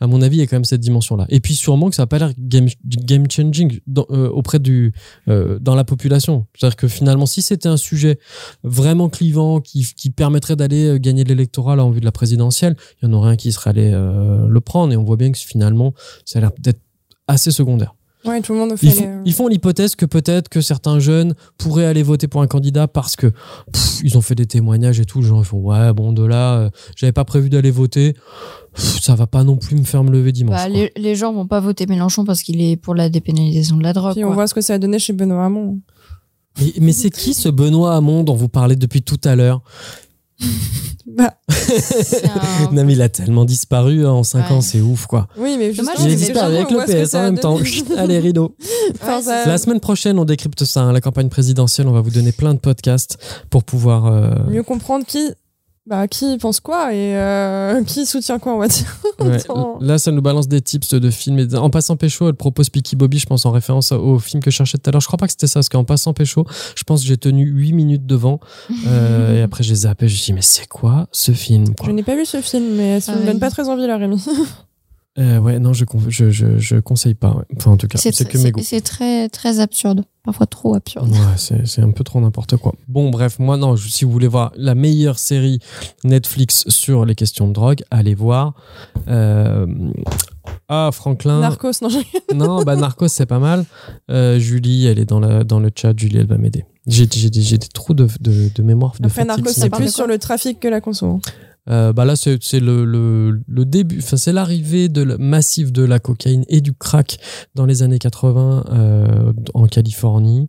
À 0.00 0.06
mon 0.06 0.22
avis, 0.22 0.36
il 0.36 0.40
y 0.40 0.42
a 0.42 0.46
quand 0.46 0.56
même 0.56 0.64
cette 0.64 0.80
dimension-là. 0.80 1.26
Et 1.28 1.40
puis 1.40 1.54
sûrement 1.54 1.90
que 1.90 1.96
ça 1.96 2.02
n'a 2.02 2.06
pas 2.06 2.18
l'air 2.18 2.32
game, 2.38 2.68
game 2.84 3.30
changing 3.30 3.80
dans- 3.86 4.06
euh, 4.10 4.28
auprès 4.28 4.58
du 4.58 4.92
euh, 5.28 5.58
dans 5.60 5.74
la 5.74 5.84
population. 5.84 6.46
C'est-à-dire 6.54 6.76
que 6.76 6.88
finalement, 6.88 7.26
si 7.26 7.42
c'était 7.42 7.68
un 7.68 7.76
sujet 7.76 8.18
vraiment 8.62 9.08
clivant 9.08 9.60
qui, 9.60 9.86
qui 9.96 10.10
permettrait 10.10 10.56
d'aller 10.56 10.86
euh, 10.86 10.98
gagner 10.98 11.24
de 11.24 11.28
l'électorat 11.30 11.76
en 11.76 11.90
vue 11.90 12.00
de 12.00 12.04
la 12.04 12.12
présidentielle, 12.12 12.76
il 13.02 13.06
y 13.06 13.08
en 13.08 13.12
aurait 13.14 13.30
un 13.32 13.36
qui 13.36 13.52
serait 13.52 13.70
allé 13.70 13.90
euh, 13.92 14.46
le 14.48 14.60
prendre. 14.60 14.92
Et 14.92 14.96
on 14.96 15.04
voit 15.04 15.16
bien 15.16 15.30
que 15.32 15.38
finalement, 15.38 15.94
ça 16.24 16.38
a 16.38 16.42
l'air 16.42 16.52
d'être 16.58 16.80
assez 17.26 17.50
secondaire. 17.50 17.94
Ouais, 18.24 18.40
tout 18.40 18.52
le 18.52 18.58
monde 18.58 18.76
fait 18.76 18.86
Ils 18.86 18.90
les- 18.90 18.94
font, 18.96 19.22
ils 19.24 19.32
font 19.32 19.46
l'hypothèse 19.48 19.94
que 19.94 20.04
peut-être 20.04 20.48
que 20.48 20.60
certains 20.60 20.98
jeunes 20.98 21.34
pourraient 21.56 21.84
aller 21.86 22.02
voter 22.02 22.26
pour 22.26 22.42
un 22.42 22.46
candidat 22.48 22.88
parce 22.88 23.14
que 23.14 23.28
pff, 23.72 24.00
ils 24.02 24.18
ont 24.18 24.20
fait 24.20 24.34
des 24.34 24.46
témoignages 24.46 24.98
et 24.98 25.04
tout. 25.04 25.20
Les 25.20 25.28
gens 25.28 25.38
ils 25.40 25.44
font 25.44 25.58
ouais 25.58 25.92
bon 25.92 26.12
de 26.12 26.24
là, 26.24 26.58
euh, 26.58 26.70
j'avais 26.96 27.12
pas 27.12 27.24
prévu 27.24 27.48
d'aller 27.48 27.70
voter. 27.70 28.14
Pff, 28.74 29.00
ça 29.02 29.14
va 29.14 29.26
pas 29.28 29.44
non 29.44 29.56
plus 29.56 29.76
me 29.76 29.84
faire 29.84 30.02
me 30.02 30.10
lever 30.10 30.32
dimanche. 30.32 30.56
Bah, 30.56 30.68
les, 30.68 30.90
les 30.96 31.14
gens 31.14 31.32
vont 31.32 31.46
pas 31.46 31.60
voter 31.60 31.86
Mélenchon 31.86 32.24
parce 32.24 32.42
qu'il 32.42 32.60
est 32.60 32.76
pour 32.76 32.94
la 32.96 33.08
dépénalisation 33.08 33.76
de 33.76 33.82
la 33.84 33.92
drogue. 33.92 34.14
Puis 34.14 34.24
on 34.24 34.28
quoi. 34.28 34.34
voit 34.34 34.46
ce 34.48 34.54
que 34.54 34.60
ça 34.62 34.74
a 34.74 34.78
donné 34.78 34.98
chez 34.98 35.12
Benoît 35.12 35.44
Hamon. 35.44 35.78
Mais, 36.60 36.72
mais 36.80 36.92
c'est 36.92 37.10
qui 37.10 37.34
ce 37.34 37.48
Benoît 37.48 37.94
Hamon 37.94 38.24
dont 38.24 38.34
vous 38.34 38.48
parlez 38.48 38.74
depuis 38.74 39.02
tout 39.02 39.20
à 39.24 39.36
l'heure? 39.36 39.62
Bah, 41.18 41.34
un- 41.48 42.72
Non 42.72 42.84
mais 42.84 42.92
il 42.92 43.02
a 43.02 43.08
tellement 43.08 43.44
disparu 43.44 44.06
hein, 44.06 44.10
en 44.12 44.22
5 44.22 44.48
Ouais. 44.50 44.56
ans, 44.56 44.60
c'est 44.60 44.80
ouf 44.80 45.06
quoi. 45.06 45.26
oui, 45.36 45.56
mais 45.58 45.72
justement, 45.72 45.90
Il 45.98 46.12
a 46.12 46.14
disparu 46.14 46.56
avec 46.56 46.70
le 46.70 46.78
PS 47.04 47.14
en 47.14 47.22
même 47.22 47.38
temps. 47.38 47.58
Allez 47.96 48.18
rideau. 48.20 48.54
Enfin, 49.02 49.16
Ouais, 49.18 49.22
ça- 49.22 49.46
La 49.46 49.58
semaine 49.58 49.80
prochaine, 49.80 50.18
on 50.18 50.24
décrypte 50.24 50.64
ça, 50.64 50.82
hein, 50.82 50.92
la 50.92 51.00
campagne 51.00 51.28
présidentielle. 51.28 51.88
On 51.88 51.92
va 51.92 52.00
vous 52.00 52.10
donner 52.10 52.32
plein 52.32 52.54
de 52.54 52.58
podcasts 52.60 53.18
pour 53.50 53.64
pouvoir. 53.64 54.06
euh, 54.06 54.30
mieux 54.48 54.62
comprendre 54.62 55.04
qui, 55.06 55.30
bah, 55.88 56.06
qui 56.08 56.36
pense 56.38 56.60
quoi 56.60 56.92
et 56.94 57.16
euh, 57.16 57.82
qui 57.86 58.06
soutient 58.06 58.38
quoi, 58.38 58.54
on 58.54 58.58
va 58.58 58.68
dire. 58.68 58.86
ouais, 59.20 59.32
Attends. 59.40 59.78
Là, 59.80 59.98
ça 59.98 60.12
nous 60.12 60.22
balance 60.22 60.46
des 60.48 60.60
tips 60.60 60.94
de 60.94 61.10
films. 61.10 61.38
Et 61.38 61.54
en 61.56 61.70
passant 61.70 61.96
pécho, 61.96 62.28
elle 62.28 62.34
propose 62.34 62.68
Peaky 62.70 62.94
Bobby, 62.96 63.18
je 63.18 63.26
pense, 63.26 63.46
en 63.46 63.50
référence 63.50 63.92
au 63.92 64.18
film 64.18 64.42
que 64.42 64.50
je 64.50 64.56
cherchais 64.56 64.78
tout 64.78 64.88
à 64.88 64.92
l'heure. 64.92 65.00
Je 65.00 65.06
crois 65.06 65.16
pas 65.16 65.26
que 65.26 65.32
c'était 65.32 65.46
ça, 65.46 65.54
parce 65.60 65.68
qu'en 65.68 65.84
passant 65.84 66.12
pécho, 66.12 66.44
je 66.76 66.82
pense 66.84 67.00
que 67.02 67.06
j'ai 67.08 67.16
tenu 67.16 67.44
8 67.46 67.72
minutes 67.72 68.06
devant. 68.06 68.40
euh, 68.86 69.38
et 69.38 69.42
après, 69.42 69.64
j'ai 69.64 69.74
zappé. 69.74 70.06
Je 70.08 70.12
me 70.14 70.16
suis 70.18 70.26
dit, 70.26 70.32
mais 70.34 70.42
c'est 70.42 70.66
quoi 70.68 71.08
ce 71.12 71.32
film 71.32 71.74
quoi? 71.74 71.86
Je 71.86 71.92
n'ai 71.92 72.02
pas 72.02 72.14
vu 72.16 72.24
ce 72.26 72.40
film, 72.40 72.74
mais 72.76 73.00
ça 73.00 73.12
me 73.12 73.16
Pareil. 73.18 73.32
donne 73.32 73.40
pas 73.40 73.50
très 73.50 73.68
envie, 73.68 73.86
là, 73.86 73.96
Rémi. 73.96 74.22
Euh, 75.18 75.38
Ouais, 75.40 75.58
non, 75.58 75.72
je, 75.72 75.84
je, 76.08 76.30
je, 76.30 76.58
je 76.58 76.76
conseille 76.76 77.14
pas. 77.14 77.30
ouais. 77.34 77.42
Enfin, 77.56 77.72
en 77.72 77.76
tout 77.76 77.88
cas, 77.88 77.98
C'est 77.98 78.14
c'est 78.14 78.24
que 78.24 78.38
mes 78.38 78.52
goûts. 78.52 78.60
c'est 78.62 78.80
très 78.82 79.28
très 79.28 79.58
absurde, 79.58 80.04
parfois 80.28 80.46
trop 80.46 80.74
absurde. 80.74 81.08
Ouais, 81.10 81.16
c'est 81.36 81.66
c'est 81.66 81.80
un 81.80 81.90
peu 81.90 82.04
trop 82.04 82.20
n'importe 82.20 82.58
quoi. 82.58 82.74
Bon, 82.86 83.08
bref, 83.08 83.38
moi, 83.38 83.56
non, 83.56 83.76
je- 83.76 83.88
si 83.88 84.04
vous 84.04 84.10
voulez 84.12 84.28
voir 84.28 84.52
la 84.56 84.74
meilleure 84.74 85.18
série 85.18 85.58
Netflix 86.04 86.68
sur 86.68 87.06
les 87.06 87.14
questions 87.14 87.48
de 87.48 87.54
drogue, 87.54 87.82
allez 87.90 88.14
voir. 88.14 88.52
Euh, 89.08 89.66
Ah, 90.68 90.90
Franklin. 90.92 91.40
Narcos, 91.40 91.72
non, 91.82 91.88
Non, 92.34 92.62
bah 92.62 92.76
Narcos, 92.76 93.08
c'est 93.08 93.26
pas 93.26 93.38
mal. 93.38 93.64
Euh, 94.10 94.38
Julie, 94.38 94.86
elle 94.86 94.98
est 94.98 95.04
dans, 95.06 95.20
la, 95.20 95.44
dans 95.44 95.60
le 95.60 95.70
chat. 95.74 95.92
Julie, 95.96 96.18
elle 96.18 96.26
va 96.26 96.36
m'aider. 96.38 96.64
J'ai 96.86 97.06
des, 97.06 97.58
trous 97.72 97.94
de, 97.94 98.06
de, 98.20 98.50
de 98.54 98.62
mémoire. 98.62 98.92
De 99.00 99.06
Après, 99.06 99.24
Narcos, 99.24 99.48
ce 99.50 99.60
c'est 99.60 99.70
plus 99.70 99.94
sur 99.94 100.06
le 100.06 100.18
trafic 100.18 100.58
que 100.60 100.68
la 100.68 100.80
conso. 100.80 101.20
Euh, 101.70 101.92
bah 101.92 102.04
là, 102.04 102.14
c'est 102.16 102.60
le, 102.60 102.84
le, 102.84 103.40
le 103.46 103.64
début, 103.64 103.98
enfin, 103.98 104.16
c'est 104.16 104.32
l'arrivée 104.32 104.88
de 104.88 105.04
massive 105.18 105.70
de 105.72 105.82
la 105.82 105.98
cocaïne 105.98 106.44
et 106.48 106.60
du 106.60 106.72
crack 106.72 107.18
dans 107.54 107.66
les 107.66 107.82
années 107.82 107.98
80 107.98 108.64
euh, 108.70 109.32
en 109.54 109.66
Californie 109.66 110.48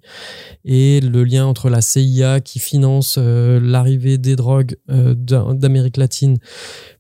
et 0.66 1.00
le 1.02 1.24
lien 1.24 1.46
entre 1.46 1.70
la 1.70 1.82
CIA 1.82 2.40
qui 2.40 2.60
finance 2.60 3.16
euh, 3.18 3.60
l'arrivée 3.62 4.18
des 4.18 4.36
drogues 4.36 4.76
euh, 4.90 5.14
d'A- 5.16 5.54
d'Amérique 5.54 5.98
latine 5.98 6.38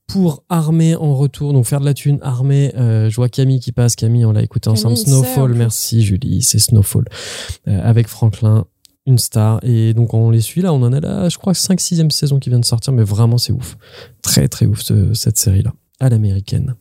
pour 0.08 0.44
armer 0.50 0.96
en 0.96 1.16
retour, 1.16 1.54
donc 1.54 1.66
faire 1.68 1.80
de 1.80 1.86
la 1.86 1.94
thune, 1.94 2.18
armer. 2.24 2.74
Euh, 2.76 3.10
je 3.12 3.16
vois 3.16 3.30
Camille 3.30 3.60
qui 3.60 3.72
passe. 3.72 3.96
Camille, 3.96 4.26
on 4.26 4.32
l'a 4.32 4.42
écouté 4.42 4.68
ensemble. 4.70 4.96
Camille, 4.96 5.12
Snowfall, 5.12 5.54
merci 5.54 6.02
Julie, 6.02 6.42
c'est 6.42 6.58
Snowfall 6.60 7.06
euh, 7.68 7.80
avec 7.84 8.08
Franklin 8.08 8.66
une 9.10 9.18
star. 9.18 9.60
Et 9.64 9.94
donc 9.94 10.14
on 10.14 10.30
les 10.32 10.42
suit 10.42 10.62
là. 10.62 10.72
On 10.74 10.82
en 10.84 10.94
a 10.94 11.00
là 11.00 11.28
je 11.30 11.38
crois 11.38 11.54
5 11.54 11.80
6 11.80 12.02
saison 12.12 12.40
qui 12.40 12.50
vient 12.50 12.60
de 12.60 12.66
sortir. 12.66 12.94
Mais 12.94 13.04
vraiment 13.04 13.38
c'est 13.38 13.52
ouf. 13.54 13.78
Très 14.22 14.48
très 14.48 14.66
ouf 14.66 14.82
ce- 14.82 15.14
cette 15.14 15.38
série 15.38 15.64
là 15.64 15.74
à 16.00 16.08
l'américaine. 16.10 16.76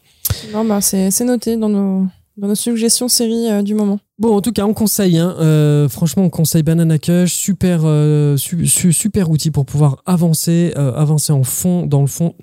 Non, 0.52 0.64
bah, 0.64 0.80
c'est 0.80 1.10
c'est 1.10 1.24
noté 1.24 1.56
dans 1.56 1.68
nos, 1.70 2.06
dans 2.36 2.48
nos 2.48 2.54
suggestions 2.54 3.08
séries 3.08 3.50
euh, 3.50 3.62
du 3.62 3.74
moment. 3.74 3.98
bon 4.18 4.36
en 4.36 4.40
tout 4.40 4.52
cas 4.52 4.64
on 4.64 4.74
conseille 4.74 5.18
hein, 5.18 5.34
euh, 5.40 5.88
franchement 5.88 6.24
on 6.24 6.30
conseille 6.30 6.62
Banana 6.62 6.98
Cush 6.98 7.32
super 7.34 7.80
euh, 7.84 8.36
su- 8.36 8.66
su- 8.66 8.92
super 8.92 9.30
outil 9.30 9.50
pour 9.50 9.64
pouvoir 9.66 10.02
avancer 10.06 10.72
avancer 10.76 11.32
en 11.32 11.42
fond 11.44 11.86
dans 11.86 12.00
le 12.02 12.06
fond 12.06 12.34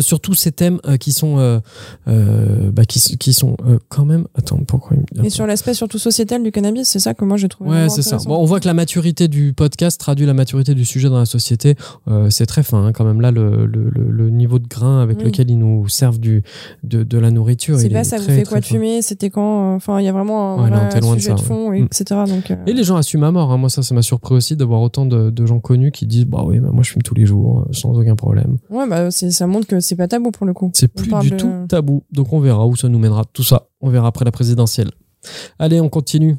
sur 0.00 0.18
tous 0.18 0.32
ces 0.34 0.50
thèmes 0.50 0.78
euh, 0.86 0.96
qui 0.96 1.12
sont 1.12 1.38
euh, 1.38 1.60
euh, 2.08 2.70
bah, 2.72 2.84
qui, 2.86 2.98
qui 3.18 3.32
sont 3.34 3.56
euh, 3.66 3.78
quand 3.90 4.06
même 4.06 4.26
attends 4.34 4.56
pourquoi 4.66 4.96
il- 4.96 5.16
Et 5.18 5.20
attends. 5.20 5.30
sur 5.30 5.46
l'aspect 5.46 5.74
surtout 5.74 5.98
sociétal 5.98 6.42
du 6.42 6.52
cannabis, 6.52 6.88
c'est 6.88 6.98
ça 7.00 7.12
que 7.12 7.24
moi 7.24 7.36
j'ai 7.36 7.48
trouvé. 7.48 7.70
Ouais, 7.70 7.88
c'est 7.90 8.00
ça. 8.02 8.16
Bon, 8.24 8.36
on 8.38 8.44
voit 8.46 8.60
que 8.60 8.66
la 8.66 8.72
maturité 8.74 9.28
du 9.28 9.52
podcast 9.52 10.00
traduit 10.00 10.24
la 10.26 10.32
maturité 10.32 10.74
du 10.74 10.84
sujet 10.86 11.08
dans 11.10 11.18
la 11.18 11.26
société. 11.26 11.74
Euh, 12.08 12.30
c'est 12.30 12.46
très 12.46 12.62
fin, 12.62 12.82
hein, 12.84 12.92
quand 12.92 13.04
même. 13.04 13.20
Là, 13.20 13.30
le, 13.30 13.66
le, 13.66 14.30
niveau 14.30 14.58
de 14.58 14.66
grain 14.66 15.00
avec 15.02 15.18
Oui. 15.18 15.24
lequel 15.24 15.50
ils 15.50 15.58
nous 15.58 15.86
servent 15.88 16.18
du, 16.18 16.42
de, 16.82 17.02
de 17.02 17.18
la 17.18 17.30
nourriture. 17.30 17.78
C'est 17.78 17.88
pas 17.90 18.04
ça 18.04 18.16
vous 18.18 18.24
fait 18.24 18.44
quoi 18.44 18.60
de 18.60 18.64
fumer, 18.64 19.02
c'était 19.02 19.28
quand. 19.30 19.72
euh, 19.72 19.76
Enfin, 19.76 20.00
il 20.00 20.04
y 20.04 20.08
a 20.08 20.12
vraiment 20.12 20.58
un 20.60 20.64
Ouais, 20.70 21.00
de 21.00 21.04
sujet 21.04 21.28
ça, 21.30 21.34
de 21.34 21.40
fond, 21.40 21.68
ouais. 21.70 21.78
et 21.80 21.82
Mm. 21.82 21.86
etc. 21.86 22.20
Donc, 22.26 22.50
euh, 22.50 22.56
Et 22.66 22.72
les 22.72 22.84
gens 22.84 22.96
assument 22.96 23.24
à 23.24 23.30
mort. 23.32 23.52
hein. 23.52 23.58
Moi, 23.58 23.68
ça, 23.68 23.82
ça 23.82 23.94
m'a 23.94 24.02
surpris 24.02 24.34
aussi 24.34 24.56
de 24.56 24.64
voir 24.64 24.80
autant 24.80 25.04
de, 25.06 25.30
de 25.30 25.46
gens 25.46 25.60
connus 25.60 25.92
qui 25.92 26.06
disent 26.06 26.24
Bah 26.26 26.42
oui, 26.46 26.58
bah, 26.60 26.70
moi, 26.72 26.82
je 26.82 26.90
fume 26.90 27.02
tous 27.02 27.14
les 27.14 27.26
jours, 27.26 27.60
euh, 27.60 27.72
sans 27.72 27.92
aucun 27.98 28.16
problème. 28.16 28.56
ouais, 28.70 28.88
bah, 28.88 29.10
ça 29.10 29.46
montre 29.46 29.63
que 29.66 29.80
c'est 29.80 29.96
pas 29.96 30.08
tabou 30.08 30.30
pour 30.30 30.46
le 30.46 30.52
coup. 30.54 30.70
C'est 30.74 30.88
plus 30.88 31.12
du 31.20 31.30
de- 31.30 31.36
tout 31.36 31.52
tabou. 31.68 32.02
Donc, 32.12 32.32
on 32.32 32.40
verra 32.40 32.66
où 32.66 32.76
ça 32.76 32.88
nous 32.88 32.98
mènera. 32.98 33.24
Tout 33.32 33.44
ça, 33.44 33.68
on 33.80 33.90
verra 33.90 34.08
après 34.08 34.24
la 34.24 34.32
présidentielle. 34.32 34.90
Allez, 35.58 35.80
on 35.80 35.88
continue. 35.88 36.36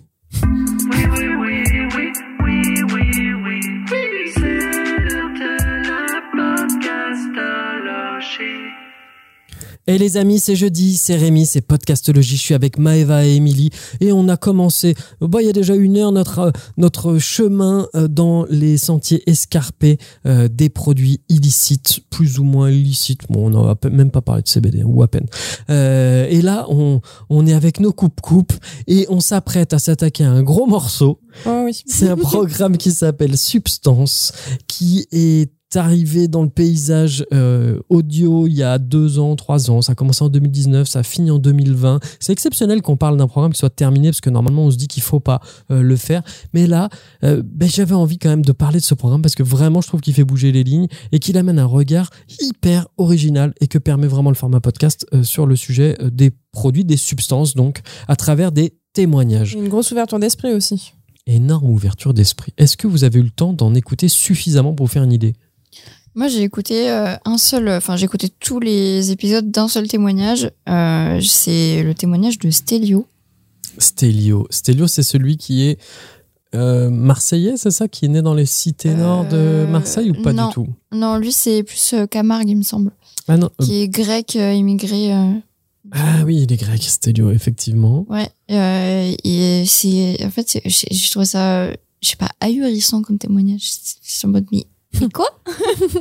Et 9.87 9.99
les 9.99 10.17
amis, 10.17 10.39
c'est 10.39 10.55
jeudi, 10.55 10.97
c'est 10.97 11.15
Rémi, 11.15 11.45
c'est 11.45 11.61
Podcastologie. 11.61 12.37
Je 12.37 12.41
suis 12.41 12.53
avec 12.55 12.79
Maeva 12.79 13.23
et 13.23 13.35
Émilie 13.35 13.69
et 13.99 14.11
on 14.11 14.27
a 14.29 14.35
commencé. 14.35 14.95
Bah, 15.21 15.43
il 15.43 15.45
y 15.45 15.49
a 15.49 15.53
déjà 15.53 15.75
une 15.75 15.97
heure 15.97 16.11
notre 16.11 16.39
euh, 16.39 16.51
notre 16.77 17.19
chemin 17.19 17.87
euh, 17.93 18.07
dans 18.07 18.45
les 18.49 18.77
sentiers 18.77 19.21
escarpés 19.29 19.99
euh, 20.25 20.47
des 20.47 20.69
produits 20.69 21.21
illicites, 21.29 21.99
plus 22.09 22.39
ou 22.39 22.43
moins 22.43 22.71
illicites. 22.71 23.21
Bon, 23.29 23.53
on 23.55 23.63
n'a 23.63 23.75
même 23.91 24.09
pas 24.09 24.21
parlé 24.21 24.41
de 24.41 24.47
CBD 24.47 24.83
ou 24.83 25.03
à 25.03 25.07
peine. 25.07 25.27
Euh, 25.69 26.25
et 26.31 26.41
là, 26.41 26.65
on 26.69 27.01
on 27.29 27.45
est 27.45 27.53
avec 27.53 27.79
nos 27.79 27.93
coupes 27.93 28.21
coupes 28.21 28.53
et 28.87 29.05
on 29.09 29.19
s'apprête 29.19 29.71
à 29.71 29.77
s'attaquer 29.77 30.23
à 30.23 30.31
un 30.31 30.41
gros 30.41 30.65
morceau. 30.65 31.19
Oh 31.45 31.61
oui. 31.65 31.79
C'est 31.85 32.09
un 32.09 32.17
programme 32.17 32.77
qui 32.77 32.91
s'appelle 32.91 33.37
Substance, 33.37 34.31
qui 34.67 35.07
est 35.11 35.51
arrivé 35.77 36.27
dans 36.27 36.43
le 36.43 36.49
paysage 36.49 37.25
euh, 37.33 37.79
audio 37.89 38.47
il 38.47 38.53
y 38.53 38.63
a 38.63 38.77
deux 38.77 39.19
ans, 39.19 39.35
trois 39.35 39.69
ans. 39.69 39.81
Ça 39.81 39.93
a 39.93 39.95
commencé 39.95 40.23
en 40.23 40.29
2019, 40.29 40.87
ça 40.87 40.99
a 40.99 41.03
fini 41.03 41.31
en 41.31 41.39
2020. 41.39 41.99
C'est 42.19 42.31
exceptionnel 42.31 42.81
qu'on 42.81 42.97
parle 42.97 43.17
d'un 43.17 43.27
programme 43.27 43.53
qui 43.53 43.59
soit 43.59 43.69
terminé 43.69 44.09
parce 44.09 44.21
que 44.21 44.29
normalement 44.29 44.63
on 44.63 44.71
se 44.71 44.77
dit 44.77 44.87
qu'il 44.87 45.03
faut 45.03 45.19
pas 45.19 45.41
euh, 45.71 45.81
le 45.81 45.95
faire. 45.95 46.23
Mais 46.53 46.67
là, 46.67 46.89
euh, 47.23 47.41
ben, 47.45 47.69
j'avais 47.69 47.95
envie 47.95 48.17
quand 48.17 48.29
même 48.29 48.45
de 48.45 48.51
parler 48.51 48.79
de 48.79 48.85
ce 48.85 48.93
programme 48.93 49.21
parce 49.21 49.35
que 49.35 49.43
vraiment 49.43 49.81
je 49.81 49.87
trouve 49.87 50.01
qu'il 50.01 50.13
fait 50.13 50.23
bouger 50.23 50.51
les 50.51 50.63
lignes 50.63 50.87
et 51.11 51.19
qu'il 51.19 51.37
amène 51.37 51.59
un 51.59 51.65
regard 51.65 52.09
hyper 52.39 52.87
original 52.97 53.53
et 53.61 53.67
que 53.67 53.77
permet 53.77 54.07
vraiment 54.07 54.29
le 54.29 54.35
format 54.35 54.59
podcast 54.59 55.05
sur 55.23 55.45
le 55.45 55.55
sujet 55.55 55.97
des 56.11 56.31
produits, 56.51 56.85
des 56.85 56.97
substances 56.97 57.55
donc 57.55 57.81
à 58.07 58.15
travers 58.15 58.51
des 58.51 58.73
témoignages 58.93 59.53
Une 59.53 59.67
grosse 59.69 59.91
ouverture 59.91 60.19
d'esprit 60.19 60.53
aussi. 60.53 60.93
énorme 61.27 61.69
ouverture 61.69 62.13
d'esprit. 62.13 62.53
Est-ce 62.57 62.77
que 62.77 62.87
vous 62.87 63.03
avez 63.03 63.19
eu 63.19 63.23
le 63.23 63.29
temps 63.29 63.51
d'en 63.53 63.73
écouter 63.75 64.07
suffisamment 64.07 64.73
pour 64.73 64.85
vous 64.85 64.91
faire 64.91 65.03
une 65.03 65.11
idée? 65.13 65.33
Moi, 66.15 66.27
j'ai 66.29 66.43
écouté 66.43 66.89
euh, 66.89 67.15
un 67.25 67.37
seul, 67.37 67.67
enfin, 67.69 67.97
j'ai 67.97 68.05
écouté 68.05 68.29
tous 68.29 68.59
les 68.59 69.11
épisodes 69.11 69.51
d'un 69.51 69.67
seul 69.67 69.87
témoignage. 69.87 70.49
Euh, 70.69 71.19
c'est 71.21 71.83
le 71.83 71.93
témoignage 71.93 72.39
de 72.39 72.49
Stelio. 72.49 73.05
Stelio. 73.77 74.47
Stelio, 74.49 74.87
c'est 74.87 75.03
celui 75.03 75.35
qui 75.35 75.63
est 75.67 75.77
euh, 76.53 76.89
marseillais, 76.89 77.57
c'est 77.57 77.71
ça 77.71 77.89
Qui 77.89 78.05
est 78.05 78.07
né 78.07 78.21
dans 78.21 78.33
les 78.33 78.45
cités 78.45 78.93
nord 78.93 79.25
de 79.25 79.35
Euh, 79.35 79.67
Marseille 79.67 80.09
ou 80.11 80.21
pas 80.21 80.31
non. 80.31 80.47
du 80.47 80.53
tout? 80.53 80.67
Non, 80.93 81.17
lui, 81.17 81.33
c'est 81.33 81.63
plus 81.63 81.93
euh, 81.93 82.05
Camargue, 82.07 82.47
il 82.49 82.55
me 82.55 82.63
semble, 82.63 82.91
Ah 83.27 83.35
non. 83.35 83.49
euh, 83.59 83.65
qui 83.65 83.81
est 83.81 83.89
grec, 83.89 84.37
euh, 84.37 84.53
immigré. 84.53 85.13
euh, 85.13 85.31
ah 85.91 86.23
oui, 86.25 86.43
il 86.43 86.53
est 86.53 86.55
grec, 86.57 86.81
Stelio, 86.81 87.31
effectivement. 87.31 88.05
Ouais, 88.09 88.29
euh, 88.51 89.13
et 89.25 89.65
c'est, 89.67 90.23
en 90.23 90.29
fait, 90.31 90.59
j'ai 90.63 91.09
trouvé 91.11 91.25
ça, 91.25 91.69
je 92.01 92.09
sais 92.09 92.15
pas, 92.15 92.31
ahurissant 92.39 93.01
comme 93.01 93.17
témoignage. 93.17 93.63
C'est 94.01 94.25
en 94.25 94.29
mode, 94.29 94.45
mais, 94.53 94.65
quoi 95.13 95.27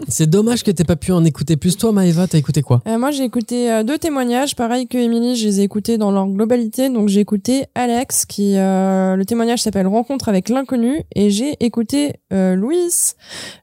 c'est 0.09 0.29
dommage 0.29 0.63
que 0.63 0.71
t'aies 0.71 0.85
pas 0.85 0.97
pu 0.97 1.13
en 1.13 1.25
écouter 1.25 1.57
plus. 1.57 1.77
Toi, 1.77 1.93
Maëva, 1.93 2.27
t'as 2.27 2.39
écouté 2.39 2.63
quoi 2.63 2.83
Euh, 2.87 2.99
moi, 2.99 3.11
j'ai 3.11 3.25
écouté 3.25 3.71
euh, 3.71 3.83
deux 3.83 3.99
témoignages, 3.99 4.57
pareil 4.57 4.87
que 4.87 4.99
Émilie, 4.99 5.37
je 5.37 5.47
les 5.47 5.61
ai 5.61 5.63
écoutés 5.65 5.99
dans 5.99 6.11
leur 6.11 6.27
globalité. 6.27 6.89
Donc, 6.89 7.09
j'ai 7.09 7.21
écouté 7.21 7.65
Alex, 7.75 8.25
qui 8.25 8.57
euh, 8.57 9.17
le 9.17 9.25
témoignage 9.25 9.63
s'appelle 9.63 9.87
Rencontre 9.87 10.29
avec 10.29 10.49
l'inconnu, 10.49 11.03
et 11.15 11.31
j'ai 11.31 11.57
écouté 11.65 12.15
euh, 12.33 12.55
Louis, 12.55 13.15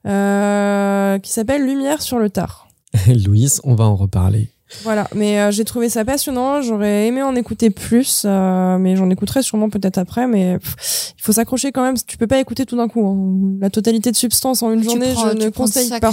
euh, 0.07 1.19
qui 1.19 1.31
s'appelle 1.31 1.65
Lumière 1.65 2.01
sur 2.01 2.19
le 2.19 2.29
tard. 2.29 2.67
Louise, 3.07 3.61
on 3.63 3.75
va 3.75 3.85
en 3.85 3.95
reparler. 3.95 4.49
Voilà, 4.83 5.07
mais 5.13 5.39
euh, 5.39 5.51
j'ai 5.51 5.63
trouvé 5.65 5.89
ça 5.89 6.03
passionnant. 6.05 6.61
J'aurais 6.61 7.07
aimé 7.07 7.21
en 7.21 7.35
écouter 7.35 7.69
plus, 7.69 8.23
euh, 8.25 8.77
mais 8.77 8.95
j'en 8.95 9.09
écouterai 9.09 9.43
sûrement 9.43 9.69
peut-être 9.69 9.97
après. 9.97 10.27
Mais 10.27 10.57
pff, 10.59 11.13
il 11.17 11.21
faut 11.21 11.31
s'accrocher 11.33 11.71
quand 11.71 11.83
même. 11.83 11.95
Tu 12.07 12.17
peux 12.17 12.27
pas 12.27 12.39
écouter 12.39 12.65
tout 12.65 12.77
d'un 12.77 12.87
coup. 12.87 13.05
hein. 13.05 13.57
La 13.59 13.69
totalité 13.69 14.11
de 14.11 14.15
substance 14.15 14.63
en 14.63 14.71
une 14.71 14.79
Tu 14.81 14.85
journée, 14.85 15.11
prends- 15.13 15.29
je 15.29 15.35
ne 15.35 15.41
tu 15.45 15.51
conseille 15.51 15.89
pas. 15.99 16.11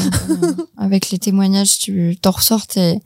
hein, 0.00 0.10
quand 0.28 0.40
même. 0.40 0.56
Avec 0.76 1.10
les 1.10 1.18
témoignages, 1.18 1.78
tu 1.78 2.16
t'en 2.20 2.32
ressors 2.32 2.66
et 2.76 2.98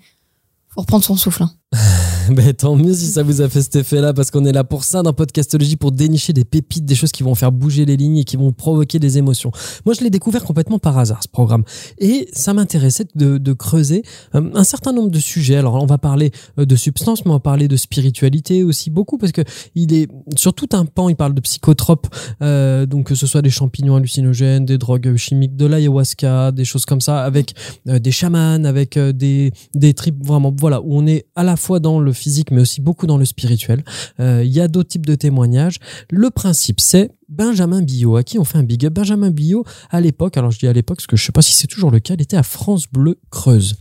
faut 0.68 0.80
reprendre 0.80 1.04
son 1.04 1.16
souffle. 1.16 1.42
hein. 1.44 1.50
Ben, 2.30 2.52
tant 2.52 2.74
mieux 2.74 2.92
si 2.92 3.06
ça 3.06 3.22
vous 3.22 3.40
a 3.40 3.48
fait 3.48 3.62
cet 3.62 3.76
effet-là, 3.76 4.12
parce 4.12 4.30
qu'on 4.30 4.44
est 4.44 4.52
là 4.52 4.64
pour 4.64 4.82
ça 4.82 5.02
dans 5.02 5.12
Podcastologie, 5.12 5.76
pour 5.76 5.92
dénicher 5.92 6.32
des 6.32 6.44
pépites, 6.44 6.84
des 6.84 6.96
choses 6.96 7.12
qui 7.12 7.22
vont 7.22 7.34
faire 7.34 7.52
bouger 7.52 7.84
les 7.84 7.96
lignes 7.96 8.18
et 8.18 8.24
qui 8.24 8.36
vont 8.36 8.52
provoquer 8.52 8.98
des 8.98 9.18
émotions. 9.18 9.52
Moi, 9.84 9.94
je 9.94 10.02
l'ai 10.02 10.10
découvert 10.10 10.44
complètement 10.44 10.78
par 10.78 10.98
hasard, 10.98 11.22
ce 11.22 11.28
programme. 11.28 11.62
Et 11.98 12.28
ça 12.32 12.52
m'intéressait 12.52 13.06
de, 13.14 13.52
creuser 13.52 14.02
euh, 14.34 14.50
un 14.54 14.64
certain 14.64 14.92
nombre 14.92 15.10
de 15.10 15.18
sujets. 15.18 15.56
Alors, 15.56 15.80
on 15.80 15.86
va 15.86 15.98
parler 15.98 16.32
euh, 16.58 16.66
de 16.66 16.76
substances, 16.76 17.24
mais 17.24 17.30
on 17.30 17.34
va 17.34 17.40
parler 17.40 17.68
de 17.68 17.76
spiritualité 17.76 18.64
aussi 18.64 18.90
beaucoup, 18.90 19.18
parce 19.18 19.32
que 19.32 19.42
il 19.74 19.94
est 19.94 20.08
sur 20.36 20.52
tout 20.52 20.68
un 20.72 20.84
pan, 20.84 21.08
il 21.08 21.16
parle 21.16 21.34
de 21.34 21.40
psychotropes, 21.40 22.08
euh, 22.42 22.86
donc 22.86 23.06
que 23.06 23.14
ce 23.14 23.26
soit 23.26 23.42
des 23.42 23.50
champignons 23.50 23.96
hallucinogènes, 23.96 24.66
des 24.66 24.78
drogues 24.78 25.16
chimiques, 25.16 25.56
de 25.56 25.66
l'ayahuasca, 25.66 26.50
des 26.50 26.64
choses 26.64 26.84
comme 26.86 27.00
ça, 27.00 27.22
avec 27.22 27.54
des 27.86 28.10
chamans, 28.10 28.64
avec 28.64 28.98
des, 28.98 29.52
des 29.74 29.94
tripes 29.94 30.26
vraiment, 30.26 30.52
voilà, 30.58 30.80
où 30.80 30.98
on 30.98 31.06
est 31.06 31.26
à 31.36 31.44
la 31.44 31.56
fois 31.56 31.65
dans 31.80 32.00
le 32.00 32.12
physique, 32.12 32.50
mais 32.50 32.60
aussi 32.60 32.80
beaucoup 32.80 33.06
dans 33.06 33.18
le 33.18 33.24
spirituel. 33.24 33.84
Euh, 34.20 34.42
Il 34.44 34.52
y 34.52 34.60
a 34.60 34.68
d'autres 34.68 34.88
types 34.88 35.06
de 35.06 35.14
témoignages. 35.14 35.78
Le 36.10 36.30
principe, 36.30 36.80
c'est 36.80 37.10
Benjamin 37.28 37.82
Billot, 37.82 38.16
à 38.16 38.22
qui 38.22 38.38
on 38.38 38.44
fait 38.44 38.58
un 38.58 38.62
big 38.62 38.86
up. 38.86 38.92
Benjamin 38.92 39.30
Billot, 39.30 39.64
à 39.90 40.00
l'époque, 40.00 40.36
alors 40.36 40.50
je 40.50 40.58
dis 40.58 40.68
à 40.68 40.72
l'époque 40.72 40.98
parce 40.98 41.06
que 41.06 41.16
je 41.16 41.24
sais 41.24 41.32
pas 41.32 41.42
si 41.42 41.52
c'est 41.52 41.66
toujours 41.66 41.90
le 41.90 42.00
cas, 42.00 42.14
il 42.14 42.22
était 42.22 42.36
à 42.36 42.42
France 42.42 42.86
Bleu 42.90 43.18
Creuse. 43.30 43.76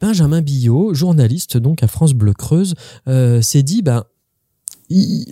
Benjamin 0.00 0.40
Billot, 0.40 0.94
journaliste 0.94 1.56
donc 1.56 1.82
à 1.82 1.88
France 1.88 2.12
Bleu 2.12 2.32
Creuse, 2.32 2.74
euh, 3.08 3.42
s'est 3.42 3.62
dit, 3.62 3.82
ben, 3.82 4.04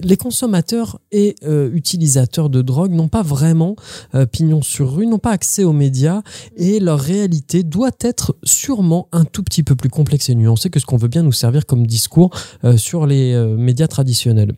les 0.03 0.17
consommateurs 0.17 1.01
et 1.13 1.37
euh, 1.45 1.71
utilisateurs 1.73 2.51
de 2.51 2.63
drogue 2.63 2.93
n'ont 2.93 3.09
pas 3.09 3.23
vraiment 3.23 3.77
euh, 4.15 4.27
pignon 4.27 4.63
sur 4.63 4.95
rue, 4.95 5.07
n'ont 5.07 5.19
pas 5.19 5.33
accès 5.33 5.65
aux 5.65 5.73
médias 5.73 6.23
et 6.57 6.81
leur 6.81 7.01
réalité 7.01 7.63
doit 7.63 7.91
être 8.01 8.37
sûrement 8.45 9.09
un 9.13 9.25
tout 9.25 9.43
petit 9.43 9.63
peu 9.63 9.77
plus 9.77 9.91
complexe 9.91 10.29
et 10.29 10.35
nuancée 10.35 10.71
que 10.71 10.81
ce 10.81 10.87
qu'on 10.87 10.97
veut 10.97 11.09
bien 11.09 11.23
nous 11.23 11.33
servir 11.33 11.67
comme 11.67 11.87
discours 11.87 12.31
euh, 12.65 12.77
sur 12.77 13.07
les 13.07 13.37
médias 13.57 13.89
traditionnels. 13.89 14.55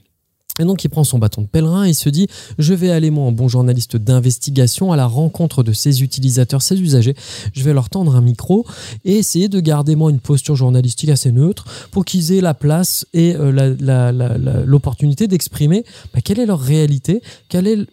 Et 0.58 0.64
donc 0.64 0.84
il 0.84 0.90
prend 0.90 1.02
son 1.02 1.18
bâton 1.18 1.42
de 1.42 1.46
pèlerin 1.46 1.86
et 1.86 1.90
il 1.90 1.94
se 1.94 2.10
dit 2.10 2.26
je 2.58 2.74
vais 2.74 2.90
aller 2.90 3.10
moi 3.10 3.24
en 3.24 3.32
bon 3.32 3.48
journaliste 3.48 3.96
d'investigation 3.96 4.92
à 4.92 4.96
la 4.96 5.06
rencontre 5.06 5.62
de 5.62 5.72
ces 5.72 6.02
utilisateurs, 6.02 6.60
ces 6.60 6.78
usagers, 6.78 7.14
je 7.54 7.62
vais 7.62 7.72
leur 7.72 7.88
tendre 7.88 8.14
un 8.16 8.20
micro 8.20 8.66
et 9.04 9.16
essayer 9.16 9.48
de 9.48 9.60
garder 9.60 9.96
moi 9.96 10.10
une 10.10 10.20
posture 10.20 10.54
journalistique 10.54 11.08
assez 11.08 11.32
neutre 11.32 11.64
pour 11.90 12.04
qu'ils 12.04 12.32
aient 12.32 12.42
la 12.42 12.52
place 12.52 13.06
et 13.14 13.34
euh, 13.34 14.64
l'opportunité 14.66 15.26
d'exprimer 15.26 15.84
bah, 16.12 16.20
quelle 16.22 16.38
est 16.38 16.46
leur 16.46 16.60
réalité, 16.60 17.22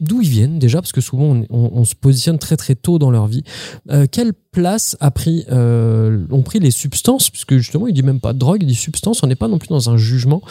d'où 0.01 0.22
ils 0.22 0.30
viennent 0.30 0.60
déjà 0.60 0.82
parce 0.82 0.91
que 0.91 1.01
souvent 1.01 1.41
on, 1.49 1.86
se 1.86 1.95
positionne 1.95 2.39
très 2.39 2.57
très 2.57 2.76
tôt 2.76 2.99
dans 2.99 3.12
leur 3.12 3.28
vie, 3.28 3.43
Euh, 3.89 4.05
quelle 4.12 4.34
place 4.51 4.97
a 4.99 5.12
pris, 5.12 5.45
euh, 5.51 6.26
ont 6.30 6.41
pris 6.41 6.60
les 6.60 6.72
substances 6.72 7.30
puisque 7.30 7.55
justement 7.57 7.88
il 7.88 7.93
dit 7.93 8.03
même 8.03 8.20
pas 8.20 8.34
drogue, 8.34 8.62
il 8.62 8.68
dit 8.68 8.76
substance, 8.76 9.24
on 9.24 9.28
n'est 9.28 9.36
pas 9.36 9.47
non 9.47 9.57
plus 9.57 9.70
dans 9.70 9.89
un 9.89 9.97
jugement. 9.97 10.41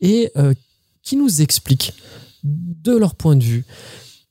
Et 0.00 0.32
qui 1.02 1.16
nous 1.16 1.42
explique 1.42 1.94
de 2.44 2.96
leur 2.96 3.14
point 3.14 3.36
de 3.36 3.44
vue 3.44 3.64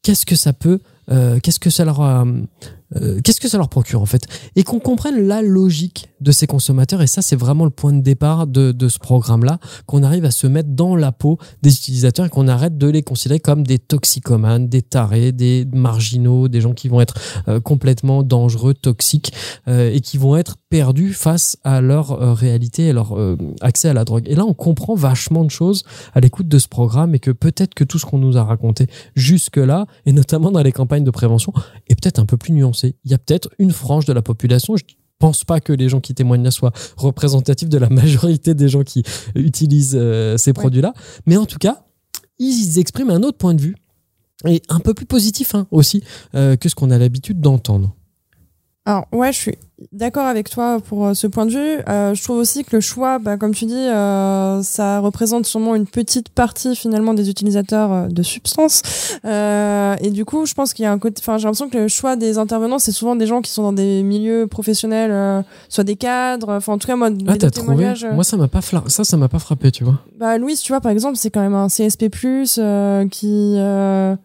qu'est-ce 0.01 0.25
que 0.25 0.35
ça 0.35 0.53
peut, 0.53 0.79
euh, 1.09 1.39
qu'est-ce 1.39 1.59
que 1.59 1.69
ça 1.69 1.85
leur 1.85 2.01
euh, 2.01 3.21
qu'est-ce 3.23 3.39
que 3.39 3.47
ça 3.47 3.57
leur 3.57 3.69
procure 3.69 4.01
en 4.01 4.05
fait, 4.05 4.27
et 4.55 4.63
qu'on 4.63 4.79
comprenne 4.79 5.27
la 5.27 5.41
logique 5.41 6.09
de 6.21 6.31
ces 6.31 6.47
consommateurs. 6.47 7.01
Et 7.01 7.07
ça, 7.07 7.21
c'est 7.21 7.35
vraiment 7.35 7.65
le 7.65 7.71
point 7.71 7.93
de 7.93 8.01
départ 8.01 8.47
de, 8.47 8.71
de 8.71 8.87
ce 8.87 8.99
programme-là, 8.99 9.59
qu'on 9.85 10.03
arrive 10.03 10.25
à 10.25 10.31
se 10.31 10.47
mettre 10.47 10.69
dans 10.69 10.95
la 10.95 11.11
peau 11.11 11.37
des 11.61 11.73
utilisateurs 11.73 12.25
et 12.25 12.29
qu'on 12.29 12.47
arrête 12.47 12.77
de 12.77 12.87
les 12.87 13.03
considérer 13.03 13.39
comme 13.39 13.65
des 13.65 13.79
toxicomanes, 13.79 14.67
des 14.67 14.81
tarés, 14.81 15.31
des 15.31 15.67
marginaux, 15.73 16.47
des 16.47 16.61
gens 16.61 16.73
qui 16.73 16.87
vont 16.87 17.01
être 17.01 17.15
euh, 17.47 17.59
complètement 17.59 18.23
dangereux, 18.23 18.73
toxiques 18.73 19.33
euh, 19.67 19.91
et 19.91 20.01
qui 20.01 20.17
vont 20.17 20.35
être 20.35 20.57
perdus 20.69 21.13
face 21.13 21.57
à 21.63 21.81
leur 21.81 22.11
euh, 22.11 22.33
réalité 22.33 22.87
et 22.87 22.93
leur 22.93 23.17
euh, 23.17 23.37
accès 23.61 23.89
à 23.89 23.93
la 23.93 24.05
drogue. 24.05 24.23
Et 24.27 24.35
là, 24.35 24.45
on 24.45 24.53
comprend 24.53 24.95
vachement 24.95 25.43
de 25.43 25.51
choses 25.51 25.83
à 26.13 26.19
l'écoute 26.19 26.47
de 26.47 26.59
ce 26.59 26.67
programme 26.67 27.13
et 27.15 27.19
que 27.19 27.31
peut-être 27.31 27.73
que 27.73 27.83
tout 27.83 27.99
ce 27.99 28.05
qu'on 28.05 28.17
nous 28.17 28.37
a 28.37 28.43
raconté 28.43 28.87
jusque-là, 29.15 29.85
et 30.05 30.13
notamment 30.13 30.51
dans 30.51 30.63
les 30.63 30.71
campagnes 30.71 31.03
de 31.03 31.11
prévention, 31.11 31.53
est 31.87 32.01
peut-être 32.01 32.19
un 32.19 32.25
peu 32.25 32.37
plus 32.37 32.53
nuancé. 32.53 32.95
Il 33.03 33.11
y 33.11 33.13
a 33.13 33.17
peut-être 33.17 33.49
une 33.59 33.71
frange 33.71 34.05
de 34.05 34.13
la 34.13 34.21
population. 34.21 34.75
Je 34.77 34.83
pense 35.21 35.45
pas 35.45 35.61
que 35.61 35.71
les 35.71 35.87
gens 35.87 36.01
qui 36.01 36.13
témoignent 36.13 36.43
là 36.43 36.51
soient 36.51 36.73
représentatifs 36.97 37.69
de 37.69 37.77
la 37.77 37.89
majorité 38.01 38.53
des 38.53 38.67
gens 38.67 38.83
qui 38.83 39.03
utilisent 39.35 39.97
euh, 39.99 40.35
ces 40.37 40.51
produits-là. 40.51 40.93
Mais 41.25 41.37
en 41.37 41.45
tout 41.45 41.59
cas, 41.59 41.85
ils 42.39 42.79
expriment 42.79 43.11
un 43.11 43.23
autre 43.23 43.37
point 43.37 43.53
de 43.53 43.61
vue 43.61 43.75
et 44.47 44.61
un 44.69 44.79
peu 44.79 44.93
plus 44.95 45.05
positif 45.05 45.53
hein, 45.53 45.67
aussi 45.69 46.03
euh, 46.33 46.55
que 46.57 46.67
ce 46.67 46.75
qu'on 46.75 46.89
a 46.89 46.97
l'habitude 46.97 47.39
d'entendre. 47.39 47.95
Alors 48.85 49.05
ouais, 49.11 49.31
je 49.31 49.37
suis 49.37 49.55
d'accord 49.91 50.25
avec 50.25 50.49
toi 50.49 50.79
pour 50.89 51.05
euh, 51.05 51.13
ce 51.13 51.27
point 51.27 51.45
de 51.45 51.51
vue. 51.51 51.83
Euh, 51.87 52.15
je 52.15 52.23
trouve 52.23 52.37
aussi 52.37 52.63
que 52.63 52.75
le 52.75 52.81
choix, 52.81 53.19
bah, 53.19 53.37
comme 53.37 53.53
tu 53.53 53.65
dis, 53.65 53.75
euh, 53.75 54.63
ça 54.63 54.97
représente 54.99 55.45
sûrement 55.45 55.75
une 55.75 55.85
petite 55.85 56.29
partie 56.29 56.75
finalement 56.75 57.13
des 57.13 57.29
utilisateurs 57.29 57.91
euh, 57.91 58.07
de 58.07 58.23
substances. 58.23 58.81
Euh, 59.23 59.95
et 60.01 60.09
du 60.09 60.25
coup, 60.25 60.47
je 60.47 60.55
pense 60.55 60.73
qu'il 60.73 60.81
y 60.81 60.87
a 60.87 60.91
un 60.91 60.97
côté. 60.97 61.21
Enfin, 61.23 61.37
j'ai 61.37 61.43
l'impression 61.43 61.69
que 61.69 61.77
le 61.77 61.87
choix 61.89 62.15
des 62.15 62.39
intervenants, 62.39 62.79
c'est 62.79 62.91
souvent 62.91 63.15
des 63.15 63.27
gens 63.27 63.41
qui 63.41 63.51
sont 63.51 63.61
dans 63.61 63.73
des 63.73 64.01
milieux 64.01 64.47
professionnels, 64.47 65.11
euh, 65.11 65.43
soit 65.69 65.83
des 65.83 65.95
cadres. 65.95 66.49
Enfin, 66.53 66.73
en 66.73 66.77
tout 66.79 66.87
cas, 66.87 66.95
moi, 66.95 67.09
Ah, 67.27 67.37
t'as 67.37 67.51
trouvé 67.51 67.85
Moi, 68.13 68.23
ça 68.23 68.35
m'a 68.37 68.47
pas 68.47 68.61
fla- 68.61 68.89
ça, 68.89 69.03
ça 69.03 69.15
m'a 69.15 69.29
pas 69.29 69.39
frappé, 69.39 69.69
tu 69.71 69.83
vois. 69.83 69.99
Bah 70.17 70.39
Louise, 70.39 70.59
tu 70.61 70.71
vois, 70.71 70.81
par 70.81 70.91
exemple, 70.91 71.17
c'est 71.17 71.29
quand 71.29 71.41
même 71.41 71.53
un 71.55 71.67
CSP+, 71.69 72.09
euh, 72.57 73.07
qui 73.09 73.53
euh, 73.57 74.15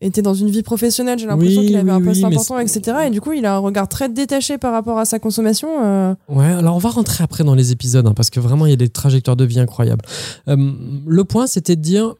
était 0.00 0.22
dans 0.22 0.34
une 0.34 0.48
vie 0.48 0.62
professionnelle. 0.62 1.18
J'ai 1.18 1.26
l'impression 1.26 1.60
Oui, 1.60 1.66
qu'il 1.68 1.76
avait 1.76 1.90
oui, 1.90 1.96
un 1.96 2.00
poste 2.00 2.20
oui, 2.24 2.26
important, 2.26 2.58
etc. 2.58 2.96
Et 3.06 3.10
du 3.10 3.20
coup, 3.20 3.32
il 3.32 3.44
a 3.46 3.54
un 3.56 3.58
regard 3.58 3.88
très 3.88 4.08
détaché 4.08 4.56
par 4.58 4.72
rapport 4.72 4.98
à 4.98 5.04
sa 5.04 5.18
consommation. 5.18 5.68
euh. 5.84 6.14
Ouais, 6.28 6.46
alors 6.46 6.76
on 6.76 6.78
va 6.78 6.90
rentrer 6.90 7.24
après 7.24 7.44
dans 7.44 7.54
les 7.54 7.72
épisodes, 7.72 8.06
hein, 8.06 8.12
parce 8.14 8.30
que 8.30 8.40
vraiment, 8.40 8.66
il 8.66 8.70
y 8.70 8.74
a 8.74 8.76
des 8.76 8.88
trajectoires 8.88 9.36
de 9.36 9.44
vie 9.44 9.58
incroyables. 9.60 10.04
Euh, 10.48 10.72
le 11.06 11.24
point, 11.24 11.46
c'était 11.46 11.76
de 11.76 11.80
dire, 11.82 12.14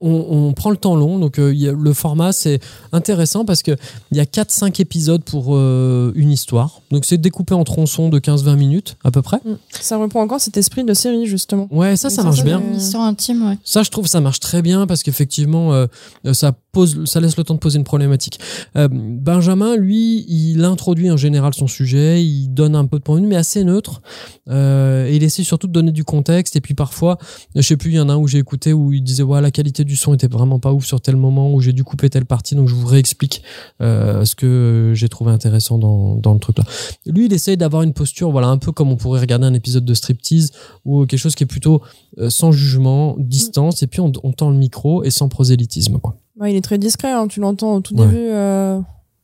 on, 0.00 0.26
on 0.48 0.52
prend 0.52 0.70
le 0.70 0.76
temps 0.76 0.94
long, 0.94 1.18
donc 1.18 1.38
euh, 1.38 1.52
il 1.52 1.60
y 1.60 1.68
a- 1.68 1.72
le 1.72 1.92
format, 1.92 2.32
c'est 2.32 2.60
intéressant 2.92 3.44
parce 3.44 3.62
qu'il 3.62 3.76
y 4.12 4.20
a 4.20 4.24
4-5 4.24 4.80
épisodes 4.80 5.22
pour 5.24 5.56
euh, 5.56 6.12
une 6.14 6.30
histoire. 6.30 6.80
Donc 6.92 7.04
c'est 7.04 7.18
découpé 7.18 7.54
en 7.54 7.64
tronçons 7.64 8.08
de 8.08 8.18
15-20 8.20 8.56
minutes, 8.56 8.96
à 9.04 9.10
peu 9.10 9.22
près. 9.22 9.38
Ça 9.80 9.96
reprend 9.96 10.20
encore 10.22 10.40
cet 10.40 10.56
esprit 10.56 10.84
de 10.84 10.94
série, 10.94 11.26
justement. 11.26 11.66
Ouais, 11.72 11.96
ça, 11.96 12.08
Oui, 12.08 12.14
ça 12.14 12.16
ça, 12.18 12.22
marche 12.22 12.38
ça, 12.38 12.44
bien. 12.44 12.60
Une 12.60 12.76
histoire 12.76 13.02
intime, 13.04 13.48
ouais. 13.48 13.58
Ça, 13.64 13.82
je 13.82 13.90
trouve, 13.90 14.06
ça 14.06 14.20
marche 14.20 14.40
très 14.40 14.62
bien 14.62 14.86
parce 14.86 15.02
qu'effectivement, 15.02 15.72
euh, 15.72 15.86
ça 16.32 16.52
pose, 16.70 17.04
ça 17.06 17.20
laisse 17.20 17.36
le 17.36 17.42
temps 17.44 17.54
de 17.54 17.58
poser 17.58 17.78
une 17.78 17.84
problématique. 17.84 18.38
Euh, 18.76 18.88
Benjamin, 18.90 19.74
lui, 19.76 20.24
il 20.28 20.62
introduit 20.64 21.10
en 21.10 21.16
général 21.16 21.54
son 21.54 21.66
sujet, 21.66 22.22
il 22.24 22.48
donne 22.48 22.76
un 22.76 22.86
peu 22.86 22.98
de 22.98 23.02
point 23.02 23.16
de 23.16 23.22
vue, 23.22 23.26
mais 23.26 23.36
assez 23.36 23.64
neutre. 23.64 24.00
Euh, 24.48 25.06
et 25.08 25.16
il 25.16 25.22
essaie 25.24 25.42
surtout 25.42 25.66
de 25.66 25.72
donner 25.72 25.92
du 25.92 26.04
contexte. 26.04 26.54
Et 26.56 26.60
puis 26.60 26.74
parfois, 26.74 27.18
je 27.56 27.62
sais 27.62 27.76
plus, 27.76 27.90
il 27.90 27.96
y 27.96 28.00
en 28.00 28.08
a 28.08 28.12
un 28.12 28.16
où 28.16 28.28
j'ai 28.28 28.38
écouté 28.38 28.72
où 28.72 28.92
il 28.92 29.02
disait, 29.02 29.22
ouais, 29.22 29.40
la 29.40 29.50
qualité 29.50 29.84
du 29.88 29.96
son 29.96 30.14
était 30.14 30.28
vraiment 30.28 30.60
pas 30.60 30.72
ouf 30.72 30.84
sur 30.84 31.00
tel 31.00 31.16
moment, 31.16 31.52
où 31.52 31.60
j'ai 31.60 31.72
dû 31.72 31.82
couper 31.82 32.08
telle 32.10 32.26
partie, 32.26 32.54
donc 32.54 32.68
je 32.68 32.74
vous 32.76 32.86
réexplique 32.86 33.42
euh, 33.80 34.24
ce 34.24 34.36
que 34.36 34.92
j'ai 34.94 35.08
trouvé 35.08 35.32
intéressant 35.32 35.78
dans, 35.78 36.14
dans 36.14 36.34
le 36.34 36.38
truc 36.38 36.58
là. 36.58 36.64
Lui, 37.06 37.26
il 37.26 37.32
essaye 37.32 37.56
d'avoir 37.56 37.82
une 37.82 37.92
posture, 37.94 38.30
voilà, 38.30 38.46
un 38.48 38.58
peu 38.58 38.70
comme 38.70 38.90
on 38.92 38.96
pourrait 38.96 39.20
regarder 39.20 39.46
un 39.46 39.54
épisode 39.54 39.84
de 39.84 39.94
striptease 39.94 40.52
ou 40.84 41.06
quelque 41.06 41.18
chose 41.18 41.34
qui 41.34 41.42
est 41.42 41.46
plutôt 41.48 41.82
euh, 42.18 42.30
sans 42.30 42.52
jugement, 42.52 43.16
distance, 43.18 43.82
et 43.82 43.86
puis 43.88 44.00
on, 44.00 44.12
on 44.22 44.32
tend 44.32 44.50
le 44.50 44.56
micro 44.56 45.02
et 45.02 45.10
sans 45.10 45.28
prosélytisme, 45.28 45.98
quoi. 45.98 46.14
Ouais, 46.38 46.52
il 46.52 46.56
est 46.56 46.60
très 46.60 46.78
discret, 46.78 47.10
hein, 47.10 47.26
tu 47.26 47.40
l'entends 47.40 47.74
au 47.74 47.80
tout 47.80 47.96
Ouais. 47.96 48.06
début 48.06 48.16
euh, 48.30 48.78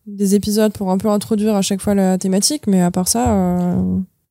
des 0.06 0.34
épisodes 0.34 0.72
pour 0.72 0.90
un 0.90 0.98
peu 0.98 1.08
introduire 1.08 1.54
à 1.54 1.62
chaque 1.62 1.80
fois 1.80 1.94
la 1.94 2.18
thématique, 2.18 2.66
mais 2.66 2.82
à 2.82 2.90
part 2.90 3.06
ça, 3.08 3.76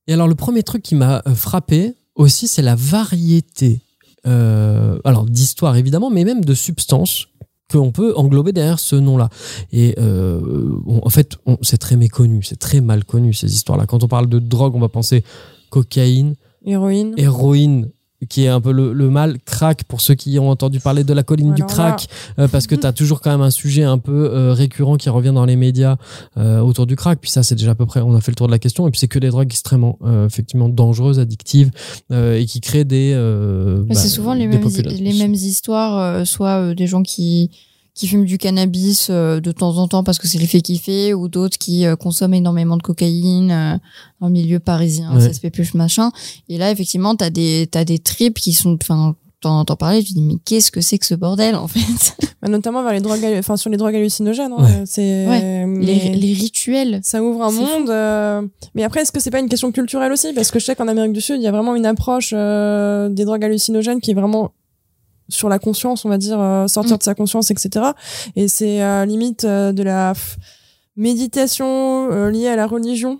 Et 0.07 0.13
alors, 0.13 0.27
le 0.27 0.35
premier 0.35 0.63
truc 0.63 0.83
qui 0.83 0.95
m'a 0.95 1.21
frappé 1.33 1.93
aussi, 2.15 2.47
c'est 2.47 2.61
la 2.61 2.75
variété, 2.75 3.79
euh, 4.27 4.97
alors 5.03 5.25
d'histoire 5.25 5.75
évidemment, 5.75 6.09
mais 6.09 6.23
même 6.23 6.43
de 6.45 6.53
substances 6.53 7.27
qu'on 7.71 7.91
peut 7.91 8.13
englober 8.15 8.51
derrière 8.51 8.79
ce 8.79 8.95
nom-là. 8.95 9.29
Et 9.71 9.95
euh, 9.97 10.41
on- 10.85 11.01
en 11.03 11.09
fait, 11.09 11.37
on- 11.45 11.57
c'est 11.61 11.77
très 11.77 11.95
méconnu, 11.95 12.43
c'est 12.43 12.59
très 12.59 12.81
mal 12.81 13.03
connu 13.05 13.33
ces 13.33 13.51
histoires-là. 13.53 13.85
Quand 13.85 14.03
on 14.03 14.07
parle 14.07 14.27
de 14.27 14.39
drogue, 14.39 14.75
on 14.75 14.79
va 14.79 14.89
penser 14.89 15.23
cocaïne, 15.69 16.35
héroïne. 16.65 17.13
héroïne 17.17 17.89
qui 18.29 18.45
est 18.45 18.47
un 18.47 18.61
peu 18.61 18.71
le, 18.71 18.93
le 18.93 19.09
mal, 19.09 19.37
crack 19.45 19.83
pour 19.83 20.01
ceux 20.01 20.15
qui 20.15 20.37
ont 20.39 20.49
entendu 20.49 20.79
parler 20.79 21.03
de 21.03 21.13
la 21.13 21.23
colline 21.23 21.53
du 21.53 21.63
crack, 21.63 22.07
euh, 22.39 22.47
parce 22.47 22.67
que 22.67 22.75
tu 22.75 22.85
as 22.85 22.93
toujours 22.93 23.21
quand 23.21 23.31
même 23.31 23.41
un 23.41 23.51
sujet 23.51 23.83
un 23.83 23.97
peu 23.97 24.29
euh, 24.31 24.53
récurrent 24.53 24.97
qui 24.97 25.09
revient 25.09 25.31
dans 25.33 25.45
les 25.45 25.55
médias 25.55 25.97
euh, 26.37 26.59
autour 26.59 26.85
du 26.85 26.95
crack. 26.95 27.19
Puis 27.19 27.31
ça, 27.31 27.43
c'est 27.43 27.55
déjà 27.55 27.71
à 27.71 27.75
peu 27.75 27.85
près, 27.85 28.01
on 28.01 28.15
a 28.15 28.21
fait 28.21 28.31
le 28.31 28.35
tour 28.35 28.47
de 28.47 28.51
la 28.51 28.59
question. 28.59 28.87
Et 28.87 28.91
puis 28.91 28.99
c'est 28.99 29.07
que 29.07 29.19
des 29.19 29.29
drogues 29.29 29.47
extrêmement, 29.47 29.97
effectivement, 30.25 30.69
dangereuses, 30.69 31.19
addictives, 31.19 31.71
et 32.11 32.45
qui 32.45 32.61
créent 32.61 32.85
des. 32.85 33.13
Mais 33.13 33.93
bah, 33.93 33.99
c'est 33.99 34.09
souvent 34.09 34.33
les 34.33 34.47
mêmes, 34.47 34.67
les 34.67 35.13
mêmes 35.13 35.33
histoires, 35.33 36.25
soit 36.25 36.73
des 36.73 36.87
gens 36.87 37.03
qui, 37.03 37.49
qui 37.95 38.07
fument 38.07 38.25
du 38.25 38.37
cannabis 38.37 39.07
euh, 39.11 39.39
de 39.39 39.51
temps 39.51 39.77
en 39.77 39.87
temps 39.87 40.03
parce 40.03 40.17
que 40.17 40.27
c'est 40.27 40.39
l'effet 40.39 40.61
kiffé, 40.61 41.13
ou 41.13 41.27
d'autres 41.27 41.57
qui 41.57 41.85
euh, 41.85 41.95
consomment 41.95 42.33
énormément 42.33 42.75
de 42.77 42.81
cocaïne 42.81 43.51
euh, 43.51 43.77
le 44.21 44.29
milieu 44.29 44.59
parisien, 44.59 45.13
Ouais. 45.15 45.21
ça 45.21 45.33
se 45.33 45.39
fait 45.39 45.51
plus 45.51 45.73
machin. 45.75 46.11
Et 46.49 46.57
là, 46.57 46.71
effectivement, 46.71 47.15
t'as 47.15 47.29
des 47.29 47.67
t'as 47.69 47.83
des 47.85 47.99
tripes 47.99 48.39
qui 48.39 48.53
sont, 48.53 48.77
enfin, 48.81 49.15
t'en 49.41 49.59
entends 49.59 49.75
parler, 49.75 50.01
tu 50.03 50.13
dis 50.13 50.21
mais 50.21 50.35
qu'est-ce 50.45 50.71
que 50.71 50.79
c'est 50.81 50.97
que 50.97 51.05
ce 51.05 51.15
bordel 51.15 51.55
en 51.55 51.67
fait? 51.67 51.79
Bah, 52.41 52.49
notamment 52.49 52.83
vers 52.83 52.91
les 52.91 52.99
drogues, 52.99 53.25
enfin 53.39 53.55
sur 53.55 53.69
les 53.69 53.77
drogues 53.77 53.95
hallucinogènes. 53.95 54.51
hein, 54.57 54.61
Ouais. 54.63 54.83
C'est 54.85 55.25
Ouais. 55.27 55.65
mais 55.65 55.85
les, 55.85 56.09
les 56.09 56.33
rituels. 56.33 56.99
ça 57.01 57.23
ouvre 57.23 57.41
un 57.41 57.51
monde. 57.51 57.89
euh, 57.89 58.41
Mais 58.75 58.83
après, 58.83 59.01
est-ce 59.01 59.13
que 59.13 59.21
c'est 59.21 59.31
pas 59.31 59.39
une 59.39 59.47
question 59.47 59.71
culturelle 59.71 60.11
aussi? 60.11 60.33
Parce 60.33 60.51
que 60.51 60.59
je 60.59 60.65
sais 60.65 60.75
qu'en 60.75 60.89
Amérique 60.89 61.13
du 61.13 61.21
Sud, 61.21 61.37
il 61.37 61.43
y 61.43 61.47
a 61.47 61.51
vraiment 61.53 61.73
une 61.73 61.85
approche 61.85 62.31
euh, 62.35 63.07
des 63.07 63.23
drogues 63.23 63.45
hallucinogènes 63.45 64.01
qui 64.01 64.11
est 64.11 64.13
vraiment 64.13 64.51
sur 65.33 65.49
la 65.49 65.59
conscience, 65.59 66.05
on 66.05 66.09
va 66.09 66.17
dire, 66.17 66.39
euh, 66.39 66.67
sortir 66.67 66.95
Mm. 66.95 66.97
de 66.99 67.03
sa 67.03 67.15
conscience, 67.15 67.51
etc. 67.51 67.85
Et 68.35 68.47
c'est 68.47 68.81
euh, 68.83 69.05
limite 69.05 69.43
euh, 69.45 69.71
de 69.73 69.83
la 69.83 70.13
méditation 70.95 72.09
euh, 72.11 72.29
liée 72.29 72.47
à 72.47 72.55
la 72.55 72.67
religion. 72.67 73.19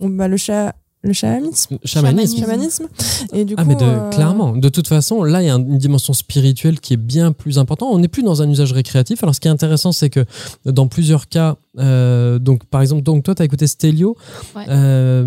Bah, 0.00 0.28
le 0.28 0.36
cha 0.36 0.74
le 1.04 1.12
chamanisme. 1.12 1.78
Chamanisme. 1.84 2.38
chamanisme. 2.38 2.84
Et 3.32 3.44
du 3.44 3.54
Ah 3.56 3.62
coup, 3.64 3.68
mais 3.70 3.74
de, 3.74 3.82
euh, 3.84 4.10
clairement, 4.10 4.56
de 4.56 4.68
toute 4.68 4.86
façon, 4.86 5.24
là 5.24 5.42
il 5.42 5.46
y 5.46 5.50
a 5.50 5.54
une 5.54 5.78
dimension 5.78 6.12
spirituelle 6.12 6.78
qui 6.78 6.94
est 6.94 6.96
bien 6.96 7.32
plus 7.32 7.58
importante. 7.58 7.88
On 7.92 7.98
n'est 7.98 8.06
plus 8.08 8.22
dans 8.22 8.40
un 8.40 8.48
usage 8.48 8.72
récréatif. 8.72 9.22
Alors 9.22 9.34
ce 9.34 9.40
qui 9.40 9.48
est 9.48 9.50
intéressant, 9.50 9.90
c'est 9.92 10.10
que 10.10 10.24
dans 10.64 10.86
plusieurs 10.86 11.28
cas, 11.28 11.56
euh, 11.78 12.38
donc 12.38 12.64
par 12.66 12.82
exemple, 12.82 13.02
donc 13.02 13.24
toi 13.24 13.34
tu 13.34 13.42
as 13.42 13.44
écouté 13.44 13.66
Stelio, 13.66 14.16
Ouais. 14.54 14.64
Euh, 14.68 15.24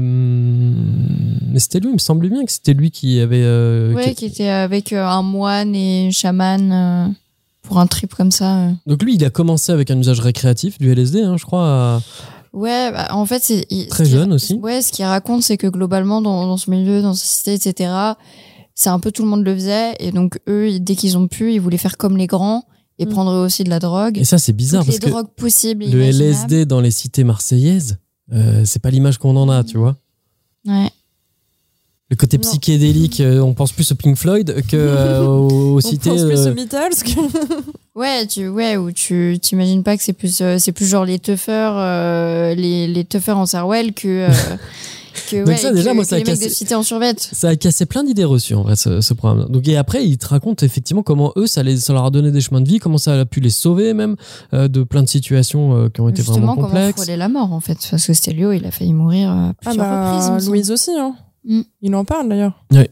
mais 1.52 1.60
Stelio, 1.60 1.90
il 1.90 1.94
me 1.94 1.98
semble 2.00 2.30
bien 2.30 2.46
que 2.46 2.52
c'était 2.52 2.74
lui 2.74 2.92
qui 2.92 3.20
avait. 3.20 3.42
euh, 3.44 3.94
Ouais, 3.94 4.10
qui- 4.10 4.16
qui 4.16 4.26
était 4.28 4.48
avec 4.48 4.94
un 4.94 5.22
moine 5.22 5.76
et 5.76 6.08
un 6.08 6.12
chaman 6.12 6.72
euh, 6.72 7.08
pour 7.64 7.80
un 7.80 7.88
trip 7.88 8.14
comme 8.16 8.32
ça. 8.32 8.70
Donc 8.88 9.04
lui, 9.04 9.16
il 9.16 9.26
a 9.26 9.30
commencé 9.30 9.72
avec 9.72 9.92
un 9.92 10.00
usage 10.00 10.20
récréatif 10.20 10.78
du 10.78 10.92
LSD, 10.92 11.22
hein, 11.22 11.36
je 11.38 11.46
crois. 11.46 12.02
Ouais, 12.56 12.92
bah, 12.92 13.08
en 13.12 13.26
fait, 13.26 13.44
c'est 13.44 13.68
Très 13.90 14.06
jeune 14.06 14.34
aussi. 14.34 14.56
Ouais, 14.56 14.82
ce 14.82 14.92
qu'il 14.92 15.06
raconte, 15.06 15.44
c'est 15.44 15.58
que 15.58 15.68
globalement, 15.68 16.22
dans, 16.22 16.48
dans 16.48 16.58
ce 16.58 16.72
milieu, 16.72 17.02
dans 17.02 17.14
cette 17.14 17.30
cité, 17.30 17.54
etc., 17.54 17.92
c'est 18.74 18.90
un 18.90 19.00
peu 19.00 19.12
tout 19.12 19.24
le 19.24 19.30
monde 19.30 19.44
le 19.46 19.54
faisait. 19.54 19.94
Et 20.00 20.12
donc, 20.12 20.40
eux, 20.48 20.80
dès 20.80 20.96
qu'ils 20.96 21.18
ont 21.18 21.28
pu, 21.28 21.54
ils 21.54 21.60
voulaient 21.60 21.78
faire 21.78 21.98
comme 21.98 22.18
les 22.18 22.28
grands 22.28 22.64
et 22.98 23.06
Mm. 23.06 23.10
prendre 23.10 23.32
eux 23.32 23.46
aussi 23.46 23.64
de 23.66 23.70
la 23.70 23.80
drogue. 23.80 24.18
Et 24.18 24.24
ça, 24.26 24.38
c'est 24.38 24.54
bizarre 24.54 24.82
Toutes 24.84 24.94
parce 24.94 25.02
les 25.02 25.08
que 25.08 25.12
drogues 25.12 25.34
possibles 25.36 25.86
le. 25.86 26.02
LSD 26.02 26.66
dans 26.66 26.80
les 26.82 26.92
cités 26.92 27.24
marseillaises, 27.26 27.98
euh, 28.32 28.64
c'est 28.66 28.80
pas 28.82 28.90
l'image 28.90 29.18
qu'on 29.18 29.36
en 29.36 29.50
a, 29.50 29.64
tu 29.66 29.78
vois. 29.78 29.96
Ouais. 30.66 30.90
Le 32.12 32.16
côté 32.16 32.38
psychédélique, 32.38 33.20
euh, 33.20 33.40
on 33.40 33.54
pense 33.56 33.72
plus 33.72 33.92
au 33.92 33.96
Pink 33.96 34.16
Floyd 34.16 34.62
que 34.68 34.78
euh, 34.78 35.26
aux, 35.26 35.74
aux 35.74 35.78
on 35.78 35.82
cités. 35.82 36.12
pense 36.12 36.22
plus 36.24 36.40
euh, 36.40 36.52
aux 36.52 36.54
Beatles 36.54 37.04
que- 37.04 37.56
Ouais, 38.00 38.28
tu, 38.28 38.48
ouais, 38.50 38.76
où 38.78 38.92
tu 38.92 39.38
t'imagines 39.42 39.82
pas 39.82 39.96
que 39.98 40.04
c'est 40.04 40.14
plus, 40.14 40.40
euh, 40.42 40.58
c'est 40.60 40.72
plus 40.74 40.86
genre 40.86 41.06
les 41.06 41.18
tuffers, 41.18 41.74
euh, 41.78 42.54
les, 42.54 42.88
les 42.88 43.06
tuffers 43.06 43.38
en 43.38 43.46
Sarwell 43.46 43.94
que, 43.94 44.08
euh, 44.08 44.30
que, 45.32 45.38
Donc 45.38 45.48
ouais, 45.48 45.58
ça, 45.58 45.70
que- 45.72 45.76
déjà, 45.76 45.94
moi, 45.96 46.04
ça 46.04 46.18
a 46.18 46.20
cassé- 46.20 46.76
en 46.76 46.84
survêt. 46.84 47.16
Ça 47.18 47.48
a 47.50 47.56
cassé 47.56 47.86
plein 47.88 48.04
d'idées 48.04 48.26
reçues 48.26 48.54
en 48.54 48.64
vrai 48.64 48.76
ce, 48.76 49.00
ce 49.02 49.14
programme. 49.16 49.48
Donc 49.50 49.66
et 49.68 49.78
après 49.78 50.06
il 50.06 50.18
te 50.18 50.28
raconte 50.28 50.62
effectivement 50.62 51.02
comment 51.04 51.32
eux 51.38 51.48
ça, 51.48 51.64
les, 51.64 51.78
ça 51.78 51.94
leur 51.94 52.04
a 52.06 52.12
donné 52.12 52.32
des 52.32 52.42
chemins 52.42 52.60
de 52.62 52.68
vie, 52.68 52.80
comment 52.80 52.98
ça 53.00 53.20
a 53.20 53.26
pu 53.26 53.40
les 53.40 53.50
sauver 53.50 53.94
même 53.96 54.16
euh, 54.54 54.68
de 54.68 54.84
plein 54.84 55.02
de 55.02 55.10
situations 55.10 55.74
euh, 55.76 55.90
qui 55.90 56.02
ont 56.02 56.10
été 56.10 56.18
Justement, 56.18 56.38
vraiment 56.40 56.56
comment 56.56 56.68
complexes. 56.68 56.98
frôler 57.02 57.16
la 57.18 57.30
mort, 57.30 57.52
en 57.54 57.62
fait. 57.62 57.78
Parce 57.90 58.06
que 58.06 58.14
Stelio, 58.14 58.52
il 58.52 58.66
a 58.66 58.72
failli 58.72 58.94
mourir 58.94 59.30
à 59.30 59.50
Ah 59.50 59.54
plusieurs 59.62 59.86
bah, 59.86 60.20
reprises. 60.28 60.48
Louise 60.50 60.70
aussi, 60.72 60.92
hein. 61.00 61.16
Mm. 61.46 61.62
Il 61.82 61.96
en 61.96 62.06
parle 62.06 62.28
d'ailleurs. 62.30 62.64
Ouais. 62.72 62.90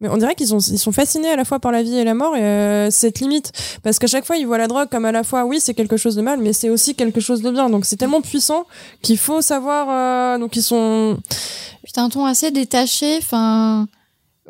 Mais 0.00 0.08
on 0.08 0.16
dirait 0.16 0.36
qu'ils 0.36 0.46
sont, 0.46 0.60
ils 0.60 0.78
sont 0.78 0.92
fascinés 0.92 1.28
à 1.28 1.34
la 1.34 1.44
fois 1.44 1.58
par 1.58 1.72
la 1.72 1.82
vie 1.82 1.96
et 1.96 2.04
la 2.04 2.14
mort 2.14 2.36
et 2.36 2.40
euh, 2.40 2.88
cette 2.90 3.18
limite. 3.18 3.50
Parce 3.82 3.98
qu'à 3.98 4.06
chaque 4.06 4.24
fois, 4.24 4.36
ils 4.36 4.46
voient 4.46 4.56
la 4.58 4.68
drogue 4.68 4.88
comme 4.88 5.04
à 5.04 5.10
la 5.10 5.24
fois, 5.24 5.44
oui, 5.44 5.58
c'est 5.60 5.74
quelque 5.74 5.96
chose 5.96 6.14
de 6.14 6.22
mal, 6.22 6.38
mais 6.40 6.52
c'est 6.52 6.70
aussi 6.70 6.94
quelque 6.94 7.20
chose 7.20 7.42
de 7.42 7.50
bien. 7.50 7.68
Donc 7.68 7.84
c'est 7.84 7.96
tellement 7.96 8.20
puissant 8.20 8.64
qu'il 9.02 9.18
faut 9.18 9.40
savoir. 9.40 9.88
euh, 9.90 10.38
donc 10.38 10.54
ils 10.56 10.62
sont. 10.62 11.18
T'as 11.92 12.02
un 12.02 12.10
ton 12.10 12.26
assez 12.26 12.52
détaché. 12.52 13.16
Enfin, 13.18 13.88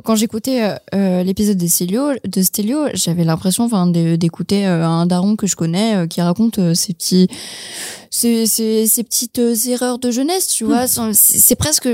quand 0.04 0.16
j'écoutais 0.16 0.62
euh, 0.64 0.74
euh, 0.94 1.22
l'épisode 1.22 1.56
de 1.56 1.66
Stelio, 1.66 2.10
de 2.24 2.42
Stelio, 2.42 2.88
j'avais 2.92 3.24
l'impression, 3.24 3.64
enfin, 3.64 3.86
d'écouter 3.86 4.66
euh, 4.66 4.84
un 4.86 5.06
daron 5.06 5.34
que 5.34 5.46
je 5.46 5.56
connais 5.56 5.96
euh, 5.96 6.06
qui 6.06 6.20
raconte 6.20 6.58
euh, 6.58 6.74
ses 6.74 6.92
petits, 6.92 7.26
ses, 8.10 8.46
ses, 8.46 8.86
ses 8.86 9.02
petites 9.02 9.38
euh, 9.38 9.54
erreurs 9.66 9.98
de 9.98 10.10
jeunesse, 10.10 10.48
tu 10.48 10.64
vois. 10.64 10.86
Sans- 10.86 11.14
C'est 11.14 11.38
c'est 11.38 11.56
presque. 11.56 11.88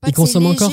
Pas 0.00 0.08
Il 0.08 0.14
consomme 0.14 0.46
encore. 0.46 0.72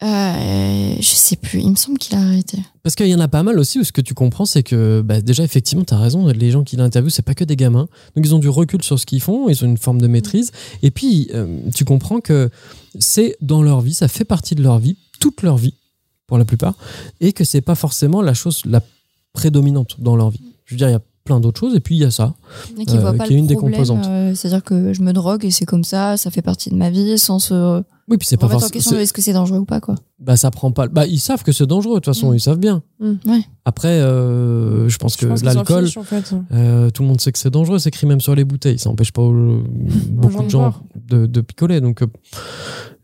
Euh, 0.00 0.94
je 1.00 1.02
sais 1.08 1.34
plus. 1.34 1.60
Il 1.60 1.70
me 1.70 1.74
semble 1.76 1.98
qu'il 1.98 2.14
a 2.16 2.20
arrêté. 2.20 2.58
Parce 2.84 2.94
qu'il 2.94 3.08
y 3.08 3.14
en 3.14 3.20
a 3.20 3.26
pas 3.26 3.42
mal 3.42 3.58
aussi 3.58 3.80
où 3.80 3.84
ce 3.84 3.90
que 3.90 4.00
tu 4.00 4.14
comprends 4.14 4.44
c'est 4.46 4.62
que 4.62 5.00
bah, 5.04 5.20
déjà 5.20 5.42
effectivement 5.42 5.84
tu 5.84 5.92
as 5.92 5.98
raison, 5.98 6.26
les 6.28 6.50
gens 6.52 6.62
qui 6.62 6.76
l'interviewent 6.76 7.10
c'est 7.10 7.22
pas 7.24 7.34
que 7.34 7.42
des 7.42 7.56
gamins. 7.56 7.88
Donc 8.14 8.24
ils 8.24 8.32
ont 8.34 8.38
du 8.38 8.48
recul 8.48 8.80
sur 8.82 8.96
ce 8.98 9.06
qu'ils 9.06 9.20
font, 9.20 9.48
ils 9.48 9.64
ont 9.64 9.66
une 9.66 9.76
forme 9.76 10.00
de 10.00 10.06
maîtrise. 10.06 10.52
Et 10.82 10.92
puis 10.92 11.28
euh, 11.34 11.58
tu 11.74 11.84
comprends 11.84 12.20
que 12.20 12.48
c'est 13.00 13.36
dans 13.40 13.60
leur 13.60 13.80
vie, 13.80 13.92
ça 13.92 14.06
fait 14.06 14.24
partie 14.24 14.54
de 14.54 14.62
leur 14.62 14.78
vie, 14.78 14.96
toute 15.18 15.42
leur 15.42 15.56
vie 15.56 15.74
pour 16.28 16.38
la 16.38 16.44
plupart, 16.44 16.74
et 17.20 17.32
que 17.32 17.42
c'est 17.42 17.60
pas 17.62 17.74
forcément 17.74 18.22
la 18.22 18.34
chose 18.34 18.62
la 18.66 18.80
prédominante 19.32 19.96
dans 20.00 20.14
leur 20.14 20.30
vie. 20.30 20.42
Je 20.64 20.74
veux 20.74 20.78
dire, 20.78 20.88
il 20.88 20.92
y 20.92 20.94
a 20.94 21.00
plein 21.24 21.40
d'autres 21.40 21.58
choses 21.58 21.74
et 21.74 21.80
puis 21.80 21.96
il 21.96 22.02
y 22.02 22.04
a 22.04 22.10
ça. 22.12 22.34
Et 22.78 22.84
qui 22.86 22.96
Euh, 22.96 23.00
voit 23.00 23.14
pas 23.14 23.24
qui 23.26 23.32
est 23.32 23.36
le 23.36 23.40
une 23.40 23.46
des 23.48 23.54
problème, 23.54 23.74
composantes. 23.74 24.06
euh, 24.06 24.32
C'est-à-dire 24.36 24.62
que 24.62 24.92
je 24.92 25.02
me 25.02 25.12
drogue 25.12 25.44
et 25.44 25.50
c'est 25.50 25.66
comme 25.66 25.84
ça, 25.84 26.16
ça 26.16 26.30
fait 26.30 26.40
partie 26.42 26.70
de 26.70 26.76
ma 26.76 26.88
vie 26.90 27.18
sans 27.18 27.40
se 27.40 27.82
Oui, 28.08 28.16
puis 28.16 28.26
c'est 28.26 28.36
pas 28.38 28.46
remettre 28.46 28.56
en 28.56 28.60
forcément. 28.60 28.72
question 28.80 28.96
de 28.96 29.00
est-ce 29.02 29.12
que 29.12 29.20
c'est 29.22 29.32
dangereux 29.34 29.58
ou 29.58 29.64
pas, 29.64 29.80
quoi. 29.80 29.94
Bah 30.18 30.36
ça 30.36 30.50
prend 30.50 30.72
pas. 30.72 30.88
Bah 30.88 31.06
ils 31.06 31.20
savent 31.20 31.42
que 31.42 31.52
c'est 31.52 31.66
dangereux 31.66 31.96
de 31.96 32.00
toute 32.00 32.06
façon, 32.14 32.30
Mm. 32.30 32.34
ils 32.36 32.40
savent 32.40 32.58
bien. 32.58 32.82
Mm. 33.00 33.12
Ouais. 33.26 33.40
Après, 33.66 33.88
euh, 34.00 34.88
je 34.88 34.96
pense 34.98 35.16
que 35.16 35.36
je 35.36 35.44
l'alcool, 35.44 35.84
fichent, 35.86 35.96
en 35.98 36.02
fait. 36.04 36.34
Euh, 36.52 36.90
tout 36.90 37.02
le 37.02 37.08
monde 37.08 37.20
sait 37.20 37.32
que 37.32 37.38
c'est 37.38 37.50
dangereux, 37.50 37.78
c'est 37.78 37.88
écrit 37.90 38.06
même 38.06 38.20
sur 38.20 38.34
les 38.34 38.44
bouteilles. 38.44 38.78
Ça 38.78 38.88
n'empêche 38.88 39.12
pas 39.12 39.22
beaucoup 40.10 40.42
de 40.42 40.48
gens 40.48 40.74
de, 40.96 41.26
de 41.26 41.40
picoler. 41.42 41.80
Donc, 41.80 42.02
euh, 42.02 42.06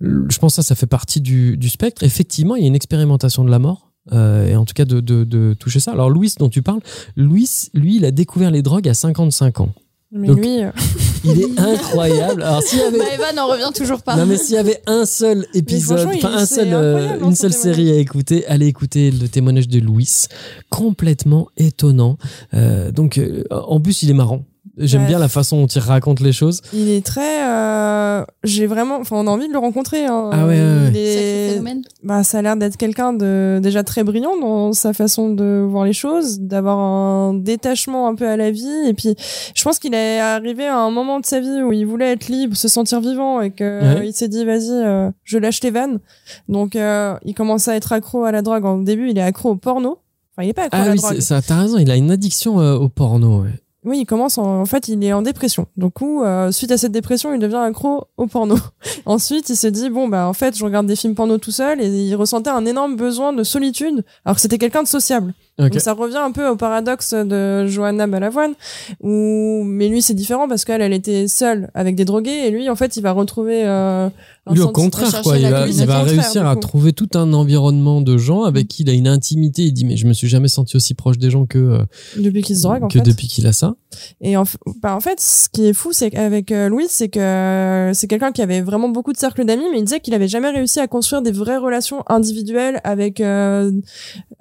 je 0.01 0.39
pense 0.39 0.53
que 0.57 0.63
ça, 0.63 0.63
ça 0.63 0.75
fait 0.75 0.87
partie 0.87 1.21
du, 1.21 1.57
du 1.57 1.69
spectre. 1.69 2.03
Effectivement, 2.03 2.57
il 2.57 2.63
y 2.63 2.65
a 2.65 2.69
une 2.69 2.75
expérimentation 2.75 3.45
de 3.45 3.51
la 3.51 3.59
mort. 3.59 3.91
euh, 4.13 4.49
et 4.49 4.57
en 4.57 4.65
tout 4.65 4.75
cas 4.75 4.85
de, 4.85 5.01
de, 5.01 5.25
de 5.25 5.55
toucher 5.59 5.81
ça. 5.81 5.93
Alors 5.93 6.11
Louis 6.11 6.33
dont 6.39 6.49
tu 6.51 6.61
parles, 6.63 6.81
Louis, 7.17 7.49
lui, 7.75 7.97
il 7.97 8.05
a 8.05 8.11
découvert 8.11 8.51
les 8.51 8.61
drogues 8.63 8.89
à 8.89 8.95
55 8.95 9.61
ans. 9.61 9.69
Mais 10.17 10.29
Donc- 10.29 10.39
lui, 10.39 10.63
euh, 10.63 10.71
Il 11.25 11.41
est 11.41 11.59
incroyable. 11.59 12.43
Alors 12.43 12.63
s'il 12.63 12.79
y 12.79 12.83
avait, 12.83 12.99
Bah, 12.99 13.05
Eva 13.15 13.33
n'en 13.33 13.49
revient 13.49 13.71
toujours 13.75 14.03
pas. 14.03 14.15
non 14.15 14.27
mais 14.27 14.37
s'il 14.37 14.55
y 14.55 14.59
avait 14.59 14.83
un 14.87 15.07
seul 15.07 15.47
épisode, 15.55 16.07
enfin 16.15 16.35
un 16.35 16.45
seul, 16.47 16.69
euh, 16.73 17.09
hein, 17.15 17.19
une 17.25 17.35
seule 17.35 17.53
série 17.55 17.91
à 17.91 17.97
écouter, 17.97 18.47
allez 18.47 18.67
écouter 18.67 19.11
le 19.11 19.27
témoignage 19.29 19.67
de 19.67 19.81
Louis, 19.81 20.27
complètement 20.71 21.49
étonnant. 21.57 22.19
Euh, 22.53 22.91
donc 22.93 23.19
en 23.51 23.81
plus 23.81 24.03
il 24.03 24.11
est 24.11 24.15
marrant. 24.15 24.45
J'aime 24.77 25.03
Ouais. 25.03 25.07
bien 25.09 25.19
la 25.21 25.29
façon 25.29 25.59
dont 25.61 25.67
il 25.69 25.79
raconte 25.81 26.19
les 26.21 26.33
choses. 26.33 26.61
il 26.73 26.89
est 26.91 27.05
très. 27.07 27.45
euh, 27.49 28.25
J'ai 28.43 28.67
vraiment. 28.67 28.97
Enfin, 28.99 29.17
on 29.17 29.27
a 29.27 29.31
envie 29.31 29.47
de 29.47 29.53
le 29.53 29.59
rencontrer. 29.59 30.05
hein. 30.07 30.31
Ah 30.33 30.47
ouais, 30.47 30.59
ouais, 30.61 30.91
ouais. 30.93 30.99
Est- 30.99 31.63
bah, 32.03 32.25
ça 32.25 32.39
a 32.39 32.43
l'air 32.43 32.57
d'être 32.57 32.77
quelqu'un 32.77 33.13
de 33.13 33.61
déjà 33.63 33.85
très 33.85 34.03
brillant 34.03 34.37
dans 34.41 34.73
sa 34.73 34.93
façon 34.93 35.31
de 35.31 35.65
voir 35.69 35.85
les 35.85 35.93
choses, 35.93 36.41
d'avoir 36.41 36.79
un 36.79 37.35
détachement 37.35 38.09
un 38.09 38.15
peu 38.17 38.29
à 38.29 38.37
la 38.37 38.51
vie. 38.51 38.67
Et 38.89 38.95
puis, 38.95 39.15
je 39.55 39.63
pense 39.63 39.79
qu'il 39.79 39.95
est 39.95 40.19
arrivé 40.21 40.67
à 40.67 40.79
un 40.79 40.91
moment 40.91 41.21
de 41.21 41.27
sa 41.27 41.39
vie 41.41 41.63
où 41.63 41.73
il 41.73 41.87
voulait 41.87 42.11
être 42.13 42.27
libre, 42.29 42.57
se 42.57 42.67
sentir 42.69 43.01
vivant, 43.01 43.41
et 43.41 43.51
que 43.53 43.63
Ouais. 43.65 44.01
euh, 44.01 44.05
il 44.05 44.13
s'est 44.13 44.29
dit 44.29 44.45
vas-y, 44.45 44.71
euh, 44.71 45.11
je 45.23 45.39
lâche 45.39 45.63
les 45.63 45.71
vannes. 45.71 46.01
Donc, 46.49 46.75
euh, 46.77 47.15
il 47.25 47.35
commence 47.35 47.69
à 47.69 47.77
être 47.77 47.93
accro 47.93 48.25
à 48.25 48.33
la 48.33 48.43
drogue. 48.43 48.65
En 48.65 48.79
début, 48.79 49.11
il 49.11 49.19
est 49.19 49.23
accro 49.23 49.51
au 49.51 49.57
porno. 49.57 49.99
Enfin, 50.37 50.45
il 50.47 50.49
est 50.51 50.53
pas 50.53 50.65
accro 50.65 50.79
à 50.79 50.83
Ah 50.83 50.87
la 50.87 50.91
oui, 50.93 50.99
drogue. 50.99 51.15
c'est- 51.15 51.21
ça, 51.21 51.41
t'as 51.41 51.61
raison, 51.61 51.79
il 51.79 51.91
a 51.91 51.97
une 51.97 52.11
addiction 52.11 52.61
euh, 52.61 52.75
au 52.75 52.89
porno. 52.89 53.43
ouais. 53.43 53.51
Oui, 53.85 53.99
il 54.01 54.07
commence 54.07 54.39
en, 54.39 54.65
fait, 54.65 54.89
il 54.89 55.05
est 55.05 55.13
en 55.13 55.21
dépression. 55.21 55.67
Du 55.77 55.91
coup, 55.91 56.23
euh, 56.23 56.51
suite 56.51 56.71
à 56.71 56.79
cette 56.79 56.93
dépression, 56.93 57.35
il 57.35 57.39
devient 57.39 57.57
accro 57.57 58.07
au 58.17 58.27
porno. 58.27 58.57
Ensuite, 59.07 59.51
il 59.51 59.57
se 59.57 59.67
dit 59.67 59.91
bon 59.91 60.09
bah 60.09 60.27
en 60.27 60.33
fait, 60.33 60.57
je 60.57 60.65
regarde 60.65 60.87
des 60.87 60.97
films 60.97 61.15
porno 61.15 61.37
tout 61.37 61.51
seul 61.51 61.81
et 61.81 61.89
il 61.89 62.15
ressentait 62.17 62.51
un 62.51 62.65
énorme 62.65 62.97
besoin 62.97 63.33
de 63.33 63.45
solitude, 63.45 64.05
alors 64.25 64.37
que 64.37 64.41
c'était 64.41 64.59
quelqu'un 64.59 64.83
de 64.83 64.89
sociable. 64.89 65.35
Ok. 65.59 65.71
Donc 65.71 65.81
ça 65.81 65.93
revient 65.93 66.17
un 66.19 66.33
peu 66.33 66.49
au 66.49 66.57
paradoxe 66.57 67.15
de 67.15 67.67
Johanna 67.67 68.07
Balavoine, 68.07 68.55
où 69.01 69.63
mais 69.65 69.89
lui 69.89 70.03
c'est 70.03 70.15
différent 70.15 70.49
parce 70.49 70.65
qu'elle 70.65 70.83
elle 70.83 70.93
était 70.93 71.29
seule 71.29 71.71
avec 71.75 71.95
des 71.95 72.05
drogués 72.05 72.47
et 72.47 72.51
lui 72.51 72.69
en 72.69 72.77
fait 72.77 72.97
il 72.97 73.03
va 73.03 73.13
retrouver 73.13 73.65
euh, 73.65 74.09
un 74.47 74.53
Lui, 74.53 74.61
au 74.61 74.69
contraire, 74.69 75.23
quoi, 75.23 75.39
il 75.39 75.49
va, 75.49 75.67
il 75.67 75.87
va 75.87 76.03
réussir 76.03 76.47
à 76.47 76.57
trouver 76.57 76.93
tout 76.93 77.09
un 77.15 77.33
environnement 77.33 78.03
de 78.03 78.19
gens 78.19 78.35
Mm. 78.35 78.47
avec 78.47 78.69
qui 78.69 78.83
il 78.83 78.91
a 78.91 78.93
une 78.93 79.09
intimité. 79.09 79.63
Il 79.63 79.73
dit, 79.73 79.85
mais 79.85 79.97
je 79.97 80.07
me 80.07 80.13
suis 80.13 80.29
jamais 80.29 80.49
senti 80.49 80.77
aussi 80.77 80.95
proche 80.95 81.19
des 81.19 81.31
gens 81.31 81.47
que, 81.47 81.59
euh, 81.59 81.79
depuis 82.17 82.43
qu'il 82.43 82.57
se 82.57 82.63
drogue 82.63 82.85
en 82.85 82.89
que 82.89 82.99
fait. 82.99 83.05
depuis 83.05 83.29
qu'il 83.29 83.47
a 83.47 83.53
ça. 83.53 83.75
Et 84.21 84.37
en, 84.37 84.45
bah, 84.83 84.95
en 84.97 85.01
fait, 85.01 85.21
ce 85.21 85.49
qui 85.49 85.67
est 85.67 85.73
fou, 85.73 85.93
c'est 85.93 86.11
qu'avec 86.11 86.53
euh, 86.53 86.69
Louis, 86.69 86.87
c'est 86.89 87.09
que 87.09 87.93
c'est 87.95 88.07
quelqu'un 88.07 88.33
qui 88.33 88.43
avait 88.43 88.61
vraiment 88.61 88.89
beaucoup 88.89 89.13
de 89.13 89.19
cercles 89.19 89.45
d'amis, 89.45 89.65
mais 89.71 89.79
il 89.79 89.85
disait 89.85 90.01
qu'il 90.01 90.15
avait 90.15 90.29
jamais 90.29 90.51
réussi 90.51 90.81
à 90.81 90.87
construire 90.89 91.23
des 91.23 91.33
vraies 91.33 91.59
relations 91.59 92.03
individuelles 92.09 92.81
avec 92.85 93.21
euh, 93.21 93.71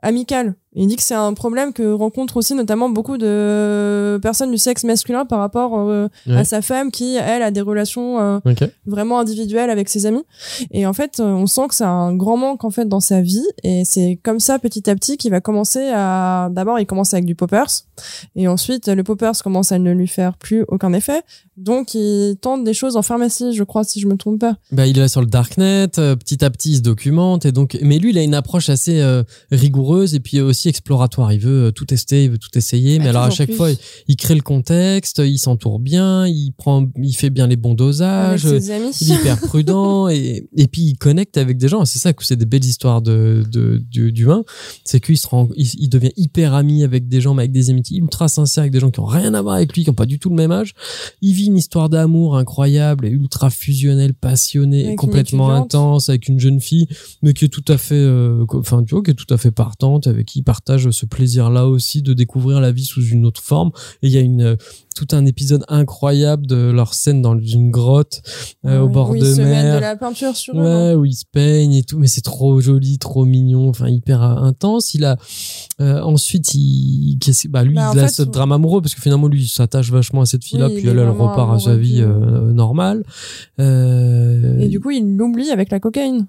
amical. 0.01 0.55
Il 0.75 0.87
dit 0.87 0.95
que 0.95 1.03
c'est 1.03 1.13
un 1.15 1.33
problème 1.33 1.71
que 1.73 1.91
rencontrent 1.93 2.37
aussi 2.37 2.55
notamment 2.55 2.89
beaucoup 2.89 3.17
de 3.17 4.19
personnes 4.21 4.51
du 4.51 4.57
sexe 4.57 4.83
masculin 4.83 5.25
par 5.25 5.39
rapport 5.39 5.77
euh, 5.79 6.07
Ouais. 6.27 6.37
à 6.37 6.43
sa 6.43 6.61
femme 6.61 6.91
qui, 6.91 7.15
elle, 7.15 7.41
a 7.41 7.51
des 7.51 7.61
relations 7.61 8.19
euh, 8.19 8.39
vraiment 8.85 9.19
individuelles 9.19 9.69
avec 9.69 9.89
ses 9.89 10.05
amis. 10.05 10.23
Et 10.71 10.85
en 10.85 10.93
fait, 10.93 11.19
euh, 11.19 11.23
on 11.25 11.47
sent 11.47 11.67
que 11.69 11.75
c'est 11.75 11.83
un 11.83 12.13
grand 12.15 12.37
manque 12.37 12.63
en 12.63 12.69
fait 12.69 12.87
dans 12.87 12.99
sa 12.99 13.21
vie. 13.21 13.45
Et 13.63 13.83
c'est 13.85 14.19
comme 14.23 14.39
ça, 14.39 14.59
petit 14.59 14.89
à 14.89 14.95
petit, 14.95 15.17
qu'il 15.17 15.31
va 15.31 15.41
commencer 15.41 15.89
à. 15.93 16.49
D'abord, 16.51 16.79
il 16.79 16.85
commence 16.85 17.13
avec 17.13 17.25
du 17.25 17.35
poppers, 17.35 17.67
et 18.35 18.47
ensuite, 18.47 18.87
le 18.87 19.03
poppers 19.03 19.41
commence 19.43 19.71
à 19.71 19.79
ne 19.79 19.91
lui 19.91 20.07
faire 20.07 20.37
plus 20.37 20.63
aucun 20.67 20.93
effet. 20.93 21.21
Donc, 21.57 21.93
il 21.93 22.35
tente 22.41 22.63
des 22.63 22.73
choses 22.73 22.95
en 22.97 23.01
pharmacie, 23.03 23.53
je 23.53 23.63
crois, 23.63 23.83
si 23.83 23.99
je 23.99 24.07
me 24.07 24.17
trompe 24.17 24.39
pas. 24.39 24.55
Bah, 24.71 24.87
il 24.87 24.97
est 24.97 25.01
là 25.01 25.07
sur 25.07 25.21
le 25.21 25.27
darknet, 25.27 25.87
euh, 25.99 26.15
petit 26.15 26.43
à 26.43 26.49
petit 26.49 26.71
il 26.71 26.77
se 26.77 26.81
documente 26.81 27.45
et 27.45 27.51
donc 27.51 27.77
mais 27.81 27.99
lui 27.99 28.11
il 28.11 28.17
a 28.17 28.23
une 28.23 28.33
approche 28.33 28.69
assez 28.69 29.01
rigoureuse 29.51 30.15
et 30.15 30.19
puis 30.19 30.41
aussi 30.41 30.62
exploratoire. 30.69 31.31
Il 31.33 31.39
veut 31.39 31.65
euh, 31.67 31.71
tout 31.71 31.85
tester, 31.85 32.25
il 32.25 32.31
veut 32.31 32.37
tout 32.37 32.55
essayer, 32.57 32.99
mais 32.99 33.07
Ah, 33.07 33.09
alors 33.09 33.23
à 33.23 33.29
chaque 33.29 33.49
plus. 33.49 33.55
fois 33.57 33.71
il, 33.71 33.77
il 34.07 34.15
crée 34.15 34.35
le 34.35 34.41
contexte, 34.41 35.19
il 35.23 35.37
s'entoure 35.37 35.79
bien, 35.79 36.27
il 36.27 36.51
prend, 36.57 36.85
il 37.01 37.13
fait 37.15 37.29
bien 37.29 37.47
les 37.47 37.55
bons 37.55 37.73
dosages. 37.73 38.43
Il 39.01 39.11
est 39.11 39.15
hyper 39.15 39.39
prudent 39.41 40.07
et, 40.09 40.47
et 40.55 40.67
puis 40.67 40.81
il 40.83 40.97
connecte 40.97 41.37
avec 41.37 41.57
des 41.57 41.67
gens. 41.67 41.85
C'est 41.85 41.99
ça 41.99 42.13
que 42.13 42.23
c'est 42.25 42.35
des 42.35 42.45
belles 42.45 42.65
histoires 42.65 43.01
de, 43.01 43.43
de, 43.51 43.81
du- 43.89 44.11
d'humains. 44.11 44.43
C'est 44.83 44.99
qu'il 44.99 45.17
se 45.17 45.27
rend, 45.27 45.49
il, 45.55 45.67
il 45.79 45.89
devient 45.89 46.11
hyper 46.17 46.53
ami 46.53 46.83
avec 46.83 47.07
des 47.07 47.21
gens, 47.21 47.33
mais 47.33 47.43
avec 47.43 47.51
des 47.51 47.69
amitiés 47.69 47.97
ultra 47.99 48.27
sincères, 48.27 48.61
avec 48.63 48.73
des 48.73 48.79
gens 48.79 48.91
qui 48.91 48.99
ont 48.99 49.05
rien 49.05 49.33
à 49.33 49.41
voir 49.41 49.55
avec 49.55 49.75
lui, 49.75 49.83
qui 49.83 49.89
ont 49.89 49.93
pas 49.93 50.05
du 50.05 50.19
tout 50.19 50.29
le 50.29 50.35
même 50.35 50.51
âge. 50.51 50.73
Il 51.21 51.33
vit 51.33 51.45
une 51.45 51.57
histoire 51.57 51.89
d'amour 51.89 52.37
incroyable 52.37 53.05
et 53.05 53.09
ultra 53.09 53.49
fusionnelle, 53.49 54.13
passionnée, 54.13 54.79
Avec 54.81 54.91
une 54.91 54.95
complètement 54.97 55.49
intense, 55.51 56.09
avec 56.09 56.27
une 56.27 56.39
jeune 56.39 56.59
fille, 56.59 56.87
mais 57.21 57.33
qui 57.33 57.45
est 57.45 57.49
tout 57.49 57.63
à 57.67 57.77
fait, 57.77 57.95
euh, 57.95 58.45
enfin, 58.53 58.83
tu 58.83 58.95
vois, 58.95 59.03
qui 59.03 59.11
est 59.11 59.15
tout 59.15 59.31
à 59.33 59.37
fait 59.37 59.51
partante, 59.51 60.07
avec 60.07 60.25
qui 60.27 60.39
il 60.39 60.43
partage 60.53 60.91
ce 60.91 61.05
plaisir-là 61.07 61.67
aussi 61.67 62.03
de 62.03 62.13
découvrir 62.13 62.61
la 62.61 62.71
vie 62.71 62.85
sous 62.85 63.03
une 63.03 63.25
autre 63.25 63.41
forme. 63.41 63.71
Et 64.03 64.07
il 64.07 64.13
y 64.13 64.17
a 64.17 64.21
une, 64.21 64.41
euh, 64.41 64.55
tout 64.95 65.07
un 65.11 65.25
épisode 65.25 65.63
incroyable 65.67 66.45
de 66.45 66.69
leur 66.69 66.93
scène 66.93 67.23
dans 67.23 67.35
une 67.39 67.71
grotte, 67.71 68.21
euh, 68.65 68.81
au 68.81 68.85
Oui, 68.85 68.93
bord 68.93 69.09
où 69.09 69.13
de 69.13 69.17
ils 69.17 69.35
se 69.35 69.41
mettent 69.41 69.63
mer. 69.63 69.75
de 69.77 69.81
la 69.81 69.95
peinture 69.95 70.35
sur 70.35 70.53
eux. 70.55 70.61
Ouais, 70.63 70.93
où 70.93 71.05
il 71.05 71.13
se 71.15 71.25
peigne 71.25 71.73
et 71.73 71.81
tout, 71.83 71.97
mais 71.97 72.05
c'est 72.05 72.21
trop 72.21 72.61
joli, 72.61 72.99
trop 72.99 73.25
mignon, 73.25 73.67
enfin 73.69 73.89
hyper 73.89 74.21
euh, 74.21 74.35
intense. 74.35 74.93
Il 74.93 75.05
a 75.05 75.17
euh, 75.81 76.01
ensuite, 76.01 76.53
il, 76.53 77.17
bah 77.49 77.63
lui, 77.63 77.73
Bah, 77.73 77.89
il 77.95 77.99
a 77.99 78.07
fait, 78.07 78.13
ce 78.13 78.21
drame 78.21 78.51
amoureux 78.51 78.81
parce 78.83 78.93
que 78.93 79.01
finalement 79.01 79.27
lui, 79.27 79.41
il 79.41 79.47
s'attache 79.47 79.89
vachement 79.89 80.21
à 80.21 80.27
cette 80.27 80.43
fille-là, 80.43 80.67
Oui, 80.67 80.75
puis 80.81 80.87
elle, 80.87 80.99
elle 80.99 81.09
repart 81.09 81.51
à 81.55 81.57
sa 81.57 81.75
vie 81.75 82.01
euh, 82.01 82.51
normale. 82.53 83.03
Et 83.57 84.67
du 84.67 84.79
coup, 84.79 84.91
il 84.91 85.17
l'oublie 85.17 85.49
avec 85.49 85.71
la 85.71 85.79
cocaïne. 85.79 86.27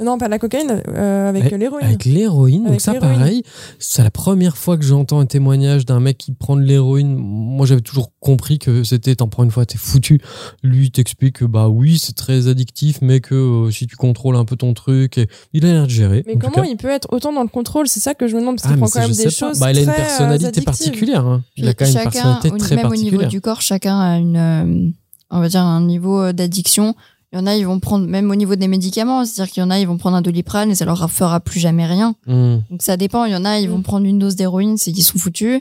Non, 0.00 0.16
pas 0.16 0.28
la 0.28 0.38
cocaïne, 0.38 0.80
euh, 0.94 1.28
avec 1.28 1.50
l'héroïne. 1.50 1.84
Avec 1.84 2.04
l'héroïne, 2.04 2.58
donc 2.60 2.68
Avec 2.68 2.80
ça 2.80 2.94
pareil, 2.94 3.42
c'est 3.80 4.04
la 4.04 4.12
première 4.12 4.56
fois 4.56 4.76
que 4.78 4.84
j'entends 4.84 5.18
un 5.18 5.26
témoignage 5.26 5.86
d'un 5.86 5.98
mec 5.98 6.16
qui 6.18 6.30
prend 6.30 6.54
de 6.54 6.62
l'héroïne. 6.62 7.16
Moi 7.16 7.66
j'avais 7.66 7.80
toujours 7.80 8.12
compris 8.20 8.60
que 8.60 8.84
c'était, 8.84 9.16
t'en 9.16 9.26
prends 9.26 9.42
une 9.42 9.50
fois, 9.50 9.66
t'es 9.66 9.76
foutu. 9.76 10.20
Lui 10.62 10.86
il 10.86 10.90
t'explique 10.92 11.38
que 11.40 11.44
bah 11.44 11.68
oui 11.68 11.98
c'est 11.98 12.14
très 12.14 12.46
addictif, 12.46 12.98
mais 13.02 13.18
que 13.20 13.34
euh, 13.34 13.70
si 13.72 13.88
tu 13.88 13.96
contrôles 13.96 14.36
un 14.36 14.44
peu 14.44 14.54
ton 14.54 14.72
truc, 14.72 15.18
et 15.18 15.26
il 15.52 15.66
a 15.66 15.72
l'air 15.72 15.84
de 15.86 15.90
gérer. 15.90 16.22
Mais 16.28 16.36
comment 16.38 16.62
il 16.62 16.76
peut 16.76 16.90
être 16.90 17.08
autant 17.12 17.32
dans 17.32 17.42
le 17.42 17.48
contrôle? 17.48 17.88
C'est 17.88 17.98
ça 17.98 18.14
que 18.14 18.28
je 18.28 18.36
me 18.36 18.40
demande, 18.40 18.56
parce 18.58 18.66
Ah, 18.66 18.68
qu'il 18.68 18.76
mais 18.76 18.88
prend 18.88 19.00
quand 19.00 19.08
même 19.08 19.16
des 19.16 19.30
choses 19.30 19.58
Bah, 19.58 19.72
il 19.72 19.78
a 19.78 19.82
une 19.82 19.86
personnalité 19.92 20.60
particulière. 20.60 21.26
hein. 21.26 21.42
Il 21.56 21.66
a 21.66 21.74
quand 21.74 21.86
même 21.86 21.92
une 21.94 21.98
chacun, 21.98 22.10
personnalité 22.10 22.50
au- 22.52 22.56
très 22.58 22.76
même 22.76 22.86
au 22.86 22.90
niveau 22.90 23.00
particulière. 23.02 23.28
du 23.28 23.40
corps, 23.40 23.60
chacun 23.62 23.98
a 23.98 24.16
une, 24.18 24.36
euh, 24.36 24.90
on 25.30 25.40
va 25.40 25.48
dire 25.48 25.62
un 25.62 25.80
niveau 25.84 26.30
d'addiction. 26.32 26.94
Il 27.32 27.38
y 27.38 27.42
en 27.42 27.46
a, 27.46 27.54
ils 27.56 27.66
vont 27.66 27.78
prendre, 27.78 28.06
même 28.06 28.30
au 28.30 28.34
niveau 28.34 28.56
des 28.56 28.68
médicaments, 28.68 29.22
c'est-à-dire 29.24 29.52
qu'il 29.52 29.60
y 29.62 29.64
en 29.64 29.70
a, 29.70 29.78
ils 29.78 29.86
vont 29.86 29.98
prendre 29.98 30.16
un 30.16 30.22
doliprane 30.22 30.70
et 30.70 30.74
ça 30.74 30.86
leur 30.86 31.10
fera 31.10 31.40
plus 31.40 31.60
jamais 31.60 31.84
rien. 31.86 32.14
Hmm. 32.26 32.58
Donc 32.70 32.80
ça 32.80 32.96
dépend. 32.96 33.26
Il 33.26 33.32
y 33.32 33.36
en 33.36 33.44
a, 33.44 33.58
ils 33.58 33.68
vont 33.68 33.78
Mm. 33.78 33.82
prendre 33.82 34.06
une 34.06 34.18
dose 34.18 34.34
d'héroïne, 34.34 34.78
c'est 34.78 34.92
qu'ils 34.92 35.04
sont 35.04 35.18
foutus, 35.18 35.60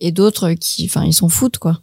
et 0.00 0.12
d'autres 0.12 0.52
qui, 0.52 0.84
enfin, 0.84 1.04
ils 1.04 1.12
s'en 1.12 1.28
foutent 1.28 1.58
quoi. 1.58 1.80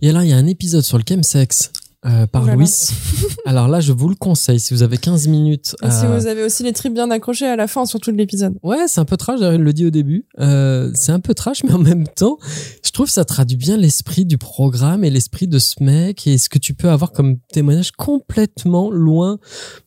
Et 0.00 0.12
là, 0.12 0.24
il 0.24 0.30
y 0.30 0.32
a 0.32 0.36
un 0.38 0.46
épisode 0.46 0.82
sur 0.82 0.96
le 0.96 1.04
chemsex 1.06 1.70
euh, 2.06 2.26
par 2.26 2.44
Oh. 2.44 2.54
Louis. 2.54 2.68
Alors 3.46 3.68
là, 3.68 3.80
je 3.80 3.92
vous 3.92 4.08
le 4.08 4.14
conseille 4.14 4.60
si 4.60 4.74
vous 4.74 4.82
avez 4.82 4.98
15 4.98 5.28
minutes. 5.28 5.74
Et 5.82 5.90
si 5.90 6.06
vous 6.06 6.26
avez 6.26 6.42
aussi 6.42 6.62
les 6.62 6.72
tripes 6.72 6.94
bien 6.94 7.10
accrochées 7.10 7.46
à 7.46 7.56
la 7.56 7.66
fin, 7.66 7.86
surtout 7.86 8.12
de 8.12 8.16
l'épisode. 8.16 8.54
Ouais, 8.62 8.86
c'est 8.88 9.00
un 9.00 9.04
peu 9.04 9.16
trash, 9.16 9.40
d'ailleurs, 9.40 9.54
il 9.54 9.62
le 9.62 9.72
dit 9.72 9.86
au 9.86 9.90
début. 9.90 10.26
Euh, 10.40 10.90
c'est 10.94 11.12
un 11.12 11.20
peu 11.20 11.34
trash, 11.34 11.64
mais 11.64 11.72
en 11.72 11.78
même 11.78 12.06
temps, 12.06 12.38
je 12.84 12.90
trouve 12.90 13.06
que 13.06 13.12
ça 13.12 13.24
traduit 13.24 13.56
bien 13.56 13.76
l'esprit 13.76 14.24
du 14.26 14.38
programme 14.38 15.04
et 15.04 15.10
l'esprit 15.10 15.48
de 15.48 15.58
ce 15.58 15.82
mec 15.82 16.26
et 16.26 16.38
ce 16.38 16.48
que 16.48 16.58
tu 16.58 16.74
peux 16.74 16.90
avoir 16.90 17.12
comme 17.12 17.38
témoignage 17.52 17.92
complètement 17.92 18.90
loin 18.90 19.38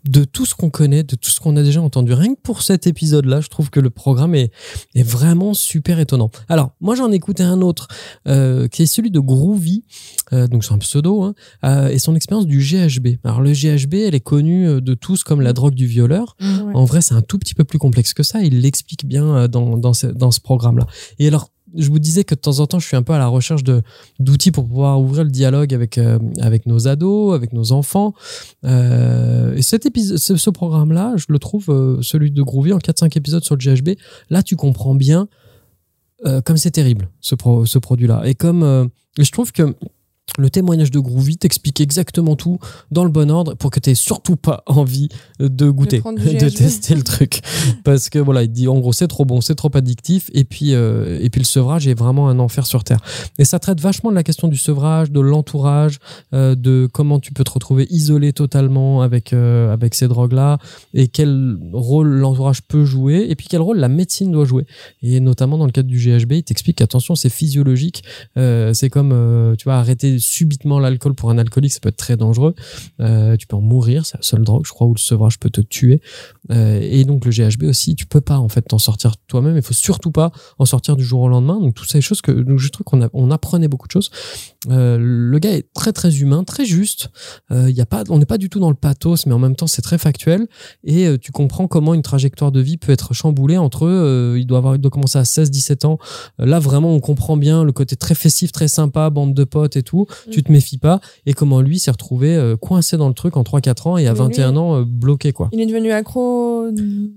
de 0.08 0.24
tout 0.24 0.46
ce 0.46 0.56
qu'on 0.56 0.70
connaît, 0.70 1.04
de 1.04 1.16
tout 1.16 1.30
ce 1.30 1.40
qu'on 1.40 1.56
a 1.58 1.64
déjà 1.64 1.82
entendu. 1.82 2.14
Rien 2.14 2.34
que 2.36 2.42
pour 2.42 2.62
cet 2.62 2.88
épisode-là, 2.88 3.42
je 3.42 3.48
trouve 3.50 3.70
que 3.70 3.80
le 3.80 3.90
programme 3.90 4.36
est, 4.36 4.52
est 4.96 5.04
vraiment 5.04 5.54
super 5.54 6.00
étonnant. 6.00 6.32
Alors, 6.50 6.72
moi, 6.82 6.96
j'en 6.96 7.12
ai 7.12 7.16
écouté 7.16 7.44
un 7.44 7.62
autre, 7.62 7.88
euh, 8.28 8.68
qui 8.68 8.84
est 8.84 8.88
celui 8.88 9.12
de 9.12 9.20
Groovy, 9.20 9.84
donc 10.32 10.64
c'est 10.64 10.74
un 10.74 10.78
pseudo, 10.78 11.24
hein, 11.64 11.88
et 11.90 12.00
son 12.00 12.07
expérience 12.16 12.46
du 12.48 12.60
GHB. 12.60 13.18
Alors, 13.24 13.42
le 13.42 13.52
GHB, 13.54 13.94
elle 13.96 14.16
est 14.16 14.20
connue 14.20 14.68
euh, 14.68 14.82
de 14.82 14.94
tous 14.94 15.24
comme 15.24 15.42
la 15.42 15.54
drogue 15.54 15.76
du 15.76 15.86
violeur. 15.88 16.36
Ouais. 16.40 16.48
En 16.74 16.86
vrai, 16.86 17.02
c'est 17.02 17.14
un 17.16 17.22
tout 17.22 17.38
petit 17.40 17.54
peu 17.56 17.64
plus 17.64 17.80
complexe 17.80 18.14
que 18.14 18.24
ça. 18.24 18.42
Il 18.42 18.62
l'explique 18.62 19.06
bien 19.06 19.26
euh, 19.36 19.48
dans, 19.48 19.78
dans 19.78 19.94
ce, 19.94 20.08
dans 20.08 20.32
ce 20.32 20.40
programme-là. 20.40 20.86
Et 21.20 21.28
alors, 21.28 21.50
je 21.76 21.90
vous 21.90 22.00
disais 22.00 22.24
que 22.24 22.34
de 22.34 22.40
temps 22.40 22.60
en 22.60 22.66
temps, 22.66 22.80
je 22.80 22.88
suis 22.88 22.96
un 22.96 23.04
peu 23.04 23.12
à 23.14 23.18
la 23.20 23.28
recherche 23.28 23.62
de 23.62 23.82
d'outils 24.20 24.52
pour 24.52 24.66
pouvoir 24.66 25.02
ouvrir 25.02 25.26
le 25.26 25.30
dialogue 25.30 25.74
avec 25.74 25.98
euh, 25.98 26.18
avec 26.40 26.66
nos 26.66 26.88
ados, 26.88 27.36
avec 27.36 27.52
nos 27.52 27.74
enfants. 27.74 28.14
Euh, 28.64 29.54
et 29.56 29.62
cet 29.62 29.86
épisode, 29.86 30.18
ce, 30.18 30.38
ce 30.38 30.50
programme-là, 30.50 31.14
je 31.18 31.26
le 31.30 31.40
trouve 31.40 31.66
euh, 31.70 32.02
celui 32.02 32.32
de 32.32 32.42
Groovy 32.42 32.72
en 32.74 32.78
4-5 32.78 33.18
épisodes 33.18 33.44
sur 33.44 33.56
le 33.56 33.60
GHB. 33.76 33.90
Là, 34.30 34.44
tu 34.44 34.56
comprends 34.56 34.96
bien 34.96 35.28
comme 36.46 36.58
c'est 36.58 36.72
terrible 36.72 37.10
ce 37.22 37.36
pro- 37.36 37.66
ce 37.68 37.78
produit-là. 37.78 38.24
Et 38.26 38.34
comme 38.34 38.90
je 39.20 39.30
trouve 39.32 39.52
que 39.52 39.76
le 40.38 40.50
témoignage 40.50 40.92
de 40.92 41.00
Groovy 41.00 41.38
t'explique 41.38 41.82
exactement 41.82 42.36
tout 42.36 42.60
dans 42.92 43.04
le 43.04 43.10
bon 43.10 43.32
ordre 43.32 43.56
pour 43.56 43.72
que 43.72 43.80
tu 43.80 43.96
surtout 43.96 44.36
pas 44.36 44.64
envie 44.68 45.10
de 45.40 45.70
goûter, 45.70 46.00
de, 46.06 46.48
GHB. 46.48 46.54
tester 46.54 46.96
le 46.96 47.04
truc. 47.04 47.42
Parce 47.84 48.10
que 48.10 48.20
voilà, 48.20 48.44
il 48.44 48.52
dit 48.52 48.68
en 48.68 48.80
gros 48.80 48.94
c'est 48.94 49.08
trop 49.08 49.26
bon, 49.26 49.42
c'est 49.42 49.56
trop 49.56 49.72
addictif 49.74 50.30
et 50.34 50.44
puis 50.44 50.74
euh, 50.74 51.20
et 51.22 51.30
puis 51.30 51.40
le 51.40 51.46
sevrage 51.46 51.88
est 51.88 51.94
vraiment 51.94 52.30
un 52.30 52.40
enfer 52.40 52.68
sur 52.68 52.84
terre. 52.84 53.00
Et 53.40 53.46
ça 53.46 53.60
traite 53.60 53.80
vachement 53.80 54.12
de 54.12 54.16
la 54.16 54.24
question 54.24 54.48
du 54.48 54.58
sevrage, 54.58 55.12
de 55.12 55.20
l'entourage, 55.20 55.98
euh, 56.34 56.56
de 56.56 56.88
comment 56.92 57.20
tu 57.20 57.34
peux 57.34 57.44
te 57.44 57.52
retrouver 57.52 57.88
isolé 57.90 58.34
totalement 58.34 59.02
avec 59.02 59.34
euh, 59.34 59.74
avec 59.74 59.96
ces 59.96 60.08
drogues 60.08 60.34
là 60.34 60.60
et 60.94 61.08
quel 61.08 61.58
rôle 61.74 62.10
l'entourage 62.10 62.62
peut 62.62 62.86
jouer 62.86 63.26
et 63.30 63.36
puis 63.36 63.48
quel 63.50 63.62
rôle 63.62 63.78
la 63.78 63.90
médecine 63.90 64.32
doit 64.32 64.46
jouer. 64.46 64.66
Et 65.02 65.20
notamment 65.20 65.58
dans 65.58 65.66
le 65.66 65.72
cadre 65.72 65.90
du 65.90 65.98
GHB, 65.98 66.34
il 66.34 66.44
t'explique 66.44 66.78
qu'attention, 66.78 67.16
c'est 67.16 67.30
physiologique, 67.30 68.04
c'est 68.36 68.90
comme 68.90 69.56
tu 69.58 69.64
vois 69.64 69.76
arrêter 69.76 70.17
subitement 70.20 70.80
l'alcool 70.80 71.14
pour 71.14 71.30
un 71.30 71.38
alcoolique, 71.38 71.74
ça 71.74 71.80
peut 71.80 71.90
être 71.90 71.98
très 71.98 72.18
dangereux. 72.18 72.56
Euh, 73.00 73.36
tu 73.38 73.48
peux 73.48 73.56
en 73.56 73.62
mourir, 73.62 74.06
c'est 74.06 74.18
la 74.18 74.24
seule 74.24 74.44
drogue, 74.44 74.66
je 74.66 74.72
crois, 74.72 74.88
où 74.88 74.94
le 74.94 75.00
sevrage 75.00 75.40
peut 75.40 75.50
te 75.50 75.62
tuer. 75.62 76.02
Euh, 76.52 76.80
et 76.82 77.04
donc 77.04 77.26
le 77.26 77.32
GHB 77.32 77.64
aussi, 77.64 77.96
tu 77.96 78.06
peux 78.06 78.22
pas 78.22 78.38
en 78.38 78.50
fait 78.50 78.62
t'en 78.62 78.78
sortir 78.78 79.16
toi-même. 79.28 79.56
Il 79.56 79.62
faut 79.62 79.74
surtout 79.74 80.12
pas 80.12 80.32
en 80.60 80.66
sortir 80.66 80.96
du 80.96 81.04
jour 81.04 81.22
au 81.22 81.30
lendemain. 81.30 81.60
Donc 81.60 81.76
toutes 81.76 81.90
ces 81.90 82.02
choses 82.02 82.22
que 82.22 82.46
je 82.58 82.70
trouve 82.70 82.86
qu'on 82.86 83.32
apprenait 83.32 83.68
beaucoup 83.68 83.88
de 83.88 83.92
choses. 83.92 84.10
Euh, 84.70 84.98
le 85.00 85.40
gars 85.40 85.52
est 85.52 85.72
très 85.74 85.94
très 85.94 86.18
humain, 86.18 86.44
très 86.44 86.66
juste. 86.66 87.10
Euh, 87.52 87.70
y 87.70 87.82
a 87.82 87.86
pas, 87.86 88.04
on 88.10 88.18
n'est 88.18 88.26
pas 88.26 88.38
du 88.38 88.50
tout 88.50 88.60
dans 88.60 88.70
le 88.70 88.76
pathos, 88.76 89.26
mais 89.26 89.34
en 89.34 89.40
même 89.40 89.56
temps 89.56 89.68
c'est 89.68 89.82
très 89.82 89.98
factuel. 89.98 90.48
Et 90.84 91.08
tu 91.20 91.32
comprends 91.32 91.68
comment 91.68 91.94
une 91.94 92.02
trajectoire 92.02 92.52
de 92.52 92.60
vie 92.60 92.78
peut 92.78 92.92
être 92.92 93.14
chamboulée 93.14 93.58
entre 93.58 94.36
il 94.38 94.46
doit 94.46 94.58
avoir, 94.58 94.76
il 94.76 94.82
doit 94.82 94.92
commencer 94.92 95.18
à 95.18 95.24
16-17 95.24 95.86
ans. 95.86 95.98
Là 96.38 96.60
vraiment 96.60 96.94
on 96.94 97.00
comprend 97.00 97.38
bien 97.38 97.64
le 97.64 97.72
côté 97.72 97.96
très 97.96 98.16
festif, 98.16 98.52
très 98.52 98.68
sympa, 98.68 99.10
bande 99.10 99.34
de 99.34 99.44
potes 99.44 99.78
et 99.78 99.84
tout. 99.84 100.07
Tu 100.32 100.44
te 100.44 100.52
méfies 100.52 100.78
pas. 100.78 101.00
Et 101.26 101.34
comment 101.34 101.62
lui 101.62 101.80
s'est 101.80 101.92
retrouvé 101.92 102.36
euh, 102.36 102.56
coincé 102.58 102.98
dans 102.98 103.08
le 103.08 103.14
truc 103.14 103.38
en 103.38 103.44
3-4 103.44 103.88
ans 103.90 103.98
et 103.98 104.08
à 104.08 104.14
Mais 104.14 104.20
21 104.20 104.52
lui- 104.52 104.58
ans 104.58 104.76
euh, 104.80 104.84
bloqué 104.86 105.32
quoi. 105.34 105.50
Il 105.52 105.60
est 105.62 105.66
devenu 105.66 105.92
accro 105.92 106.68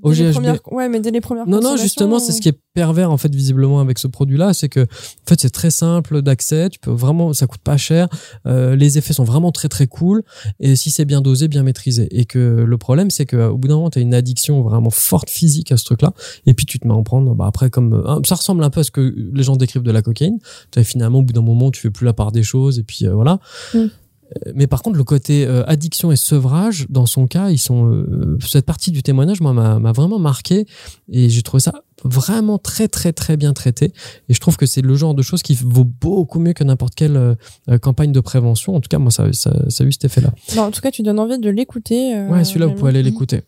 Au 0.02 0.12
GHB. 0.12 0.32
premières- 0.32 0.72
Ouais, 0.72 0.88
mais 0.88 1.00
dès 1.00 1.10
les 1.10 1.20
premières 1.20 1.46
Non, 1.46 1.60
non, 1.60 1.76
justement, 1.76 2.18
c'est 2.18 2.32
ce 2.32 2.40
qui 2.40 2.48
est 2.48 2.58
pervers, 2.72 3.10
en 3.10 3.16
fait, 3.16 3.34
visiblement, 3.34 3.80
avec 3.80 3.98
ce 3.98 4.06
produit-là. 4.06 4.54
C'est 4.54 4.68
que, 4.68 4.80
en 4.80 5.28
fait, 5.28 5.40
c'est 5.40 5.50
très 5.50 5.70
simple 5.70 6.22
d'accès. 6.22 6.68
Tu 6.70 6.78
peux 6.78 6.90
vraiment, 6.92 7.32
ça 7.32 7.46
coûte 7.46 7.60
pas 7.62 7.76
cher. 7.76 8.08
Euh, 8.46 8.76
les 8.76 8.96
effets 8.98 9.12
sont 9.12 9.24
vraiment 9.24 9.50
très, 9.50 9.68
très 9.68 9.86
cool. 9.88 10.22
Et 10.60 10.76
si 10.76 10.90
c'est 10.90 11.04
bien 11.04 11.20
dosé, 11.20 11.48
bien 11.48 11.62
maîtrisé. 11.64 12.06
Et 12.12 12.24
que 12.26 12.38
le 12.66 12.78
problème, 12.78 13.10
c'est 13.10 13.26
qu'au 13.26 13.56
bout 13.56 13.66
d'un 13.68 13.74
moment, 13.76 13.90
tu 13.90 13.98
as 13.98 14.02
une 14.02 14.14
addiction 14.14 14.62
vraiment 14.62 14.90
forte 14.90 15.30
physique 15.30 15.72
à 15.72 15.76
ce 15.76 15.84
truc-là. 15.84 16.12
Et 16.46 16.54
puis, 16.54 16.64
tu 16.66 16.78
te 16.78 16.86
mets 16.86 16.94
à 16.94 16.96
en 16.96 17.02
prendre, 17.02 17.34
bah, 17.34 17.46
après, 17.46 17.70
comme, 17.70 17.92
euh, 17.94 18.20
ça 18.24 18.36
ressemble 18.36 18.62
un 18.62 18.70
peu 18.70 18.80
à 18.80 18.84
ce 18.84 18.90
que 18.92 19.14
les 19.32 19.42
gens 19.42 19.56
décrivent 19.56 19.82
de 19.82 19.90
la 19.90 20.02
cocaïne. 20.02 20.38
Tu 20.70 20.82
finalement, 20.84 21.18
au 21.18 21.22
bout 21.22 21.32
d'un 21.32 21.42
moment, 21.42 21.70
tu 21.72 21.80
fais 21.80 21.90
plus 21.90 22.04
la 22.06 22.12
part 22.12 22.30
des 22.32 22.42
choses. 22.44 22.79
Et 22.80 22.82
puis, 22.82 23.06
euh, 23.06 23.14
voilà. 23.14 23.38
Mm. 23.74 23.78
Euh, 23.78 24.52
Mais 24.54 24.66
par 24.66 24.82
contre, 24.82 24.96
le 24.96 25.04
côté 25.04 25.44
euh, 25.46 25.64
addiction 25.66 26.12
et 26.12 26.16
sevrage, 26.16 26.86
dans 26.88 27.06
son 27.06 27.26
cas, 27.26 27.50
ils 27.50 27.58
sont 27.58 28.04
cette 28.46 28.66
partie 28.66 28.90
du 28.90 29.02
témoignage, 29.02 29.40
moi, 29.40 29.52
m'a 29.52 29.92
vraiment 29.92 30.18
marqué 30.18 30.66
et 31.10 31.28
j'ai 31.28 31.42
trouvé 31.42 31.60
ça 31.60 31.72
vraiment 32.04 32.56
très 32.58 32.88
très 32.88 33.12
très 33.12 33.36
bien 33.36 33.52
traité. 33.52 33.92
Et 34.28 34.34
je 34.34 34.40
trouve 34.40 34.56
que 34.56 34.66
c'est 34.66 34.80
le 34.82 34.94
genre 34.94 35.14
de 35.14 35.22
choses 35.22 35.42
qui 35.42 35.54
vaut 35.54 35.84
beaucoup 35.84 36.38
mieux 36.38 36.52
que 36.54 36.64
n'importe 36.64 36.94
quelle 36.94 37.16
euh, 37.16 37.78
campagne 37.82 38.12
de 38.12 38.20
prévention. 38.20 38.74
En 38.74 38.80
tout 38.80 38.88
cas, 38.88 38.98
moi, 38.98 39.10
ça, 39.10 39.30
ça, 39.32 39.52
ça 39.68 39.84
a 39.84 39.86
eu 39.86 39.92
cet 39.92 40.04
effet-là. 40.04 40.32
Non, 40.56 40.62
en 40.62 40.70
tout 40.70 40.80
cas, 40.80 40.90
tu 40.90 41.02
donnes 41.02 41.18
envie 41.18 41.38
de 41.38 41.50
l'écouter. 41.50 42.16
euh, 42.16 42.28
Ouais, 42.28 42.44
celui-là, 42.44 42.66
vous 42.66 42.74
pouvez 42.74 42.90
aller 42.90 43.02
l'écouter. 43.02 43.42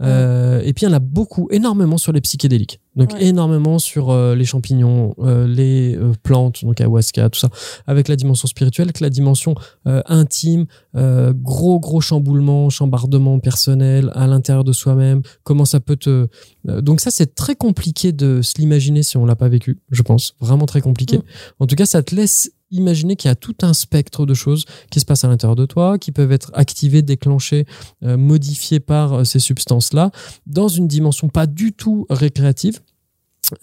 Euh, 0.00 0.60
et 0.64 0.72
puis, 0.72 0.84
il 0.84 0.88
y 0.88 0.92
en 0.92 0.94
a 0.94 0.98
beaucoup, 1.00 1.48
énormément 1.50 1.98
sur 1.98 2.12
les 2.12 2.20
psychédéliques. 2.20 2.80
Donc 2.96 3.12
Ouais. 3.12 3.26
énormément 3.26 3.78
sur 3.78 4.10
euh, 4.10 4.34
les 4.34 4.44
champignons, 4.44 5.14
euh, 5.20 5.46
les 5.46 5.96
plantes, 6.24 6.64
donc 6.64 6.80
ayahuasca, 6.80 7.30
tout 7.30 7.38
ça, 7.38 7.48
avec 7.86 8.08
la 8.08 8.16
dimension 8.16 8.48
spirituelle, 8.48 8.86
avec 8.86 9.00
la 9.00 9.10
dimension 9.10 9.54
intime, 9.84 10.66
gros 10.94 11.78
gros 11.78 12.00
chamboulement, 12.00 12.70
chambardement 12.70 13.38
personnel 13.38 14.10
à 14.14 14.26
l'intérieur 14.26 14.64
de 14.64 14.72
soi-même. 14.72 15.22
Comment 15.44 15.64
ça 15.64 15.80
peut 15.80 15.96
te 15.96 16.28
donc 16.64 17.00
ça 17.00 17.10
c'est 17.10 17.34
très 17.34 17.54
compliqué 17.54 18.12
de 18.12 18.42
se 18.42 18.54
l'imaginer 18.58 19.02
si 19.02 19.16
on 19.16 19.24
l'a 19.24 19.36
pas 19.36 19.48
vécu, 19.48 19.78
je 19.90 20.02
pense, 20.02 20.34
vraiment 20.40 20.66
très 20.66 20.80
compliqué. 20.80 21.18
Mm. 21.18 21.22
En 21.60 21.66
tout 21.66 21.76
cas, 21.76 21.86
ça 21.86 22.02
te 22.02 22.14
laisse 22.14 22.50
imaginer 22.70 23.16
qu'il 23.16 23.28
y 23.28 23.32
a 23.32 23.36
tout 23.36 23.56
un 23.62 23.72
spectre 23.72 24.26
de 24.26 24.34
choses 24.34 24.64
qui 24.90 25.00
se 25.00 25.04
passent 25.04 25.24
à 25.24 25.28
l'intérieur 25.28 25.56
de 25.56 25.66
toi, 25.66 25.98
qui 25.98 26.12
peuvent 26.12 26.32
être 26.32 26.50
activées, 26.54 27.02
déclenchées, 27.02 27.66
euh, 28.02 28.16
modifiées 28.16 28.80
par 28.80 29.12
euh, 29.14 29.24
ces 29.24 29.38
substances-là, 29.38 30.10
dans 30.46 30.68
une 30.68 30.88
dimension 30.88 31.28
pas 31.28 31.46
du 31.46 31.72
tout 31.72 32.06
récréative. 32.10 32.80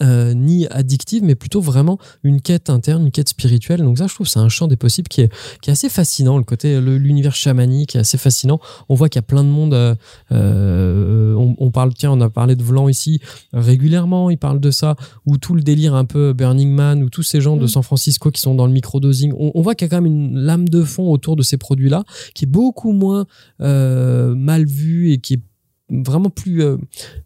Euh, 0.01 0.33
ni 0.33 0.65
addictive, 0.67 1.23
mais 1.23 1.35
plutôt 1.35 1.61
vraiment 1.61 1.99
une 2.23 2.41
quête 2.41 2.69
interne, 2.71 3.03
une 3.03 3.11
quête 3.11 3.29
spirituelle. 3.29 3.81
Donc 3.81 3.99
ça, 3.99 4.07
je 4.07 4.15
trouve, 4.15 4.27
c'est 4.27 4.39
un 4.39 4.49
champ 4.49 4.67
des 4.67 4.77
possibles 4.77 5.07
qui 5.09 5.21
est, 5.21 5.31
qui 5.61 5.69
est 5.69 5.73
assez 5.73 5.89
fascinant. 5.89 6.37
Le 6.37 6.43
côté, 6.43 6.81
l'univers 6.81 7.35
chamanique 7.35 7.95
est 7.95 7.99
assez 7.99 8.17
fascinant. 8.17 8.59
On 8.89 8.95
voit 8.95 9.09
qu'il 9.09 9.19
y 9.19 9.23
a 9.25 9.27
plein 9.27 9.43
de 9.43 9.49
monde. 9.49 9.73
euh, 9.73 9.93
euh, 10.31 11.35
on, 11.35 11.55
on 11.59 11.71
parle, 11.71 11.93
tiens, 11.93 12.11
on 12.11 12.21
a 12.21 12.29
parlé 12.29 12.55
de 12.55 12.63
Vlan 12.63 12.89
ici 12.89 13.19
régulièrement. 13.53 14.29
Il 14.29 14.37
parle 14.37 14.59
de 14.59 14.71
ça, 14.71 14.95
ou 15.25 15.37
tout 15.37 15.53
le 15.53 15.61
délire 15.61 15.93
un 15.93 16.05
peu 16.05 16.33
Burning 16.33 16.71
Man, 16.71 17.03
ou 17.03 17.09
tous 17.09 17.23
ces 17.23 17.41
gens 17.41 17.55
de 17.57 17.65
Mm. 17.65 17.67
San 17.67 17.83
Francisco 17.83 18.31
qui 18.31 18.41
sont 18.41 18.55
dans 18.55 18.67
le 18.67 18.73
microdosing. 18.73 19.33
On, 19.37 19.51
on 19.53 19.61
voit 19.61 19.75
qu'il 19.75 19.85
y 19.85 19.89
a 19.89 19.95
quand 19.95 20.01
même 20.01 20.11
une 20.11 20.39
lame 20.39 20.67
de 20.67 20.83
fond 20.83 21.11
autour 21.11 21.35
de 21.35 21.43
ces 21.43 21.57
produits-là, 21.57 22.03
qui 22.33 22.45
est 22.45 22.47
beaucoup 22.47 22.91
moins 22.91 23.25
euh, 23.61 24.33
mal 24.35 24.65
vue 24.65 25.11
et 25.11 25.17
qui 25.19 25.35
est 25.35 25.41
vraiment 25.89 26.29
plus. 26.29 26.63
euh, 26.63 26.77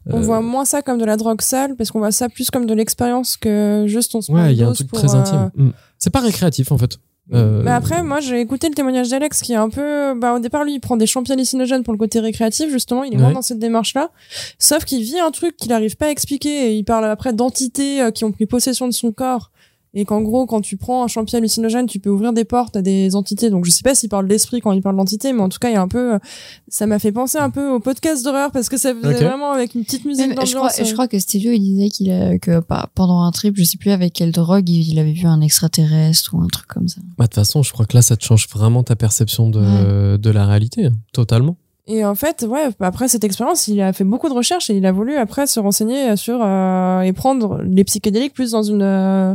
On 0.08 0.18
euh, 0.18 0.22
voit 0.22 0.42
moins 0.42 0.66
ça 0.66 0.82
comme 0.82 0.98
de 0.98 1.06
la 1.06 1.18
drogue 1.18 1.42
sale, 1.42 1.76
parce 1.76 1.92
qu'on 1.92 2.00
voit 2.00 2.12
ça 2.12 2.30
plus 2.30 2.50
comme 2.52 2.66
de 2.66 2.74
l'expérience 2.74 3.38
que 3.38 3.86
juste 3.88 4.16
on 4.16 4.22
se 4.22 4.32
Ouais, 4.32 4.54
il 4.54 4.60
y 4.60 4.64
a 4.64 4.68
un 4.68 4.74
truc 4.74 4.88
pour, 4.88 5.00
très 5.00 5.16
euh, 5.16 5.20
intime. 5.20 5.52
Mm. 5.56 5.70
C'est 5.98 6.10
pas 6.12 6.20
récréatif 6.22 6.72
en 6.72 6.78
fait. 6.78 6.98
Euh, 7.32 7.62
Mais 7.64 7.70
après, 7.70 8.02
moi, 8.02 8.22
j'ai 8.22 8.42
écouté 8.42 8.70
le 8.70 8.74
témoignage 8.74 9.10
d'Alex 9.10 9.42
qui 9.44 9.54
est 9.54 9.56
un 9.58 9.70
peu, 9.70 10.16
bah, 10.20 10.34
au 10.34 10.40
départ, 10.40 10.64
lui, 10.64 10.74
il 10.74 10.80
prend 10.80 10.98
des 10.98 11.06
champions 11.06 11.36
hallucinogènes 11.36 11.84
pour 11.84 11.94
le 11.94 12.00
côté 12.00 12.20
récréatif, 12.20 12.72
justement. 12.72 13.04
Il 13.04 13.14
est 13.14 13.18
Ouais. 13.18 13.22
moins 13.22 13.34
dans 13.34 13.44
cette 13.44 13.60
démarche-là. 13.60 14.10
Sauf 14.58 14.84
qu'il 14.84 15.04
vit 15.04 15.20
un 15.20 15.30
truc 15.30 15.56
qu'il 15.56 15.70
n'arrive 15.70 15.96
pas 15.96 16.08
à 16.08 16.10
expliquer 16.10 16.72
et 16.72 16.76
il 16.76 16.84
parle 16.86 17.06
après 17.06 17.32
d'entités 17.32 18.02
euh, 18.02 18.10
qui 18.10 18.26
ont 18.26 18.32
pris 18.32 18.48
possession 18.48 18.88
de 18.88 18.94
son 18.94 19.12
corps. 19.12 19.52
Et 19.96 20.06
qu'en 20.06 20.22
gros, 20.22 20.46
quand 20.46 20.62
tu 20.62 20.78
prends 20.78 21.04
un 21.04 21.08
champion 21.08 21.40
hallucinogène, 21.40 21.88
tu 21.88 22.00
peux 22.00 22.12
ouvrir 22.12 22.32
des 22.32 22.46
portes 22.46 22.76
à 22.76 22.82
des 22.82 23.16
entités. 23.16 23.50
Donc, 23.50 23.66
je 23.66 23.72
sais 23.72 23.82
pas 23.82 23.96
s'il 23.96 24.10
parle 24.10 24.28
d'esprit 24.28 24.62
quand 24.62 24.72
il 24.72 24.82
parle 24.82 24.96
d'entité, 24.96 25.34
mais 25.34 25.42
en 25.42 25.50
tout 25.50 25.58
cas, 25.58 25.70
il 25.70 25.74
y 25.74 25.78
a 25.78 25.82
un 25.82 25.88
peu, 25.88 26.14
euh, 26.14 26.20
ça 26.68 26.86
m'a 26.86 27.00
fait 27.00 27.12
penser 27.12 27.40
un 27.40 27.50
peu 27.50 27.70
au 27.70 27.80
podcast 27.80 28.24
d'horreur 28.24 28.52
parce 28.52 28.70
que 28.70 28.78
ça 28.78 28.94
faisait 28.94 29.24
vraiment 29.24 29.52
avec 29.52 29.74
une 29.74 29.84
petite 29.84 30.06
musique 30.06 30.28
Même, 30.28 30.46
je, 30.46 30.56
crois, 30.56 30.70
d'ambiance. 30.70 30.88
je 30.88 30.94
crois 30.94 31.08
que 31.08 31.18
Stelio, 31.18 31.52
il 31.52 31.60
disait 31.60 31.90
qu'il 31.90 32.12
a, 32.12 32.38
que 32.38 32.62
bah, 32.68 32.90
pendant 32.94 33.24
un 33.24 33.32
trip, 33.32 33.56
je 33.58 33.64
sais 33.64 33.78
plus 33.78 33.92
avec 33.92 34.14
quelle 34.14 34.32
drogue, 34.32 34.70
il, 34.70 35.00
avait 35.00 35.14
vu 35.14 35.26
un 35.26 35.42
extraterrestre 35.42 36.36
ou 36.36 36.42
un 36.42 36.48
truc 36.48 36.68
comme 36.68 36.88
ça. 36.88 37.02
bah, 37.18 37.26
de 37.26 37.30
toute 37.30 37.36
façon, 37.36 37.64
je 37.64 37.72
crois 37.72 37.86
que 37.88 37.98
là, 37.98 38.04
ça 38.04 38.16
te 38.16 38.24
change 38.24 38.48
vraiment 38.50 38.84
ta 38.84 38.96
perception 38.96 39.50
de, 39.50 40.18
de 40.18 40.30
la 40.30 40.46
réalité, 40.46 40.86
hein, 40.86 40.94
totalement. 41.14 41.58
Et 41.92 42.06
en 42.06 42.14
fait, 42.14 42.46
ouais, 42.48 42.70
après 42.82 43.08
cette 43.08 43.24
expérience, 43.24 43.68
il 43.68 43.82
a 43.82 43.94
fait 43.94 44.04
beaucoup 44.04 44.30
de 44.30 44.34
recherches 44.36 44.70
et 44.70 44.78
il 44.78 44.86
a 44.86 44.92
voulu 44.92 45.16
après 45.16 45.48
se 45.48 45.60
renseigner 45.60 46.16
sur 46.16 46.40
euh, 46.40 47.02
et 47.02 47.14
prendre 47.14 47.64
les 47.64 47.84
psychédéliques 47.84 48.36
plus 48.36 48.52
dans 48.52 48.62
une 48.62 48.84
euh, 48.84 49.34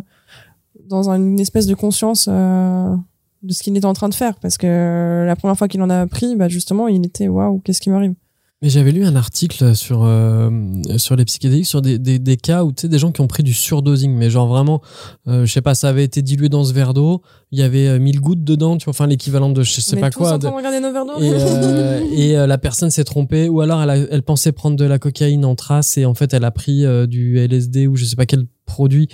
dans 0.89 1.11
une 1.11 1.39
espèce 1.41 1.67
de 1.67 1.75
conscience 1.75 2.29
euh, 2.31 2.95
de 3.43 3.53
ce 3.53 3.63
qu'il 3.63 3.77
était 3.77 3.87
en 3.87 3.93
train 3.93 4.09
de 4.09 4.15
faire 4.15 4.37
parce 4.41 4.57
que 4.59 5.25
la 5.27 5.37
première 5.37 5.57
fois 5.57 5.69
qu'il 5.69 5.83
en 5.83 5.91
a 5.91 6.07
pris, 6.07 6.35
bah 6.37 6.49
justement, 6.49 6.89
il 6.89 7.05
était 7.07 7.29
waouh, 7.29 7.61
qu'est-ce 7.65 7.81
qui 7.81 7.91
m'arrive? 7.91 8.15
Mais 8.63 8.71
j'avais 8.71 8.93
lu 8.93 9.05
un 9.05 9.15
article 9.15 9.77
sur, 9.77 10.05
euh, 10.05 10.49
sur 10.97 11.17
les 11.17 11.27
psychédéliques, 11.27 11.67
sur 11.67 11.83
des, 11.83 11.99
des, 11.99 12.19
des 12.19 12.37
cas 12.39 12.65
où 12.65 12.73
tu 12.73 12.83
sais, 12.83 12.89
des 12.89 12.99
gens 12.99 13.13
qui 13.13 13.21
ont 13.21 13.27
pris 13.27 13.43
du 13.43 13.53
surdosing, 13.53 14.15
mais 14.15 14.31
genre 14.31 14.47
vraiment, 14.49 14.81
euh, 15.29 15.45
je 15.45 15.53
sais 15.53 15.61
pas, 15.61 15.75
ça 15.75 15.91
avait 15.91 16.05
été 16.05 16.23
dilué 16.23 16.49
dans 16.49 16.65
ce 16.65 16.73
verre 16.73 16.95
d'eau, 16.95 17.21
il 17.51 17.59
y 17.59 17.63
avait 17.63 17.89
euh, 17.89 17.99
1000 17.99 18.21
gouttes 18.21 18.43
dedans, 18.43 18.79
tu 18.79 18.85
vois, 18.87 18.93
enfin 18.93 19.07
l'équivalent 19.07 19.51
de 19.51 19.63
je 19.63 19.81
sais 19.83 19.99
On 19.99 20.01
pas 20.01 20.09
tous 20.09 20.21
quoi. 20.21 20.39
de- 20.39 20.47
nos 20.49 21.21
et 21.21 21.31
euh, 21.35 22.01
et 22.17 22.39
euh, 22.39 22.47
la 22.47 22.57
personne 22.57 22.89
s'est 22.89 23.05
trompée, 23.05 23.51
ou 23.51 23.61
alors 23.61 23.83
elle, 23.83 23.91
a- 23.91 23.97
elle 23.99 24.23
pensait 24.23 24.53
prendre 24.53 24.77
de 24.79 24.85
la 24.87 24.99
cocaïne 24.99 25.45
en 25.45 25.57
trace 25.57 25.99
et 25.99 26.07
en 26.07 26.15
fait 26.15 26.33
elle 26.33 26.45
a 26.45 26.51
pris 26.51 26.87
euh, 26.87 27.07
du 27.07 27.37
LSD 27.39 27.87
ou 27.87 27.97
je 27.97 28.07
sais 28.07 28.17
pas 28.17 28.25
quel 28.25 28.47
produit, 28.65 29.09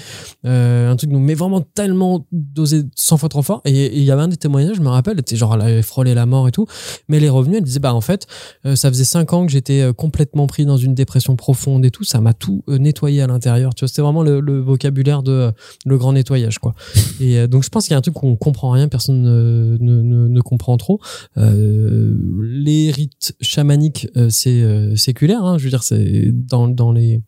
euh, 0.44 0.90
un 0.90 0.96
truc, 0.96 1.10
mais 1.12 1.34
vraiment 1.34 1.60
tellement 1.60 2.26
dosé 2.32 2.82
100 2.94 3.16
fois 3.18 3.28
trop 3.28 3.42
fort. 3.42 3.60
Et 3.64 3.96
il 3.96 4.04
y 4.04 4.10
avait 4.10 4.22
un 4.22 4.28
des 4.28 4.36
témoignages, 4.36 4.76
je 4.76 4.82
me 4.82 4.88
rappelle, 4.88 5.14
elle 5.14 5.20
était 5.20 5.36
genre 5.36 5.54
elle 5.54 5.62
avait 5.62 5.82
frôlé 5.82 6.14
la 6.14 6.26
mort 6.26 6.48
et 6.48 6.52
tout, 6.52 6.66
mais 7.08 7.16
elle 7.16 7.24
est 7.24 7.30
revenue, 7.30 7.56
elle 7.56 7.64
disait 7.64 7.80
bah 7.80 7.94
en 7.94 8.00
fait 8.00 8.26
euh, 8.66 8.76
ça 8.76 8.88
faisait 8.90 9.04
5 9.04 9.32
ans 9.32 9.46
que 9.46 9.52
j'étais 9.52 9.80
euh, 9.80 9.92
complètement 9.92 10.46
pris 10.46 10.64
dans 10.64 10.76
une 10.76 10.94
dépression 10.94 11.36
profonde 11.36 11.84
et 11.84 11.90
tout, 11.90 12.04
ça 12.04 12.20
m'a 12.20 12.32
tout 12.32 12.62
nettoyé 12.68 13.22
à 13.22 13.26
l'intérieur. 13.26 13.74
Tu 13.74 13.80
vois, 13.80 13.88
c'était 13.88 14.02
vraiment 14.02 14.22
le, 14.22 14.40
le 14.40 14.60
vocabulaire 14.60 15.22
de 15.22 15.32
euh, 15.32 15.52
le 15.84 15.98
grand 15.98 16.12
nettoyage 16.12 16.58
quoi. 16.58 16.74
Et 17.20 17.46
donc 17.48 17.64
je 17.64 17.68
pense 17.68 17.84
qu'il 17.84 17.92
y 17.92 17.94
a 17.94 17.98
un 17.98 18.02
truc 18.02 18.22
où 18.22 18.26
on 18.26 18.36
comprend 18.36 18.70
rien, 18.70 18.88
personne 18.88 19.22
ne, 19.22 19.76
ne, 19.80 20.02
ne, 20.02 20.28
ne 20.28 20.40
comprend 20.40 20.76
trop. 20.76 21.00
Les 21.36 22.90
rites 22.90 23.34
chamaniques, 23.40 24.08
c'est 24.28 24.96
séculaire. 24.96 25.44
Hein, 25.44 25.58
je 25.58 25.64
veux 25.64 25.70
dire, 25.70 25.82
c'est 25.82 26.30
dans, 26.32 26.68
dans 26.68 26.92
les. 26.92 27.22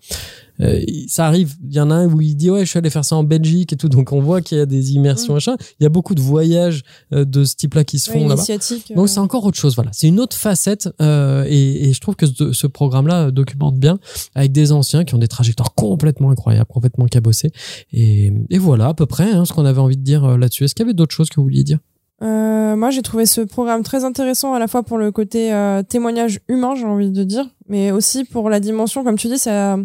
Euh, 0.62 0.80
ça 1.08 1.26
arrive. 1.26 1.54
Il 1.68 1.74
y 1.74 1.80
en 1.80 1.90
a 1.90 1.94
un 1.94 2.06
où 2.12 2.20
il 2.20 2.36
dit 2.36 2.50
ouais, 2.50 2.64
je 2.64 2.70
suis 2.70 2.78
allé 2.78 2.90
faire 2.90 3.04
ça 3.04 3.16
en 3.16 3.24
Belgique 3.24 3.72
et 3.72 3.76
tout. 3.76 3.88
Donc 3.88 4.12
on 4.12 4.20
voit 4.20 4.40
qu'il 4.40 4.58
y 4.58 4.60
a 4.60 4.66
des 4.66 4.92
immersions 4.92 5.32
Mm. 5.32 5.36
machin. 5.36 5.56
Il 5.80 5.82
y 5.82 5.86
a 5.86 5.88
beaucoup 5.88 6.14
de 6.14 6.20
voyages 6.20 6.82
euh, 7.12 7.24
de 7.24 7.44
ce 7.44 7.56
type-là 7.56 7.84
qui 7.84 7.98
se 7.98 8.10
font 8.10 8.20
là-bas. 8.28 8.34
initiatique. 8.34 8.90
euh, 8.90 8.94
Donc 8.94 9.08
c'est 9.08 9.20
encore 9.20 9.44
autre 9.44 9.58
chose, 9.58 9.74
voilà. 9.74 9.90
C'est 9.92 10.08
une 10.08 10.20
autre 10.20 10.36
facette 10.36 10.88
euh, 11.00 11.44
et, 11.48 11.88
et 11.88 11.92
je 11.92 12.00
trouve 12.00 12.16
que 12.16 12.26
ce, 12.26 12.52
ce 12.52 12.66
programme-là 12.66 13.30
documente 13.30 13.76
bien 13.78 13.98
avec 14.34 14.52
des 14.52 14.72
anciens 14.72 15.04
qui 15.04 15.14
ont 15.14 15.18
des 15.18 15.28
trajectoires 15.28 15.74
complètement 15.74 16.30
incroyables, 16.30 16.66
complètement 16.66 17.06
cabossées. 17.06 17.50
Et, 17.92 18.32
et 18.50 18.58
voilà 18.58 18.86
à 18.88 18.94
peu 18.94 19.06
près 19.06 19.30
hein, 19.32 19.44
ce 19.44 19.52
qu'on 19.52 19.64
avait 19.64 19.80
envie 19.80 19.96
de 19.96 20.02
dire 20.02 20.38
là-dessus. 20.38 20.64
Est-ce 20.64 20.74
qu'il 20.74 20.84
y 20.84 20.86
avait 20.88 20.94
d'autres 20.94 21.14
choses 21.14 21.28
que 21.28 21.36
vous 21.36 21.44
vouliez 21.44 21.64
dire? 21.64 21.78
Euh, 22.22 22.76
moi, 22.76 22.90
j'ai 22.90 23.02
trouvé 23.02 23.26
ce 23.26 23.40
programme 23.40 23.82
très 23.82 24.04
intéressant 24.04 24.54
à 24.54 24.58
la 24.58 24.68
fois 24.68 24.82
pour 24.82 24.96
le 24.96 25.10
côté 25.10 25.52
euh, 25.52 25.82
témoignage 25.82 26.40
humain, 26.48 26.74
j'ai 26.76 26.84
envie 26.84 27.10
de 27.10 27.24
dire, 27.24 27.48
mais 27.68 27.90
aussi 27.90 28.24
pour 28.24 28.48
la 28.48 28.60
dimension, 28.60 29.02
comme 29.02 29.18
tu 29.18 29.26
dis, 29.26 29.38
ça, 29.38 29.76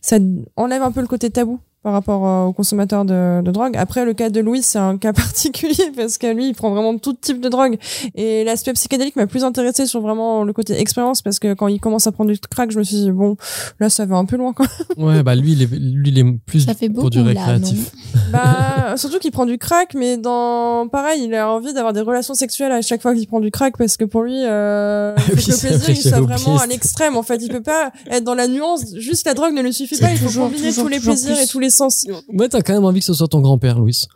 ça 0.00 0.16
enlève 0.56 0.82
un 0.82 0.90
peu 0.90 1.00
le 1.00 1.06
côté 1.06 1.30
tabou 1.30 1.60
par 1.82 1.94
rapport 1.94 2.26
euh, 2.26 2.44
aux 2.44 2.52
consommateurs 2.52 3.06
de, 3.06 3.40
de 3.42 3.50
drogue. 3.50 3.74
Après, 3.76 4.04
le 4.04 4.12
cas 4.12 4.28
de 4.28 4.40
Louis, 4.40 4.62
c'est 4.62 4.78
un 4.78 4.98
cas 4.98 5.12
particulier 5.14 5.90
parce 5.96 6.18
que 6.18 6.32
lui, 6.32 6.48
il 6.48 6.54
prend 6.54 6.70
vraiment 6.70 6.96
tout 6.98 7.14
type 7.14 7.40
de 7.40 7.48
drogue. 7.48 7.78
Et 8.14 8.44
l'aspect 8.44 8.74
psychédélique 8.74 9.16
m'a 9.16 9.26
plus 9.26 9.44
intéressé 9.44 9.86
sur 9.86 10.00
vraiment 10.00 10.44
le 10.44 10.52
côté 10.52 10.78
expérience 10.78 11.22
parce 11.22 11.38
que 11.38 11.54
quand 11.54 11.68
il 11.68 11.80
commence 11.80 12.06
à 12.06 12.12
prendre 12.12 12.30
du 12.30 12.38
crack, 12.38 12.70
je 12.70 12.78
me 12.78 12.84
suis 12.84 12.96
dit, 12.96 13.10
bon, 13.10 13.36
là, 13.78 13.88
ça 13.88 14.04
va 14.04 14.16
un 14.16 14.26
peu 14.26 14.36
loin, 14.36 14.52
quoi. 14.52 14.66
Ouais, 14.98 15.22
bah 15.22 15.34
lui, 15.34 15.52
il 15.52 15.62
est, 15.62 15.66
lui, 15.66 16.10
il 16.10 16.18
est 16.18 16.38
plus 16.44 16.66
Ça 16.66 16.74
fait 16.74 16.90
pour 16.90 17.08
du 17.08 17.18
là, 17.18 17.28
récréatif. 17.28 17.92
Bah, 18.30 18.94
surtout 18.96 19.18
qu'il 19.18 19.30
prend 19.30 19.46
du 19.46 19.56
crack, 19.56 19.94
mais 19.94 20.18
dans, 20.18 20.88
pareil, 20.88 21.24
il 21.24 21.34
a 21.34 21.50
envie 21.50 21.72
d'avoir 21.72 21.94
des 21.94 22.02
relations 22.02 22.34
sexuelles 22.34 22.72
à 22.72 22.82
chaque 22.82 23.00
fois 23.00 23.14
qu'il 23.14 23.26
prend 23.26 23.40
du 23.40 23.50
crack 23.50 23.78
parce 23.78 23.96
que 23.96 24.04
pour 24.04 24.22
lui, 24.22 24.42
euh, 24.44 25.14
Oui, 25.16 25.24
le 25.28 25.32
plaisir, 25.34 25.78
vrai, 25.78 25.92
il 25.92 26.02
soit 26.02 26.20
vraiment 26.20 26.58
à 26.58 26.66
l'extrême. 26.66 27.16
En 27.16 27.22
fait, 27.22 27.36
il 27.42 27.50
peut 27.50 27.62
pas 27.62 27.92
être 28.10 28.24
dans 28.24 28.34
la 28.34 28.48
nuance. 28.48 28.94
Juste 28.96 29.26
la 29.26 29.32
drogue 29.32 29.54
ne 29.54 29.62
le 29.62 29.72
suffit 29.72 29.96
pas. 29.96 30.10
Il 30.10 30.18
faut 30.18 30.26
toujours, 30.26 30.50
combiner 30.50 30.68
toujours, 30.68 30.84
tous 30.84 30.90
les 30.90 31.00
plaisirs 31.00 31.34
plus. 31.34 31.44
et 31.44 31.46
tous 31.46 31.58
les 31.58 31.69
sens. 31.70 32.06
Ouais, 32.32 32.48
t'as 32.48 32.60
quand 32.62 32.72
même 32.74 32.84
envie 32.84 33.00
que 33.00 33.06
ce 33.06 33.14
soit 33.14 33.28
ton 33.28 33.40
grand-père, 33.40 33.78
Louis. 33.78 34.06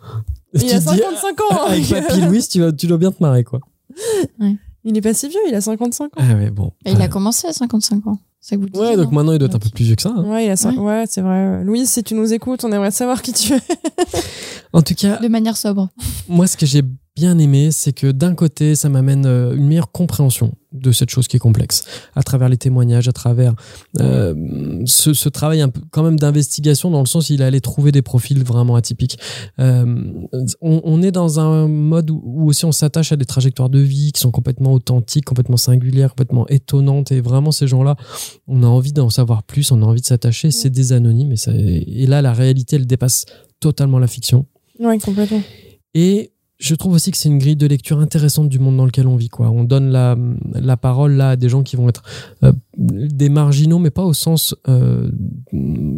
Il 0.55 0.59
a 0.73 0.79
Tu 0.81 0.85
te 0.87 0.91
dis, 0.93 0.99
55 1.01 1.41
ans. 1.41 1.45
hein. 1.51 1.59
Avec 1.69 1.89
papy 1.89 2.21
Louis, 2.21 2.47
tu, 2.49 2.61
vas, 2.61 2.73
tu 2.73 2.87
dois 2.87 2.99
bien 2.99 3.11
te 3.13 3.23
marrer, 3.23 3.43
quoi. 3.45 3.61
Il 4.87 4.97
est 4.97 5.01
pas 5.01 5.15
si 5.15 5.29
vieux, 5.29 5.41
il 5.49 5.55
a 5.55 5.61
55 5.61 6.05
ans. 6.05 6.09
Ah 6.17 6.35
ouais, 6.35 6.51
bon. 6.51 6.73
Et 6.85 6.93
il 6.93 7.01
a 7.01 7.09
commencé 7.09 7.47
à 7.49 7.53
55 7.53 8.07
ans. 8.07 8.19
Ça 8.41 8.57
vous 8.59 8.69
dit 8.69 8.79
Ouais, 8.79 8.95
donc 8.97 9.11
maintenant, 9.13 9.33
il 9.33 9.39
doit 9.39 9.49
être 9.49 9.55
un 9.55 9.59
peu 9.59 9.71
plus 9.71 9.85
vieux 9.85 9.95
que 9.97 10.03
ça. 10.03 10.13
hein. 10.15 10.23
Ouais, 10.25 10.45
il 10.47 10.51
a 10.51 10.55
cin- 10.57 10.77
ouais, 10.77 11.05
c'est 11.09 11.23
vrai. 11.23 11.65
Louise, 11.65 11.89
si 11.89 12.05
tu 12.05 12.15
nous 12.15 12.31
écoutes, 12.35 12.63
on 12.65 12.71
aimerait 12.73 12.91
savoir 12.91 13.23
qui 13.23 13.33
tu 13.33 13.55
es. 13.55 13.61
En 14.75 14.83
tout 14.83 14.95
cas, 14.95 15.17
De 15.17 15.29
manière 15.29 15.57
sobre. 15.57 15.89
moi, 16.29 16.47
ce 16.47 16.57
que 16.59 16.67
j'ai 16.67 16.83
bien 17.17 17.39
aimé, 17.39 17.71
c'est 17.71 17.93
que 17.93 18.11
d'un 18.11 18.35
côté, 18.35 18.75
ça 18.75 18.89
m'amène 18.89 19.25
euh, 19.25 19.55
une 19.55 19.67
meilleure 19.69 19.93
compréhension 19.93 20.53
de 20.73 20.91
cette 20.91 21.11
chose 21.11 21.29
qui 21.29 21.37
est 21.37 21.41
complexe, 21.41 21.85
à 22.17 22.25
travers 22.25 22.49
les 22.49 22.57
témoignages, 22.57 23.07
à 23.07 23.13
travers 23.13 23.55
euh, 24.01 24.83
ce, 24.87 25.15
ce 25.15 25.29
travail 25.29 25.61
un 25.61 25.69
peu 25.69 25.81
quand 25.93 26.03
même 26.03 26.19
d'investigation, 26.19 26.91
dans 26.91 26.99
le 26.99 27.07
sens 27.07 27.31
où 27.31 27.33
il 27.33 27.43
allait 27.43 27.61
trouver 27.61 27.93
des 27.93 28.03
profils 28.03 28.43
vraiment 28.43 28.75
atypiques. 28.75 29.17
Euh, 29.61 30.03
on, 30.61 30.81
on 30.83 31.03
est 31.03 31.13
dans 31.13 31.39
un 31.39 31.69
mode 31.69 32.11
où, 32.11 32.21
où 32.25 32.49
aussi 32.49 32.65
on 32.65 32.73
s'attache 32.73 33.13
à 33.13 33.17
des 33.17 33.25
trajectoires 33.25 33.71
de 33.71 33.79
vie 33.79 34.11
qui 34.11 34.21
sont 34.21 34.33
complètement 34.33 34.73
authentiques, 34.73 35.25
complètement 35.25 35.57
singulières, 35.57 36.11
complètement 36.11 36.49
étonnantes, 36.49 37.13
et 37.13 37.21
vraiment 37.21 37.53
ces 37.53 37.69
gens-là, 37.69 37.95
on 38.49 38.65
a 38.65 38.67
envie 38.67 38.93
d'en 38.93 39.11
savoir 39.11 39.45
plus, 39.45 39.71
on 39.71 39.81
a 39.83 39.87
envie 39.87 40.01
de 40.01 40.07
s'attacher. 40.07 40.51
C'est 40.51 40.71
des 40.71 40.93
anonymes, 40.93 41.31
et, 41.31 41.37
ça, 41.37 41.53
et 41.55 42.07
là, 42.07 42.23
la 42.23 42.33
réalité, 42.33 42.75
elle 42.75 42.87
dépasse 42.87 43.27
totalement 43.61 44.01
la 44.01 44.09
fiction. 44.09 44.47
Ouais, 44.81 44.99
complètement. 44.99 45.43
Et 45.95 46.33
je 46.65 46.75
trouve 46.75 46.95
aussi 46.95 47.11
que 47.11 47.19
c'est 47.19 47.29
une 47.29 47.39
grille 47.39 47.57
de 47.57 47.67
lecture 47.67 47.99
intéressante 47.99 48.49
du 48.49 48.59
monde 48.59 48.79
dans 48.79 48.87
lequel 48.87 49.07
on 49.07 49.17
vit. 49.17 49.29
Quoi. 49.29 49.51
On 49.51 49.65
donne 49.65 49.91
la, 49.91 50.17
la 50.55 50.79
parole 50.79 51.13
là 51.13 51.31
à 51.31 51.37
des 51.37 51.51
gens 51.51 51.63
qui 51.63 51.77
vont 51.77 51.91
être 51.91 52.03
euh, 52.43 52.55
des 52.79 53.29
marginaux, 53.29 53.79
mais 53.79 53.91
pas 53.91 54.03
au 54.03 54.15
sens 54.15 54.55
euh, 54.67 55.11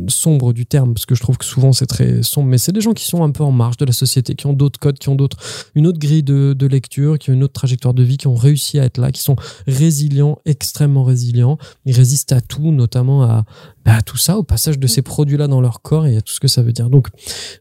sombre 0.08 0.52
du 0.52 0.66
terme, 0.66 0.92
parce 0.92 1.06
que 1.06 1.14
je 1.14 1.20
trouve 1.20 1.38
que 1.38 1.44
souvent 1.44 1.72
c'est 1.72 1.86
très 1.86 2.24
sombre, 2.24 2.48
mais 2.48 2.58
c'est 2.58 2.72
des 2.72 2.80
gens 2.80 2.94
qui 2.94 3.04
sont 3.04 3.22
un 3.22 3.30
peu 3.30 3.44
en 3.44 3.52
marge 3.52 3.76
de 3.76 3.84
la 3.84 3.92
société, 3.92 4.34
qui 4.34 4.46
ont 4.46 4.54
d'autres 4.54 4.80
codes, 4.80 4.98
qui 4.98 5.08
ont 5.08 5.14
d'autres, 5.14 5.38
une 5.76 5.86
autre 5.86 6.00
grille 6.00 6.24
de, 6.24 6.52
de 6.52 6.66
lecture, 6.66 7.16
qui 7.16 7.30
ont 7.30 7.34
une 7.34 7.44
autre 7.44 7.52
trajectoire 7.52 7.94
de 7.94 8.02
vie, 8.02 8.16
qui 8.16 8.26
ont 8.26 8.34
réussi 8.34 8.80
à 8.80 8.84
être 8.84 8.98
là, 8.98 9.12
qui 9.12 9.22
sont 9.22 9.36
résilients, 9.68 10.38
extrêmement 10.46 11.04
résilients. 11.04 11.58
Ils 11.84 11.94
résistent 11.94 12.32
à 12.32 12.40
tout, 12.40 12.72
notamment 12.72 13.22
à 13.22 13.44
à 13.92 14.02
tout 14.02 14.16
ça, 14.16 14.36
au 14.38 14.42
passage 14.42 14.78
de 14.78 14.86
ces 14.86 15.02
produits-là 15.02 15.46
dans 15.46 15.60
leur 15.60 15.80
corps 15.82 16.06
et 16.06 16.16
à 16.16 16.20
tout 16.20 16.32
ce 16.32 16.40
que 16.40 16.48
ça 16.48 16.62
veut 16.62 16.72
dire. 16.72 16.90
Donc, 16.90 17.08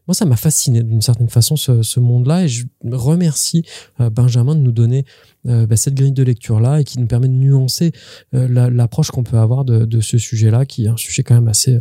moi, 0.06 0.14
ça 0.14 0.24
m'a 0.24 0.36
fasciné 0.36 0.82
d'une 0.82 1.00
certaine 1.00 1.28
façon 1.28 1.56
ce, 1.56 2.00
monde-là 2.00 2.44
et 2.44 2.48
je 2.48 2.64
remercie 2.90 3.64
euh, 4.00 4.10
Benjamin 4.10 4.54
de 4.54 4.60
nous 4.60 4.72
donner 4.72 5.04
euh, 5.46 5.66
bah, 5.66 5.76
cette 5.76 5.94
grille 5.94 6.12
de 6.12 6.22
lecture-là 6.22 6.80
et 6.80 6.84
qui 6.84 6.98
nous 6.98 7.06
permet 7.06 7.28
de 7.28 7.32
nuancer 7.34 7.92
euh, 8.34 8.48
la- 8.48 8.70
l'approche 8.70 9.10
qu'on 9.10 9.22
peut 9.22 9.38
avoir 9.38 9.64
de, 9.64 10.00
ce 10.00 10.18
sujet-là, 10.18 10.66
qui 10.66 10.84
est 10.86 10.88
un 10.88 10.96
sujet 10.96 11.22
quand 11.22 11.34
même 11.34 11.48
assez, 11.48 11.78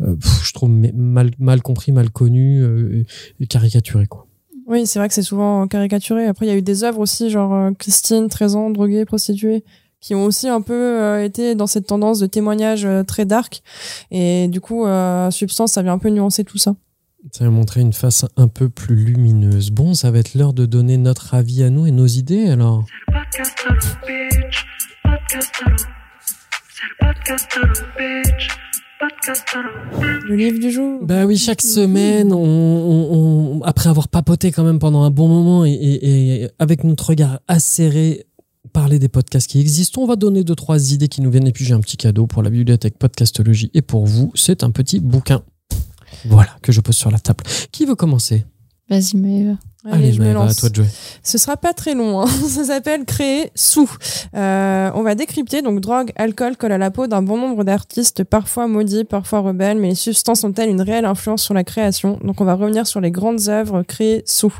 je 0.00 0.52
trouve, 0.52 0.68
mal, 0.70 1.30
mal 1.38 1.62
compris, 1.62 1.92
mal 1.92 2.10
connu 2.10 2.62
et- 3.40 3.46
caricaturé. 3.46 4.06
Quoi. 4.06 4.26
Oui, 4.66 4.86
c'est 4.86 4.98
vrai 4.98 5.08
que 5.08 5.14
c'est 5.14 5.22
souvent 5.22 5.66
caricaturé. 5.68 6.26
Après, 6.26 6.46
il 6.46 6.48
y 6.48 6.52
a 6.52 6.56
eu 6.56 6.62
des 6.62 6.84
œuvres 6.84 6.98
aussi, 7.00 7.30
genre 7.30 7.70
Christine, 7.78 8.28
13 8.28 8.56
ans, 8.56 8.70
droguée, 8.70 9.04
prostituée, 9.04 9.64
qui 10.00 10.14
ont 10.14 10.24
aussi 10.24 10.48
un 10.48 10.60
peu 10.60 10.74
euh, 10.74 11.24
été 11.24 11.54
dans 11.54 11.66
cette 11.66 11.86
tendance 11.86 12.18
de 12.18 12.26
témoignage 12.26 12.84
euh, 12.84 13.02
très 13.02 13.24
dark. 13.24 13.62
Et 14.10 14.48
du 14.48 14.60
coup, 14.60 14.86
euh, 14.86 15.30
Substance, 15.30 15.72
ça 15.72 15.82
vient 15.82 15.94
un 15.94 15.98
peu 15.98 16.10
nuancer 16.10 16.44
tout 16.44 16.58
ça. 16.58 16.74
Ça 17.32 17.44
va 17.44 17.50
montrer 17.50 17.80
une 17.80 17.92
face 17.92 18.24
un 18.36 18.46
peu 18.46 18.68
plus 18.68 18.94
lumineuse. 18.94 19.70
Bon, 19.70 19.94
ça 19.94 20.10
va 20.12 20.18
être 20.18 20.34
l'heure 20.34 20.52
de 20.52 20.64
donner 20.64 20.96
notre 20.96 21.34
avis 21.34 21.62
à 21.64 21.70
nous 21.70 21.86
et 21.86 21.90
nos 21.90 22.06
idées 22.06 22.46
alors. 22.48 22.84
Podcast 23.12 23.52
à 23.68 23.72
l'eau, 23.74 23.80
bitch. 24.06 24.64
Podcast 25.02 25.52
à 25.66 25.70
l'eau. 25.70 25.76
C'est 29.92 30.28
le 30.28 30.36
livre 30.36 30.58
du 30.60 30.70
jour. 30.70 31.00
Bah 31.02 31.24
oui, 31.26 31.36
chaque 31.36 31.60
semaine, 31.62 32.32
on, 32.32 32.38
on- 32.38 33.58
on- 33.58 33.62
après 33.62 33.88
avoir 33.88 34.08
papoté 34.08 34.52
quand 34.52 34.64
même 34.64 34.78
pendant 34.78 35.02
un 35.02 35.10
bon 35.10 35.28
moment 35.28 35.64
et, 35.64 35.72
et- 35.72 36.42
et 36.44 36.48
avec 36.58 36.84
notre 36.84 37.08
regard 37.10 37.40
acéré, 37.48 38.26
parler 38.76 38.98
des 38.98 39.08
podcasts 39.08 39.48
qui 39.48 39.58
existent, 39.58 40.02
on 40.02 40.06
va 40.06 40.16
donner 40.16 40.44
deux, 40.44 40.54
trois 40.54 40.92
idées 40.92 41.08
qui 41.08 41.22
nous 41.22 41.30
viennent. 41.30 41.48
Et 41.48 41.52
puis 41.52 41.64
j'ai 41.64 41.72
un 41.72 41.80
petit 41.80 41.96
cadeau 41.96 42.26
pour 42.26 42.42
la 42.42 42.50
bibliothèque 42.50 42.98
Podcastologie 42.98 43.70
et 43.72 43.80
pour 43.80 44.04
vous, 44.04 44.30
c'est 44.34 44.62
un 44.62 44.70
petit 44.70 45.00
bouquin. 45.00 45.40
Voilà, 46.26 46.50
que 46.60 46.72
je 46.72 46.82
pose 46.82 46.94
sur 46.94 47.10
la 47.10 47.18
table. 47.18 47.42
Qui 47.72 47.86
veut 47.86 47.94
commencer? 47.94 48.44
Vas-y, 48.90 49.16
mais. 49.16 49.54
Allez, 49.90 50.12
je 50.12 50.20
me 50.20 50.26
Maëva, 50.26 50.40
à 50.40 50.44
lance. 50.44 50.56
toi 50.56 50.68
de 50.68 50.74
jouer. 50.74 50.86
Ce 51.22 51.38
sera 51.38 51.56
pas 51.56 51.72
très 51.72 51.94
long. 51.94 52.20
Hein. 52.20 52.26
Ça 52.48 52.64
s'appelle 52.64 53.04
Créer 53.04 53.50
sous. 53.54 53.90
Euh, 54.34 54.90
on 54.94 55.02
va 55.02 55.14
décrypter 55.14 55.62
donc 55.62 55.80
drogue, 55.80 56.12
alcool 56.16 56.56
colle 56.56 56.72
à 56.72 56.78
la 56.78 56.90
peau 56.90 57.06
d'un 57.06 57.22
bon 57.22 57.36
nombre 57.38 57.64
d'artistes, 57.64 58.24
parfois 58.24 58.66
maudits, 58.66 59.04
parfois 59.04 59.40
rebelles, 59.40 59.78
mais 59.78 59.88
les 59.88 59.94
substances 59.94 60.44
ont-elles 60.44 60.70
une 60.70 60.82
réelle 60.82 61.04
influence 61.04 61.42
sur 61.42 61.54
la 61.54 61.64
création? 61.64 62.18
Donc 62.22 62.40
on 62.40 62.44
va 62.44 62.54
revenir 62.54 62.86
sur 62.86 63.00
les 63.00 63.10
grandes 63.10 63.48
œuvres 63.48 63.82
créées 63.82 64.22
sous. 64.26 64.54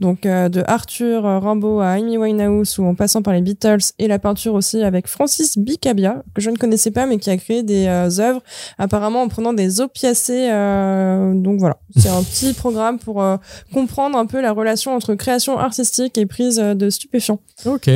Donc 0.00 0.26
euh, 0.26 0.48
de 0.48 0.62
Arthur 0.66 1.22
Rimbaud 1.24 1.80
à 1.80 1.90
Amy 1.90 2.18
Winehouse 2.18 2.78
ou 2.78 2.84
en 2.86 2.94
passant 2.94 3.22
par 3.22 3.34
les 3.34 3.40
Beatles 3.40 3.78
et 3.98 4.08
la 4.08 4.18
peinture 4.18 4.54
aussi 4.54 4.82
avec 4.82 5.06
Francis 5.08 5.58
Bicabia 5.58 6.22
que 6.34 6.40
je 6.40 6.50
ne 6.50 6.56
connaissais 6.56 6.90
pas 6.90 7.06
mais 7.06 7.18
qui 7.18 7.30
a 7.30 7.36
créé 7.36 7.62
des 7.62 7.86
euh, 7.86 8.08
œuvres 8.20 8.42
apparemment 8.78 9.22
en 9.22 9.28
prenant 9.28 9.52
des 9.52 9.80
opiacés. 9.80 10.48
euh, 10.50 11.34
donc 11.34 11.58
voilà, 11.58 11.78
c'est 11.96 12.08
un 12.08 12.22
petit 12.22 12.52
programme 12.52 12.98
pour 12.98 13.22
euh, 13.22 13.36
comprendre 13.72 14.18
un 14.18 14.26
peu 14.26 14.40
la 14.40 14.52
relation 14.52 14.67
entre 14.94 15.14
création 15.14 15.58
artistique 15.58 16.18
et 16.18 16.26
prise 16.26 16.58
euh, 16.58 16.74
de 16.74 16.90
stupéfiants. 16.90 17.40
Ok. 17.64 17.90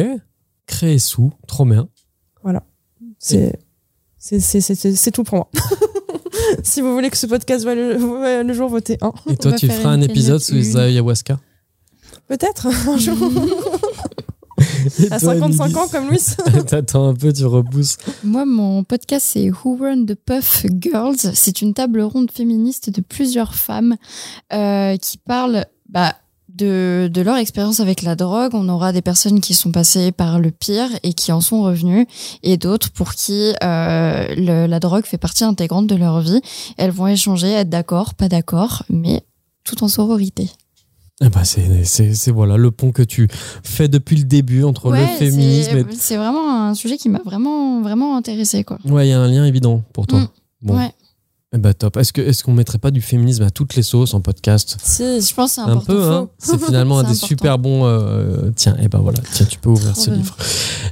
Créer 0.67 0.99
sous, 0.99 1.33
trop 1.47 1.65
bien. 1.65 1.89
C'est 3.19 3.57
c'est 4.19 4.41
c'est 4.41 4.61
c'est 4.61 4.75
c'est- 4.75 4.95
c'est 4.97 5.11
tout 5.13 5.23
pour 5.23 5.37
moi. 5.37 5.51
si 6.65 6.81
vous 6.81 6.93
voulez 6.93 7.09
que 7.09 7.17
ce 7.17 7.27
podcast 7.27 7.63
voit 7.63 7.75
le, 7.77 7.97
voit 7.97 8.43
le 8.43 8.53
jour, 8.53 8.69
votez 8.69 8.99
un. 9.01 9.13
Et 9.31 9.37
toi, 9.37 9.53
tu 9.53 9.69
feras 9.69 9.91
un 9.91 10.01
épisode 10.01 10.41
sous 10.41 10.55
les 10.55 10.77
ayahuasca? 10.77 11.39
Peut-être 12.27 12.67
un 12.67 12.97
jour. 12.99 13.17
Et 15.01 15.13
à 15.13 15.21
toi, 15.21 15.35
55 15.35 15.65
Émilie 15.65 15.77
ans 15.79 15.89
comme 15.89 16.09
Louis. 16.09 16.21
T'attends 16.67 17.09
un 17.09 17.15
peu, 17.15 17.33
tu 17.33 17.45
repousses. 17.47 17.97
Moi, 18.25 18.45
mon 18.45 18.85
podcast, 18.85 19.27
c'est 19.33 19.51
Who 19.51 19.77
Run 19.81 20.05
the 20.07 20.15
Puff 20.15 20.67
Girls. 20.81 21.17
C'est 21.35 21.63
une 21.63 21.75
table 21.75 22.01
ronde 22.01 22.31
féministe 22.31 22.91
de 22.91 23.01
plusieurs 23.01 23.55
femmes 23.55 23.97
euh, 24.53 24.97
qui 24.97 25.19
parlent 25.19 25.67
bah, 25.89 26.17
de, 26.63 27.11
de 27.13 27.21
leur 27.21 27.37
expérience 27.37 27.81
avec 27.81 28.03
la 28.03 28.15
drogue. 28.17 28.53
On 28.55 28.69
aura 28.69 28.93
des 28.93 29.03
personnes 29.03 29.41
qui 29.41 29.55
sont 29.55 29.73
passées 29.73 30.13
par 30.13 30.39
le 30.39 30.51
pire 30.51 30.89
et 31.03 31.13
qui 31.13 31.33
en 31.33 31.41
sont 31.41 31.63
revenues, 31.63 32.07
et 32.43 32.57
d'autres 32.57 32.91
pour 32.91 33.15
qui 33.15 33.53
euh, 33.63 34.27
le- 34.37 34.67
la 34.67 34.81
drogue 34.81 35.05
fait 35.05 35.19
partie 35.19 35.45
intégrante 35.45 35.87
de 35.87 35.95
leur 35.97 36.21
vie. 36.21 36.41
Elles 36.79 36.91
vont 36.91 37.07
échanger, 37.07 37.49
être 37.53 37.69
d'accord, 37.71 38.15
pas 38.15 38.29
d'accord, 38.29 38.83
mais 38.89 39.23
tout 39.65 39.83
en 39.85 39.89
sororité. 39.89 40.51
Eh 41.25 41.29
ben 41.29 41.45
c'est, 41.45 42.31
voilà 42.33 42.57
le 42.57 42.71
pont 42.73 42.91
que 42.91 43.03
tu 43.03 43.29
fais 43.63 43.87
depuis 43.87 44.17
le 44.17 44.25
début 44.25 44.65
entre 44.65 44.91
le 44.91 45.07
féminisme 45.19 45.71
c'est- 45.71 45.95
et 45.95 45.97
C'est 45.97 46.17
vraiment 46.17 46.67
un 46.67 46.75
sujet 46.75 46.97
qui 46.97 47.09
m'a 47.09 47.21
vraiment, 47.25 47.81
vraiment 47.81 48.17
intéressé 48.17 48.65
quoi. 48.65 48.79
Ouais, 48.85 49.07
il 49.07 49.11
y 49.11 49.13
a 49.13 49.21
un 49.21 49.29
lien 49.29 49.45
évident 49.45 49.83
pour 49.93 50.07
toi. 50.09 50.19
Mm. 50.21 50.29
Bon. 50.63 50.77
Ouais. 50.79 50.91
Eh 51.55 51.59
ben 51.59 51.75
top. 51.75 51.99
Est-ce 51.99 52.43
qu'on 52.43 52.53
mettrait 52.55 52.79
pas 52.79 52.91
du 52.91 53.03
féminisme 53.03 53.43
à 53.43 53.51
toutes 53.51 53.75
les 53.77 53.83
sauces 53.83 54.15
en 54.15 54.21
podcast 54.23 54.79
si. 54.83 55.03
Je 55.21 55.35
pense 55.35 55.53
c'est 55.53 55.61
Un 55.61 55.77
peu, 55.77 56.03
hein. 56.05 56.29
C'est 56.39 56.59
finalement 56.63 56.99
un 57.01 57.03
des 57.03 57.09
important. 57.11 57.27
super 57.27 57.59
bons. 57.59 57.85
euh, 57.85 58.51
tiens, 58.57 58.77
et 58.83 58.89
ben 58.89 59.01
voilà. 59.01 59.19
Tiens, 59.35 59.45
tu 59.45 59.59
peux 59.59 59.69
ouvrir 59.69 59.95
ce 59.95 60.09
bien. 60.11 60.19
livre. 60.19 60.35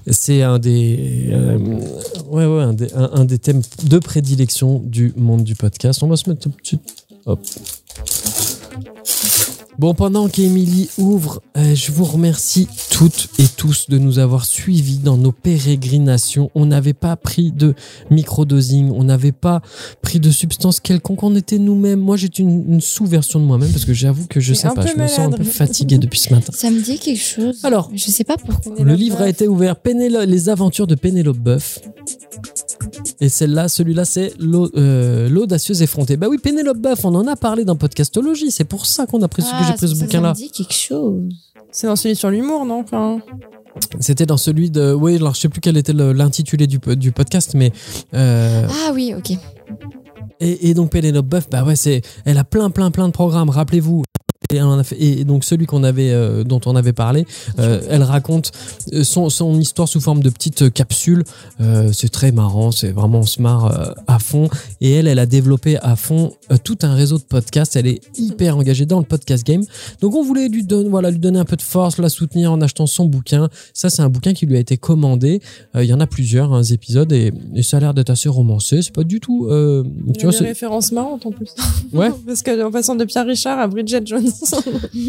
C'est 0.09 0.43
un 0.43 0.59
des, 0.59 1.29
euh, 1.33 1.59
ouais, 2.29 2.45
ouais, 2.47 2.63
un 2.63 2.75
des, 2.75 2.93
un, 2.95 3.11
un 3.15 3.25
des 3.25 3.39
thèmes 3.39 3.63
de 3.85 3.99
prédilection 3.99 4.81
du 4.85 5.15
monde 5.17 5.45
du 5.45 5.55
podcast. 5.55 6.03
On 6.03 6.09
va 6.09 6.17
se 6.17 6.29
mettre 6.29 6.47
un 6.49 6.51
petit. 6.51 6.79
Hop. 7.27 7.41
Bon, 9.81 9.95
pendant 9.95 10.29
qu'Émilie 10.29 10.91
ouvre, 10.99 11.41
euh, 11.57 11.75
je 11.75 11.91
vous 11.91 12.05
remercie 12.05 12.69
toutes 12.91 13.31
et 13.39 13.47
tous 13.57 13.87
de 13.89 13.97
nous 13.97 14.19
avoir 14.19 14.45
suivis 14.45 14.99
dans 14.99 15.17
nos 15.17 15.33
pérégrinations. 15.33 16.51
On 16.55 16.67
n'avait 16.67 16.93
pas 16.93 17.17
pris 17.17 17.51
de 17.51 17.75
microdosing, 18.11 18.91
on 18.95 19.05
n'avait 19.05 19.33
pas 19.33 19.63
pris 20.03 20.21
de 20.21 20.31
substance 20.31 20.81
quelconque, 20.81 21.23
on 21.23 21.35
était 21.35 21.57
nous-mêmes. 21.59 21.99
Moi, 22.01 22.19
j'étais 22.19 22.43
une, 22.43 22.75
une 22.75 22.81
sous-version 22.83 23.41
de 23.41 23.47
moi-même 23.47 23.71
parce 23.73 23.87
que 23.87 23.95
j'avoue 23.95 24.27
que 24.27 24.39
je 24.39 24.53
T'es 24.53 24.59
sais 24.61 24.69
pas, 24.69 24.85
je 24.87 25.01
me 25.01 25.07
sens 25.07 25.19
un 25.21 25.31
peu 25.31 25.45
fatigué 25.45 25.97
depuis 25.97 26.19
ce 26.21 26.35
matin. 26.35 26.53
Ça 26.55 26.71
me 26.71 26.83
dit 26.83 26.99
quelque 26.99 27.19
chose. 27.19 27.61
Alors, 27.65 27.91
je 27.95 28.11
sais 28.11 28.25
pas 28.25 28.37
pourquoi. 28.37 28.75
le 28.85 28.93
livre 28.95 29.23
a 29.23 29.31
été 29.31 29.49
ouvert, 29.49 29.77
Pénélo- 29.77 30.27
Les 30.27 30.51
aventures 30.51 30.89
de 30.89 30.95
Pénélope 30.95 31.39
Boeuf. 31.39 31.79
Et 33.21 33.29
celle-là, 33.29 33.69
celui-là, 33.69 34.05
c'est 34.05 34.33
euh, 34.41 35.29
L'audacieuse 35.29 35.83
effrontée. 35.83 36.17
Bah 36.17 36.29
oui, 36.31 36.39
Pénélope 36.39 36.79
Boeuf, 36.79 37.05
on 37.05 37.15
en 37.15 37.27
a 37.27 37.37
parlé 37.37 37.65
dans 37.65 37.77
Podcastologie. 37.77 38.51
C'est 38.51 38.65
pour 38.65 38.87
ça 38.87 39.07
qu'on 39.07 39.21
a 39.23 39.29
pris, 39.29 39.43
que 39.43 39.49
j'ai 39.67 39.75
pris 39.75 39.89
ce 39.89 39.95
Ah, 39.95 40.05
bouquin-là. 40.05 40.35
Ça 40.35 40.41
me 40.41 40.47
dit 40.47 40.51
quelque 40.51 40.73
chose. 40.75 41.23
C'est 41.71 41.87
dans 41.87 41.97
celui 41.97 42.17
sur 42.17 42.31
l'humour, 42.31 42.65
non 42.65 42.81
enfin, 42.81 43.21
C'était 44.01 44.27
dans 44.27 44.37
celui 44.37 44.71
de. 44.71 44.93
Oui, 44.93 45.17
alors 45.17 45.35
je 45.35 45.41
sais 45.41 45.49
plus 45.49 45.61
quel 45.61 45.77
était 45.77 45.93
l'intitulé 45.93 46.67
du, 46.67 46.79
po- 46.81 46.95
du 46.95 47.13
podcast, 47.13 47.53
mais. 47.55 47.73
euh, 48.15 48.67
Ah 48.87 48.93
oui, 48.95 49.15
ok. 49.17 49.33
et, 50.41 50.71
et 50.71 50.75
donc 50.75 50.91
Pénélope 50.91 51.27
Boeuf, 51.27 51.49
bah 51.51 51.63
ouais, 51.65 51.77
c'est, 51.77 52.03
elle 52.25 52.39
a 52.39 52.45
plein, 52.45 52.71
plein, 52.71 52.91
plein 52.91 53.07
de 53.07 53.13
programmes. 53.13 53.51
Rappelez-vous. 53.51 54.03
Et, 54.53 54.57
elle 54.57 54.63
en 54.65 54.79
a 54.79 54.85
fait- 54.85 54.97
et 55.01 55.25
donc 55.25 55.45
celui 55.45 55.67
qu'on 55.67 55.85
avait, 55.85 56.11
euh, 56.11 56.45
dont 56.45 56.61
on 56.67 56.77
avait 56.77 56.93
parlé, 56.93 57.27
euh, 57.59 57.81
elle 57.89 58.03
raconte 58.03 58.53
euh, 58.93 59.05
son, 59.05 59.29
son 59.31 59.59
histoire 59.59 59.89
sous 59.89 60.01
forme 60.01 60.23
de 60.23 60.31
petites 60.31 60.73
capsules. 60.73 61.25
Euh, 61.61 61.91
c'est 61.93 62.09
très 62.09 62.33
marrant, 62.33 62.71
c'est 62.73 62.93
vraiment 62.93 63.21
on 63.21 63.27
se 63.27 63.41
marre 63.43 63.95
à 64.07 64.19
fond. 64.19 64.49
Et 64.81 64.93
elle, 64.93 65.07
elle 65.07 65.19
a 65.19 65.27
développé 65.27 65.79
à 65.79 65.97
fond 65.97 66.33
tout 66.65 66.79
un 66.83 66.95
réseau 66.95 67.19
de 67.19 67.23
podcasts. 67.23 67.77
Elle 67.77 67.87
est 67.87 68.01
hyper 68.19 68.57
engagée 68.57 68.87
dans 68.87 68.99
le 68.99 69.05
podcast 69.05 69.47
game. 69.47 69.63
Donc 70.01 70.15
on 70.15 70.23
voulait 70.25 70.49
lui 70.49 70.65
donner, 70.65 70.89
voilà, 70.89 71.11
lui 71.11 71.19
donner 71.19 71.39
un 71.39 71.45
peu 71.45 71.57
de 71.57 71.63
force, 71.63 71.99
la 71.99 72.09
soutenir 72.09 72.53
en 72.53 72.61
achetant 72.61 72.87
son 72.87 73.05
bouquin. 73.07 73.49
Ça, 73.75 73.91
c'est 73.91 74.03
un 74.03 74.09
bouquin 74.09 74.33
qui 74.33 74.47
lui 74.47 74.57
a 74.57 74.61
été 74.61 74.77
commandé. 74.77 75.41
Il 75.75 75.85
y 75.85 75.93
en 75.93 76.01
a 76.01 76.07
plusieurs, 76.07 76.53
un 76.53 76.63
épisodes, 76.63 77.13
et, 77.13 77.33
et 77.55 77.63
ça 77.63 77.77
a 77.77 77.81
l'air 77.81 77.95
d'être 77.95 78.11
assez 78.11 78.29
romancé. 78.29 78.83
C'est 78.83 78.95
pas 78.95 79.05
du 79.05 79.21
tout. 79.21 79.47
euh, 79.51 79.85
Il 80.07 80.11
y 80.11 80.13
tu 80.15 80.23
vois, 80.27 80.33
des 80.33 80.39
c'est- 80.39 80.45
références 80.45 80.93
marrantes 80.93 81.27
en 81.27 81.31
plus. 81.33 81.55
Ouais. 81.93 82.11
Parce 82.27 82.43
que 82.43 82.65
en 82.65 82.71
passant 82.71 82.95
de 82.95 83.05
Pierre 83.05 83.27
Richard 83.27 83.59
à 83.59 83.67
Bridget 83.67 84.03
Jones. 84.05 84.27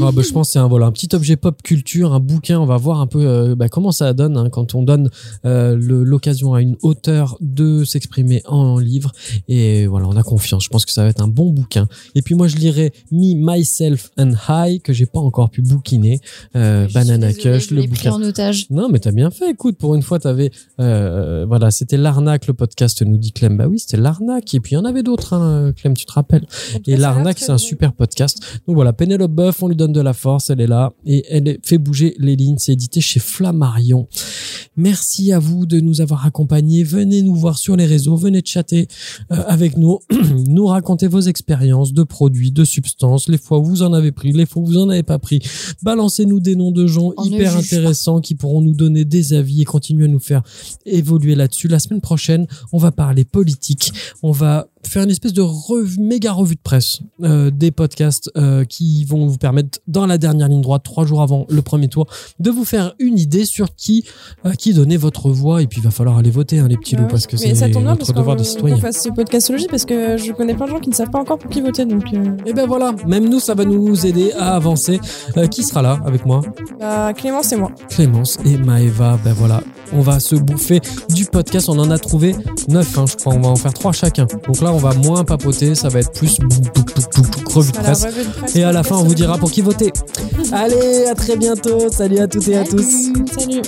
Ah 0.02 0.12
bah, 0.12 0.22
je 0.22 0.32
pense 0.32 0.48
que 0.48 0.54
c'est 0.54 0.60
un 0.60 0.68
voilà 0.68 0.86
un 0.88 0.92
petit 0.92 1.10
objet 1.14 1.36
pop 1.36 1.62
culture, 1.62 2.14
un 2.14 2.20
bouquin. 2.20 2.60
On 2.60 2.66
va 2.66 2.78
voir 2.78 3.02
un 3.02 3.08
peu 3.08 3.26
euh, 3.26 3.56
bah, 3.56 3.70
comment 3.70 3.92
ça 3.92 4.14
donne 4.14 4.38
hein, 4.38 4.50
quand 4.50 4.76
on 4.76 4.84
donne 4.84 5.10
euh, 5.46 5.76
l'occasion 5.80 6.54
à 6.54 6.62
une 6.62 6.78
auteure 6.82 7.38
de 7.42 7.84
s'exprimer 7.84 8.42
en 8.46 8.80
livre. 8.80 9.12
Et 9.48 9.88
voilà, 9.88 10.08
on 10.08 10.16
a 10.16 10.24
confiance. 10.24 10.64
Je 10.64 10.70
pense 10.70 10.86
que 10.86 10.92
ça 10.92 11.04
va 11.04 11.10
être 11.10 11.22
un 11.22 11.28
bon 11.28 11.52
bouquin. 11.52 11.88
Et 12.16 12.22
puis 12.22 12.36
moi, 12.36 12.48
je 12.48 12.58
lirai 12.58 12.94
Me, 13.12 13.36
Myself 13.36 14.12
and 14.18 14.34
High 14.50 14.82
que 14.82 14.94
j'ai 14.94 15.06
pas 15.06 15.20
encore 15.20 15.50
pu 15.50 15.62
bouquiner. 15.62 16.20
Euh, 16.56 16.88
Banana 16.94 17.32
je 17.32 17.74
le 17.74 17.84
bouquin. 17.84 18.14
en 18.14 18.22
otage. 18.24 18.70
Non, 18.70 18.90
mais 18.90 19.00
t'as 19.00 19.12
bien 19.12 19.32
fait. 19.32 19.52
Écoute, 19.52 19.78
pour 19.78 19.96
une 19.96 20.02
fois, 20.02 20.20
t'avais, 20.20 20.52
euh, 20.80 21.46
voilà, 21.48 21.72
c'était 21.72 21.98
l'arnaque, 21.98 22.48
le 22.48 22.54
podcast, 22.54 23.02
nous 23.02 23.18
dit 23.18 23.32
Clem. 23.32 23.58
Bah 23.58 23.68
oui, 23.68 23.80
c'était 23.80 23.98
l'arnaque. 23.98 24.54
Et 24.54 24.60
puis, 24.60 24.74
il 24.74 24.76
y 24.76 24.78
en 24.78 24.86
avait 24.86 25.04
d'autres, 25.04 25.34
hein, 25.34 25.72
Clem, 25.76 25.96
tu 25.96 26.06
te 26.06 26.14
rappelles. 26.14 26.46
Et 26.88 26.98
l'arnaque, 26.98 27.40
c'est 27.40 27.52
un 27.52 27.58
super 27.58 27.94
podcast. 27.94 28.40
Donc 28.68 28.76
voilà, 28.76 28.94
Pénélope 28.94 29.21
Boeuf, 29.28 29.62
on 29.64 29.68
lui 29.68 29.76
donne 29.76 29.94
de 29.94 30.02
la 30.02 30.14
force, 30.14 30.50
elle 30.50 30.62
est 30.62 30.68
là. 30.68 30.94
Et 31.06 31.26
elle 31.30 31.58
fait 31.64 31.78
bouger 31.78 32.16
les 32.20 32.36
lignes. 32.36 32.58
C'est 32.58 32.74
édité 32.74 33.02
chez 33.02 33.20
Flammarion. 33.20 34.08
Merci 34.78 35.34
à 35.34 35.40
vous 35.40 35.66
de 35.66 35.80
nous 35.80 36.02
avoir 36.02 36.26
accompagnés. 36.26 36.84
Venez 36.84 37.22
nous 37.22 37.36
voir 37.36 37.58
sur 37.58 37.76
les 37.76 37.86
réseaux, 37.86 38.16
venez 38.16 38.42
chatter 38.44 38.88
euh, 39.32 39.44
avec 39.48 39.78
nous, 39.78 40.00
nous 40.48 40.68
raconter 40.68 41.08
vos 41.08 41.20
expériences 41.20 41.94
de 41.94 42.04
produits, 42.04 42.52
de 42.52 42.64
substances, 42.64 43.28
les 43.28 43.38
fois 43.38 43.60
où 43.60 43.66
vous 43.66 43.84
en 43.84 43.94
avez 43.94 44.12
pris, 44.12 44.32
les 44.32 44.46
fois 44.46 44.62
où 44.62 44.66
vous 44.66 44.78
en 44.78 44.90
avez 44.90 45.04
pas 45.04 45.20
pris. 45.20 45.40
Balancez-nous 45.84 46.40
des 46.40 46.56
noms 46.56 46.72
de 46.72 46.88
gens 46.88 47.12
On 47.18 47.24
hyper 47.26 47.54
pas. 47.54 47.60
intéressants 47.60 48.22
qui 48.22 48.36
pourront 48.36 48.62
nous 48.62 48.74
donner 48.74 49.04
des 49.04 49.34
avis 49.34 49.62
et 49.62 49.66
continuer 49.66 50.06
à 50.06 50.08
nous 50.08 50.20
faire 50.20 50.42
évoluer 50.86 51.36
là-dessus. 51.36 51.68
La 51.68 51.80
semaine 51.80 52.02
prochaine, 52.02 52.48
on 52.72 52.78
va 52.78 52.92
parler 52.92 53.26
politique. 53.26 53.92
On 54.24 54.32
va 54.32 54.68
faire 54.88 55.04
une 55.04 55.10
espèce 55.12 55.34
de 55.34 55.42
rev- 55.42 56.00
méga 56.00 56.32
revue 56.32 56.56
de 56.56 56.62
presse 56.62 57.00
euh, 57.24 57.52
des 57.52 57.72
podcasts 57.72 58.32
euh, 58.38 58.64
qui 58.66 59.06
vont 59.06 59.28
vous 59.28 59.38
permettre, 59.38 59.80
dans 59.88 60.06
la 60.06 60.18
dernière 60.18 60.48
ligne 60.48 60.62
droite, 60.62 60.84
trois 60.84 61.06
jours 61.06 61.22
avant 61.22 61.46
le 61.50 61.62
premier 61.62 61.88
tour, 61.88 62.08
de 62.40 62.50
vous 62.50 62.66
faire 62.66 62.94
une 63.00 63.18
idée 63.20 63.46
sur 63.46 63.76
qui 63.76 64.06
euh, 64.46 64.54
qui 64.54 64.74
donner 64.74 64.98
votre 64.98 65.30
voix. 65.30 65.62
Et 65.62 65.68
puis, 65.68 65.80
il 65.82 65.84
va 65.84 65.92
falloir 65.92 66.18
aller 66.18 66.32
voter, 66.32 66.60
hein, 66.60 66.68
les 66.68 66.78
petits 66.78 66.96
loups, 66.96 67.08
parce 67.08 67.28
que 67.28 67.38
c'est 67.38 67.54
notre 67.82 68.14
devoir 68.14 68.36
de 68.36 68.44
citoyen. 68.44 68.76
qu'on 68.76 68.82
fasse 68.82 69.02
ce 69.04 69.10
podcastologie 69.10 69.68
parce 69.70 69.86
que 69.86 70.18
je 70.18 70.32
connais 70.34 70.54
plein 70.54 70.66
de 70.66 70.72
gens 70.72 70.80
qui 70.80 70.90
ne 70.90 70.96
savent 70.96 71.10
pas 71.10 71.20
encore 71.20 71.38
pour 71.38 71.50
qui 71.50 71.62
voter. 71.62 71.86
Donc, 71.86 72.06
euh, 72.14 72.36
Et 72.46 72.54
ben 72.54 72.68
voilà, 72.68 72.94
même 73.08 73.30
nous, 73.30 73.40
ça 73.40 73.54
va 73.56 73.66
nous 73.66 74.06
aider 74.06 74.32
à 74.34 74.56
avancer. 74.56 75.00
Qui 75.50 75.64
sera 75.64 75.82
là 75.82 76.00
avec 76.06 76.26
moi? 76.26 76.42
Bah, 76.80 77.14
Clémence 77.14 77.52
et 77.52 77.56
moi. 77.58 77.72
Clémence 77.90 78.38
et 78.46 78.58
Maëva. 78.58 79.18
Ben 79.24 79.34
voilà, 79.34 79.62
on 79.94 80.02
va 80.02 80.20
se 80.20 80.36
bouffer 80.36 80.82
du 81.14 81.26
podcast. 81.26 81.70
On 81.70 81.80
en 81.80 81.90
a 81.92 81.98
trouvé 82.00 82.36
neuf, 82.68 82.98
hein, 82.98 83.06
je 83.08 83.16
crois. 83.16 83.34
On 83.34 83.42
va 83.42 83.50
en 83.50 83.56
faire 83.56 83.74
trois 83.74 83.92
chacun. 83.92 84.26
Donc 84.48 84.62
là, 84.62 84.71
on 84.72 84.78
va 84.78 84.94
moins 84.94 85.24
papoter. 85.24 85.76
Ça 85.76 85.90
va 85.90 86.00
être 86.00 86.12
plus 86.12 86.38
revue 87.46 87.72
de 87.72 87.78
presse. 87.78 88.06
Et 88.56 88.64
à 88.64 88.72
la 88.72 88.84
fin, 88.84 88.98
on 88.98 89.04
vous 89.04 89.16
dira 89.16 89.38
pour 89.38 89.52
qui 89.52 89.62
voter. 89.62 89.92
Allez, 90.52 91.06
à 91.06 91.16
très 91.16 91.36
bientôt. 91.38 91.90
Salut 91.90 92.20
à 92.20 92.28
toutes 92.28 92.48
et 92.48 92.58
à 92.58 92.64
tous. 92.64 93.12
Salut. 93.38 93.62